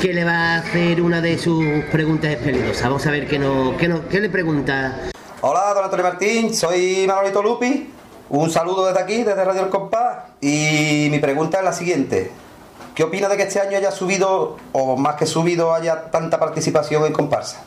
que 0.00 0.14
le 0.14 0.24
va 0.24 0.54
a 0.54 0.58
hacer 0.60 1.02
una 1.02 1.20
de 1.20 1.36
sus 1.36 1.62
preguntas 1.92 2.30
espelidosas. 2.30 2.84
Vamos 2.84 3.06
a 3.06 3.10
ver 3.10 3.26
qué, 3.26 3.38
no, 3.38 3.76
qué, 3.76 3.86
no- 3.86 4.08
qué 4.08 4.18
le 4.18 4.30
pregunta. 4.30 4.98
Hola, 5.42 5.74
don 5.74 5.84
Antonio 5.84 6.04
Martín, 6.06 6.54
soy 6.54 7.04
Manolito 7.06 7.42
Lupi. 7.42 7.90
Un 8.28 8.50
saludo 8.50 8.86
desde 8.86 9.00
aquí, 9.00 9.22
desde 9.22 9.44
Radio 9.44 9.62
El 9.62 9.68
Compás. 9.68 9.95
Y 10.40 11.08
mi 11.10 11.18
pregunta 11.18 11.58
es 11.58 11.64
la 11.64 11.72
siguiente. 11.72 12.30
¿Qué 12.94 13.04
opina 13.04 13.28
de 13.28 13.36
que 13.36 13.42
este 13.44 13.60
año 13.60 13.76
haya 13.76 13.90
subido, 13.90 14.56
o 14.72 14.96
más 14.96 15.16
que 15.16 15.26
subido, 15.26 15.74
haya 15.74 16.10
tanta 16.10 16.38
participación 16.38 17.04
en 17.04 17.12
comparsa? 17.12 17.62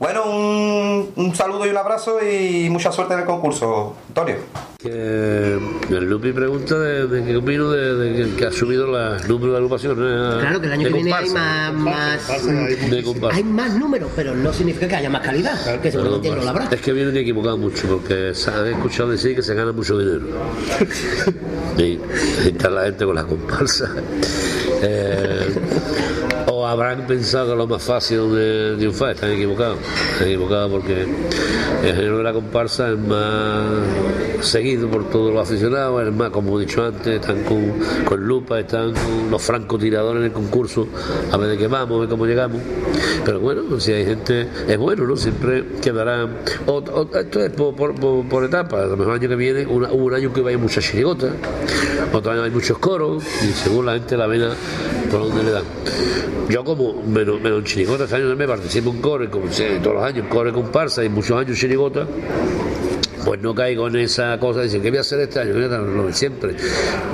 Bueno, 0.00 0.24
un, 0.24 1.10
un 1.14 1.34
saludo 1.34 1.66
y 1.66 1.68
un 1.68 1.76
abrazo 1.76 2.18
y 2.26 2.70
mucha 2.70 2.90
suerte 2.90 3.12
en 3.12 3.20
el 3.20 3.26
concurso, 3.26 3.94
Antonio. 4.08 4.36
Que 4.78 5.58
el 5.90 6.04
Lupi 6.08 6.32
pregunta 6.32 6.78
de, 6.78 7.06
de 7.06 7.22
qué 7.22 7.36
opino 7.36 7.70
de, 7.70 7.94
de 7.96 8.16
que, 8.30 8.34
que 8.36 8.46
ha 8.46 8.50
subido 8.50 8.86
la- 8.90 9.18
número 9.28 9.52
de 9.52 9.58
agrupaciones. 9.58 9.98
Claro 10.40 10.58
que 10.58 10.66
el 10.68 10.72
año 10.72 10.88
que 10.88 10.94
viene 10.94 11.12
hay 11.12 11.24
comparsa. 11.28 11.72
más, 11.72 11.74
más 11.74 12.22
comparsa, 12.22 12.50
hay 12.50 12.90
De 12.90 13.02
comparsa. 13.02 13.36
hay 13.36 13.44
más 13.44 13.74
números, 13.74 14.10
pero 14.16 14.34
no 14.34 14.50
significa 14.54 14.88
que 14.88 14.96
haya 14.96 15.10
más 15.10 15.20
calidad, 15.20 15.80
que 15.82 15.92
seguramente 15.92 16.30
no 16.30 16.36
la 16.44 16.50
habrá. 16.50 16.68
Es 16.70 16.80
que 16.80 16.92
vienen 16.94 17.14
equivocados 17.18 17.58
mucho 17.58 17.86
porque 17.86 18.32
se 18.34 18.50
han 18.50 18.68
escuchado 18.68 19.10
decir 19.10 19.36
que 19.36 19.42
se 19.42 19.54
gana 19.54 19.72
mucho 19.72 19.98
dinero. 19.98 20.24
y, 21.76 21.82
y 21.82 22.00
está 22.46 22.70
la 22.70 22.84
gente 22.84 23.04
con 23.04 23.16
la 23.16 23.24
comparsa. 23.24 23.90
Eh, 24.82 25.39
habrán 26.70 27.04
pensado 27.06 27.50
que 27.50 27.56
lo 27.56 27.66
más 27.66 27.82
fácil 27.82 28.32
de 28.32 28.76
triunfar, 28.76 29.10
están 29.14 29.32
equivocados. 29.32 29.78
Están 30.12 30.28
equivocados 30.28 30.70
porque 30.70 31.02
el 31.02 31.94
género 31.94 32.18
de 32.18 32.24
la 32.24 32.32
comparsa 32.32 32.90
es 32.90 32.98
más 32.98 33.64
seguido 34.42 34.88
por 34.88 35.08
todos 35.10 35.32
los 35.32 35.48
aficionados, 35.48 36.06
es 36.06 36.14
más, 36.14 36.30
como 36.30 36.58
he 36.58 36.64
dicho 36.64 36.84
antes, 36.84 37.20
están 37.20 37.44
con, 37.44 38.26
lupa, 38.26 38.60
están 38.60 38.92
los 39.30 39.42
francotiradores 39.42 40.20
en 40.20 40.26
el 40.26 40.32
concurso, 40.32 40.86
a 41.30 41.36
ver 41.36 41.50
de 41.50 41.58
qué 41.58 41.66
vamos, 41.66 41.96
a 41.96 42.00
ver 42.00 42.08
cómo 42.08 42.26
llegamos. 42.26 42.60
Pero 43.24 43.40
bueno, 43.40 43.78
si 43.80 43.92
hay 43.92 44.04
gente, 44.04 44.48
es 44.68 44.78
bueno, 44.78 45.06
¿no? 45.06 45.16
Siempre 45.16 45.64
quedará. 45.82 46.28
esto 47.14 47.40
es 47.40 47.50
por, 47.50 47.74
por, 47.74 48.44
etapas. 48.44 48.84
A 48.84 48.86
lo 48.86 48.96
mejor 48.96 49.14
el 49.14 49.20
año 49.20 49.28
que 49.28 49.36
viene, 49.36 49.66
hubo 49.66 50.04
un 50.04 50.14
año 50.14 50.32
que 50.32 50.40
iba 50.40 50.50
a 50.50 50.52
ir 50.52 50.58
muchas 50.58 50.84
chirigotas, 50.84 51.32
otro 52.12 52.32
año 52.32 52.42
hay 52.42 52.50
muchos 52.50 52.78
coros, 52.78 53.22
y 53.42 53.52
según 53.52 53.86
la 53.86 53.94
gente 53.94 54.16
la 54.16 54.26
vena 54.26 54.52
por 55.10 55.20
donde 55.20 55.44
le 55.44 55.50
dan. 55.50 55.64
Yo, 56.48 56.64
como 56.64 57.02
menos, 57.02 57.40
menos 57.40 57.60
en 57.60 57.64
chirigotas, 57.64 58.02
este 58.02 58.16
año 58.16 58.28
también 58.28 58.50
participo 58.50 58.90
en 58.90 59.00
coro, 59.00 59.24
y 59.24 59.28
como 59.28 59.46
todos 59.46 59.94
los 59.94 60.02
años, 60.02 60.26
coro 60.28 60.50
y 60.50 60.52
comparsa, 60.52 61.04
y 61.04 61.08
muchos 61.08 61.38
años 61.38 61.58
chirigotas 61.58 62.08
pues 63.24 63.40
no 63.40 63.54
caigo 63.54 63.88
en 63.88 63.96
esa 63.96 64.38
cosa, 64.38 64.62
dicen, 64.62 64.82
¿qué 64.82 64.90
voy 64.90 64.98
a 64.98 65.00
hacer 65.02 65.20
este 65.20 65.40
año? 65.40 65.54
Lo 65.54 66.06
de 66.06 66.12
siempre. 66.12 66.54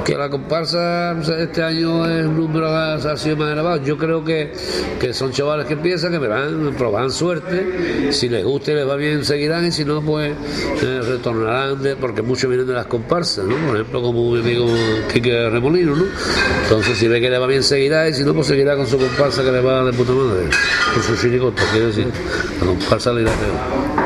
Que 0.04 0.16
la 0.16 0.28
comparsa 0.28 1.16
este 1.38 1.62
año 1.62 2.06
es 2.06 2.26
un 2.26 2.36
número 2.36 2.68
ha, 2.68 3.16
sido 3.16 3.36
más 3.36 3.52
elevado. 3.52 3.82
Yo 3.82 3.96
creo 3.96 4.24
que, 4.24 4.52
que 5.00 5.12
son 5.12 5.32
chavales 5.32 5.66
que 5.66 5.74
empiezan, 5.74 6.12
que 6.12 6.18
verán, 6.18 6.74
probarán 6.76 7.10
suerte. 7.10 8.12
Si 8.12 8.28
les 8.28 8.44
gusta 8.44 8.72
y 8.72 8.74
les 8.74 8.88
va 8.88 8.96
bien, 8.96 9.24
seguirán, 9.24 9.66
y 9.66 9.72
si 9.72 9.84
no, 9.84 10.00
pues 10.00 10.32
eh, 10.82 11.00
retornarán, 11.02 11.78
porque 12.00 12.22
muchos 12.22 12.48
vienen 12.48 12.66
de 12.66 12.74
las 12.74 12.86
comparsas, 12.86 13.44
¿no? 13.44 13.56
Por 13.66 13.76
ejemplo, 13.76 14.02
como 14.02 14.30
mi 14.30 14.40
amigo 14.40 14.66
Quique 15.12 15.50
Remolino, 15.50 15.96
¿no? 15.96 16.04
Entonces, 16.62 16.96
si 16.98 17.08
ve 17.08 17.20
que 17.20 17.30
le 17.30 17.38
va 17.38 17.46
bien, 17.46 17.62
seguirá, 17.62 18.08
y 18.08 18.14
si 18.14 18.24
no, 18.24 18.34
pues 18.34 18.46
seguirá 18.46 18.76
con 18.76 18.86
su 18.86 18.98
comparsa 18.98 19.42
que 19.42 19.52
le 19.52 19.60
va 19.60 19.84
de 19.84 19.92
puta 19.92 20.12
madre, 20.12 20.48
con 20.94 21.02
su 21.02 21.16
chiricota, 21.16 21.62
quiero 21.72 21.88
decir. 21.88 22.06
La 22.60 22.66
comparsa 22.66 23.12
le 23.12 23.22
irá 23.22 23.32
peor. 23.32 24.05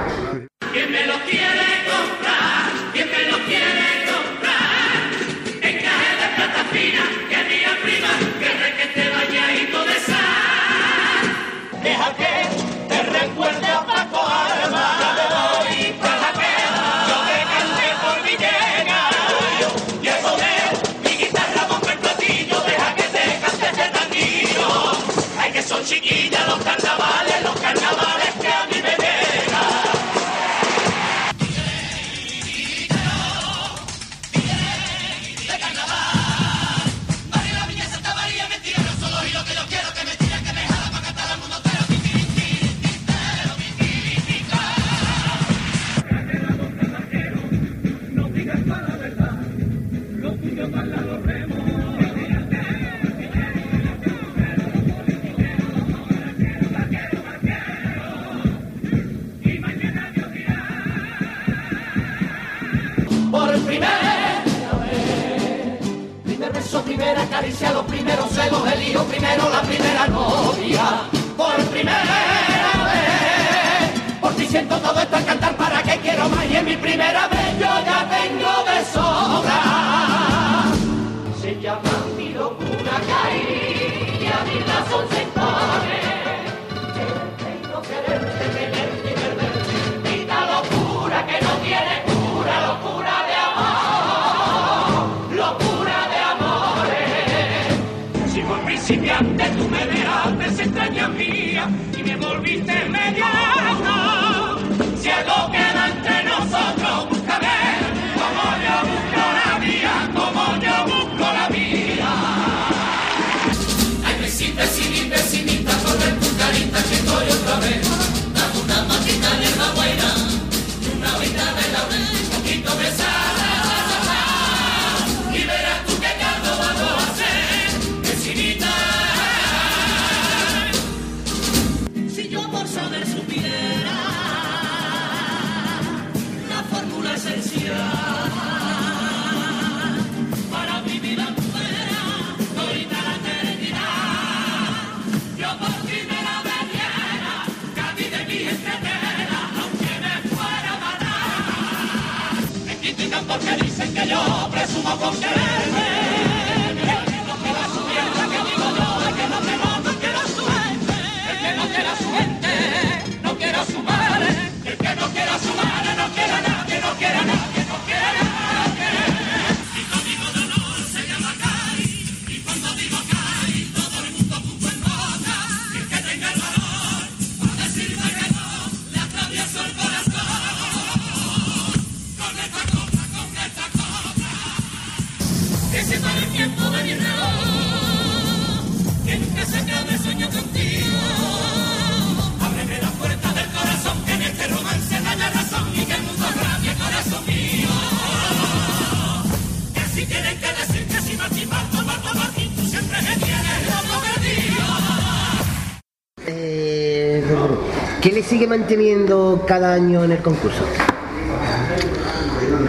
Manteniendo 208.47 209.45
cada 209.47 209.75
año 209.75 210.05
en 210.05 210.13
el 210.13 210.19
concurso? 210.19 210.65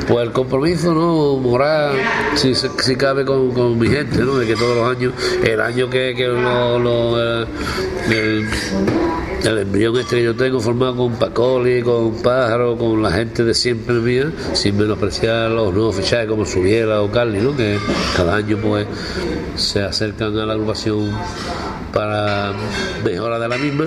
Pues 0.07 0.27
el 0.27 0.31
compromiso, 0.31 0.93
¿no? 0.93 1.37
Moral, 1.37 1.93
si, 2.35 2.53
si 2.55 2.95
cabe 2.95 3.25
con, 3.25 3.79
mi 3.79 3.87
gente, 3.87 4.19
¿no? 4.19 4.37
De 4.37 4.45
que 4.45 4.55
todos 4.55 4.75
los 4.75 4.95
años, 4.95 5.13
el 5.43 5.61
año 5.61 5.89
que, 5.89 6.13
lo, 6.27 6.79
lo, 6.79 7.41
eh, 7.41 7.45
el, 9.43 9.57
embrión 9.57 9.97
este 9.97 10.17
que 10.17 10.23
yo 10.23 10.35
tengo 10.35 10.59
formado 10.59 10.97
con 10.97 11.13
Pacoli, 11.13 11.81
con 11.81 12.21
Pájaro, 12.21 12.77
con 12.77 13.01
la 13.01 13.11
gente 13.11 13.43
de 13.43 13.53
siempre 13.53 13.95
mía, 13.95 14.31
sin 14.53 14.77
menospreciar 14.77 15.51
los 15.51 15.73
nuevos 15.73 15.95
fichajes 15.95 16.27
como 16.27 16.45
Subiela 16.45 17.01
o 17.01 17.11
Carly, 17.11 17.39
¿no? 17.39 17.55
Que 17.55 17.77
cada 18.15 18.35
año 18.35 18.57
pues 18.61 18.87
se 19.55 19.81
acercan 19.81 20.37
a 20.37 20.45
la 20.45 20.53
agrupación 20.53 21.11
para 21.93 22.53
mejora 23.03 23.39
de 23.39 23.47
la 23.47 23.57
misma 23.57 23.85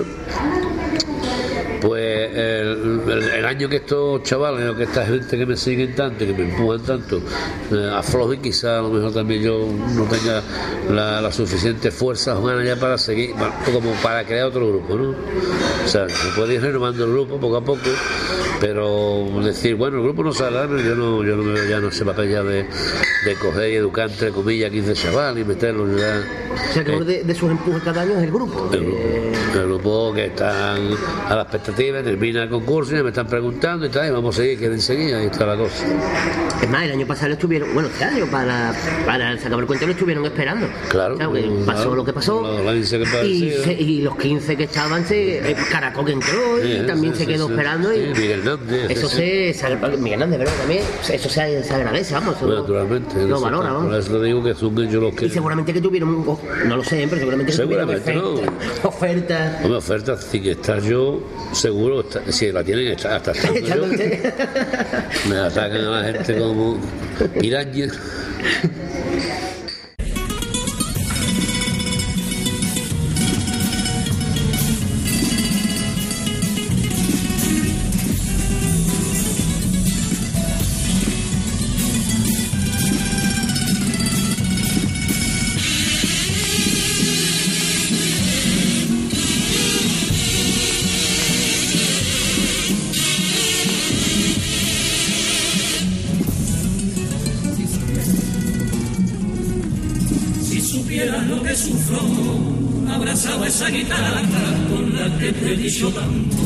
que 3.69 3.77
estos 3.77 4.23
chavales 4.23 4.75
que 4.75 4.83
esta 4.83 5.05
gente 5.05 5.37
que 5.37 5.45
me 5.45 5.55
siguen 5.57 5.95
tanto 5.95 6.25
que 6.25 6.33
me 6.33 6.43
empujan 6.43 6.81
tanto 6.81 7.21
eh, 7.71 7.91
aflojen 7.93 8.41
quizá 8.41 8.79
a 8.79 8.81
lo 8.81 8.89
mejor 8.89 9.13
también 9.13 9.41
yo 9.41 9.67
no 9.95 10.03
tenga 10.05 10.41
la, 10.91 11.21
la 11.21 11.31
suficiente 11.31 11.91
fuerza 11.91 12.35
ganas 12.35 12.65
ya 12.65 12.75
para 12.75 12.97
seguir 12.97 13.31
como 13.73 13.91
para 14.03 14.23
crear 14.25 14.47
otro 14.47 14.67
grupo 14.67 14.95
¿no? 14.95 15.09
o 15.11 15.87
sea 15.87 16.07
se 16.09 16.27
puede 16.35 16.55
ir 16.55 16.61
renovando 16.61 17.05
el 17.05 17.11
grupo 17.11 17.39
poco 17.39 17.57
a 17.57 17.61
poco 17.61 17.89
pero 18.59 19.27
decir 19.43 19.75
bueno 19.75 19.97
el 19.97 20.03
grupo 20.03 20.23
no 20.23 20.33
sale 20.33 20.55
yo 20.83 20.95
no 20.95 21.23
yo 21.23 21.35
no 21.35 21.43
me 21.43 21.53
veo 21.53 21.69
ya 21.69 21.79
no 21.79 21.91
sé 21.91 22.05
papel 22.05 22.29
ya 22.29 22.43
de, 22.43 22.63
de 23.25 23.35
coger 23.41 23.71
y 23.71 23.75
educar 23.75 24.09
entre 24.09 24.31
comillas 24.31 24.71
15 24.71 24.93
chavales 24.93 25.43
y 25.43 25.47
meterlos 25.47 25.99
ya 25.99 26.44
O 26.55 26.73
sea, 26.73 26.83
que 26.83 26.91
de, 27.03 27.23
de 27.23 27.35
sus 27.35 27.51
empujes 27.51 27.83
cada 27.83 28.01
año 28.01 28.13
es 28.17 28.23
el 28.23 28.31
grupo. 28.31 28.69
el 28.73 28.79
grupo, 28.83 28.97
Eh, 28.99 29.31
el 29.55 29.63
grupo 29.67 30.13
que 30.13 30.25
están 30.25 30.79
a 31.29 31.35
la 31.35 31.41
expectativa, 31.43 32.01
termina 32.03 32.43
el 32.43 32.49
concurso 32.49 32.95
y 32.97 33.03
me 33.03 33.09
están 33.09 33.27
preguntando 33.27 33.85
y 33.85 33.89
tal, 33.89 34.07
y 34.07 34.11
vamos 34.11 34.35
a 34.35 34.41
seguir, 34.41 34.57
quieren 34.59 34.81
seguir, 34.81 35.15
ahí 35.15 35.25
está 35.27 35.45
la 35.45 35.55
cosa. 35.57 35.85
es 36.61 36.69
más, 36.69 36.83
el 36.83 36.91
año 36.91 37.05
pasado 37.07 37.29
lo 37.29 37.33
estuvieron, 37.35 37.73
bueno, 37.73 37.89
este 37.89 38.03
año 38.03 38.25
para, 38.27 38.73
para 39.05 39.37
sacar 39.37 39.59
el 39.59 39.65
cuento 39.65 39.85
lo 39.85 39.91
estuvieron 39.93 40.25
esperando. 40.25 40.67
Claro. 40.89 41.15
Claro, 41.15 41.33
que 41.33 41.41
pasó 41.65 41.81
Claro. 41.83 41.95
lo 41.95 42.05
que 42.05 42.13
pasó. 42.13 42.41
La 42.63 42.71
que 42.73 42.79
y, 43.27 43.51
se- 43.51 43.73
y 43.73 44.01
los 44.01 44.15
15 44.17 44.55
que 44.57 44.63
estaban, 44.63 45.05
se, 45.05 45.51
eh, 45.51 45.55
Caracol 45.71 46.05
que 46.05 46.11
entró 46.13 46.63
y 46.63 46.79
Sí, 46.79 46.87
también 46.87 47.13
sí, 47.13 47.19
se 47.21 47.27
quedó 47.27 47.49
esperando. 47.49 47.93
Y 47.93 47.99
Miguel 48.13 48.39
Hernández, 48.39 48.89
Eso 48.91 49.07
se, 49.07 49.55
Miguel 49.99 50.13
Hernández, 50.21 50.39
¿verdad? 50.39 50.53
También, 50.59 50.83
eso 51.09 51.29
se, 51.29 51.63
se 51.63 51.73
agradece, 51.73 52.13
vamos. 52.13 52.35
Eso 52.37 52.47
naturalmente. 52.47 53.15
Lo 53.15 53.35
eso 53.35 53.41
valora, 53.41 53.71
vamos. 53.73 53.85
Por 53.89 53.99
eso 53.99 54.21
digo 54.21 54.43
que 54.43 54.53
son 54.55 54.77
ellos 54.79 55.03
los 55.03 55.15
que. 55.15 55.25
Y 55.25 55.29
seguramente 55.29 55.73
que 55.73 55.81
tuvieron, 55.81 56.09
un- 56.09 56.37
no 56.65 56.77
lo 56.77 56.83
sé, 56.83 57.05
pero 57.09 57.17
seguramente 57.19 57.51
Seguramente 57.53 58.17
oferta, 58.17 58.87
oferta. 58.87 59.59
No 59.63 59.69
me 59.69 59.75
oferta, 59.75 60.17
sí 60.17 60.41
que 60.41 60.51
estar 60.51 60.81
yo 60.81 61.21
seguro, 61.53 62.01
está- 62.01 62.31
si 62.31 62.51
la 62.51 62.63
tienen, 62.63 62.87
está- 62.87 63.15
hasta 63.17 63.33
yo, 63.33 63.85
me 65.29 65.37
atacan 65.37 65.77
a 65.81 66.01
la 66.01 66.03
gente 66.13 66.37
como 66.37 66.77
pirañas. 67.39 67.93
Supieras 101.55 101.89
lo 101.89 102.05
que 102.05 102.35
sufro, 102.85 102.93
abrazado 102.93 103.43
a 103.43 103.47
esa 103.47 103.69
guitarra 103.69 104.21
con 104.69 104.95
la 104.95 105.17
que 105.19 105.31
te 105.31 105.55
dicho 105.55 105.89
tanto. 105.89 106.37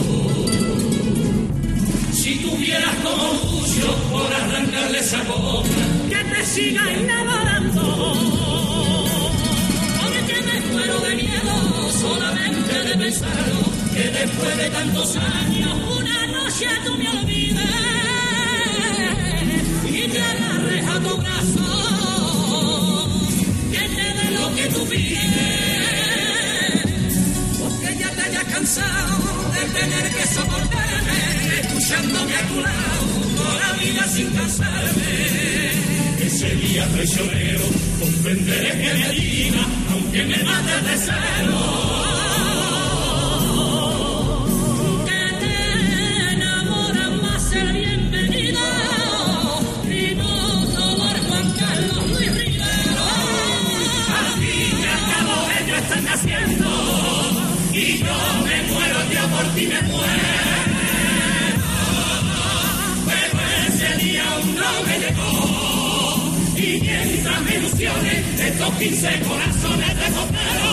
Si 2.14 2.36
tuvieras 2.36 2.96
como 3.04 3.50
por 4.12 4.34
arrancarle 4.34 5.00
esa 5.00 5.24
boca, 5.24 5.70
que 6.10 6.24
te 6.36 6.46
siga 6.46 6.82
enamorando. 6.92 8.14
Porque 10.02 10.42
me 10.48 10.74
muero 10.74 11.00
de 11.00 11.16
miedo 11.16 11.92
solamente 12.02 12.84
de 12.84 12.98
pensarlo, 12.98 13.60
que 13.94 14.04
después 14.12 14.58
de 14.58 14.70
tantos 14.70 15.16
años, 15.16 15.74
una 16.00 16.28
noche 16.28 16.68
tú 16.86 16.98
me 16.98 17.10
olvides 17.10 17.66
y 19.86 20.08
te 20.08 20.22
agarres 20.22 20.88
a 20.88 21.00
tu 21.00 21.18
brazo 21.18 21.99
que 24.60 24.68
tú 24.74 24.86
vives, 24.88 25.22
porque 27.60 27.98
ya 27.98 28.10
te 28.12 28.22
haya 28.22 28.44
cansado 28.44 29.18
de 29.54 29.62
tener 29.80 30.12
que 30.16 30.28
soportarme, 30.28 31.20
escuchándome 31.62 32.36
a 32.36 32.48
tu 32.48 32.56
lado 32.62 33.06
toda 33.38 33.56
la 33.60 33.74
vida 33.74 34.08
sin 34.08 34.30
cansarme. 34.32 35.12
Ese 36.26 36.56
día 36.56 36.88
traicionero, 36.88 37.66
comprenderé 38.00 38.72
que 38.72 38.94
me 38.94 39.10
diga, 39.14 39.64
aunque 39.92 40.24
me 40.26 40.44
mates 40.44 40.84
de 40.88 40.98
celo. 41.06 41.89
Me 68.02 68.10
ilusiones 68.10 68.40
estos 68.40 68.74
15 68.76 69.20
corazones 69.22 69.96
de 69.96 70.08
copero, 70.18 70.72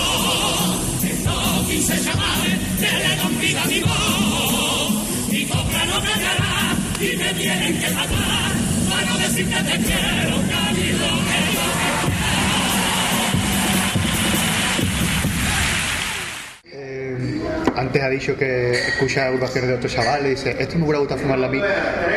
estos 1.02 1.66
15 1.68 2.05
chavales 2.05 2.59
que 2.80 2.90
le 2.93 3.16
dan 3.16 3.40
vida 3.40 3.62
a 3.62 3.66
mi 3.66 3.80
voz, 3.80 5.30
mi 5.30 5.44
copla 5.44 5.84
no 5.86 6.01
me 6.01 6.09
callará 6.09 6.76
y 7.01 7.16
me 7.16 7.34
tienen 7.34 7.80
que 7.80 7.90
matar 7.90 8.52
para 8.90 9.26
decir 9.26 9.47
que 9.48 9.56
te 9.56 9.78
quiero, 9.78 10.36
querido, 10.51 11.06
querido. 11.28 11.64
Eh, 11.86 11.95
antes 17.77 18.03
ha 18.03 18.09
dicho 18.09 18.36
que 18.36 18.73
escucha 18.73 19.27
agrupaciones 19.27 19.69
de 19.70 19.77
otros 19.77 19.93
chavales 19.93 20.27
y 20.27 20.31
dice, 20.31 20.57
esto 20.59 20.77
me 20.78 20.85
hubiera 20.85 20.98
gustado 21.01 21.20
formarla 21.20 21.47
a 21.47 21.51
mí. 21.51 21.61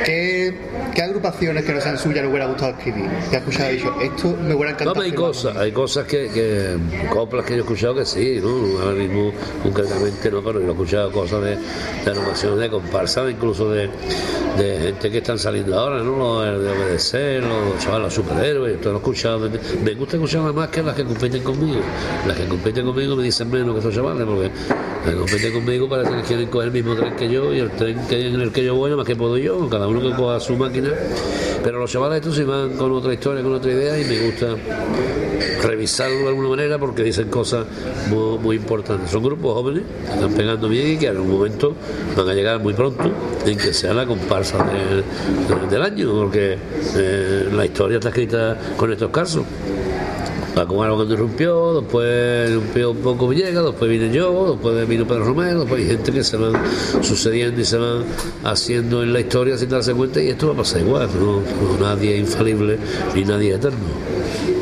¿Qué, 0.06 0.54
qué 0.96 1.02
agrupaciones 1.04 1.64
que 1.66 1.74
no 1.74 1.82
sean 1.82 1.98
suyas 1.98 2.24
le 2.24 2.30
hubiera 2.30 2.46
gustado 2.48 2.72
escribir? 2.72 3.10
Que 3.30 3.36
ha 3.36 3.40
escuchado 3.40 3.66
ha 3.66 3.72
dicho, 3.72 3.94
esto 4.02 4.28
me 4.42 4.54
hubiera 4.56 4.72
No, 4.72 4.78
encantado. 4.78 4.94
pero 4.94 5.04
hay 5.04 5.10
firmarlo". 5.12 5.28
cosas, 5.34 5.58
hay 5.58 5.72
cosas 5.72 6.06
que, 6.08 6.30
que, 6.30 6.78
coplas 7.10 7.46
que 7.46 7.52
yo 7.52 7.58
he 7.58 7.60
escuchado 7.62 7.96
que 7.96 8.06
sí, 8.06 8.40
¿no? 8.42 8.80
Ahora 8.82 8.96
mismo 8.96 9.32
concretamente 9.64 10.32
no, 10.32 10.42
pero 10.44 10.60
yo 10.62 10.68
he 10.68 10.72
escuchado 10.72 11.12
cosas 11.12 11.42
de, 11.44 11.50
de 12.06 12.12
animaciones 12.12 12.60
de 12.60 12.70
comparsa, 12.70 13.30
incluso 13.30 13.72
de, 13.72 13.90
de 14.58 14.80
gente 14.80 15.12
que 15.12 15.18
están 15.20 15.38
saliendo 15.40 15.78
ahora, 15.78 15.98
¿no? 16.02 16.44
Los 16.46 16.64
de 16.64 16.72
obedecer, 16.72 17.44
los 17.44 17.78
chavales, 17.80 18.06
los 18.06 18.14
superhéroes, 18.14 18.76
esto 18.76 18.90
lo 18.90 18.96
he 18.96 19.00
escuchado. 19.00 19.40
Me, 19.50 19.50
me 19.84 19.94
gusta 19.96 20.16
escuchar 20.16 20.42
más 20.54 20.70
que 20.70 20.82
las 20.84 20.96
que 20.96 21.04
compiten 21.04 21.44
conmigo. 21.44 21.82
Las 22.28 22.38
que 22.38 22.46
compiten 22.46 22.86
conmigo 22.86 23.16
me 23.16 23.24
dicen 23.24 23.50
menos 23.52 23.74
que 23.74 23.80
esos 23.80 23.94
chavales, 23.94 24.26
porque 24.26 24.50
las 25.06 25.14
que 25.14 25.16
compiten 25.20 25.49
conmigo 25.52 25.88
parece 25.90 26.12
que 26.12 26.22
quieren 26.24 26.48
coger 26.48 26.68
el 26.68 26.74
mismo 26.74 26.96
tren 26.96 27.16
que 27.16 27.30
yo 27.30 27.54
y 27.54 27.60
el 27.60 27.72
tren 27.72 27.98
que, 28.08 28.28
en 28.28 28.40
el 28.42 28.52
que 28.52 28.64
yo 28.64 28.76
voy, 28.76 28.92
más 28.96 29.06
que 29.06 29.16
puedo 29.16 29.38
yo, 29.38 29.70
cada 29.70 29.88
uno 29.88 30.02
que 30.02 30.16
coja 30.16 30.40
su 30.40 30.56
máquina. 30.58 30.90
Pero 31.64 31.80
los 31.80 31.92
chavales 31.92 32.18
estos 32.22 32.36
sí 32.36 32.44
van 32.44 32.72
con 32.78 32.92
otra 32.92 33.14
historia, 33.14 33.44
con 33.44 33.54
otra 33.54 33.72
idea 33.72 34.00
y 34.00 34.06
me 34.06 34.20
gusta 34.26 34.56
revisarlo 35.64 36.20
de 36.20 36.28
alguna 36.30 36.50
manera 36.50 36.78
porque 36.78 37.04
dicen 37.04 37.30
cosas 37.30 37.66
muy, 38.10 38.56
importantes. 38.56 39.12
Son 39.12 39.22
grupos 39.24 39.54
jóvenes 39.56 39.84
que 40.08 40.14
están 40.14 40.34
pegando 40.34 40.70
bien 40.70 40.94
y 40.94 40.98
que 40.98 41.08
en 41.08 41.16
algún 41.18 41.32
momento 41.32 41.74
van 42.16 42.30
a 42.30 42.34
llegar 42.34 42.60
muy 42.60 42.74
pronto 42.74 43.04
en 43.46 43.58
que 43.58 43.74
sea 43.74 43.94
la 43.94 44.06
comparsa 44.06 44.58
del- 44.66 45.70
del 45.70 45.82
año, 45.82 46.12
porque 46.14 46.58
eh, 46.96 47.50
la 47.54 47.66
historia 47.66 47.98
está 47.98 48.10
escrita 48.10 48.58
con 48.78 48.92
estos 48.92 49.10
casos. 49.12 49.44
Paco 50.60 50.76
Maro 50.76 50.98
cuando 50.98 51.14
irrumpió, 51.14 51.80
después 51.80 52.50
irrumpió 52.50 52.92
un 52.92 52.98
poco 52.98 53.30
Villegas, 53.30 53.64
después 53.64 53.90
vine 53.90 54.12
yo, 54.14 54.52
después 54.52 54.86
vino 54.90 55.08
Pedro 55.08 55.24
Romero, 55.24 55.62
después 55.62 55.82
hay 55.82 55.88
gente 55.88 56.12
que 56.12 56.22
se 56.22 56.36
van 56.36 56.52
sucediendo 57.02 57.62
y 57.62 57.64
se 57.64 57.78
van 57.78 58.04
haciendo 58.44 59.02
en 59.02 59.14
la 59.14 59.22
historia 59.22 59.58
sin 59.58 59.70
darse 59.70 59.94
cuenta 59.94 60.22
y 60.22 60.28
esto 60.28 60.48
va 60.48 60.56
a 60.56 60.58
pasar 60.58 60.82
igual, 60.82 61.08
no, 61.18 61.42
nadie 61.80 62.16
es 62.16 62.20
infalible 62.20 62.78
ni 63.16 63.24
nadie 63.24 63.52
es 63.52 63.56
eterno. 63.56 64.59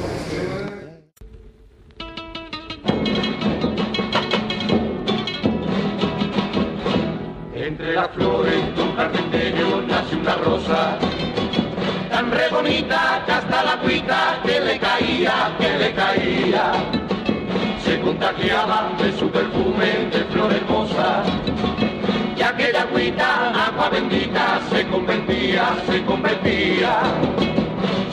De 18.37 19.17
su 19.17 19.29
perfume 19.31 20.09
de 20.11 20.23
flor 20.31 20.53
hermosa 20.53 21.23
y 22.35 22.41
aquella 22.41 22.83
agüita, 22.83 23.67
agua 23.67 23.89
bendita, 23.89 24.61
se 24.69 24.85
convertía, 24.87 25.75
se 25.89 26.03
convertía. 26.05 26.99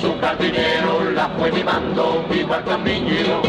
Su 0.00 0.18
jardinero 0.18 1.10
la 1.14 1.28
fue 1.38 1.52
mimando 1.52 2.24
igual 2.34 2.64
un 2.66 2.84
niño 2.84 3.42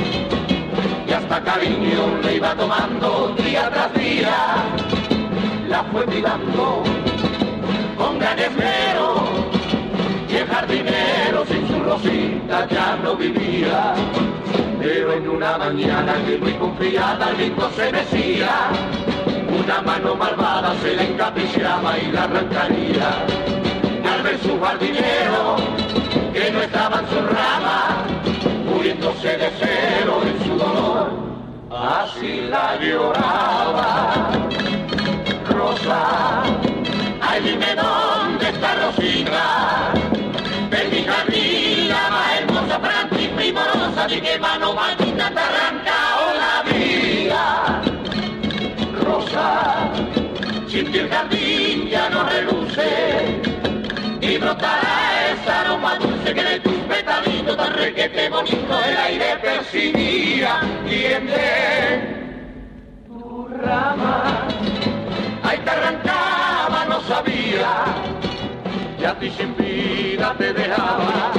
y 1.07 1.11
hasta 1.13 1.41
cariño 1.43 2.19
le 2.21 2.35
iba 2.35 2.53
tomando 2.55 3.33
día 3.37 3.69
tras 3.69 3.93
día. 3.93 4.35
La 5.69 5.83
fue 5.85 6.03
cuidando 6.05 6.83
con 7.97 8.19
gran 8.19 8.37
esmero. 8.37 9.23
Y 10.29 10.35
el 10.35 10.47
jardinero 10.47 11.45
sin 11.45 11.67
su 11.67 11.79
rosita 11.83 12.67
ya 12.67 12.97
no 13.01 13.15
vivía. 13.15 13.95
Pero 14.85 15.13
en 15.13 15.27
una 15.27 15.57
mañana 15.57 16.13
que 16.27 16.37
muy 16.37 16.53
confiada 16.53 17.31
el 17.31 17.55
se 17.75 17.91
mecía, 17.91 18.69
una 19.59 19.81
mano 19.81 20.13
malvada 20.13 20.75
se 20.79 20.95
le 20.95 21.09
encapriciaba 21.09 21.97
y 21.97 22.11
la 22.11 22.25
arrancaría. 22.25 23.25
Al 24.13 24.21
ver 24.21 24.37
su 24.43 24.61
jardinero 24.61 25.55
que 26.31 26.51
no 26.51 26.61
estaba 26.61 26.99
en 26.99 27.07
su 27.09 27.15
rama, 27.15 28.05
muriéndose 28.71 29.35
de 29.35 29.49
cero 29.59 30.21
en 30.23 30.45
su 30.45 30.55
dolor, 30.55 31.09
así 31.71 32.41
la 32.47 32.79
lloraba. 32.79 34.29
Rosa, 35.49 36.43
ay 37.21 37.41
dime 37.41 37.75
dónde 37.75 38.04
qué 44.21 44.39
mano 44.39 44.73
maldita 44.73 45.29
te 45.29 45.39
arrancao 45.39 46.33
la 46.43 46.63
vida. 46.71 47.81
Rosa, 49.01 49.91
sin 50.67 50.91
ti 50.91 50.99
el 50.99 51.09
jardín 51.09 51.87
ya 51.89 52.09
no 52.09 52.23
reluce, 52.23 53.41
y 54.21 54.37
brotará 54.37 55.31
esa 55.33 55.61
aroma 55.61 55.95
dulce 55.95 56.33
que 56.33 56.43
de 56.43 56.59
tus 56.59 56.73
petalitos 56.73 57.57
tan 57.57 57.73
requete 57.73 58.29
bonito 58.29 58.79
el 58.85 58.97
aire 58.97 59.37
percibía, 59.41 60.59
en 60.87 61.27
tu 63.07 63.47
rama 63.47 64.47
Ay, 65.43 65.59
te 65.63 65.69
arrancaba, 65.69 66.85
no 66.89 67.01
sabía, 67.01 67.85
y 68.99 69.03
a 69.03 69.13
ti 69.19 69.29
sin 69.31 69.55
vida 69.57 70.33
te 70.37 70.53
dejaba, 70.53 71.31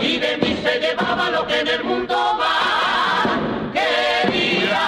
y 0.00 0.18
de 0.18 0.36
mí 0.36 0.51
se 0.72 0.80
llevaba 0.80 1.30
lo 1.30 1.46
que 1.46 1.60
en 1.60 1.68
el 1.68 1.84
mundo 1.84 2.14
más 2.38 3.26
quería. 3.72 4.80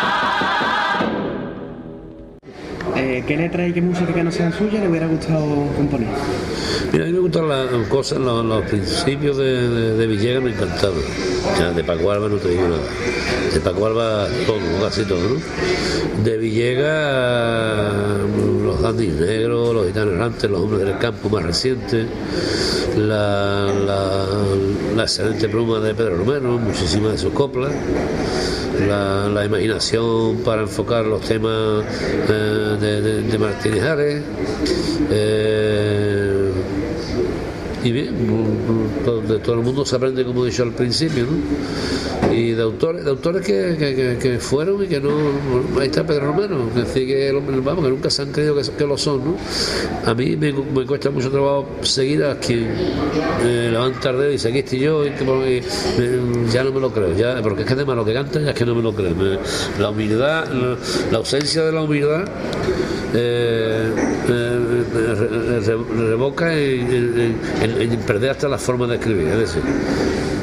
Eh, 2.97 3.25
¿Qué 3.27 3.37
letra 3.37 3.67
y 3.67 3.73
qué 3.73 3.83
música 3.83 4.13
que 4.13 4.23
no 4.25 4.31
sean 4.33 4.53
suyas 4.53 4.83
le 4.83 4.89
hubiera 4.89 5.07
gustado 5.07 5.45
componer? 5.77 6.09
Mira, 6.93 7.05
a 7.05 7.07
mí 7.09 7.13
me 7.13 7.19
gustan 7.19 7.49
las 7.49 7.89
cosas, 7.89 8.19
los, 8.19 8.45
los 8.45 8.63
principios 8.65 9.37
de, 9.37 9.69
de, 9.69 9.97
de 9.97 10.07
Villegas 10.07 10.43
me 10.43 10.51
encantaban. 10.51 11.01
Ya, 11.59 11.73
de 11.73 11.85
Paco 11.85 12.11
Alba 12.11 12.29
no 12.29 12.37
te 12.37 12.49
digo 12.49 12.69
nada. 12.69 12.83
De 13.53 13.61
Paco 13.61 13.87
Alba 13.87 14.29
todo, 14.47 14.59
casi 14.81 15.05
todo, 15.05 15.21
¿no? 15.21 16.23
De 16.25 16.39
Villegas, 16.39 17.93
los 18.75 18.83
dandis 18.83 19.15
negros, 19.15 19.75
los 19.75 19.87
gitanos 19.87 20.15
errantes, 20.15 20.51
los 20.51 20.61
hombres 20.61 20.87
del 20.87 20.99
campo 20.99 21.29
más 21.29 21.45
recientes, 21.45 22.07
la, 22.97 23.73
excelente 24.99 25.49
pluma 25.49 25.81
de 25.81 25.95
Pedro 25.95 26.17
Romero, 26.17 26.59
muchísimas 26.59 27.13
de 27.13 27.19
sus 27.19 27.33
coplas. 27.33 27.73
La, 28.89 29.29
la 29.29 29.45
imaginación 29.45 30.39
para 30.39 30.63
enfocar 30.63 31.07
los 31.07 31.21
temas 31.21 31.85
eh, 32.29 32.77
de, 32.81 33.01
de, 33.01 33.23
de 33.23 33.39
Martínez 33.39 33.85
Ares, 33.85 34.23
eh, 35.11 36.34
y 37.85 37.93
bien, 37.93 38.15
de 39.29 39.39
todo 39.41 39.55
el 39.57 39.61
mundo 39.61 39.85
se 39.85 39.97
aprende 39.97 40.25
como 40.25 40.45
he 40.45 40.51
dicho 40.51 40.63
al 40.63 40.73
principio, 40.73 41.25
¿no? 41.25 42.35
Y 42.35 42.53
de 42.53 42.63
autores, 42.63 43.05
de 43.05 43.11
autores 43.11 43.47
que, 43.47 44.17
que- 44.21 44.39
fueron 44.39 44.83
y 44.83 44.87
que 44.89 45.01
no. 45.01 45.11
Ahí 45.79 45.87
está 45.87 46.05
Pedro 46.07 46.29
Romero, 46.29 46.57
que 46.95 47.33
vamos, 47.63 47.85
que 47.85 47.91
nunca 47.91 48.11
se 48.11 48.23
han 48.23 48.33
creído 48.33 48.57
que, 48.77 48.87
lo 48.87 48.97
son, 48.97 49.25
¿no? 49.25 49.37
A 50.05 50.15
mí 50.15 50.35
me, 50.37 50.53
me 50.53 50.85
cuesta 50.87 51.11
mucho 51.11 51.31
trabajo 51.31 51.69
seguir 51.83 52.25
a 52.25 52.37
quien 52.39 52.71
eh, 53.45 53.69
levanta 53.71 54.11
el 54.11 54.31
y 54.31 54.33
dice 54.33 54.49
aquí 54.49 54.59
estoy 54.61 54.79
yo, 54.81 55.05
y 55.07 55.61
ya 56.53 56.65
no 56.65 56.73
me 56.73 56.81
lo 56.81 56.93
creo, 56.93 57.15
ya, 57.17 57.41
porque 57.43 57.63
es 57.63 57.67
que 57.67 57.75
además 57.75 57.97
lo 57.97 58.05
que 58.05 58.15
canta 58.15 58.41
ya 58.41 58.51
es 58.51 58.57
que 58.57 58.65
no 58.65 58.75
me 58.75 58.83
lo 58.83 58.93
creo. 58.95 59.15
La 59.79 59.91
humildad, 59.91 60.47
la, 61.11 61.19
ausencia 61.19 61.63
de 61.65 61.73
la 61.73 61.83
humildad 61.83 62.25
eh, 63.15 63.91
eh, 64.29 64.64
revoca 65.05 66.53
en, 66.55 67.37
en- 67.63 67.99
perder 68.07 68.31
hasta 68.31 68.49
la 68.49 68.59
forma 68.59 68.87
de 68.87 68.97
escribir. 68.97 69.29
Es 69.29 69.39
decir, 69.39 69.63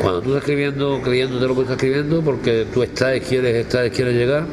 Cuando 0.01 0.21
tú 0.21 0.29
estás 0.29 0.43
escribiendo, 0.43 0.99
creyéndote 1.03 1.47
lo 1.47 1.55
que 1.55 1.61
estás 1.61 1.75
escribiendo, 1.77 2.21
porque 2.21 2.65
tú 2.73 2.81
estás 2.83 3.17
y 3.17 3.19
quieres 3.21 3.55
estar 3.55 3.85
y 3.85 3.89
quieres 3.91 4.15
llegar, 4.15 4.45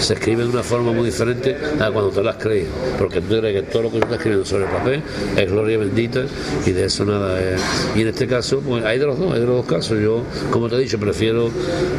se 0.00 0.14
escribe 0.14 0.44
de 0.44 0.50
una 0.50 0.62
forma 0.62 0.92
muy 0.92 1.06
diferente 1.06 1.56
a 1.80 1.90
cuando 1.90 2.10
te 2.10 2.22
lo 2.22 2.30
has 2.30 2.36
creído. 2.36 2.68
Porque 2.98 3.20
tú 3.20 3.38
crees 3.38 3.62
que 3.62 3.70
todo 3.70 3.84
lo 3.84 3.90
que 3.90 3.98
tú 3.98 4.04
estás 4.04 4.18
escribiendo 4.18 4.46
sobre 4.46 4.64
el 4.64 4.70
papel 4.70 5.02
es 5.36 5.50
gloria 5.50 5.78
bendita 5.78 6.24
y 6.66 6.72
de 6.72 6.84
eso 6.84 7.04
nada 7.04 7.40
es. 7.40 7.60
Y 7.94 8.02
en 8.02 8.08
este 8.08 8.26
caso, 8.26 8.60
pues 8.60 8.84
hay 8.84 8.98
de 8.98 9.06
los 9.06 9.18
dos, 9.18 9.32
hay 9.32 9.40
de 9.40 9.46
los 9.46 9.56
dos 9.56 9.66
casos. 9.66 9.98
Yo, 10.00 10.22
como 10.50 10.68
te 10.68 10.76
he 10.76 10.80
dicho, 10.80 10.98
prefiero 10.98 11.50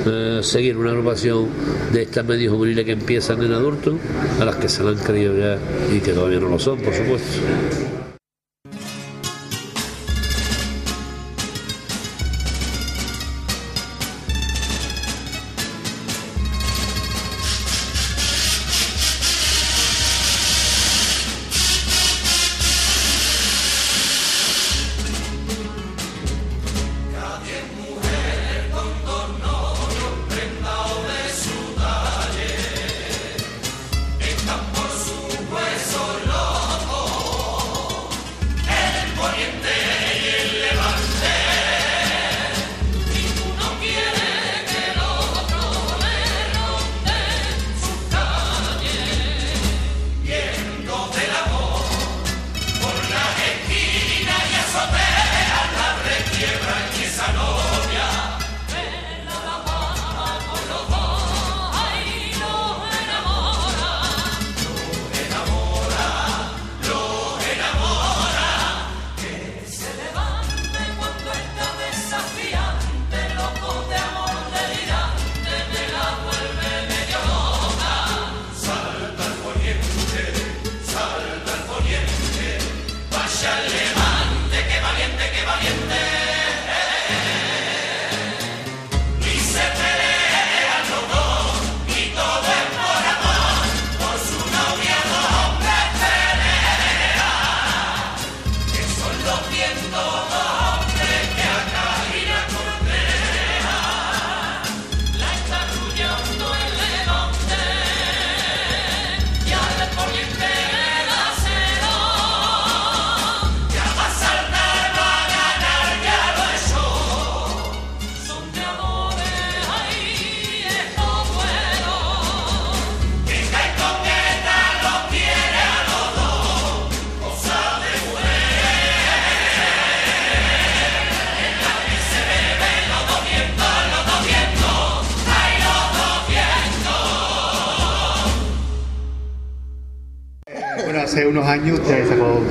eh, 0.06 0.40
seguir 0.44 0.78
una 0.78 0.92
agrupación 0.92 1.48
de 1.92 2.04
estas 2.04 2.26
medios 2.26 2.54
juveniles 2.54 2.86
que 2.86 2.94
empiezan 2.94 3.42
en 3.44 3.54
adultos 3.54 3.96
a 4.40 4.46
las 4.46 4.56
que 4.56 4.70
se 4.70 4.84
lo 4.84 4.90
han 4.90 4.98
creído 4.98 5.38
ya 5.38 5.58
y 5.94 6.00
que 6.00 6.14
todavía 6.14 6.40
no 6.40 6.50
lo 6.50 6.60
son, 6.60 6.80
por 6.80 6.94
supuesto. 6.94 7.99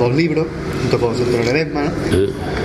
Dos 0.09 0.15
libros, 0.17 0.47
junto 0.81 0.99
con 1.05 1.15
Centro 1.15 1.43
Ledesma, 1.43 1.83
¿no? 1.85 1.91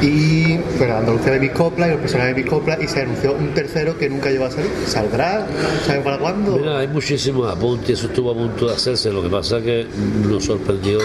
y 0.02 0.58
bueno, 0.78 0.96
Andalucía 0.98 1.32
de 1.32 1.40
mis 1.40 1.50
coplas 1.52 1.88
y 1.88 1.92
los 1.92 2.00
personajes 2.00 2.34
de 2.36 2.42
mis 2.42 2.50
coplas, 2.50 2.78
y 2.82 2.88
se 2.88 3.00
anunció 3.02 3.32
un 3.34 3.48
tercero 3.54 3.96
que 3.98 4.08
nunca 4.08 4.30
llegó 4.30 4.44
a 4.46 4.50
salir. 4.50 4.70
¿Saldrá? 4.86 5.46
¿Sabe 5.86 6.00
para 6.00 6.18
cuándo? 6.18 6.56
Mira, 6.58 6.78
hay 6.78 6.88
muchísimos 6.88 7.50
apuntes, 7.50 7.90
eso 7.98 8.06
estuvo 8.08 8.30
a 8.30 8.34
punto 8.34 8.66
de 8.68 8.74
hacerse, 8.74 9.10
lo 9.12 9.22
que 9.22 9.28
pasa 9.28 9.58
es 9.58 9.64
que 9.64 9.86
nos 10.28 10.44
sorprendió 10.44 10.98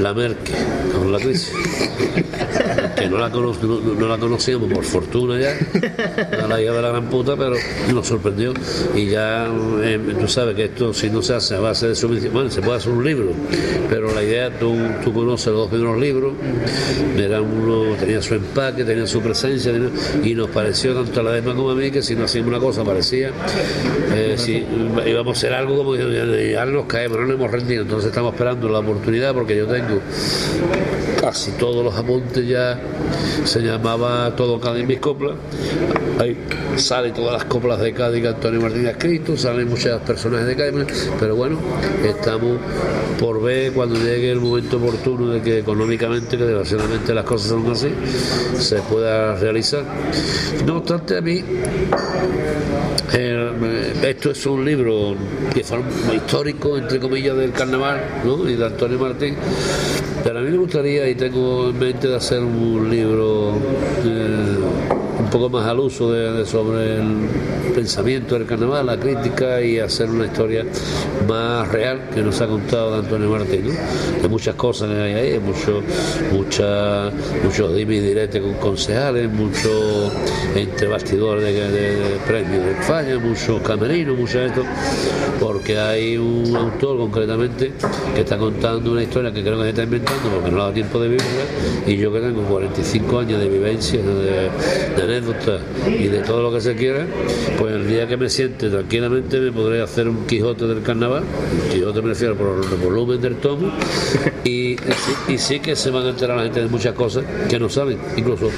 la 0.00 0.14
Merkel 0.14 0.54
con 0.96 1.12
la 1.12 1.18
crisis. 1.18 1.52
que 2.96 3.08
no 3.08 3.18
la, 3.18 3.30
cono- 3.30 3.52
no, 3.62 3.80
no 3.98 4.08
la 4.08 4.18
conocíamos 4.18 4.72
por 4.72 4.84
fortuna 4.84 5.38
ya, 5.40 5.50
a 6.42 6.46
la 6.46 6.60
hija 6.62 6.72
de 6.72 6.82
la 6.82 6.88
gran 6.90 7.04
puta, 7.08 7.36
pero 7.36 7.56
nos 7.92 8.06
sorprendió. 8.06 8.52
Y 8.94 9.06
ya, 9.06 9.46
eh, 9.82 9.98
tú 10.20 10.28
sabes 10.28 10.54
que 10.54 10.64
esto, 10.66 10.94
si 10.94 11.10
no 11.10 11.22
se 11.22 11.34
hace 11.34 11.54
a 11.56 11.60
base 11.60 11.88
de 11.88 11.94
sumisión, 11.94 12.32
bueno, 12.32 12.50
se 12.50 12.62
puede 12.62 12.78
hacer 12.78 12.92
un 12.92 13.04
libro, 13.04 13.32
pero 13.88 14.03
idea, 14.46 14.58
tú, 14.58 14.74
tú 15.02 15.12
conoces 15.12 15.46
los 15.48 15.56
dos 15.62 15.68
primeros 15.68 15.98
libros, 15.98 16.32
eran 17.18 17.42
uno, 17.42 17.94
tenía 17.96 18.20
su 18.22 18.34
empaque, 18.34 18.84
tenía 18.84 19.06
su 19.06 19.20
presencia, 19.20 19.72
y 20.22 20.34
nos 20.34 20.48
pareció 20.50 20.94
tanto 20.94 21.20
a 21.20 21.22
la 21.22 21.32
demás 21.32 21.54
como 21.54 21.70
a 21.70 21.74
mí 21.74 21.90
que 21.90 22.02
si 22.02 22.14
no 22.14 22.24
hacíamos 22.24 22.48
una 22.50 22.58
cosa 22.60 22.84
parecía, 22.84 23.30
eh, 24.14 24.36
íbamos 25.06 25.36
a 25.36 25.38
hacer 25.38 25.52
algo 25.54 25.76
como 25.76 25.92
que 25.92 25.98
ya- 26.52 26.52
ya 26.52 26.66
nos 26.66 26.86
caemos, 26.86 27.18
no 27.18 27.26
nos 27.26 27.36
hemos 27.36 27.50
rendido, 27.50 27.82
entonces 27.82 28.08
estamos 28.08 28.32
esperando 28.34 28.68
la 28.68 28.78
oportunidad 28.80 29.34
porque 29.34 29.56
yo 29.56 29.66
tengo 29.66 30.00
casi 31.20 31.52
todos 31.52 31.84
los 31.84 31.94
apuntes 31.96 32.46
ya 32.46 32.78
se 33.44 33.60
llamaba 33.60 34.34
todo 34.36 34.60
en 34.76 34.86
mis 34.86 34.98
coplas 34.98 35.36
salen 36.78 37.12
todas 37.12 37.32
las 37.32 37.44
coplas 37.44 37.80
de 37.80 37.92
Cádiz 37.92 38.22
que 38.22 38.28
Antonio 38.28 38.60
Martín 38.60 38.86
ha 38.86 38.90
escrito 38.90 39.36
salen 39.36 39.68
muchos 39.68 40.00
personajes 40.02 40.46
de 40.46 40.56
Cádiz 40.56 41.10
pero 41.18 41.36
bueno 41.36 41.58
estamos 42.04 42.58
por 43.18 43.42
ver 43.42 43.72
cuando 43.72 43.96
llegue 43.96 44.32
el 44.32 44.40
momento 44.40 44.76
oportuno 44.76 45.28
de 45.28 45.42
que 45.42 45.58
económicamente 45.58 46.36
que 46.36 46.44
desgraciadamente 46.44 47.14
las 47.14 47.24
cosas 47.24 47.48
son 47.48 47.70
así 47.70 47.88
se 48.58 48.76
pueda 48.82 49.36
realizar 49.36 49.84
no 50.66 50.78
obstante 50.78 51.16
a 51.16 51.20
mí 51.20 51.42
eh, 53.12 53.92
esto 54.02 54.30
es 54.32 54.46
un 54.46 54.64
libro 54.64 55.14
histórico, 56.12 56.76
entre 56.76 56.98
comillas, 56.98 57.36
del 57.36 57.52
carnaval 57.52 58.02
¿no? 58.24 58.48
y 58.48 58.56
de 58.56 58.66
Antonio 58.66 58.98
Martín. 58.98 59.36
Pero 60.24 60.38
a 60.38 60.42
mí 60.42 60.50
me 60.50 60.56
gustaría, 60.56 61.08
y 61.08 61.14
tengo 61.14 61.68
en 61.68 61.78
mente, 61.78 62.08
de 62.08 62.16
hacer 62.16 62.40
un 62.40 62.90
libro 62.90 63.52
eh, 64.04 64.33
poco 65.34 65.50
más 65.50 65.66
al 65.66 65.80
uso 65.80 66.12
de, 66.12 66.46
sobre 66.46 66.98
el 66.98 67.72
pensamiento 67.74 68.38
del 68.38 68.46
carnaval, 68.46 68.86
la 68.86 68.96
crítica 68.96 69.60
y 69.60 69.80
hacer 69.80 70.08
una 70.08 70.26
historia 70.26 70.64
más 71.26 71.66
real 71.72 72.08
que 72.14 72.22
nos 72.22 72.40
ha 72.40 72.46
contado 72.46 72.94
Antonio 72.94 73.28
Martín. 73.30 73.66
¿no? 73.66 73.72
Hay 74.22 74.28
muchas 74.28 74.54
cosas 74.54 74.90
que 74.90 74.94
hay 74.94 75.14
ahí, 75.14 75.40
mucho, 75.40 75.82
mucha, 76.32 77.10
muchos 77.42 77.74
dimes 77.74 77.96
y 77.96 78.00
diretes 78.00 78.40
con 78.40 78.54
concejales, 78.54 79.28
muchos 79.28 80.12
entre 80.54 80.86
bastidores 80.86 81.44
de, 81.44 82.16
premios 82.28 82.64
de 82.64 82.74
Falla, 82.76 83.18
muchos 83.18 83.60
camerinos, 83.62 84.16
mucho 84.16 84.40
esto, 84.40 84.62
porque 85.40 85.76
hay 85.76 86.16
un 86.16 86.54
autor 86.54 86.96
concretamente 86.96 87.72
que 88.14 88.20
está 88.20 88.38
contando 88.38 88.92
una 88.92 89.02
historia 89.02 89.32
que 89.32 89.42
creo 89.42 89.56
que 89.56 89.64
se 89.64 89.70
está 89.70 89.82
inventando 89.82 90.28
porque 90.30 90.50
no 90.52 90.58
ha 90.58 90.60
dado 90.60 90.74
tiempo 90.74 91.00
de 91.00 91.08
vivirla 91.08 91.44
y 91.88 91.96
yo 91.96 92.12
que 92.12 92.20
tengo 92.20 92.42
45 92.42 93.18
años 93.18 93.40
de 93.40 93.48
vivencia, 93.48 94.00
de, 94.00 94.50
de 94.96 95.23
anécdotas 95.24 95.60
y 95.88 96.08
de 96.08 96.18
todo 96.20 96.42
lo 96.42 96.52
que 96.52 96.60
se 96.60 96.74
quiera, 96.74 97.06
pues 97.58 97.74
el 97.74 97.88
día 97.88 98.06
que 98.06 98.16
me 98.16 98.28
siente 98.28 98.68
tranquilamente 98.68 99.38
me 99.40 99.52
podré 99.52 99.80
hacer 99.82 100.08
un 100.08 100.26
Quijote 100.26 100.66
del 100.66 100.82
carnaval, 100.82 101.22
un 101.22 101.70
Quijote 101.72 102.02
me 102.02 102.08
refiero 102.08 102.34
por 102.36 102.60
el 102.64 102.78
volumen 102.78 103.20
del 103.20 103.36
tomo, 103.36 103.70
y, 104.44 104.76
y 105.28 105.38
sí- 105.38 105.60
que 105.60 105.76
se 105.76 105.90
van 105.90 106.06
a 106.06 106.10
enterar 106.10 106.36
la 106.36 106.42
gente 106.44 106.60
de 106.60 106.66
muchas 106.68 106.94
cosas 106.94 107.24
que 107.48 107.58
no 107.58 107.68
saben, 107.68 107.96
incluso 108.16 108.50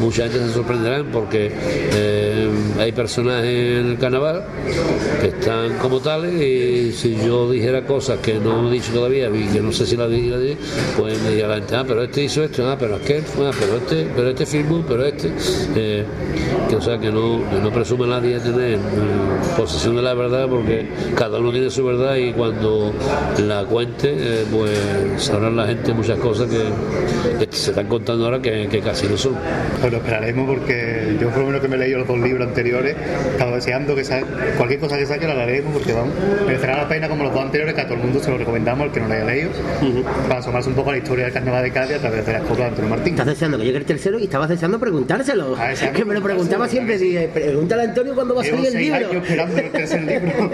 mucha 0.00 0.24
gente 0.24 0.40
se 0.48 0.52
sorprenderán 0.54 1.06
porque 1.12 1.50
eh, 1.54 2.48
hay 2.78 2.92
personajes 2.92 3.80
en 3.80 3.86
el 3.92 3.98
carnaval 3.98 4.44
que 5.20 5.28
están 5.28 5.78
como 5.78 6.00
tales 6.00 6.34
y 6.40 6.92
si 6.92 7.16
yo 7.24 7.50
dijera 7.50 7.86
cosas 7.86 8.18
que 8.18 8.34
no 8.34 8.68
he 8.68 8.72
dicho 8.74 8.92
todavía 8.92 9.28
y 9.30 9.44
que 9.52 9.60
no 9.60 9.72
sé 9.72 9.86
si 9.86 9.96
las 9.96 10.10
dije, 10.10 10.28
las 10.30 10.40
dije, 10.40 10.56
pues 10.98 11.20
me 11.22 11.30
diría 11.30 11.46
la 11.46 11.54
gente, 11.56 11.76
ah, 11.76 11.84
pero 11.86 12.02
este 12.02 12.24
hizo 12.24 12.42
esto, 12.42 12.68
ah, 12.68 12.76
pero 12.78 12.96
aquel, 12.96 13.22
ah, 13.38 13.50
pero 13.58 13.76
este, 13.76 14.06
pero 14.14 14.28
este 14.30 14.46
firmó, 14.46 14.84
pero 14.86 15.04
este, 15.06 15.30
eh, 15.76 15.93
que, 15.94 16.04
que, 16.70 16.76
o 16.76 16.80
sea, 16.80 16.98
que 16.98 17.10
no, 17.10 17.40
que 17.50 17.56
no 17.60 17.70
presume 17.70 18.06
nadie 18.06 18.38
tener 18.40 18.78
mm, 18.78 19.56
posesión 19.56 19.96
de 19.96 20.02
la 20.02 20.14
verdad 20.14 20.46
porque 20.48 20.88
cada 21.16 21.38
uno 21.38 21.50
tiene 21.52 21.70
su 21.70 21.84
verdad 21.84 22.16
y 22.16 22.32
cuando 22.32 22.92
la 23.46 23.64
cuente, 23.64 24.14
eh, 24.16 24.44
pues 24.50 24.78
sabrán 25.18 25.56
la 25.56 25.66
gente 25.66 25.92
muchas 25.92 26.18
cosas 26.18 26.48
que, 26.50 27.44
que 27.46 27.56
se 27.56 27.70
están 27.70 27.86
contando 27.86 28.24
ahora 28.24 28.40
que, 28.40 28.68
que 28.68 28.80
casi 28.80 29.06
no 29.06 29.16
son. 29.16 29.34
Pues 29.80 29.92
lo 29.92 29.98
esperaremos 29.98 30.46
porque 30.48 31.16
yo 31.20 31.28
por 31.30 31.38
lo 31.40 31.46
menos 31.46 31.60
que 31.60 31.68
me 31.68 31.76
he 31.76 31.78
leído 31.78 31.98
los 31.98 32.08
dos 32.08 32.18
libros 32.18 32.46
anteriores, 32.48 32.96
estaba 33.32 33.52
deseando 33.54 33.94
que 33.94 34.04
sa- 34.04 34.22
cualquier 34.56 34.80
cosa 34.80 34.96
que 34.98 35.06
saque 35.06 35.26
la 35.26 35.34
haremos 35.42 35.72
porque 35.74 35.92
vamos, 35.92 36.14
merecerá 36.46 36.76
la 36.76 36.88
pena 36.88 37.08
como 37.08 37.24
los 37.24 37.32
dos 37.32 37.42
anteriores 37.42 37.74
que 37.74 37.80
a 37.80 37.84
todo 37.84 37.94
el 37.94 38.00
mundo 38.04 38.20
se 38.20 38.30
lo 38.30 38.38
recomendamos, 38.38 38.86
el 38.86 38.92
que 38.92 39.00
no 39.00 39.08
lo 39.08 39.14
haya 39.14 39.24
leído, 39.24 39.50
para 40.28 40.40
asomarse 40.40 40.68
un 40.68 40.74
poco 40.74 40.90
a 40.90 40.92
la 40.94 40.98
historia 40.98 41.24
del 41.24 41.32
carnaval 41.34 41.62
de 41.64 41.70
Cádiz 41.72 41.96
a 41.96 42.00
través 42.00 42.24
de 42.26 42.32
las 42.32 42.42
coplas 42.42 42.58
de 42.58 42.64
Antonio 42.66 42.90
Martín. 42.90 43.14
Estás 43.14 43.26
deseando 43.26 43.58
que 43.58 43.64
llegue 43.64 43.78
el 43.78 43.84
tercero 43.84 44.18
y 44.18 44.24
estabas 44.24 44.48
deseando 44.48 44.78
preguntárselo. 44.78 45.54
Ah, 45.58 45.73
exacto. 45.74 45.98
que 45.98 46.04
me 46.04 46.14
lo 46.14 46.22
preguntaba 46.22 46.68
siempre. 46.68 46.98
Dije, 46.98 47.28
pregúntale 47.32 47.82
a 47.82 47.84
Antonio 47.86 48.14
cuándo 48.14 48.34
va 48.34 48.42
a 48.42 48.44
salir 48.44 48.66
el 48.66 48.76
libro. 48.76 48.96
años 48.96 49.22
esperando 49.22 49.58
el 49.58 49.70
tercer 49.70 50.02
libro. 50.02 50.50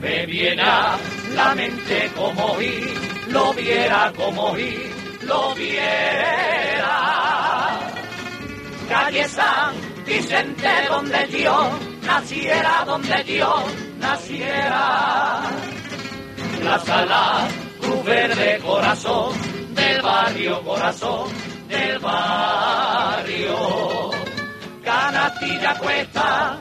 Me 0.00 0.26
viene 0.26 0.62
a 0.62 0.98
la 1.34 1.54
mente 1.54 2.10
como 2.16 2.52
oí, 2.52 2.84
lo 3.28 3.52
viera 3.54 4.12
como 4.16 4.52
oí, 4.52 4.76
lo 5.22 5.54
viera. 5.54 6.92
Calle 8.88 9.28
San 9.28 9.74
Vicente 10.04 10.68
donde 10.88 11.42
yo 11.42 11.91
naciera, 12.02 12.84
donde 12.86 13.24
yo 13.24 13.64
naciera. 13.98 15.42
La 16.62 16.78
sala 16.78 17.48
Cruz 17.80 18.04
Verde 18.04 18.60
Corazón 18.64 19.32
del 19.74 20.02
barrio 20.02 20.62
Corazón 20.62 21.28
del 21.68 21.98
barrio. 21.98 24.10
Canastilla 24.84 25.78
Cuesta 25.78 26.58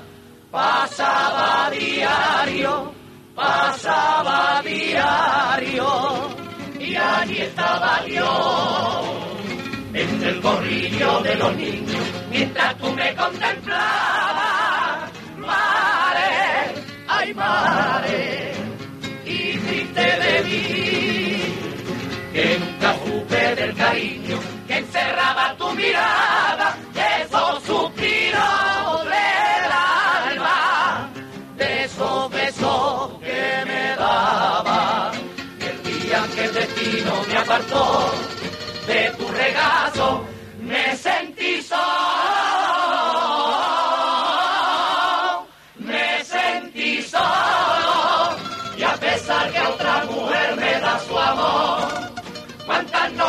pasaba 0.51 1.69
diario, 1.71 2.93
pasaba 3.35 4.61
diario 4.63 5.87
y 6.79 6.95
allí 6.95 7.37
estaba 7.37 8.05
yo 8.05 9.21
entre 9.93 10.29
el 10.29 10.41
corrillo 10.41 11.19
de 11.21 11.35
los 11.35 11.55
niños 11.55 12.01
mientras 12.29 12.77
tú 12.77 12.91
me 12.93 13.15
contemplabas, 13.15 14.10
ay 17.41 18.01
mare, 18.01 18.53
y 19.25 19.57
triste 19.57 20.01
de 20.01 20.33
mí 20.43 20.61
que 22.33 22.59
nunca 22.59 22.95
supe 23.03 23.55
del 23.55 23.75
cariño 23.75 24.39
que 24.67 24.77
encerraba 24.77 25.55
tu 25.57 25.69
mirada, 25.73 26.77
de 26.93 27.23
esos 27.23 27.63
suspiros 27.63 29.03
del 29.05 29.71
alma, 29.71 31.09
de 31.57 31.83
esos 31.85 32.31
besos 32.31 33.19
que 33.19 33.65
me 33.65 33.95
daba. 33.97 35.11
El 35.59 35.77
día 35.83 36.19
que 36.35 36.45
el 36.45 36.53
destino 36.53 37.13
me 37.27 37.37
apartó 37.37 38.11
de 38.87 39.11
tu 39.17 39.27
regazo, 39.27 40.25
me 40.61 40.95
sentí 40.95 41.61
solo, 41.61 42.10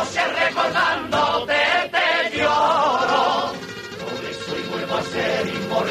noches 0.03 0.27
recordándote 0.39 1.53
te 1.91 2.37
lloro. 2.37 3.53
Por 4.03 4.21
eso 4.25 4.51
y 4.57 4.63
vuelvo 4.69 4.95
a 4.95 5.03
ser 5.03 5.45
mismo 5.45 5.83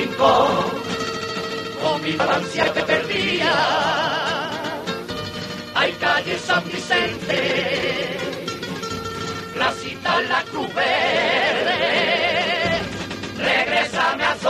con 1.82 2.02
mi 2.02 2.10
infancia 2.10 2.72
te 2.72 2.82
perdía. 2.82 3.55
Hay 5.74 5.93
calle 5.93 6.39
San 6.39 6.64
Vicente, 6.68 8.18
Placita 9.55 10.20
La 10.22 10.43
Cruz 10.44 10.74
Verde, 10.74 11.78
regrésame 13.39 14.24
a 14.24 14.36
su 14.36 14.48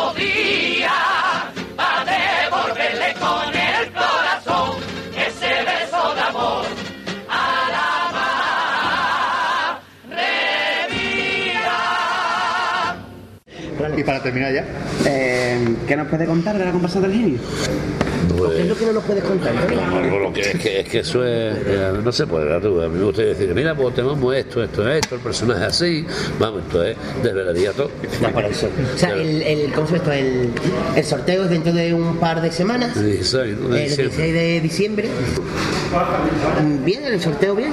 Y 14.03 14.05
para 14.05 14.21
terminar 14.21 14.53
ya, 14.53 14.65
Eh, 15.07 15.65
¿Qué 15.87 15.97
nos 15.97 16.09
puede 16.09 16.27
contar 16.27 16.59
de 16.59 16.65
la 16.65 16.73
comparsa 16.73 17.01
del 17.01 17.13
genio? 17.13 17.39
Pues, 18.37 18.51
¿Qué 18.53 18.63
es 18.63 18.69
lo 18.69 18.77
que 18.77 18.87
no 18.87 18.93
nos 18.95 19.05
puedes 19.05 19.23
contar? 19.23 19.53
no? 19.55 20.19
Lo 20.19 20.33
que 20.33 20.41
es, 20.41 20.49
que, 20.59 20.81
es 20.81 20.89
que 20.89 20.99
eso 21.01 21.25
es, 21.25 21.55
eh, 21.67 21.93
no 22.03 22.11
se 22.11 22.27
puede, 22.27 22.47
¿verdad? 22.47 22.63
Tú, 22.63 22.83
A 22.83 22.89
mí 22.89 22.99
me 22.99 23.05
gustaría 23.05 23.31
decir, 23.31 23.55
mira, 23.55 23.77
pues 23.77 23.95
tenemos 23.95 24.35
esto, 24.35 24.63
esto, 24.65 24.89
esto, 24.89 25.15
el 25.15 25.21
personaje 25.21 25.65
así, 25.65 26.05
vamos, 26.41 26.63
esto 26.63 26.83
es, 26.83 26.97
desvelaría 27.23 27.73
todo. 27.73 27.91
Ya, 28.21 28.31
por 28.31 28.45
eso. 28.45 28.69
O 28.95 28.99
sea, 28.99 29.11
el, 29.15 29.43
el, 29.43 29.73
¿cómo 29.73 29.87
se 29.87 29.97
esto? 29.97 30.11
El, 30.11 30.51
el 30.97 31.05
sorteo 31.05 31.45
es 31.45 31.51
dentro 31.51 31.73
de 31.73 31.95
un 31.95 32.17
par 32.17 32.41
de 32.43 32.51
semanas. 32.51 32.97
El 32.97 33.07
16, 33.13 33.57
¿no? 33.57 33.69
De 33.69 33.85
El 33.85 33.89
diciembre. 33.89 34.09
16 34.09 34.35
de 34.35 34.61
diciembre. 34.61 35.09
Bien, 36.85 37.05
el 37.05 37.21
sorteo 37.21 37.55
bien. 37.55 37.73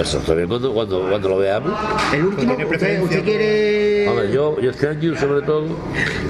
Eso 0.00 0.34
bien 0.34 0.48
cuando, 0.48 0.72
cuando, 0.72 1.08
cuando 1.08 1.28
lo 1.28 1.38
veamos. 1.38 1.72
El 2.12 2.24
último, 2.26 2.56
¿Tiene 2.56 3.00
usted, 3.02 3.24
quiere... 3.24 4.08
Hombre, 4.08 4.32
yo, 4.32 4.60
yo 4.60 4.70
este 4.70 4.88
año, 4.88 5.16
sobre 5.16 5.42
todo, 5.42 5.64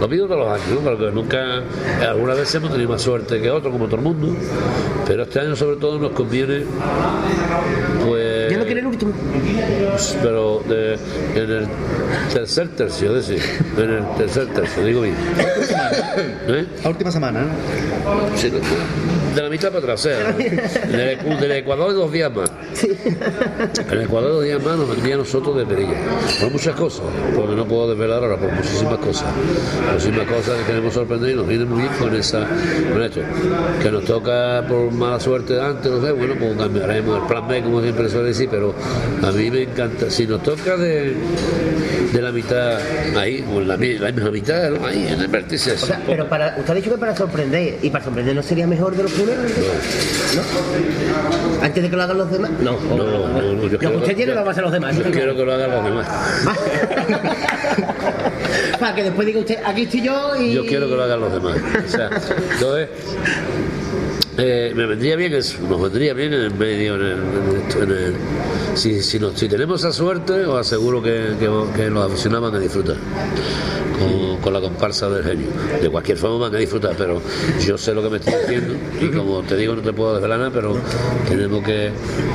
lo 0.01 0.09
pido 0.09 0.27
todos 0.27 0.41
los 0.41 0.49
años, 0.49 0.83
¿no? 0.83 0.91
porque 0.91 1.11
nunca, 1.11 1.63
algunas 2.09 2.37
veces 2.39 2.55
hemos 2.57 2.71
tenido 2.71 2.91
más 2.91 3.03
suerte 3.03 3.41
que 3.41 3.51
otros, 3.51 3.73
como 3.73 3.87
todo 3.87 3.97
el 3.97 4.03
mundo, 4.03 4.29
pero 5.07 5.23
este 5.25 5.41
año, 5.41 5.57
sobre 5.57 5.77
todo, 5.77 5.99
nos 5.99 6.13
conviene, 6.13 6.63
pues. 8.07 8.51
¿Ya 8.51 8.59
no 8.59 8.65
quiere 8.65 8.81
el 8.81 8.87
último? 8.87 9.13
Pero 10.23 10.63
de- 10.69 10.99
en 11.35 11.51
el 11.51 11.67
tercer 12.33 12.69
tercio, 12.69 13.17
es 13.17 13.27
decir, 13.29 13.43
en 13.79 13.91
el 13.91 14.05
tercer 14.17 14.47
tercio, 14.49 14.85
digo 14.85 15.01
bien. 15.03 15.17
¿Eh? 16.49 16.67
la 16.83 16.91
última 16.91 17.11
semana, 17.11 17.41
¿no? 17.43 17.49
Sí, 18.37 18.51
de 19.35 19.43
la 19.43 19.49
mitad 19.49 19.69
para 19.69 19.79
atrás, 19.81 20.01
sea, 20.01 20.33
del, 20.33 21.41
del 21.41 21.53
Ecuador 21.53 21.93
dos 21.95 22.13
días 22.13 22.33
más. 22.35 22.51
En 22.83 23.91
el 23.91 24.03
Ecuador 24.03 24.33
dos 24.33 24.45
días 24.45 24.63
más 24.63 24.77
nos 24.77 24.89
vendría 24.89 25.15
a 25.15 25.19
nosotros 25.19 25.57
de 25.57 25.67
perilla. 25.67 25.95
Por 26.41 26.51
muchas 26.51 26.75
cosas, 26.75 27.03
porque 27.35 27.55
no 27.55 27.67
puedo 27.67 27.91
desvelar 27.91 28.23
ahora, 28.23 28.37
por 28.37 28.53
muchísimas 28.53 28.99
cosas. 28.99 29.27
Muchísimas 29.93 30.27
cosas 30.27 30.59
que 30.61 30.65
queremos 30.67 30.95
sorprender 30.95 31.31
y 31.31 31.35
nos 31.35 31.47
viene 31.47 31.65
muy 31.65 31.83
bien 31.83 31.93
con 31.99 32.15
esa, 32.15 32.47
con 32.93 33.03
esto. 33.03 33.21
Que 33.83 33.91
nos 33.91 34.05
toca 34.05 34.65
por 34.69 34.91
mala 34.93 35.21
suerte 35.21 35.61
antes, 35.61 35.91
no 35.91 36.01
sé, 36.05 36.13
bueno, 36.13 36.35
pues 36.39 36.57
cambiaremos 36.57 37.21
el 37.23 37.27
plan 37.27 37.49
B, 37.49 37.63
como 37.63 37.81
siempre 37.83 38.09
suele 38.09 38.29
decir, 38.29 38.49
pero 38.51 38.75
a 39.23 39.31
mí 39.33 39.51
me 39.51 39.63
encanta. 39.63 40.11
Si 40.11 40.27
nos 40.27 40.43
toca 40.43 40.77
de, 40.77 41.15
de 42.13 42.23
la 42.23 42.33
mitad 42.33 42.79
ahí, 43.17 43.45
o 43.53 43.61
en 43.61 43.69
la, 43.69 43.77
la 43.77 44.13
misma 44.13 44.31
mitad, 44.31 44.71
¿no? 44.71 44.87
ahí, 44.87 45.07
en 45.09 45.21
el 45.21 45.29
vértice. 45.29 45.73
O 45.73 45.79
sea, 45.79 46.01
pero 46.07 46.29
para, 46.29 46.55
usted 46.59 46.71
ha 46.73 46.75
dicho 46.77 46.91
que 46.91 46.99
para 46.99 47.17
sorprender, 47.17 47.79
y 47.83 47.91
para 47.91 48.05
sorprender 48.05 48.35
no 48.35 48.43
sería 48.43 48.67
mejor 48.67 48.97
de 48.97 49.03
los 49.05 49.13
¿no? 49.27 49.33
Antes 51.65 51.83
de 51.83 51.91
que 51.91 51.97
lo 51.97 52.03
hagan 52.03 52.19
los 52.19 52.31
demás. 52.31 52.51
No, 52.61 52.73
No, 52.73 52.97
no, 52.97 53.05
no, 53.07 53.29
no, 53.29 53.43
yo 53.43 53.53
Lo 53.55 53.61
que 53.71 53.79
quiero- 53.79 53.99
usted 53.99 54.35
lo 54.35 54.43
va 54.43 54.49
a 54.49 54.51
hacer 54.53 54.65
los 54.65 54.73
demás. 54.73 54.97
Yo 54.97 55.11
quiero 55.11 55.35
que 55.37 55.45
lo 55.45 55.53
hagan 55.55 55.71
los 55.71 55.85
demás. 55.85 56.07
para 58.79 58.95
que 58.95 59.03
después 59.05 59.27
diga 59.27 59.41
usted, 59.41 59.59
aquí 59.65 59.83
estoy 59.83 60.03
yo 60.03 60.37
y. 60.37 60.53
Yo 60.55 60.67
quiero 60.67 60.89
que 60.89 60.95
lo 60.97 61.03
hagan 61.05 61.21
los 61.21 61.33
demás. 61.33 61.57
O 61.85 61.89
sea, 61.89 62.11
entonces, 62.53 62.89
eh, 64.39 64.73
me 64.75 64.87
vendría 64.87 65.17
bien 65.17 65.33
eso, 65.35 65.59
nos 65.69 65.81
vendría 65.81 66.13
bien 66.15 66.33
en 66.33 66.41
el 66.41 66.55
medio, 66.55 66.95
en 66.97 67.03
el, 67.03 68.15
si, 68.75 69.03
si, 69.03 69.19
nos- 69.19 69.39
si 69.39 69.49
tenemos 69.49 69.81
esa 69.81 69.93
suerte, 69.93 70.45
os 70.45 70.59
aseguro 70.67 71.03
que, 71.03 71.35
que, 71.75 71.91
los 71.91 72.11
aficionados 72.11 72.51
van 72.51 72.61
a 72.61 72.63
disfrutar. 72.63 72.97
Con, 74.43 74.53
la 74.53 74.61
comparsa 74.61 75.09
del 75.09 75.25
genio. 75.25 75.47
De 75.81 75.89
cualquier 75.89 76.19
forma 76.19 76.37
van 76.37 76.55
a 76.55 76.59
disfrutar, 76.59 76.95
pero 76.99 77.23
yo 77.65 77.79
sé 77.79 77.95
lo 77.95 78.03
que 78.03 78.11
me 78.11 78.17
estoy 78.19 78.35
diciendo 78.35 78.75
y 79.01 79.09
como 79.09 79.41
te 79.43 79.57
digo 79.57 79.75
no 79.75 79.81
te 79.81 79.93
puedo 79.93 80.13
desvelar 80.15 80.39
nada, 80.39 80.51
pero 80.53 80.77
tenemos 81.29 81.65
que, 81.65 81.91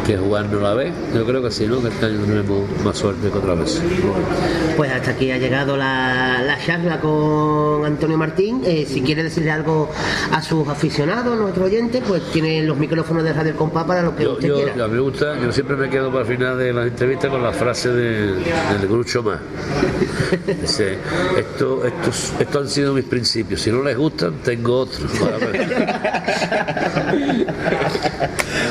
que 0.08 0.18
jugarnos 0.18 0.60
la 0.62 0.74
vez. 0.74 0.92
Yo 1.14 1.24
creo 1.26 1.44
que 1.44 1.52
sí, 1.52 1.68
¿no? 1.68 1.80
Que 1.82 1.90
este 1.90 2.08
año 2.08 2.22
tenemos 2.26 2.64
más 2.84 2.98
suerte 2.98 3.30
que 3.30 3.38
otra 3.38 3.54
vez. 3.54 3.80
Pues 4.76 4.92
hasta 4.92 5.12
aquí 5.12 5.30
ha 5.32 5.38
llegado 5.38 5.78
la, 5.78 6.42
la 6.44 6.58
charla 6.66 7.00
con 7.00 7.86
Antonio 7.86 8.18
Martín. 8.18 8.62
Eh, 8.66 8.88
si 8.90 9.02
quiere 9.02 9.22
decirle 9.24 9.52
algo 9.52 9.90
a 10.32 10.42
sus 10.42 10.68
aficionados, 10.68 11.38
nuestros 11.38 11.68
oyentes. 11.68 11.89
Pues 12.08 12.24
tiene 12.32 12.64
los 12.64 12.78
micrófonos 12.78 13.24
de 13.24 13.34
Radio 13.34 13.56
Compás 13.56 13.84
para 13.86 14.02
lo 14.02 14.16
que 14.16 14.24
Yo, 14.24 14.34
usted 14.34 14.48
yo- 14.48 14.56
quiera. 14.56 14.86
a 14.86 14.88
mí 14.88 14.94
me 14.94 15.00
gusta, 15.02 15.40
yo 15.42 15.52
siempre 15.52 15.76
me 15.76 15.90
quedo 15.90 16.10
para 16.10 16.22
el 16.22 16.28
final 16.28 16.58
de 16.58 16.72
las 16.74 16.88
entrevistas 16.88 17.30
con 17.32 17.42
la 17.44 17.52
frase 17.52 17.90
de- 17.90 18.34
del 18.36 18.88
Grucho 18.88 19.24
más. 19.24 19.40
Dice, 20.62 20.98
esto, 21.38 21.86
estos, 21.86 22.34
estos 22.40 22.62
han 22.64 22.70
sido 22.70 22.94
mis 22.94 23.06
principios. 23.06 23.62
Si 23.62 23.72
no 23.72 23.84
les 23.84 23.98
gustan, 23.98 24.36
tengo 24.44 24.80
otros. 24.82 25.10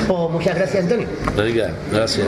Pues 0.07 0.31
muchas 0.31 0.55
gracias, 0.57 0.83
Antonio. 0.85 1.07
Venga, 1.37 1.71
gracias. 1.93 2.27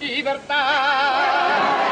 Libertad. 0.00 1.87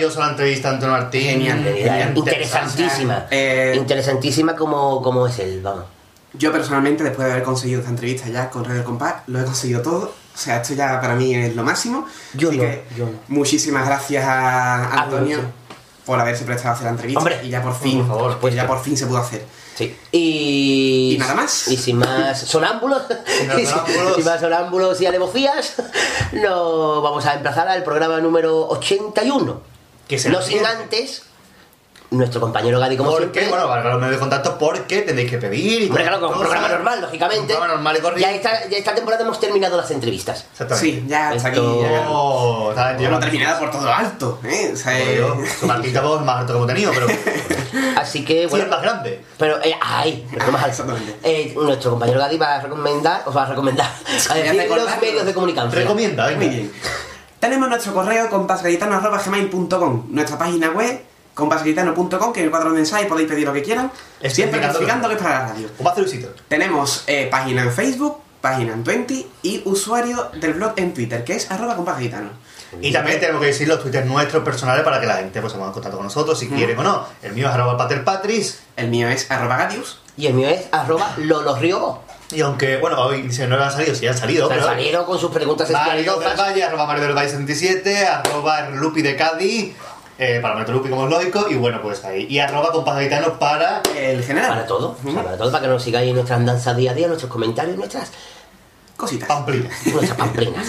Maravillosa 0.00 0.20
la 0.20 0.30
entrevista, 0.30 0.70
Antonio 0.70 0.94
Martín. 0.96 1.20
Genial, 1.22 1.62
genial. 1.64 2.12
Interesantísima. 2.16 3.26
Eh, 3.30 3.74
Interesantísima 3.76 4.56
como, 4.56 5.02
como 5.02 5.26
es 5.26 5.38
él, 5.40 5.60
vamos. 5.62 5.84
Yo 6.32 6.50
personalmente, 6.52 7.02
después 7.04 7.26
de 7.26 7.32
haber 7.32 7.44
conseguido 7.44 7.80
esta 7.80 7.90
entrevista 7.90 8.28
ya 8.28 8.48
con 8.48 8.64
Radio 8.64 8.78
El 8.78 8.84
Compás, 8.84 9.16
lo 9.26 9.40
he 9.40 9.44
conseguido 9.44 9.82
todo. 9.82 10.14
O 10.34 10.38
sea, 10.38 10.62
esto 10.62 10.72
ya 10.74 11.00
para 11.00 11.14
mí 11.16 11.34
es 11.34 11.54
lo 11.54 11.64
máximo. 11.64 12.06
Yo 12.34 12.48
Así 12.48 12.56
no, 12.58 12.62
que 12.62 12.84
yo 12.96 13.04
no. 13.06 13.12
Muchísimas 13.28 13.84
gracias 13.86 14.24
a 14.24 15.02
Antonio 15.02 15.38
por 16.06 16.18
haberse 16.18 16.44
prestado 16.44 16.70
a 16.70 16.72
hacer 16.74 16.84
la 16.84 16.90
entrevista. 16.92 17.18
Hombre, 17.18 17.40
y 17.44 17.50
ya 17.50 17.62
por 17.62 17.74
fin, 17.74 17.98
por 17.98 18.06
favor, 18.16 18.38
pues 18.40 18.54
ya 18.54 18.66
por 18.66 18.80
fin 18.80 18.96
se 18.96 19.06
pudo 19.06 19.18
hacer. 19.18 19.44
Sí. 19.74 19.96
Y, 20.12 21.12
¿Y 21.14 21.18
nada 21.18 21.34
más? 21.34 21.68
Y 21.68 21.76
sin 21.76 21.96
más 21.98 22.38
sonámbulos, 22.46 23.02
y 23.26 23.56
sin- 23.56 23.66
sonámbulos. 23.66 24.14
sin 24.16 24.24
más 24.24 24.40
sonámbulos 24.40 25.00
y 25.00 25.06
alevosías, 25.06 25.74
nos 26.32 27.02
vamos 27.02 27.26
a 27.26 27.34
emplazar 27.34 27.68
al 27.68 27.82
programa 27.82 28.18
número 28.20 28.66
81. 28.68 29.69
Que 30.10 30.18
será 30.18 30.34
no 30.40 30.42
sin 30.42 30.66
antes, 30.66 31.22
nuestro 32.10 32.40
compañero 32.40 32.80
Gadi, 32.80 32.96
como 32.96 33.12
Porque, 33.12 33.26
siempre. 33.26 33.48
bueno, 33.48 33.68
valga 33.68 33.90
los 33.90 34.00
medios 34.00 34.16
de 34.16 34.18
contacto 34.18 34.58
porque 34.58 35.02
tenéis 35.02 35.30
que 35.30 35.38
pedir 35.38 35.82
y 35.82 35.86
Hombre, 35.86 36.02
claro, 36.02 36.20
como 36.20 36.32
un 36.32 36.40
programa 36.40 36.68
normal, 36.68 37.00
lógicamente. 37.00 37.42
Un 37.42 37.46
programa 37.46 37.74
normal 37.74 37.96
y 37.96 38.00
corriente. 38.00 38.28
Ya 38.28 38.34
esta, 38.36 38.68
ya 38.68 38.78
esta 38.78 38.94
temporada 38.96 39.22
hemos 39.22 39.38
terminado 39.38 39.76
las 39.76 39.88
entrevistas. 39.92 40.46
Exactamente. 40.50 40.90
Sí, 40.90 41.04
ya 41.06 41.28
hasta 41.28 41.48
aquí. 41.50 41.60
Ya, 41.60 42.06
Oh, 42.08 42.72
hemos 42.76 43.20
terminado 43.20 43.60
por 43.60 43.70
todo 43.70 43.84
lo 43.84 43.94
alto. 43.94 44.40
¿eh? 44.42 44.70
O 44.72 44.76
sea, 44.76 45.00
eh, 45.00 45.18
yo, 45.18 45.36
su 45.60 45.66
Martín 45.68 45.94
voz 46.02 46.24
más 46.24 46.40
alto 46.40 46.54
que 46.54 46.56
hemos 46.56 46.66
tenido, 46.66 46.92
pero 46.92 47.06
Así 47.96 48.24
que, 48.24 48.42
sí, 48.42 48.46
bueno. 48.48 48.64
el 48.64 48.70
más 48.72 48.82
grande. 48.82 49.24
Pero, 49.38 49.62
eh, 49.62 49.76
ay, 49.80 50.26
pero 50.32 50.50
más 50.50 50.64
alto. 50.64 50.82
Exactamente. 50.82 51.16
Eh, 51.22 51.54
nuestro 51.54 51.92
compañero 51.92 52.18
Gadi 52.18 52.36
va 52.36 52.56
a 52.56 52.60
recomendar, 52.62 53.22
os 53.26 53.36
va 53.36 53.44
a 53.44 53.46
recomendar, 53.46 53.88
a 54.28 54.34
decir 54.34 54.68
los 54.68 55.00
medios 55.00 55.24
de 55.24 55.32
comunicación. 55.32 55.70
Recomienda, 55.72 56.26
venga. 56.26 56.38
Muy 56.40 56.48
bien. 56.48 56.72
Tenemos 57.40 57.68
nuestro 57.68 57.92
correo 57.94 58.28
compasgaditano.gmail.com 58.30 60.06
Nuestra 60.10 60.38
página 60.38 60.70
web 60.70 61.00
compasgaditano.com 61.34 62.32
que 62.32 62.40
en 62.40 62.44
el 62.46 62.50
cuadro 62.50 62.70
de 62.70 62.76
mensaje 62.76 63.06
podéis 63.06 63.28
pedir 63.28 63.46
lo 63.46 63.52
que 63.52 63.62
quieran. 63.62 63.90
Siempre 64.28 64.60
Especificando 64.60 65.08
que- 65.08 65.14
es 65.14 65.22
para 65.22 65.38
la 65.40 65.48
radio. 65.48 65.68
Os 65.78 65.84
va 65.86 65.90
a 65.90 65.92
hacer 65.92 66.04
un 66.04 66.10
sitio. 66.10 66.28
Tenemos 66.48 67.04
eh, 67.06 67.28
página 67.30 67.62
en 67.62 67.72
Facebook, 67.72 68.18
página 68.42 68.74
en 68.74 68.84
Twenty 68.84 69.26
y 69.42 69.62
usuario 69.64 70.30
del 70.34 70.54
blog 70.54 70.72
en 70.76 70.92
Twitter, 70.92 71.24
que 71.24 71.34
es 71.34 71.50
arroba 71.50 71.76
compasgaditano. 71.76 72.28
Y 72.80 72.92
también 72.92 73.18
tenemos 73.18 73.40
que 73.40 73.48
decir 73.48 73.66
los 73.66 73.82
twitters 73.82 74.06
nuestros 74.06 74.44
personales 74.44 74.84
para 74.84 75.00
que 75.00 75.06
la 75.06 75.16
gente 75.16 75.40
pues, 75.40 75.52
se 75.52 75.58
ponga 75.58 75.68
en 75.70 75.74
contacto 75.74 75.96
con 75.96 76.04
nosotros 76.06 76.38
si 76.38 76.46
quieren 76.48 76.78
o 76.78 76.82
no. 76.84 77.04
El 77.22 77.32
mío 77.32 77.48
es 77.48 77.54
arroba 77.54 77.76
paterpatris. 77.76 78.60
El 78.76 78.88
mío 78.88 79.08
es 79.08 79.28
arroba 79.30 79.56
gadius. 79.56 79.98
Y 80.16 80.26
el 80.26 80.34
mío 80.34 80.48
es 80.48 80.66
arroba 80.70 81.14
lolosriobos. 81.16 81.98
Y 82.32 82.40
aunque, 82.42 82.76
bueno, 82.76 83.00
hoy 83.00 83.30
si 83.32 83.42
no 83.46 83.56
han 83.62 83.72
salido, 83.72 83.94
sí 83.94 84.06
han 84.06 84.16
salido. 84.16 84.46
Se 84.46 84.54
han 84.54 84.60
pero- 84.60 84.70
salido 84.70 85.06
con 85.06 85.18
sus 85.18 85.30
preguntas 85.30 85.68
esclarecidas. 85.68 86.38
Valle, 86.38 86.64
arroba 86.64 86.86
Mario 86.86 87.04
del 87.04 87.14
Valle 87.16 87.28
77, 87.28 88.06
arroba 88.06 88.68
Lupi 88.70 89.02
de 89.02 89.16
Cádiz, 89.16 89.74
eh, 90.18 90.38
para 90.40 90.62
Lupi 90.64 90.90
como 90.90 91.04
es 91.06 91.10
lógico, 91.10 91.46
y 91.50 91.54
bueno, 91.56 91.80
pues 91.82 92.04
ahí. 92.04 92.26
Y 92.28 92.38
arroba 92.38 92.70
Compasgaditano 92.70 93.38
para... 93.38 93.82
El 93.96 94.22
general. 94.22 94.50
Para 94.50 94.66
todo, 94.66 94.96
o 95.04 95.12
sea, 95.12 95.22
para 95.24 95.36
todo, 95.36 95.50
para 95.50 95.62
que 95.62 95.68
nos 95.68 95.82
sigáis 95.82 96.08
en 96.10 96.14
nuestras 96.14 96.38
andanzas 96.38 96.76
día 96.76 96.92
a 96.92 96.94
día, 96.94 97.08
nuestros 97.08 97.32
comentarios, 97.32 97.76
nuestras, 97.76 98.12
Cositas. 98.96 99.28
Pamplina. 99.28 99.70
nuestras 99.86 100.18
pamplinas. 100.18 100.66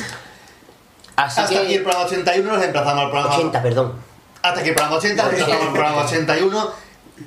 Así 1.18 1.42
Hasta 1.42 1.60
aquí 1.60 1.74
el 1.76 1.84
programa 1.84 2.06
81, 2.06 2.54
nos 2.54 2.64
emplazamos 2.64 3.04
al 3.04 3.12
programa... 3.12 3.36
80, 3.36 3.62
perdón. 3.62 3.94
Hasta 4.42 4.60
aquí 4.62 4.70
el 4.70 4.76
programa 4.76 4.98
80, 4.98 5.24
nos 5.24 5.32
emplazamos 5.34 5.68
al 5.68 5.74
programa 5.74 6.02
81. 6.06 6.72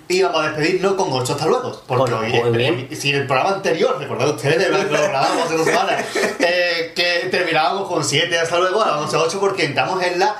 Y 0.08 0.22
vamos 0.22 0.40
a 0.44 0.48
despedirnos 0.48 0.94
con 0.94 1.12
8 1.12 1.32
hasta 1.32 1.46
luego. 1.46 1.82
Porque 1.86 2.12
Bueno, 2.12 2.18
hoy, 2.18 2.50
muy 2.50 2.58
bien. 2.58 2.88
si 2.92 3.10
el 3.12 3.26
programa 3.26 3.56
anterior, 3.56 3.96
recordad 3.98 4.28
ustedes, 4.30 4.68
lo 4.70 5.02
grabamos 5.02 5.44
hace 5.44 5.56
dos 5.56 5.66
semanas, 5.66 6.04
eh, 6.38 6.92
que 6.94 7.28
terminábamos 7.30 7.88
con 7.88 8.04
7 8.04 8.38
hasta 8.38 8.58
luego, 8.58 8.80
ahora 8.80 8.96
vamos 8.96 9.12
a 9.14 9.18
8 9.18 9.40
porque 9.40 9.64
entramos 9.64 10.02
en 10.02 10.18
la 10.18 10.34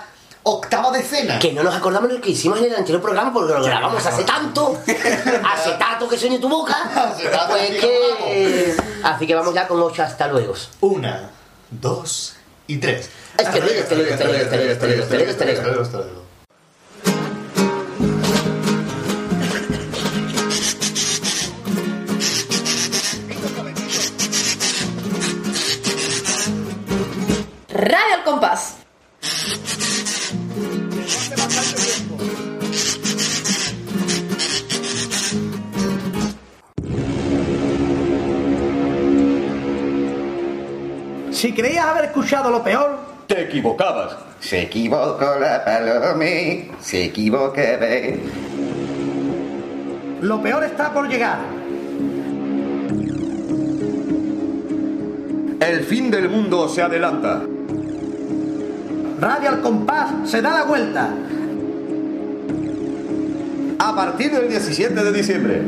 octava 0.45 0.91
decena. 0.93 1.39
Que 1.39 1.53
no 1.53 1.63
nos 1.63 1.75
acordamos 1.75 2.13
lo 2.13 2.21
que 2.21 2.31
hicimos 2.31 2.59
en 2.59 2.67
el 2.67 2.77
anterior 2.77 3.03
programa 3.03 3.33
porque 3.33 3.53
lo 3.55 3.63
grabamos 3.63 4.05
hace 4.05 4.25
tanto, 4.25 4.79
hace 4.87 5.71
tanto 5.79 6.09
que 6.09 6.19
sueñe 6.19 6.39
tu 6.39 6.49
boca. 6.49 6.75
Hace 6.95 7.29
tanto 7.29 7.55
Pues 7.55 7.71
que 7.71 7.79
que. 7.81 8.77
Así 9.03 9.27
que 9.27 9.35
vamos 9.35 9.55
ya 9.55 9.67
con 9.67 9.81
8 9.81 10.03
hasta 10.03 10.29
luego. 10.29 10.55
Una, 10.81 11.31
dos 11.71 12.37
y 12.67 12.79
tres. 12.79 13.11
Este 13.37 13.61
luego, 13.61 13.81
este 13.81 13.97
luego, 13.97 14.11
este 14.15 14.25
luego, 14.25 14.41
este 14.41 14.57
luego, 14.57 15.31
este 15.31 15.45
luego. 15.45 15.83
Hasta 15.83 15.99
luego. 15.99 16.25
Radio 27.87 28.15
al 28.15 28.25
Compás. 28.25 28.77
Si 41.31 41.53
creías 41.53 41.85
haber 41.85 42.07
escuchado 42.07 42.51
lo 42.51 42.65
peor, 42.65 43.01
te 43.27 43.43
equivocabas. 43.43 44.17
Se 44.41 44.63
equivocó 44.63 45.39
la 45.39 45.63
palomé, 45.63 46.71
se 46.81 47.05
equivocaba. 47.05 47.87
Lo 50.23 50.43
peor 50.43 50.65
está 50.65 50.91
por 50.91 51.07
llegar. 51.07 51.39
El 55.61 55.85
fin 55.85 56.11
del 56.11 56.31
mundo 56.31 56.67
se 56.71 56.81
adelanta. 56.81 57.43
Radio 59.25 59.49
al 59.49 59.61
compás 59.63 60.11
se 60.27 60.43
da 60.43 60.51
la 60.51 60.65
vuelta. 60.65 61.09
A 63.79 63.97
partir 63.97 64.31
del 64.31 64.51
17 64.51 65.03
de 65.03 65.13
diciembre. 65.13 65.63